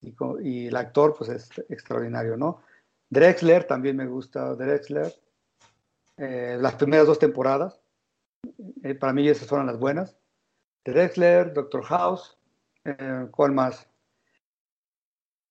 [0.00, 2.62] y, el actor pues es extraordinario, ¿no?
[3.10, 5.12] Drexler también me gusta, Drexler.
[6.16, 7.80] Eh, las primeras dos temporadas,
[8.82, 10.16] eh, para mí esas fueron las buenas.
[10.84, 12.38] Drexler, Doctor House,
[13.32, 13.88] ¿cuál más?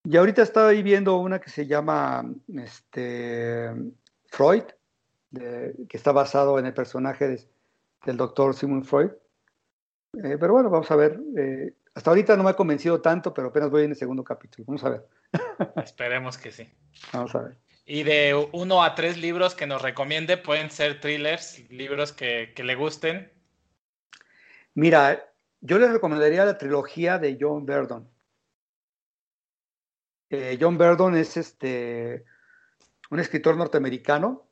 [0.05, 2.23] Y ahorita estoy viendo una que se llama
[2.55, 3.69] este,
[4.27, 4.63] Freud,
[5.33, 7.54] que está basado en el personaje de
[8.05, 9.11] del doctor Sigmund Freud.
[10.23, 11.19] Eh, pero bueno, vamos a ver.
[11.37, 14.65] Eh, hasta ahorita no me ha convencido tanto, pero apenas voy en el segundo capítulo.
[14.67, 15.07] Vamos a ver.
[15.83, 16.69] Esperemos que sí.
[17.11, 17.57] Vamos a ver.
[17.85, 22.75] Y de uno a tres libros que nos recomiende, pueden ser thrillers, libros que, le
[22.75, 23.31] gusten.
[24.73, 28.09] Mira, yo les recomendaría la trilogía de John Verdon.
[30.31, 32.25] Eh, John Verdon es este
[33.11, 34.47] un escritor norteamericano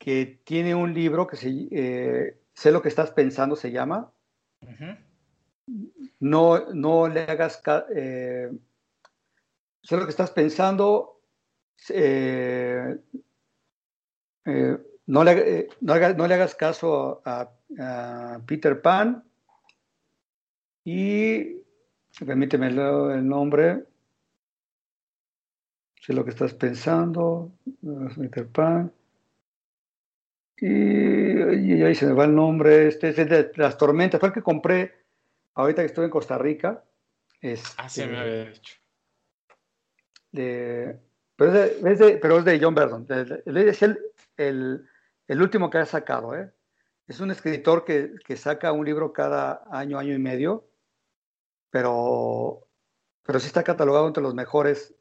[0.00, 4.10] que tiene un libro que se, eh, Sé lo que estás pensando, se llama.
[6.18, 7.62] No, no le hagas...
[7.94, 8.50] Eh,
[9.82, 11.20] sé lo que estás pensando.
[11.90, 12.98] Eh,
[15.06, 17.50] no, le, no, le, hagas caso a,
[18.46, 19.22] Peter Pan.
[20.84, 21.62] Y
[22.26, 23.84] permíteme el nombre.
[26.00, 27.52] Sé lo que estás pensando.
[28.16, 28.92] Peter Pan.
[30.60, 34.42] Y, ahí se me va el nombre, este es de las tormentas, fue el que
[34.42, 35.06] compré
[35.54, 36.84] ahorita que estuve en Costa Rica.
[37.78, 38.74] ah, sí, me había dicho.
[40.32, 41.54] pero,
[41.88, 43.98] es de, pero, es de, John Verdon, es el,
[44.36, 44.86] el,
[45.26, 46.36] el, último que ha sacado.
[46.36, 46.52] ¿eh?
[47.08, 50.68] Es un escritor que, que, saca un libro cada año, año y medio,
[51.70, 52.68] pero,
[53.22, 54.94] pero sí está catalogado entre los mejores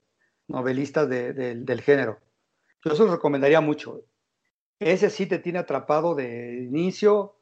[0.47, 2.19] novelistas del género.
[2.83, 4.05] Yo eso lo recomendaría mucho.
[4.79, 7.35] Ese sí te tiene atrapado de inicio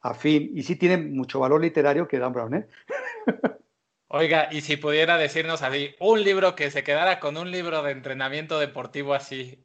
[0.00, 2.66] a fin y sí tiene mucho valor literario que Dan Brown, ¿eh?
[4.08, 7.90] Oiga, y si pudiera decirnos así, un libro que se quedara con un libro de
[7.90, 9.58] entrenamiento deportivo así.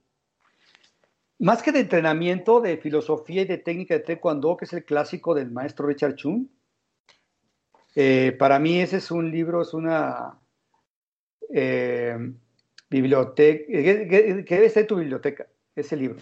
[1.37, 5.35] Más que de entrenamiento, de filosofía y de técnica de taekwondo, que es el clásico
[5.35, 6.47] del maestro Richard Chung.
[7.95, 10.39] Eh, para mí ese es un libro, es una
[11.53, 12.17] eh,
[12.89, 15.47] biblioteca, ¿qué, debe ser tu biblioteca?
[15.75, 16.19] Ese libro.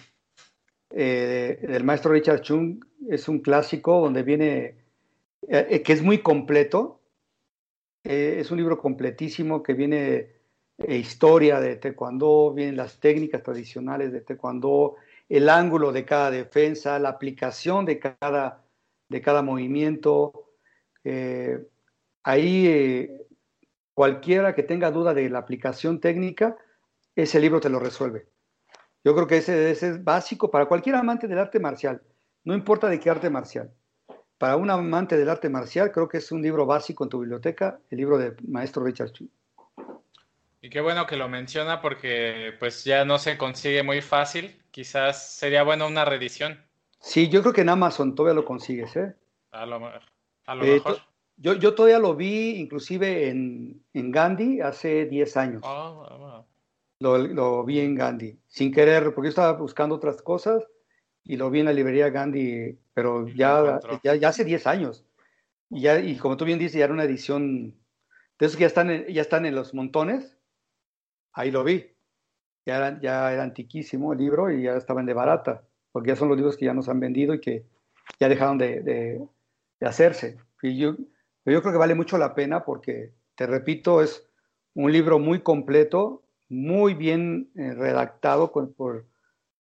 [0.90, 4.76] Eh, del maestro Richard Chung es un clásico donde viene,
[5.42, 6.98] que es muy completo,
[8.10, 10.32] eh, es un libro completísimo que viene
[10.78, 14.96] eh, historia de taekwondo, vienen las técnicas tradicionales de taekwondo,
[15.28, 18.64] el ángulo de cada defensa, la aplicación de cada,
[19.10, 20.54] de cada movimiento.
[21.04, 21.68] Eh,
[22.24, 23.10] ahí
[23.94, 26.56] cualquiera que tenga duda de la aplicación técnica,
[27.14, 28.28] ese libro te lo resuelve.
[29.04, 32.02] Yo creo que ese, ese es básico para cualquier amante del arte marcial,
[32.44, 33.72] no importa de qué arte marcial
[34.38, 37.80] para un amante del arte marcial, creo que es un libro básico en tu biblioteca,
[37.90, 39.30] el libro del maestro Richard Chu.
[40.62, 44.62] Y qué bueno que lo menciona porque pues ya no se consigue muy fácil.
[44.72, 46.60] Quizás sería bueno una reedición.
[47.00, 49.16] Sí, yo creo que en Amazon todavía lo consigues, ¿eh?
[49.52, 49.76] A lo,
[50.46, 50.98] a lo eh, mejor.
[51.38, 55.62] Yo, yo, todavía lo vi inclusive en, en Gandhi hace 10 años.
[55.64, 56.44] Oh,
[57.00, 60.64] lo, lo, vi en Gandhi, sin querer, porque yo estaba buscando otras cosas
[61.24, 65.06] y lo vi en la librería Gandhi, pero ya, ya, hace 10 años.
[65.70, 67.76] Y, ya, y como tú bien dices, ya era una edición
[68.40, 70.38] de esos que ya están en, ya están en los montones.
[71.34, 71.94] Ahí lo vi.
[72.66, 76.30] Ya era, ya era antiquísimo el libro y ya estaban de barata, porque ya son
[76.30, 77.66] los libros que ya nos han vendido y que
[78.20, 79.28] ya dejaron de, de,
[79.86, 80.38] hacerse.
[80.62, 80.96] Y yo,
[81.46, 84.28] yo creo que vale mucho la pena porque, te repito, es
[84.74, 89.06] un libro muy completo, muy bien eh, redactado por,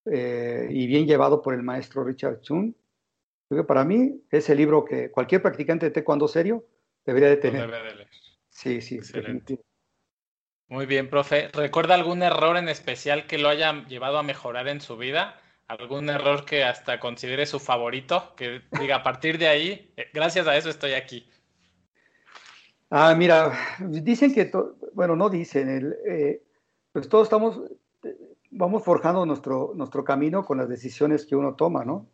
[0.05, 2.73] eh, y bien llevado por el maestro Richard Chung.
[3.49, 6.65] Creo que para mí es el libro que cualquier practicante de taekwondo serio
[7.05, 8.07] debería de tener.
[8.49, 9.59] Sí, sí, excelente.
[10.69, 11.47] Muy bien, profe.
[11.53, 15.39] ¿Recuerda algún error en especial que lo haya llevado a mejorar en su vida?
[15.67, 18.33] ¿Algún error que hasta considere su favorito?
[18.35, 21.29] Que diga, a partir de ahí, eh, gracias a eso estoy aquí.
[22.89, 24.49] Ah, mira, dicen que,
[24.93, 26.41] bueno, no dicen, el, eh,
[26.97, 27.61] pues todos estamos,
[28.49, 32.09] vamos forjando nuestro, nuestro camino con las decisiones que uno toma, ¿no?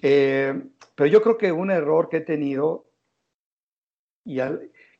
[0.00, 0.58] Eh,
[0.94, 2.86] pero yo creo que un error que he tenido,
[4.24, 4.40] y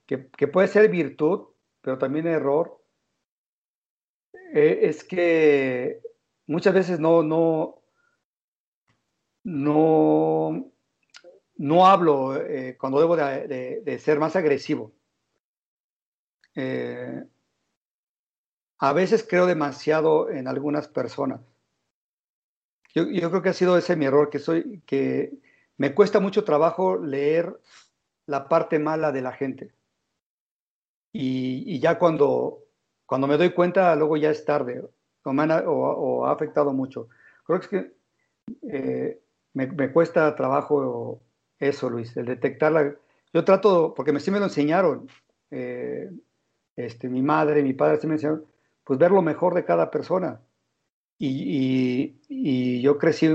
[0.05, 1.47] que, puede ser virtud,
[1.81, 2.79] pero también error,
[4.53, 6.03] eh, es que
[6.47, 7.81] muchas veces no, no,
[9.45, 10.71] no,
[11.57, 14.93] no hablo eh, cuando debo de, ser más agresivo
[18.79, 21.41] a veces creo demasiado en algunas personas.
[22.95, 25.33] Yo, creo que ha sido ese mi error, que soy, que
[25.77, 27.61] me cuesta mucho trabajo leer
[28.27, 29.73] la parte mala de la gente.
[31.13, 32.65] Y, ya cuando,
[33.07, 34.83] cuando me doy cuenta, luego ya es tarde
[35.23, 37.09] o, ha, afectado mucho.
[37.45, 37.87] Creo que, es
[38.73, 39.21] eh,
[39.55, 41.23] me, me, cuesta trabajo
[41.59, 42.95] eso, Luis, el detectarla.
[43.33, 45.09] Yo trato, porque me, sí me lo enseñaron,
[45.51, 46.11] eh,
[46.77, 48.45] este, mi madre, mi padre sí me enseñaron,
[48.89, 50.41] pues ver lo mejor de cada persona.
[51.19, 53.29] Y, yo crecí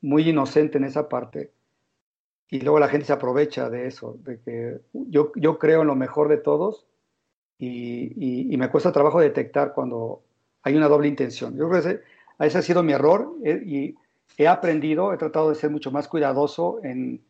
[0.00, 1.52] muy inocente en esa parte.
[2.50, 5.94] Y luego la gente se aprovecha de eso, de que yo, yo creo en lo
[5.94, 6.84] mejor de todos
[7.58, 10.24] y, me cuesta trabajo detectar cuando
[10.62, 11.56] hay una doble intención.
[11.56, 12.02] Yo creo que ese,
[12.40, 13.94] ese ha sido mi error eh, y
[14.36, 17.22] he aprendido, he tratado de ser mucho más cuidadoso en,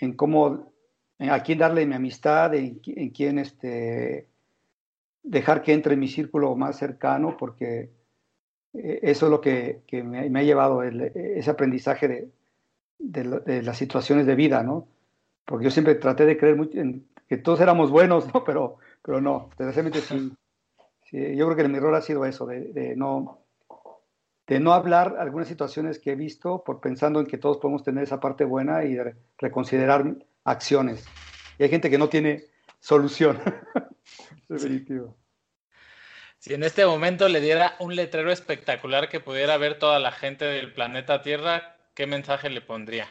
[0.00, 0.72] en cómo,
[1.20, 4.29] a quién darle mi amistad, en, en quién este,
[5.22, 7.90] dejar que entre en mi círculo más cercano, porque
[8.74, 12.30] eh, eso es lo que, me, ha llevado ese aprendizaje
[12.98, 14.88] de, las situaciones de vida, ¿no?
[15.44, 18.44] Porque yo siempre traté de creer en que todos éramos buenos, ¿no?
[18.44, 20.32] Pero, pero no, desgraciadamente sí,
[21.12, 23.40] Yo creo que mi error ha sido eso, de, no,
[24.46, 28.04] de no hablar algunas situaciones que he visto por pensando en que todos podemos tener
[28.04, 28.96] esa parte buena y
[29.38, 31.04] reconsiderar acciones.
[31.58, 32.49] Y hay gente que no tiene
[32.80, 33.40] solución.
[34.48, 35.16] Definitivo.
[36.38, 40.46] Si en este momento le diera un letrero espectacular que pudiera ver toda la gente
[40.46, 43.06] del planeta Tierra, ¿qué mensaje le pondría?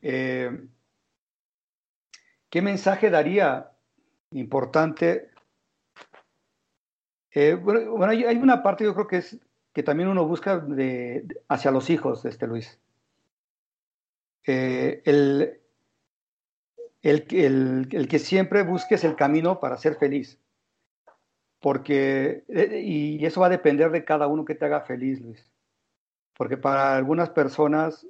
[0.00, 0.68] Eh,
[2.48, 3.72] ¿Qué mensaje daría
[4.30, 5.30] importante?
[7.32, 9.38] Eh, bueno, hay, una parte yo creo que es
[9.72, 12.78] que también uno busca de, hacia los hijos, este Luis.
[14.46, 15.60] Eh, el,
[17.04, 20.40] el, que siempre busques el camino para ser feliz.
[21.60, 25.50] porque, eh, y eso va a depender de cada uno que te haga feliz, Luis.
[26.36, 28.06] Porque para algunas personas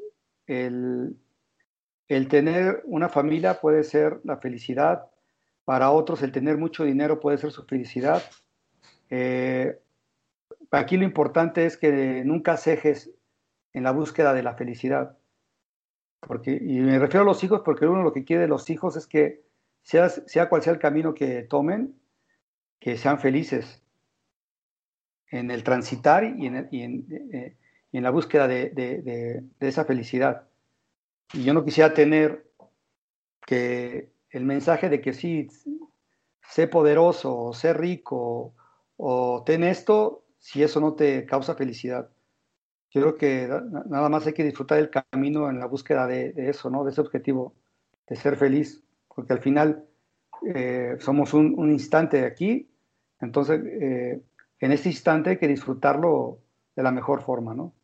[0.46, 1.16] el,
[2.28, 5.06] tener una familia puede ser la felicidad,
[5.64, 8.22] para otros el tener mucho dinero puede ser su felicidad.
[9.10, 9.78] Eh,
[10.70, 13.10] aquí lo importante es que nunca cejes
[13.72, 15.16] en la búsqueda de la felicidad.
[16.26, 18.96] Porque, y me refiero a los hijos porque uno lo que quiere de los hijos
[18.96, 19.42] es que
[19.82, 21.94] sea, sea cual sea el camino que tomen,
[22.80, 23.82] que sean felices
[25.30, 27.56] en el transitar y en, eh,
[27.92, 30.46] en, la búsqueda de, de, esa felicidad.
[31.32, 32.46] Y yo no quisiera tener
[33.46, 35.48] que el mensaje de que sí,
[36.48, 38.54] sé poderoso, o sé rico,
[38.96, 42.10] o ten esto, si eso no te causa felicidad.
[42.94, 43.48] Yo creo que
[43.86, 46.84] nada más hay que disfrutar el camino en la búsqueda de, eso, ¿no?
[46.84, 47.52] De ese objetivo,
[48.06, 49.84] de ser feliz, porque al final
[50.54, 52.70] eh, somos un, un, instante aquí,
[53.20, 54.22] entonces eh,
[54.60, 56.38] en este instante hay que disfrutarlo
[56.76, 57.74] de la mejor forma, ¿no?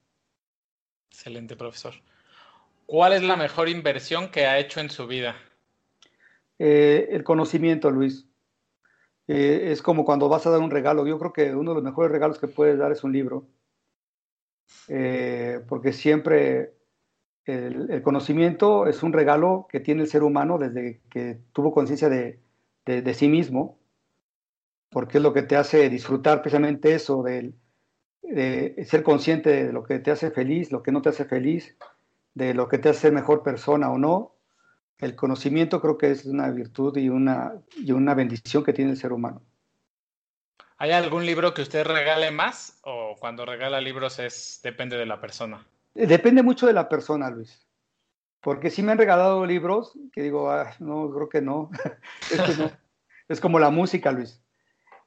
[1.10, 1.94] Excelente, profesor.
[2.86, 5.34] ¿Cuál es la mejor inversión que ha hecho en su vida?
[6.56, 8.26] Eh, el conocimiento, Luis.
[9.26, 11.06] Es como cuando vas a dar un regalo.
[11.06, 13.46] Yo creo que uno de los mejores regalos que puedes dar es un libro.
[14.88, 16.74] Eh, porque siempre
[17.44, 22.40] el, conocimiento es un regalo que tiene el ser humano desde que tuvo conciencia de,
[23.14, 23.78] sí mismo,
[24.90, 27.54] porque es lo que te hace disfrutar precisamente eso, de
[28.84, 31.76] ser consciente de lo que te hace feliz, lo que no te hace feliz,
[32.34, 34.34] de lo que te hace mejor persona o no.
[34.98, 38.96] El conocimiento creo que es una virtud y una, y una bendición que tiene el
[38.96, 39.42] ser humano.
[40.82, 45.20] ¿Hay algún libro que usted regale más o cuando regala libros es depende de la
[45.20, 45.66] persona?
[45.92, 47.68] Depende mucho de la persona, Luis.
[48.40, 51.70] Porque si me han regalado libros que digo, ah, no, creo que no.
[53.28, 54.42] es, como la música, Luis.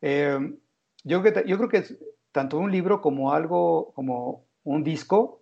[0.02, 0.38] Eh,
[1.06, 1.84] yo creo que
[2.32, 5.42] tanto un libro como algo, como un disco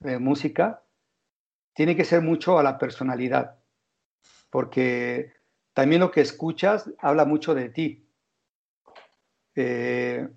[0.00, 0.82] de música,
[1.74, 3.60] tiene que ser mucho a la personalidad,
[4.50, 5.34] porque
[5.72, 8.07] también lo que escuchas habla mucho de ti.
[9.60, 10.28] Eh,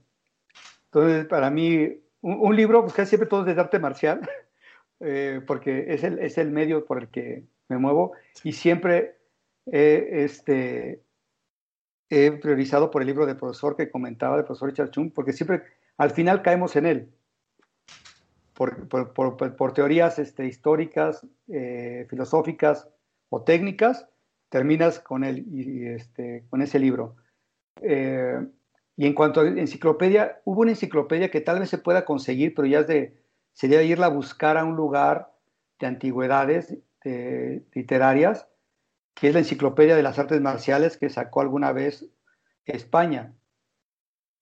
[0.86, 4.28] entonces, para mí, un, libro, pues casi siempre todo es de arte marcial,
[5.00, 8.14] eh, porque es el, es el medio por el que me muevo.
[8.44, 9.18] Y siempre
[9.66, 11.04] este,
[12.10, 15.62] he priorizado por el libro del profesor que comentaba, del profesor Richard Chung, porque siempre
[15.98, 17.14] al final caemos en él.
[18.54, 22.88] Por, teorías este, históricas, eh, filosóficas
[23.30, 24.08] o técnicas,
[24.50, 27.16] terminas con, el, y, este, con ese libro.
[27.82, 28.46] Eh,
[28.98, 32.68] y en cuanto a enciclopedia, hubo una enciclopedia que tal vez se pueda conseguir, pero
[32.68, 32.86] ya
[33.54, 35.34] sería irla a buscar a un lugar
[35.80, 36.78] de antigüedades
[37.74, 38.48] literarias,
[39.14, 42.06] que es la Enciclopedia de las Artes Marciales que sacó alguna vez
[42.66, 43.34] España.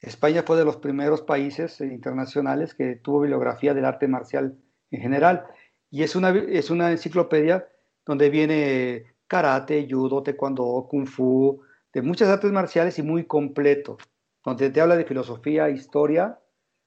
[0.02, 4.58] España fue de los primeros países internacionales que tuvo bibliografía del arte marcial
[4.92, 5.45] en general.
[5.90, 7.68] Y es una, es una enciclopedia
[8.06, 11.61] donde viene karate, judo, taekwondo, kung fu,
[11.94, 13.98] de muchas artes marciales y muy completo,
[14.43, 16.40] donde te habla de filosofía, historia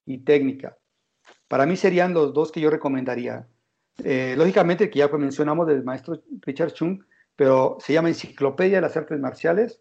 [0.05, 0.77] y técnica.
[1.49, 3.47] Para mí serían los dos que yo recomendaría.
[4.03, 7.03] Eh, lógicamente, que ya mencionamos del maestro Richard Chung,
[7.37, 9.81] pero se llama Enciclopedia de las Artes Marciales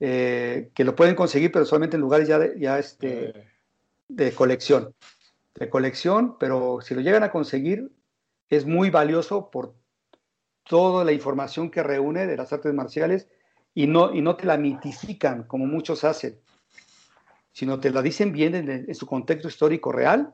[0.00, 3.48] eh, que lo pueden conseguir, pero solamente en lugares ya, de, este,
[4.08, 4.94] de colección.
[5.54, 7.90] De colección, pero si lo llegan a conseguir,
[8.48, 9.74] es muy valioso por
[10.62, 13.28] toda la información que reúne de las artes marciales
[13.74, 16.38] y no, y no te la mitifican como muchos hacen,
[17.58, 20.32] sino te la dicen bien en, su contexto histórico real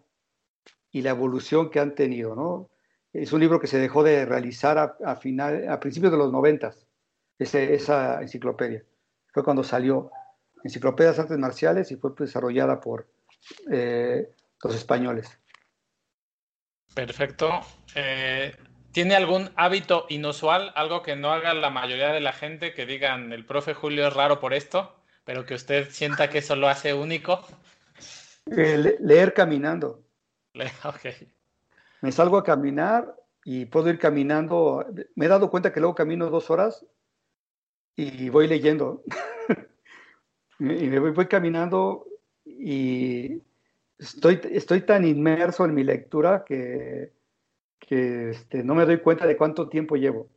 [0.91, 2.35] y la evolución que han tenido.
[2.37, 2.69] ¿no?
[3.15, 6.87] Es un libro que se dejó de realizar a, final, a principios de los noventas,
[7.39, 8.85] esa enciclopedia
[9.33, 10.11] fue cuando salió
[10.63, 13.09] Enciclopedia de Artes Marciales y fue desarrollada por
[13.73, 14.31] eh,
[14.63, 15.41] los españoles.
[16.95, 17.61] Perfecto.
[17.95, 18.55] Eh,
[18.93, 23.33] ¿Tiene algún hábito inusual, algo que no haga la mayoría de la gente, que digan
[23.33, 24.95] el profe Julio es raro por esto,
[25.25, 27.41] pero que usted sienta que eso lo hace único?
[28.51, 30.03] Eh, leer caminando.
[30.85, 31.33] Okay.
[32.01, 34.87] Me salgo a caminar y puedo ir caminando.
[35.17, 36.87] Me he dado cuenta que luego camino dos horas
[37.97, 39.03] y voy leyendo.
[40.61, 42.07] y me voy, caminando
[42.45, 43.43] y
[43.99, 47.13] estoy, estoy tan inmerso en mi lectura que,
[47.79, 50.29] que este, no me doy cuenta de cuánto tiempo llevo.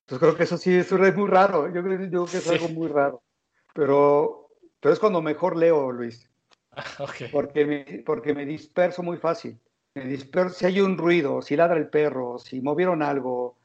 [0.00, 1.72] Entonces creo que eso sí es muy raro.
[1.72, 3.22] Yo creo, que es algo muy raro.
[3.78, 4.50] Pero,
[4.80, 6.28] pero es cuando mejor leo, Luis.
[7.32, 9.56] Porque, me, porque me disperso muy fácil.
[9.94, 13.56] Me disperso, si hay un ruido, si ladra el perro, si movieron algo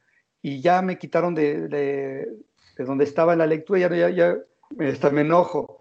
[0.42, 2.28] y ya me quitaron de, de
[2.78, 5.80] donde estaba en la lectura, ya, ya, ya me enojo.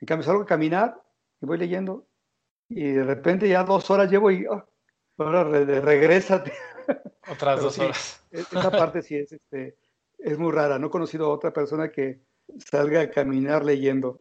[0.00, 1.02] En cambio, salgo a caminar
[1.42, 2.06] y voy leyendo
[2.68, 4.64] y de repente ya dos horas llevo y oh,
[5.18, 6.52] ahora re, regrésate.
[7.30, 8.24] Otras dos horas.
[8.30, 9.76] E, esa parte sí es, este,
[10.18, 10.78] es muy rara.
[10.78, 12.20] No he conocido a otra persona que
[12.58, 14.20] salga a caminar leyendo.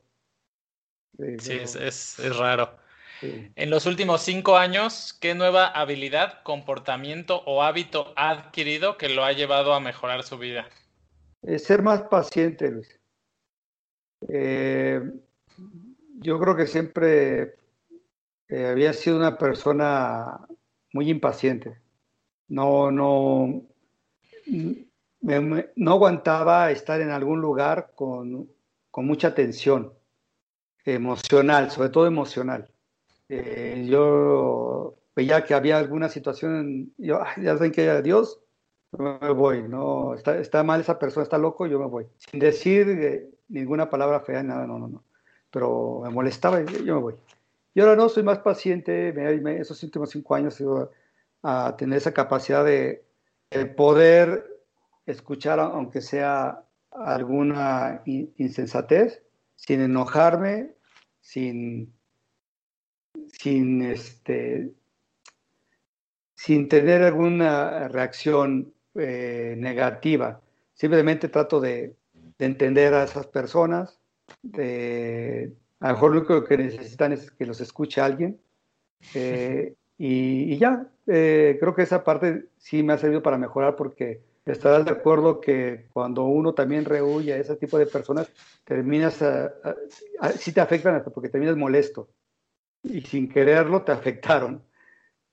[1.40, 2.76] Sí, es, es, raro.
[3.22, 9.24] En los últimos cinco años, ¿qué nueva habilidad, comportamiento o hábito ha adquirido que lo
[9.24, 10.68] ha llevado a mejorar su vida?
[11.58, 13.00] ser más paciente, Luis.
[14.30, 15.02] Eh,
[16.20, 17.56] yo creo que siempre
[18.48, 20.40] eh, había sido una persona
[20.94, 21.78] muy impaciente.
[22.48, 23.64] No, no,
[25.24, 28.50] no aguantaba estar en algún lugar con,
[28.92, 29.94] con mucha tensión
[30.86, 32.70] emocional, sobre todo emocional.
[33.30, 38.40] Eh, yo veía que había alguna situación, yo, ya saben que Dios,
[38.98, 42.06] me voy, no, está, está, mal esa persona, está loco, yo me voy.
[42.18, 45.04] Sin decir eh, ninguna palabra fea, nada, no, no, no.
[45.50, 47.16] Pero me molestaba y yo me voy.
[47.74, 50.92] Y ahora no, soy más paciente, me, esos últimos cinco años he ido
[51.42, 53.04] a tener esa capacidad de,
[53.50, 54.53] de poder
[55.06, 59.24] escuchar, aunque sea alguna insensatez,
[59.56, 60.72] sin enojarme,
[61.22, 61.94] sin,
[63.28, 64.72] sin, este,
[66.36, 70.42] sin tener alguna reacción eh, negativa.
[70.74, 71.96] Simplemente trato de,
[72.40, 74.00] entender a esas personas.
[74.42, 78.40] De, a lo mejor lo único que necesitan es que los escuche alguien.
[79.14, 84.22] Eh, y, ya, eh, creo que esa parte sí me ha servido para mejorar porque
[84.46, 88.30] estarás de acuerdo que cuando uno también rehuye a ese tipo de personas,
[88.66, 89.24] terminas,
[90.38, 92.10] sí te afectan hasta porque terminas molesto
[92.84, 94.64] y sin quererlo te afectaron.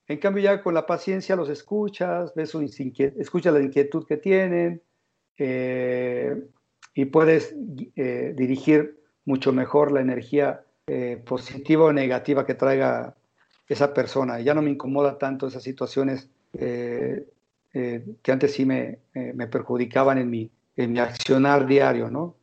[0.07, 4.83] En cambio ya con la paciencia los escuchas, ves su escuchas la inquietud que tienen
[5.39, 6.49] eh,
[6.95, 7.55] y puedes
[7.95, 13.15] eh, dirigir mucho mejor la energía eh, positiva o negativa que traiga
[13.69, 14.41] esa persona.
[14.41, 16.29] Ya no me incomoda tanto esas situaciones
[17.73, 22.37] que antes sí me, me, perjudicaban en mi, en mi accionar diario, ¿no?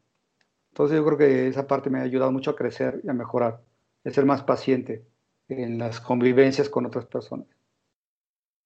[0.70, 3.62] Entonces yo creo que esa parte me ha ayudado mucho a crecer y a mejorar,
[4.06, 5.04] a ser más paciente
[5.50, 7.48] en las convivencias con otras personas.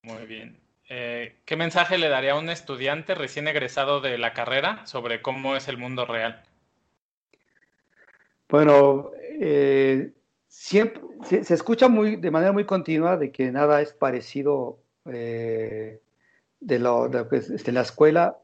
[0.02, 0.60] Muy bien.
[0.88, 5.56] Eh, ¿Qué mensaje le daría a un estudiante recién egresado de la carrera sobre cómo
[5.56, 6.42] es el mundo real?
[8.50, 9.10] Bueno,
[9.40, 10.12] eh,
[10.48, 16.01] siempre se, escucha muy, de manera muy continua de que nada es parecido eh,
[16.62, 18.38] de, lo, de, la escuela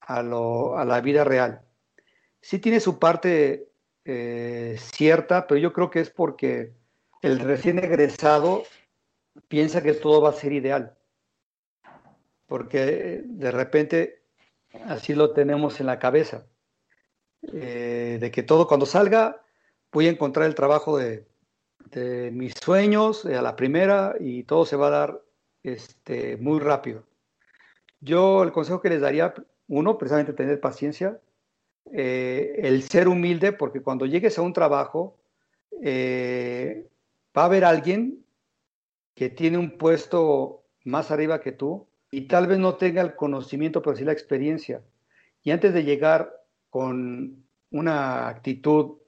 [0.00, 1.62] a, lo, a, la vida real.
[2.40, 3.68] Sí tiene su parte
[4.78, 6.72] cierta, pero yo creo que es porque
[7.22, 8.62] el recién egresado
[9.48, 10.96] piensa que todo va a ser ideal,
[12.46, 14.22] porque eh, de repente
[14.86, 16.46] así lo tenemos en la cabeza,
[17.52, 19.42] eh, de que todo cuando salga
[19.92, 21.26] voy a encontrar el trabajo de,
[22.32, 25.22] mis sueños a la primera y todo se va a dar
[25.62, 27.04] este, muy rápido.
[28.06, 29.34] Yo el consejo que les daría,
[29.66, 31.20] uno, precisamente tener paciencia,
[31.92, 35.18] eh, el ser humilde, porque cuando llegues a un trabajo,
[35.76, 38.24] va a haber alguien
[39.14, 43.82] que tiene un puesto más arriba que tú y tal vez no tenga el conocimiento,
[43.82, 44.82] pero sí la experiencia.
[45.42, 46.32] Y antes de llegar
[46.70, 48.98] con una actitud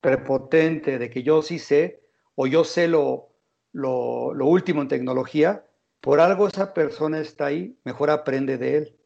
[0.00, 2.02] prepotente de que yo sí sé
[2.34, 3.28] o yo sé lo,
[3.72, 5.64] lo, último en tecnología,
[6.00, 8.96] por algo esa persona está ahí, mejor aprende de él.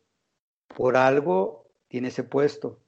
[0.68, 2.80] Por algo tiene ese puesto.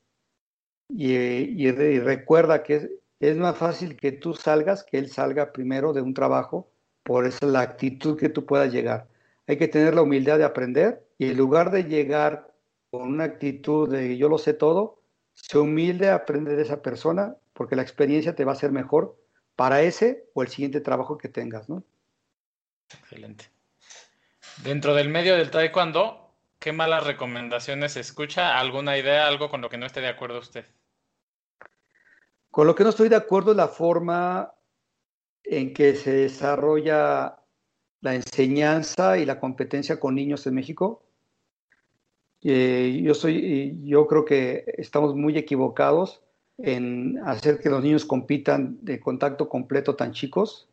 [0.88, 6.14] Y, recuerda que es, más fácil que tú salgas que él salga primero de un
[6.14, 6.70] trabajo
[7.02, 9.08] por eso la actitud que tú puedas llegar.
[9.46, 12.52] Hay que tener la humildad de aprender y en lugar de llegar
[12.90, 15.00] con una actitud de yo lo sé todo,
[15.34, 19.16] sé humilde, aprende de esa persona porque la experiencia te va a ser mejor
[19.54, 21.84] para ese o el siguiente trabajo que tengas, ¿no?
[23.00, 23.55] Excelente.
[24.62, 28.58] Dentro del medio del taekwondo, ¿qué malas recomendaciones escucha?
[28.58, 30.64] ¿Alguna idea, algo con lo que no esté de acuerdo usted?
[32.50, 34.52] Con lo que no estoy de acuerdo es la forma
[35.44, 37.36] en que se desarrolla
[38.00, 41.02] la enseñanza y la competencia con niños en México.
[42.42, 46.22] Eh, yo, soy, yo creo que estamos muy equivocados
[46.58, 50.68] en hacer que los niños compitan de contacto completo tan chicos.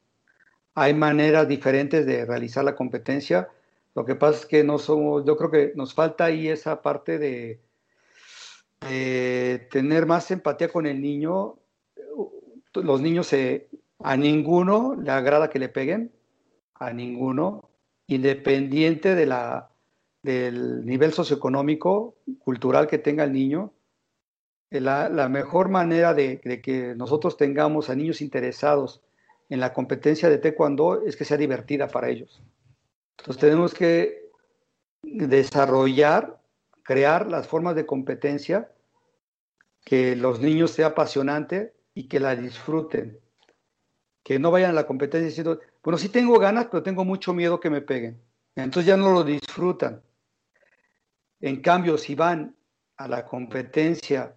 [0.76, 3.50] Hay maneras diferentes de realizar la competencia.
[3.96, 7.20] Lo que pasa es que no somos, yo creo que nos falta ahí esa parte
[7.20, 7.62] de,
[9.70, 11.56] tener más empatía con el niño.
[12.74, 16.12] Los niños se, a ninguno le agrada que le peguen,
[16.74, 17.70] a ninguno,
[18.08, 19.70] independiente de la,
[20.24, 23.74] del nivel socioeconómico, cultural que tenga el niño.
[24.72, 29.02] la, la mejor manera de, de, que nosotros tengamos a niños interesados
[29.50, 32.42] en la competencia de taekwondo es que sea divertida para ellos.
[33.18, 34.30] Entonces tenemos que
[35.04, 36.40] desarrollar,
[36.84, 38.72] crear las formas de competencia
[39.84, 43.20] que los niños sea apasionante y que la disfruten.
[44.24, 47.60] Que no vayan a la competencia diciendo, bueno, sí tengo ganas, pero tengo mucho miedo
[47.60, 48.22] que me peguen.
[48.56, 50.02] Entonces ya no lo disfrutan.
[51.42, 52.56] En cambio, si van
[52.96, 54.34] a la competencia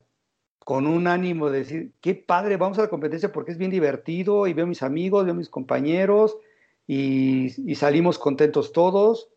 [0.59, 4.49] con un ánimo de decir, qué padre, vamos a la competencia porque es bien divertido
[4.49, 6.37] y veo a mis amigos, veo a mis compañeros
[6.87, 9.29] y, salimos contentos todos.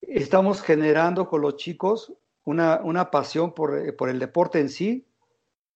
[0.00, 2.12] Estamos generando con los chicos
[2.44, 5.06] una, una pasión por, por, el deporte en sí,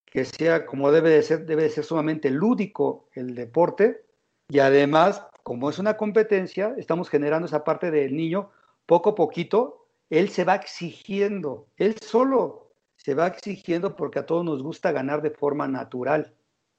[0.06, 4.04] que sea como debe de ser, debe de ser sumamente lúdico el deporte
[4.48, 8.50] y además, como es una competencia, estamos generando esa parte del niño
[8.86, 14.44] poco a poquito, él se va exigiendo, él solo se va exigiendo porque a todos
[14.44, 16.34] nos gusta ganar de forma natural,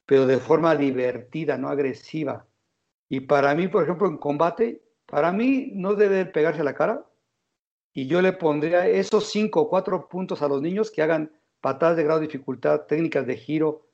[0.05, 2.45] pero de forma divertida, no agresiva.
[3.09, 7.05] Y para mí, por ejemplo, en combate, para mí no debe pegarse la cara.
[7.93, 11.97] Y yo le pondría esos cinco o cuatro puntos a los niños que hagan patadas
[11.97, 13.87] de grado de dificultad, técnicas de giro,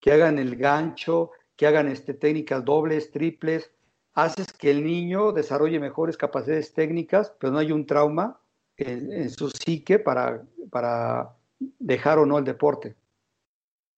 [0.00, 3.70] que hagan el gancho, que hagan este, técnicas dobles, triples.
[4.14, 8.40] Haces que el niño desarrolle mejores capacidades técnicas, pero no hay un trauma
[8.76, 11.36] en, su psique para, para
[11.78, 12.96] dejar o no el deporte.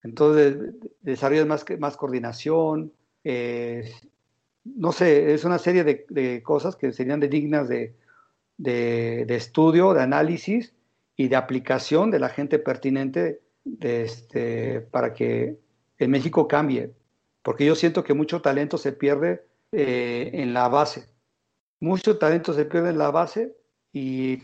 [0.03, 0.57] Entonces,
[1.01, 2.93] desarrollas más, más coordinación,
[3.24, 3.90] eh,
[4.65, 7.94] no sé, es una serie de, cosas que serían dignas de,
[8.57, 10.74] de, estudio, de análisis
[11.16, 13.40] y de aplicación de la gente pertinente
[13.81, 15.58] este, para que
[15.99, 16.92] en México cambie.
[17.42, 21.08] Porque yo siento que mucho talento se pierde eh, en la base.
[21.81, 23.57] Mucho talento se pierde en la base
[23.92, 24.42] y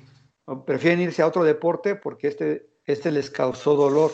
[0.64, 4.12] prefieren irse a otro deporte porque este, este les causó dolor.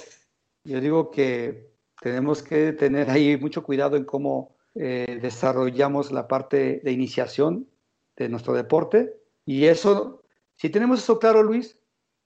[0.65, 1.72] Yo digo que
[2.03, 7.69] tenemos que tener ahí mucho cuidado en cómo eh, desarrollamos la parte de iniciación
[8.17, 9.15] de nuestro deporte.
[9.47, 10.23] Y eso,
[10.57, 11.79] si tenemos eso claro, Luis,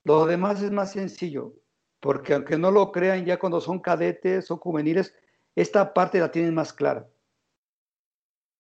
[0.03, 1.53] lo demás es más sencillo,
[2.01, 5.15] porque aunque no lo crean ya cuando son cadetes o juveniles,
[5.55, 7.07] esta parte la tienen más clara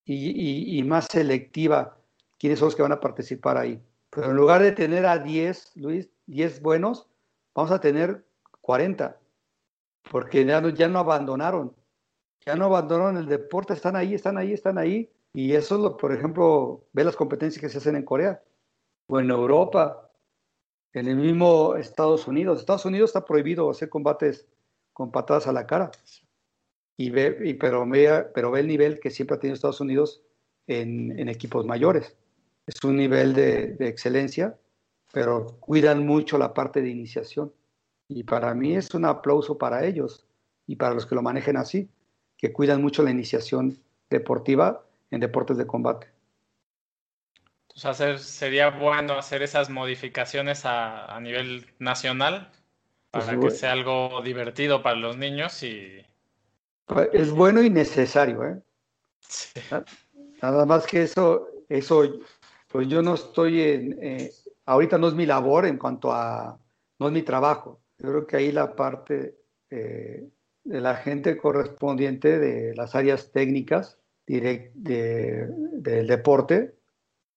[0.05, 1.99] y, y, más selectiva
[2.39, 3.83] quiénes son los que van a participar ahí.
[4.11, 7.09] Pero en lugar de tener a 10, Luis, 10 buenos,
[7.55, 8.25] vamos a tener
[8.61, 9.19] 40,
[10.10, 11.75] porque ya no, ya no abandonaron,
[12.44, 15.10] ya no abandonaron el deporte, están ahí, están ahí, están ahí.
[15.33, 18.43] Y eso, es lo, por ejemplo, ve las competencias que se hacen en Corea
[19.09, 20.10] o en Europa,
[20.93, 22.60] en el mismo Estados Unidos.
[22.60, 24.47] Estados Unidos está prohibido hacer combates
[24.93, 25.91] con patadas a la cara.
[26.97, 30.23] Y ve, y, pero, ve, pero ve el nivel que siempre ha tenido Estados Unidos
[30.67, 32.17] en, en equipos mayores
[32.67, 34.59] es un nivel de, de, excelencia,
[35.12, 37.52] pero cuidan mucho la parte de iniciación.
[38.09, 40.26] Y para mí es un aplauso para ellos
[40.67, 41.89] y para los que lo manejen así,
[42.36, 43.78] que cuidan mucho la iniciación
[44.10, 46.09] deportiva en deportes de combate.
[47.62, 52.51] Entonces hacer, sería bueno hacer esas modificaciones a, a nivel nacional
[53.10, 56.05] para pues, que sea algo divertido para los niños y...
[56.86, 58.62] Pues, es bueno y necesario, ¿eh?
[59.20, 59.60] Sí.
[60.41, 62.20] Nada más que eso, eso
[62.68, 64.31] pues yo no estoy en, eh,
[64.67, 66.59] ahorita no es mi labor en cuanto a,
[66.99, 67.81] no es mi trabajo.
[67.99, 69.36] Yo creo que ahí la parte
[69.70, 70.28] eh,
[70.65, 76.75] de la gente correspondiente de las áreas técnicas direct, de, del deporte,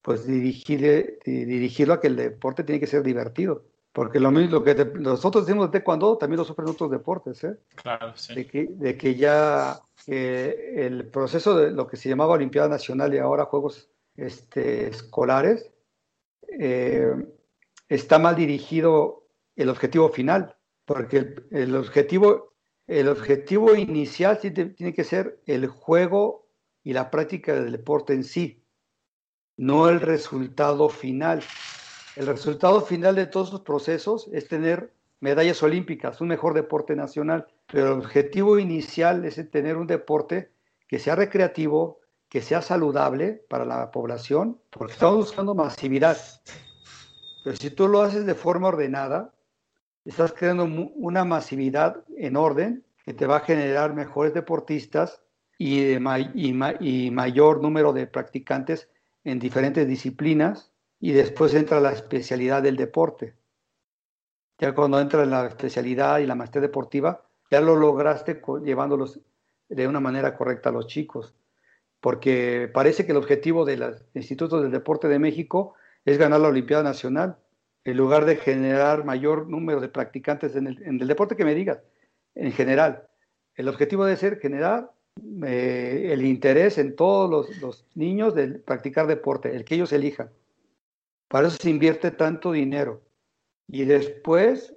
[0.01, 3.63] pues dirigirle, dirigirlo a que el deporte tiene que ser divertido.
[3.91, 7.57] Porque lo mismo que te, nosotros decimos de cuando también lo sufren otros deportes, ¿eh?
[7.75, 8.35] Claro, sí.
[8.35, 13.13] De que, de que ya eh, el proceso de lo que se llamaba Olimpiada Nacional
[13.13, 15.71] y ahora Juegos este, escolares,
[16.47, 17.13] eh,
[17.87, 19.27] está mal dirigido
[19.59, 20.55] el objetivo final,
[20.85, 22.53] porque el, objetivo,
[22.87, 26.47] el objetivo inicial tiene que ser el juego
[26.81, 28.63] y la práctica del deporte en sí,
[29.57, 31.43] no el resultado final.
[32.15, 37.45] El resultado final de todos los procesos es tener medallas olímpicas, un mejor deporte nacional,
[37.67, 40.53] pero el objetivo inicial es tener un deporte
[40.87, 46.17] que sea recreativo, que sea saludable para la población, porque estamos buscando masividad.
[47.43, 49.33] Pero si tú lo haces de forma ordenada,
[50.05, 50.63] estás creando
[50.95, 55.21] una masividad en orden que te va a generar mejores deportistas
[55.57, 58.89] y, de mayor número de practicantes
[59.23, 63.35] en diferentes disciplinas y después entra la especialidad del deporte.
[64.57, 69.19] Ya cuando entra en la especialidad y la maestría deportiva, ya lo lograste llevándolos
[69.69, 71.33] de una manera correcta a los chicos
[71.99, 75.73] porque parece que el objetivo de los institutos del deporte de México
[76.05, 77.37] es ganar la Olimpiada Nacional,
[77.83, 81.79] en lugar de generar mayor número de practicantes en el, deporte que me digas,
[82.35, 83.07] en general.
[83.55, 84.91] El objetivo debe ser generar
[85.45, 90.29] eh, el interés en todos los, los, niños de practicar deporte, el que ellos elijan.
[91.27, 93.01] Para eso se invierte tanto dinero.
[93.67, 94.75] Y después,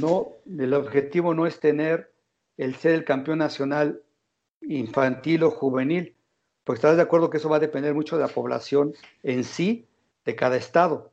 [0.00, 2.12] no, el objetivo no es tener
[2.56, 4.02] el ser el campeón nacional
[4.62, 6.14] infantil o juvenil,
[6.64, 9.88] pues estás de acuerdo que eso va a depender mucho de la población en sí,
[10.24, 11.11] de cada estado.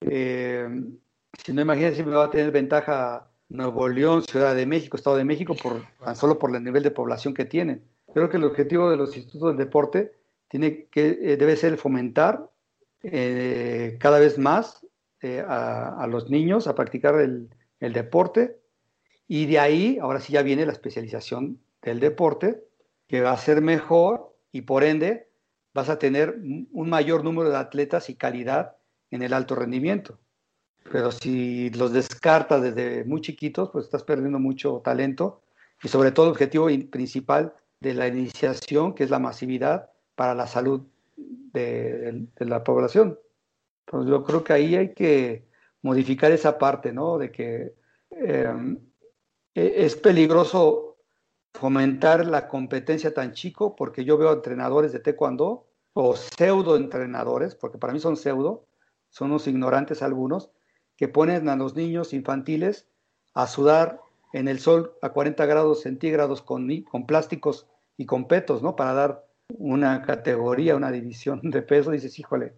[0.00, 0.68] Eh,
[1.44, 5.16] si no, imagínense si me va a tener ventaja Nuevo León, Ciudad de México, Estado
[5.16, 7.84] de México, por, tan solo por el nivel de población que tienen.
[8.12, 10.12] Creo que el objetivo de los institutos del deporte
[10.48, 12.50] tiene que, eh, debe ser fomentar
[13.02, 14.84] eh, cada vez más
[15.48, 17.48] a, a, los niños a practicar el,
[17.80, 18.60] el deporte
[19.28, 22.62] y de ahí, ahora sí ya viene la especialización del deporte,
[23.08, 25.28] que va a ser mejor y por ende
[25.74, 26.38] vas a tener
[26.72, 28.76] un mayor número de atletas y calidad
[29.10, 30.18] en el alto rendimiento.
[30.90, 35.42] Pero si los descartas desde muy chiquitos, pues estás perdiendo mucho talento
[35.82, 40.46] y sobre todo el objetivo principal de la iniciación, que es la masividad para la
[40.46, 40.82] salud
[41.16, 43.18] de, de la población.
[43.84, 45.46] Pues yo creo que ahí hay que
[45.82, 47.18] modificar esa parte, ¿no?
[47.18, 47.74] De que
[48.10, 48.76] eh,
[49.54, 50.98] es peligroso
[51.54, 57.78] fomentar la competencia tan chico porque yo veo entrenadores de taekwondo o pseudo entrenadores, porque
[57.78, 58.65] para mí son pseudo,
[59.16, 60.50] son unos ignorantes algunos,
[60.94, 62.86] que ponen a los niños infantiles
[63.32, 64.02] a sudar
[64.34, 68.76] en el sol a 40 grados centígrados con, con plásticos y con petos, ¿no?
[68.76, 72.52] Para dar una categoría, una división de peso, dices, híjole,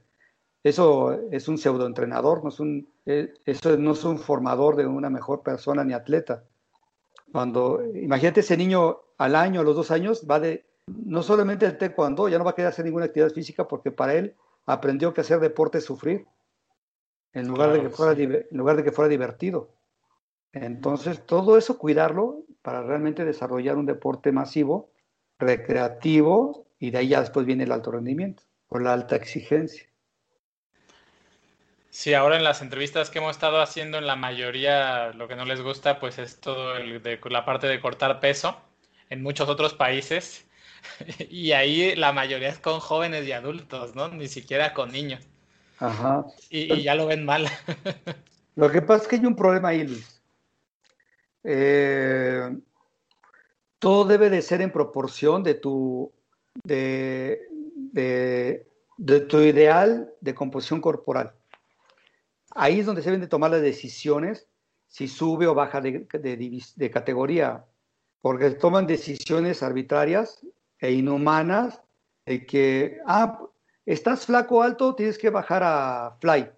[0.65, 5.11] eso es un pseudoentrenador, no es un, eh, eso no es un formador de una
[5.11, 6.43] mejor persona ni atleta.
[7.31, 11.79] Cuando, imagínate ese niño al año, a los dos años, va de, no solamente el
[11.79, 14.35] taekwondo, ya no va a querer hacer ninguna actividad física porque para él
[14.67, 16.27] aprendió que hacer deporte es sufrir,
[17.39, 19.75] en lugar, de que fuera, en lugar de que fuera divertido.
[20.53, 24.91] Entonces, todo eso cuidarlo para realmente desarrollar un deporte masivo,
[25.39, 29.89] recreativo, y de ahí ya después viene el alto rendimiento, o la alta exigencia.
[31.91, 35.45] Sí, ahora en las entrevistas que hemos estado haciendo, en la mayoría lo que no
[35.45, 38.61] les gusta, pues es todo el de, la parte de cortar peso
[39.11, 40.47] en muchos otros países.
[41.29, 44.09] Y ahí la mayoría es con jóvenes y adultos, ¿no?
[44.09, 45.27] Ni siquiera con niños.
[45.79, 46.27] Ajá.
[46.51, 47.47] Y, y ya lo ven mal.
[48.57, 50.21] Lo que pasa es que hay un problema ahí, Luis.
[51.45, 52.59] Eh,
[53.79, 56.13] todo debe de ser en proporción de tu,
[56.65, 57.41] de,
[57.75, 58.67] de,
[58.97, 61.33] de tu ideal de composición corporal.
[62.51, 64.49] Ahí es donde se deben de tomar las decisiones
[64.89, 67.65] si sube o baja de, de, de categoría,
[68.21, 70.41] porque toman decisiones arbitrarias
[70.81, 71.81] e inhumanas
[72.27, 73.41] de que, ah,
[73.93, 76.51] estás flaco alto, tienes que bajar a fly.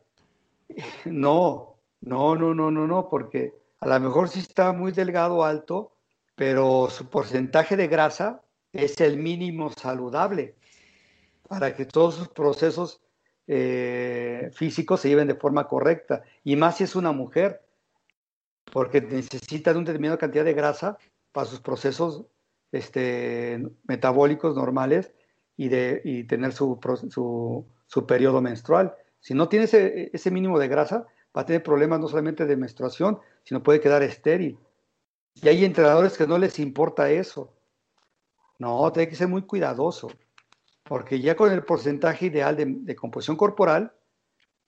[1.04, 5.92] No, no, no, no, no, no, porque a lo mejor sí está muy delgado alto,
[6.34, 8.42] pero su porcentaje de grasa
[8.72, 10.54] es el mínimo saludable
[11.48, 13.00] para que todos sus procesos
[13.46, 16.22] eh, físicos se lleven de forma correcta.
[16.44, 17.62] Y más si es una mujer,
[18.72, 20.98] porque necesita de una determinada cantidad de grasa
[21.32, 22.24] para sus procesos
[22.72, 25.12] este, metabólicos normales
[25.56, 26.78] y, de, y tener su,
[27.10, 28.94] su, su, periodo menstrual.
[29.20, 31.06] Si no tiene ese, ese mínimo de grasa,
[31.36, 34.58] va a tener problemas no solamente de menstruación, sino puede quedar estéril.
[35.34, 37.52] Y hay entrenadores que no les importa eso.
[38.58, 40.10] No, tiene que ser muy cuidadoso
[40.90, 43.92] porque ya con el porcentaje ideal de, composición corporal,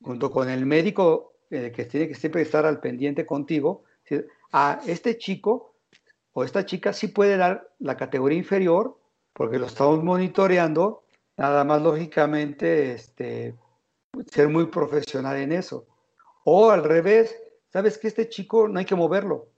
[0.01, 3.83] junto con el médico eh, que tiene que siempre estar al pendiente contigo,
[4.53, 5.75] a este chico
[6.33, 9.01] o esta chica sí puede dar la categoría inferior,
[9.33, 11.05] porque lo estamos monitoreando,
[11.37, 13.57] nada más lógicamente este,
[14.31, 15.87] ser muy profesional en eso.
[16.45, 17.37] O al revés,
[17.69, 19.49] sabes que este chico no hay que moverlo,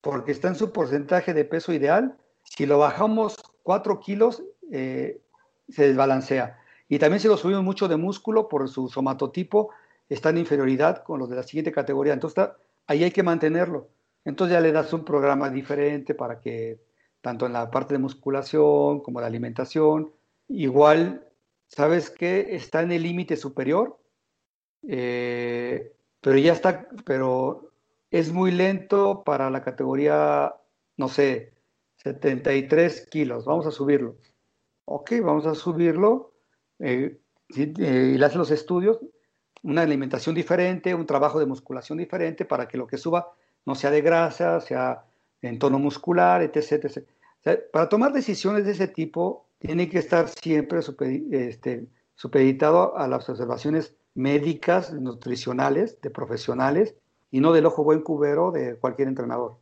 [0.00, 2.16] porque está en su porcentaje de peso ideal.
[2.42, 5.20] Si lo bajamos 4 kilos, eh,
[5.68, 6.58] se desbalancea.
[6.88, 9.70] Y también si lo subimos mucho de músculo por su somatotipo,
[10.08, 12.14] está en inferioridad con los de la siguiente categoría.
[12.14, 12.48] Entonces
[12.86, 13.88] ahí hay que mantenerlo.
[14.24, 16.80] Entonces ya le das un programa diferente para que
[17.20, 20.12] tanto en la parte de musculación como de alimentación,
[20.48, 21.26] igual,
[21.68, 22.54] ¿sabes qué?
[22.56, 23.98] Está en el límite superior,
[24.86, 27.72] eh, pero ya está, pero
[28.10, 30.54] es muy lento para la categoría,
[30.96, 31.52] no sé,
[31.96, 33.44] 73 kilos.
[33.44, 34.16] Vamos a subirlo
[34.88, 36.32] ok, vamos a subirlo,
[36.78, 37.20] eh,
[37.56, 38.98] eh, y le hace los estudios,
[39.62, 43.32] una alimentación diferente, un trabajo de musculación diferente para que lo que suba
[43.66, 45.04] no sea de grasa, sea
[45.42, 46.84] en tono muscular, etc.
[46.84, 47.60] etc.
[47.72, 50.80] para tomar decisiones de ese tipo, tiene que estar siempre
[51.30, 56.94] este, supeditado a las observaciones médicas, nutricionales, de profesionales,
[57.30, 59.58] y no del ojo buen cubero de cualquier entrenador.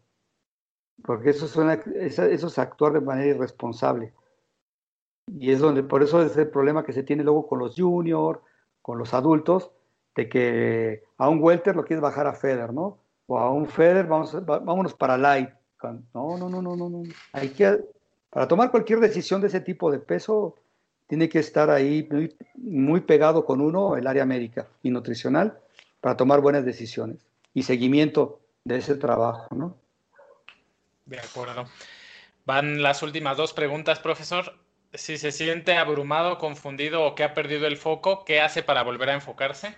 [1.02, 4.14] Porque eso, suena, eso es actuar de manera irresponsable.
[5.26, 8.40] Y es donde, por eso es el problema que se tiene luego con los juniors,
[8.80, 9.72] con los adultos,
[10.14, 12.98] de que a un welter lo quieres bajar a Feder, ¿no?
[13.26, 15.50] O a un Feder, vamos, vámonos para light.
[15.82, 17.02] No, no, no, no, no, no.
[17.32, 17.78] Hay que,
[18.30, 20.56] para tomar cualquier decisión de ese tipo de peso,
[21.06, 25.58] tiene que estar ahí muy, muy pegado con uno, el área médica y nutricional,
[26.00, 27.18] para tomar buenas decisiones
[27.54, 29.76] y seguimiento de ese trabajo, ¿no?
[31.04, 31.66] De acuerdo.
[32.44, 34.54] Van las últimas dos preguntas, profesor
[34.96, 39.10] si se siente abrumado, confundido o que ha perdido el foco, ¿qué hace para volver
[39.10, 39.76] a enfocarse?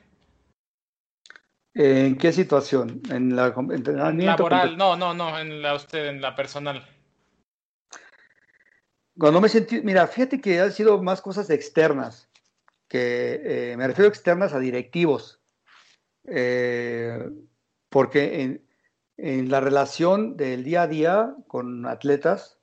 [1.81, 3.01] ¿En qué situación?
[3.09, 4.49] ¿En la entrenamiento?
[4.49, 6.85] Laboral, no, no, no, en la usted, en la personal.
[9.17, 12.29] Cuando me sentí, mira, fíjate que han sido más cosas externas,
[12.89, 15.41] que eh, me refiero externas a directivos,
[16.27, 17.31] eh,
[17.91, 18.67] porque en,
[19.17, 22.59] en la relación del día a día con atletas,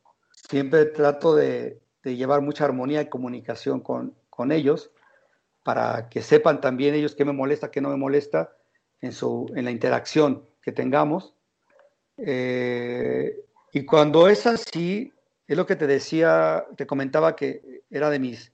[0.50, 4.92] siempre trato de, de llevar mucha armonía y comunicación con, con ellos
[5.64, 8.52] para que sepan también ellos qué me molesta, qué no me molesta
[9.06, 11.34] en, su, en la interacción que tengamos.
[12.18, 15.12] Eh, y cuando es así,
[15.48, 18.52] es lo que te decía, te comentaba que era de mis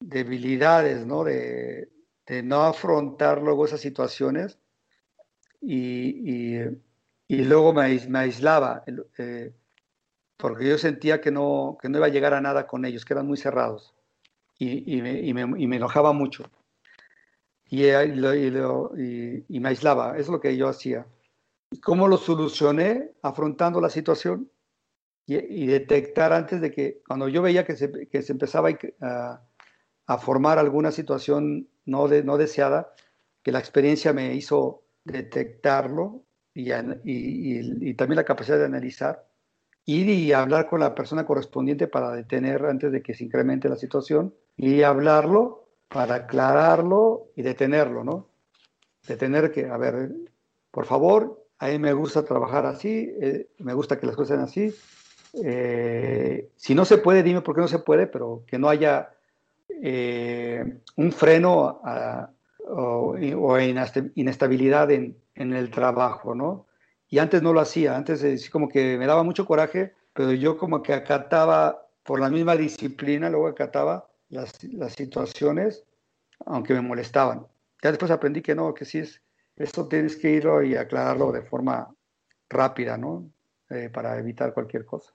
[0.00, 1.24] debilidades, ¿no?
[1.24, 1.88] De,
[2.26, 4.58] de no afrontar luego esas situaciones
[5.60, 6.60] y,
[7.28, 7.82] y, luego me,
[8.18, 8.84] aislaba.
[9.18, 9.52] Eh,
[10.36, 13.14] porque yo sentía que no, que no iba a llegar a nada con ellos, que
[13.14, 13.94] eran muy cerrados
[14.58, 16.44] y, y, me, me, y me, enojaba mucho.
[17.70, 21.06] Y, y, me aislaba, es lo que yo hacía.
[21.82, 23.12] ¿Cómo lo solucioné?
[23.22, 24.50] Afrontando la situación
[25.26, 28.70] y, detectar antes de que, cuando yo veía que se, que se empezaba
[29.00, 29.42] a,
[30.06, 32.94] a, formar alguna situación no, de, no deseada,
[33.42, 39.26] que la experiencia me hizo detectarlo y, y también la capacidad de analizar
[39.86, 43.76] ir y hablar con la persona correspondiente para detener antes de que se incremente la
[43.76, 45.63] situación y hablarlo
[45.94, 48.26] para aclararlo y detenerlo, ¿no?
[49.06, 50.10] Detener que, a ver,
[50.72, 54.40] por favor, a mí me gusta trabajar así, eh, me gusta que las cosas sean
[54.40, 54.74] así.
[55.44, 59.10] Eh, si no se puede, dime por qué no se puede, pero que no haya
[59.68, 61.80] eh, un freno
[62.66, 63.16] o,
[64.16, 66.66] inestabilidad en, en el trabajo, ¿no?
[67.08, 70.82] y antes no lo hacía, antes como que me daba mucho coraje, pero yo como
[70.82, 75.84] que acataba por la misma disciplina, luego acataba las, las situaciones,
[76.46, 77.46] aunque me molestaban.
[77.82, 79.20] Ya después aprendí que no, que sí es,
[79.56, 81.94] esto tienes que irlo y aclararlo de forma
[82.48, 83.30] rápida, ¿no?
[83.70, 85.12] Eh, para evitar cualquier cosa.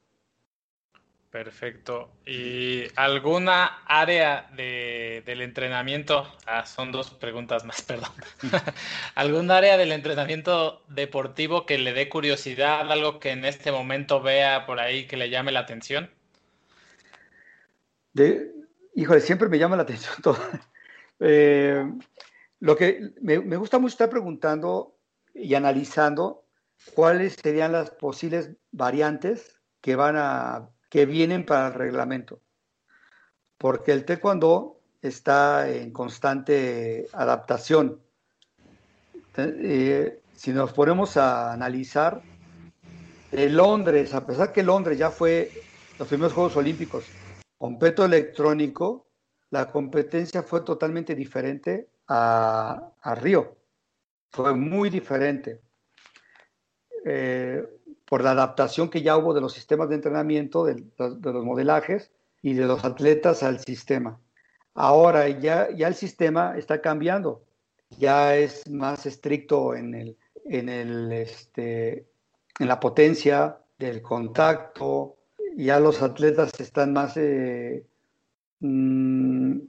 [1.30, 2.12] Perfecto.
[2.26, 6.28] ¿Y alguna área del entrenamiento?
[6.48, 8.12] Ah, son dos preguntas más, perdón.
[9.14, 14.66] ¿Algún área del entrenamiento deportivo que le dé curiosidad, algo que en este momento vea
[14.66, 16.10] por ahí que le llame la atención?
[18.14, 18.52] De,
[18.96, 20.38] híjole, siempre me llama la atención todo.
[21.20, 21.84] Eh,
[22.60, 24.98] lo que me, gusta mucho estar preguntando
[25.34, 26.46] y analizando
[26.94, 32.42] cuáles serían las posibles variantes que van a que vienen para el reglamento.
[33.58, 38.02] Porque el taekwondo está en constante adaptación.
[39.38, 42.22] Eh, si nos ponemos a analizar,
[43.32, 45.52] en Londres, a pesar que Londres ya fue
[46.00, 47.06] los primeros Juegos Olímpicos
[47.60, 49.06] con peto electrónico,
[49.52, 53.58] la competencia fue totalmente diferente a, a Río.
[54.32, 55.62] Fue muy diferente.
[57.06, 57.64] Eh,
[58.06, 62.54] por la adaptación que ya hubo de los sistemas de entrenamiento, de, los modelajes y
[62.54, 64.20] de los atletas al sistema.
[64.74, 67.44] Ahora ya, ya el sistema está cambiando,
[68.00, 72.08] ya es más estricto en, el, en, el, este,
[72.60, 75.19] en la potencia del contacto,
[75.58, 77.86] ya los atletas están más, eh,
[78.60, 79.60] mm,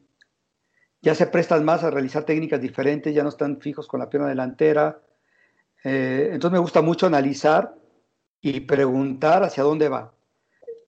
[1.02, 4.28] ya se prestan más a realizar técnicas diferentes, ya no están fijos con la pierna
[4.28, 5.00] delantera.
[5.84, 7.75] Eh, entonces me gusta mucho analizar
[8.41, 10.15] y preguntar hacia dónde va.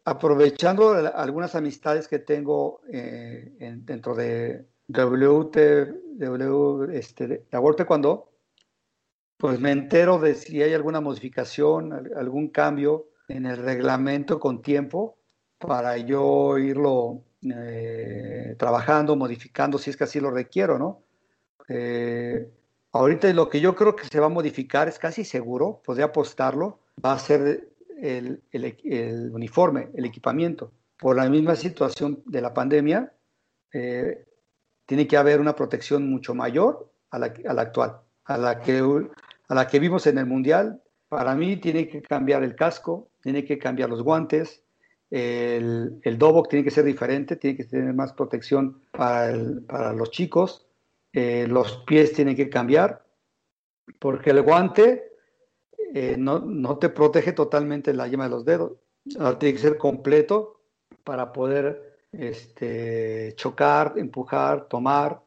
[0.05, 3.53] Aprovechando algunas amistades que tengo eh,
[3.85, 5.57] dentro de WT,
[6.19, 8.33] w, este, la World cuando
[9.37, 15.17] pues me entero de si hay alguna modificación, algún cambio en el reglamento con tiempo
[15.59, 21.03] para yo irlo eh, trabajando, modificando, si es que así lo requiero, ¿no?
[21.69, 22.51] Eh,
[22.93, 26.81] ahorita lo que yo creo que se va a modificar es casi seguro, podría apostarlo,
[27.05, 30.73] va a ser el, el, uniforme, el equipamiento.
[30.99, 33.13] Por la misma situación de la pandemia,
[33.73, 34.25] eh,
[34.85, 38.79] tiene que haber una protección mucho mayor a la, a la actual, a la, que,
[39.49, 40.83] a la que vimos en el Mundial.
[41.09, 44.63] Para mí tiene que cambiar el casco, tiene que cambiar los guantes,
[45.11, 49.35] el, el Dobok tiene que ser diferente, tiene que tener más protección para,
[49.67, 50.67] para los chicos,
[51.13, 53.05] eh, los pies tienen que cambiar,
[53.99, 55.13] porque el guante
[55.95, 58.73] eh, no, no, te protege totalmente la yema de los dedos,
[59.05, 60.61] tiene que ser completo
[61.05, 65.21] para poder este, chocar, empujar, tomar,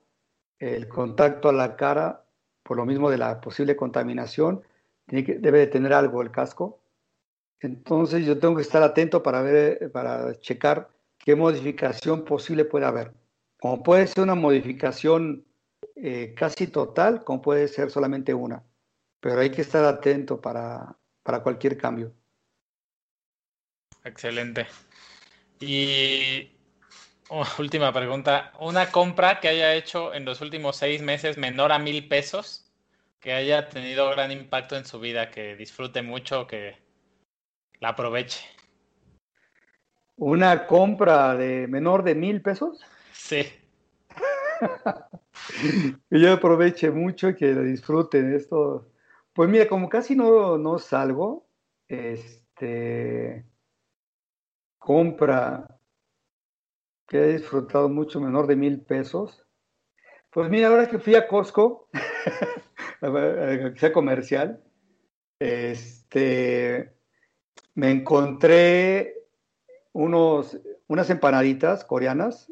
[0.58, 2.26] el contacto a la cara,
[2.64, 4.64] por lo mismo de la posible contaminación,
[5.06, 6.80] tiene que, debe de tener algo el casco.
[7.60, 13.14] Entonces yo tengo que estar atento para ver, para checar qué modificación posible puede haber.
[13.60, 15.46] Como puede ser una modificación
[15.96, 18.64] eh, casi total, como puede ser solamente una.
[19.20, 22.14] Pero hay que estar atento para, para cualquier cambio.
[24.04, 24.68] Excelente.
[25.60, 26.52] Y
[27.60, 28.54] última pregunta.
[28.60, 32.72] ¿Una compra que haya hecho en los últimos seis meses menor a mil pesos,
[33.20, 36.85] que haya tenido gran impacto en su vida, que disfrute mucho, que
[37.86, 38.44] la aproveche?
[40.18, 42.84] ¿Una compra de menor de mil pesos?
[43.14, 43.44] Sí.
[46.10, 48.90] que yo aproveche mucho y que disfruten esto.
[49.34, 51.48] Pues mira, como casi no, no salgo,
[51.88, 53.46] este
[54.80, 55.78] compra
[57.08, 59.46] que he disfrutado mucho menor de mil pesos.
[60.32, 61.88] Pues mira, ahora que fui a Costco,
[63.76, 64.64] sea comercial,
[65.40, 66.95] este,
[67.76, 69.14] me encontré
[69.94, 72.52] unos, unas empanaditas coreanas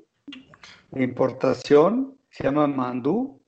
[0.91, 3.39] de importación, se llaman mandú,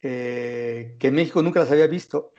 [0.00, 2.32] que en México nunca las había visto.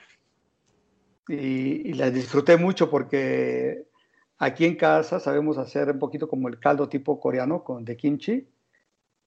[1.28, 3.88] Y, y, las disfruté mucho porque
[4.38, 8.48] Aquí en casa sabemos hacer un poquito como el caldo tipo coreano con de kimchi,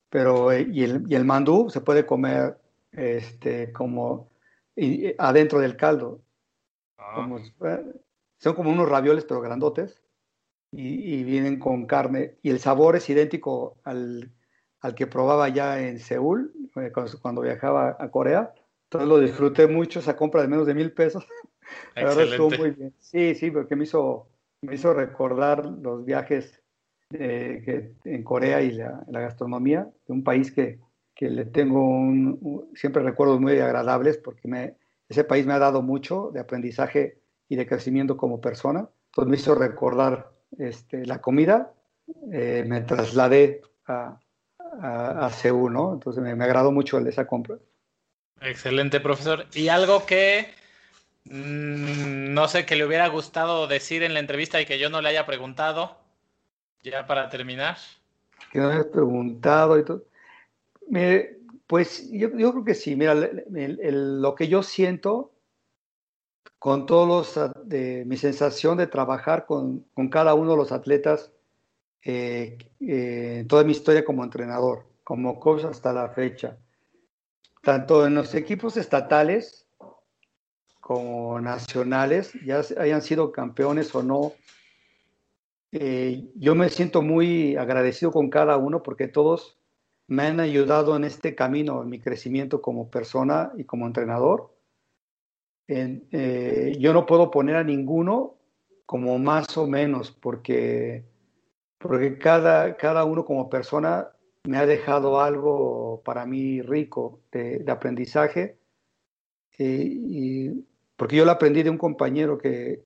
[0.10, 2.58] pero eh, y el, y el mandú se puede comer
[2.94, 4.30] este, como
[5.18, 6.22] adentro del caldo.
[6.98, 7.28] Ah.
[8.42, 10.02] Son como unos ravioles pero grandotes
[10.74, 14.32] y, vienen con carne y el sabor es idéntico al,
[14.80, 18.54] al que probaba ya en Seúl eh, cuando, cuando, viajaba a Corea.
[18.86, 21.28] Entonces lo disfruté mucho, esa compra de menos de mil pesos.
[21.96, 22.94] La verdad estuvo muy bien.
[23.00, 24.28] Sí, sí, porque me hizo
[24.62, 26.62] me hizo recordar los viajes
[27.10, 30.80] que, en Corea y la, gastronomía, de un país que,
[31.14, 34.76] que le tengo un, siempre recuerdos muy agradables porque me,
[35.10, 37.21] ese país me ha dado mucho de aprendizaje
[37.52, 38.88] y de crecimiento como persona.
[39.08, 41.74] Entonces me hizo recordar este, la comida,
[42.32, 44.18] eh, me trasladé a,
[44.82, 45.94] a, Seúl, ¿no?
[45.94, 47.58] Entonces me, me agradó mucho esa compra.
[48.42, 49.46] Excelente, profesor.
[49.54, 50.48] ¿Y algo que
[51.26, 55.02] Mm, no sé, que le hubiera gustado decir en la entrevista y que yo no
[55.02, 55.98] le haya preguntado,
[56.84, 57.78] ya para terminar.
[58.52, 60.04] Que no haya preguntado y todo.
[61.68, 65.32] pues yo, creo que sí, mira, lo que yo siento
[66.60, 71.32] con todos los, de, mi sensación de trabajar con, cada uno de los atletas,
[72.04, 76.58] eh, eh, toda mi historia como entrenador, como coach hasta la fecha,
[77.62, 79.68] tanto en los equipos estatales,
[80.80, 84.34] como nacionales, ya hayan sido campeones o no,
[85.72, 89.58] eh, yo me siento muy agradecido con cada uno porque todos
[90.08, 94.51] me han ayudado en este camino, en mi crecimiento como persona y como entrenador.
[95.74, 98.36] Eh, yo no puedo poner a ninguno
[98.86, 101.06] como más o menos porque,
[101.78, 104.10] porque cada, cada uno como persona
[104.44, 108.58] me ha dejado algo para mí rico de, aprendizaje.
[109.58, 110.50] Y
[110.98, 112.84] porque yo lo aprendí de un compañero que,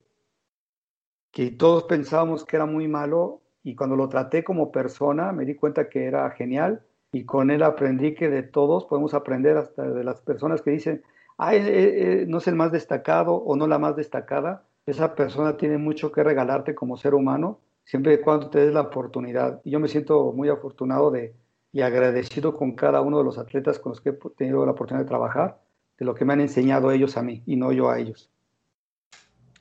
[1.32, 5.54] que todos pensábamos que era muy malo y cuando lo traté como persona me di
[5.56, 10.04] cuenta que era genial y con él aprendí que de todos podemos aprender hasta de
[10.04, 11.02] las personas que dicen,
[11.38, 14.64] ay, eh, no es el más destacado o no la más destacada.
[14.86, 18.82] Esa persona tiene mucho que regalarte como ser humano, siempre y cuando te des la
[18.82, 19.60] oportunidad.
[19.64, 21.34] Y yo me siento muy afortunado de,
[21.72, 25.04] y agradecido con cada uno de los atletas con los que he tenido la oportunidad
[25.04, 25.60] de trabajar
[25.98, 28.30] de lo que me han enseñado ellos a mí y no yo a ellos.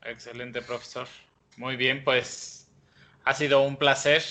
[0.04, 1.08] Excelente, profesor.
[1.58, 2.70] Muy bien, pues
[3.24, 4.22] ha sido un placer.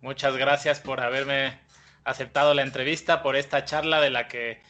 [0.00, 1.58] Muchas gracias por haberme
[2.04, 4.62] aceptado la entrevista, por esta charla de la que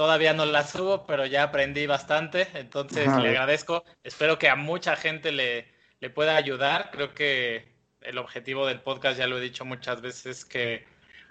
[0.00, 2.48] todavía no la subo, pero ya aprendí bastante.
[2.54, 3.84] Entonces le agradezco.
[4.02, 5.68] Espero que a mucha gente le,
[6.00, 6.88] le pueda ayudar.
[6.90, 7.68] Creo que
[8.00, 10.86] el objetivo del podcast, ya lo he dicho muchas veces, que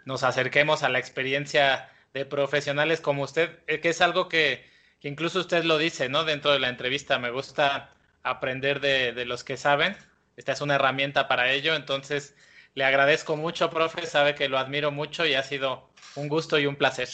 [0.05, 4.69] nos acerquemos a la experiencia de profesionales como usted, eh, que es algo que,
[5.01, 6.23] incluso usted lo dice, ¿no?
[6.23, 9.97] Dentro de la entrevista, me gusta aprender de, los que saben.
[10.37, 12.35] Esta es una herramienta para ello, entonces
[12.75, 16.67] le agradezco mucho, profe, sabe que lo admiro mucho y ha sido un gusto y
[16.67, 17.09] un placer.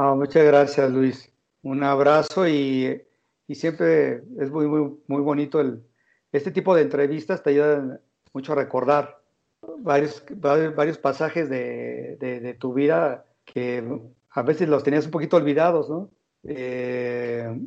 [0.00, 1.28] Ah, muchas gracias, Luis.
[1.62, 3.02] Un abrazo y,
[3.50, 5.82] siempre es muy, muy, muy bonito el,
[6.30, 8.00] este tipo de entrevistas, te ayudan
[8.32, 9.20] mucho a recordar
[9.78, 13.82] varios, varios pasajes de, tu vida que
[14.30, 16.12] a veces los tenías un poquito olvidados, ¿no?
[16.44, 17.58] Eh,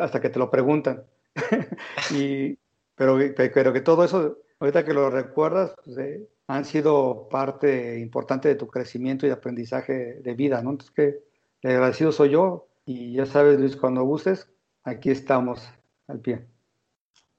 [0.00, 1.04] hasta que te lo preguntan.
[2.10, 2.58] y,
[2.96, 8.48] pero, pero que todo eso, ahorita que lo recuerdas, pues, eh, han sido parte importante
[8.48, 10.70] de tu crecimiento y aprendizaje de vida, ¿no?
[10.70, 11.33] Entonces, que
[11.72, 14.48] agradecido soy yo y ya sabes, Luis, cuando gustes,
[14.84, 15.68] aquí estamos
[16.06, 16.46] al pie.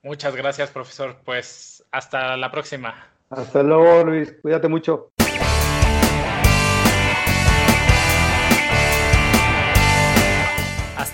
[0.02, 1.18] Muchas gracias, profesor.
[1.24, 3.08] Pues hasta la próxima.
[3.30, 4.36] Hasta luego, Luis.
[4.42, 5.12] Cuídate mucho.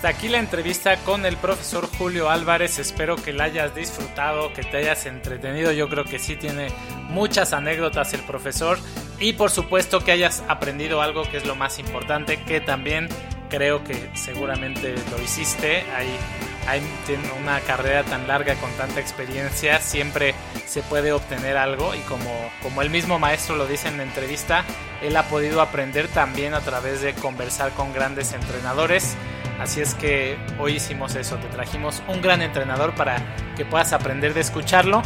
[0.02, 2.78] Hasta aquí la entrevista con el profesor Julio Álvarez.
[2.78, 5.70] Espero que la hayas disfrutado, que te hayas entretenido.
[5.70, 6.68] Yo creo que sí tiene
[7.08, 8.78] muchas anécdotas el profesor.
[9.22, 13.08] Y por supuesto que hayas aprendido algo que es lo más importante, que también
[13.48, 15.84] creo que seguramente lo hiciste.
[15.96, 16.08] Hay,
[16.66, 16.82] hay
[17.40, 20.34] una carrera tan larga con tanta experiencia, siempre
[20.66, 24.64] se puede obtener algo y como, como el mismo maestro lo dice en la entrevista,
[25.02, 29.16] él ha podido aprender también a través de conversar con grandes entrenadores
[29.62, 33.16] Así es que hoy hicimos eso, te trajimos un gran entrenador para
[33.56, 35.02] que puedas aprender de escucharlo.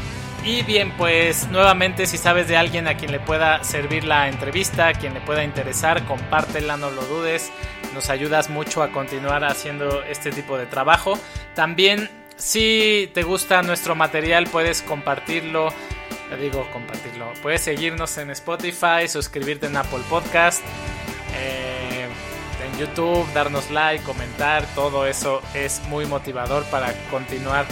[0.47, 4.87] Y bien, pues nuevamente si sabes de alguien a quien le pueda servir la entrevista,
[4.87, 7.51] a quien le pueda interesar, compártela, no lo dudes.
[7.95, 11.19] Nos ayudas mucho a continuar haciendo este tipo de trabajo.
[11.57, 15.71] También si te gusta nuestro material puedes compartirlo.
[16.41, 17.33] digo compartirlo.
[17.43, 20.63] Puedes seguirnos en Spotify, suscribirte en Apple Podcast.
[21.35, 22.07] Eh,
[22.79, 27.67] YouTube, darnos like, comentar, todo eso es muy motivador para continuar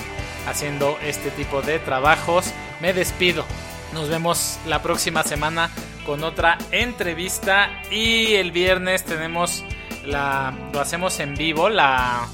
[0.47, 2.52] haciendo este tipo de trabajos.
[2.81, 3.44] Me despido.
[3.92, 5.70] Nos vemos la próxima semana
[6.05, 9.64] con otra entrevista y el viernes tenemos
[10.05, 12.26] la lo hacemos en vivo, la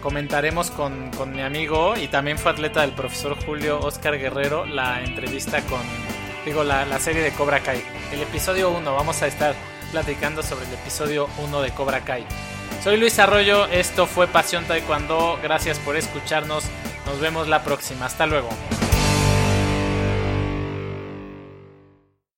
[0.00, 5.02] comentaremos con, con mi amigo y también fue atleta del profesor Julio Oscar Guerrero la
[5.02, 5.80] entrevista con
[6.44, 7.82] digo la, la serie de Cobra Kai.
[8.12, 9.54] El episodio 1 vamos a estar
[9.90, 12.24] platicando sobre el episodio 1 de Cobra Kai.
[12.82, 16.64] Soy Luis Arroyo, esto fue Pasión Taekwondo, gracias por escucharnos,
[17.06, 18.48] nos vemos la próxima, hasta luego.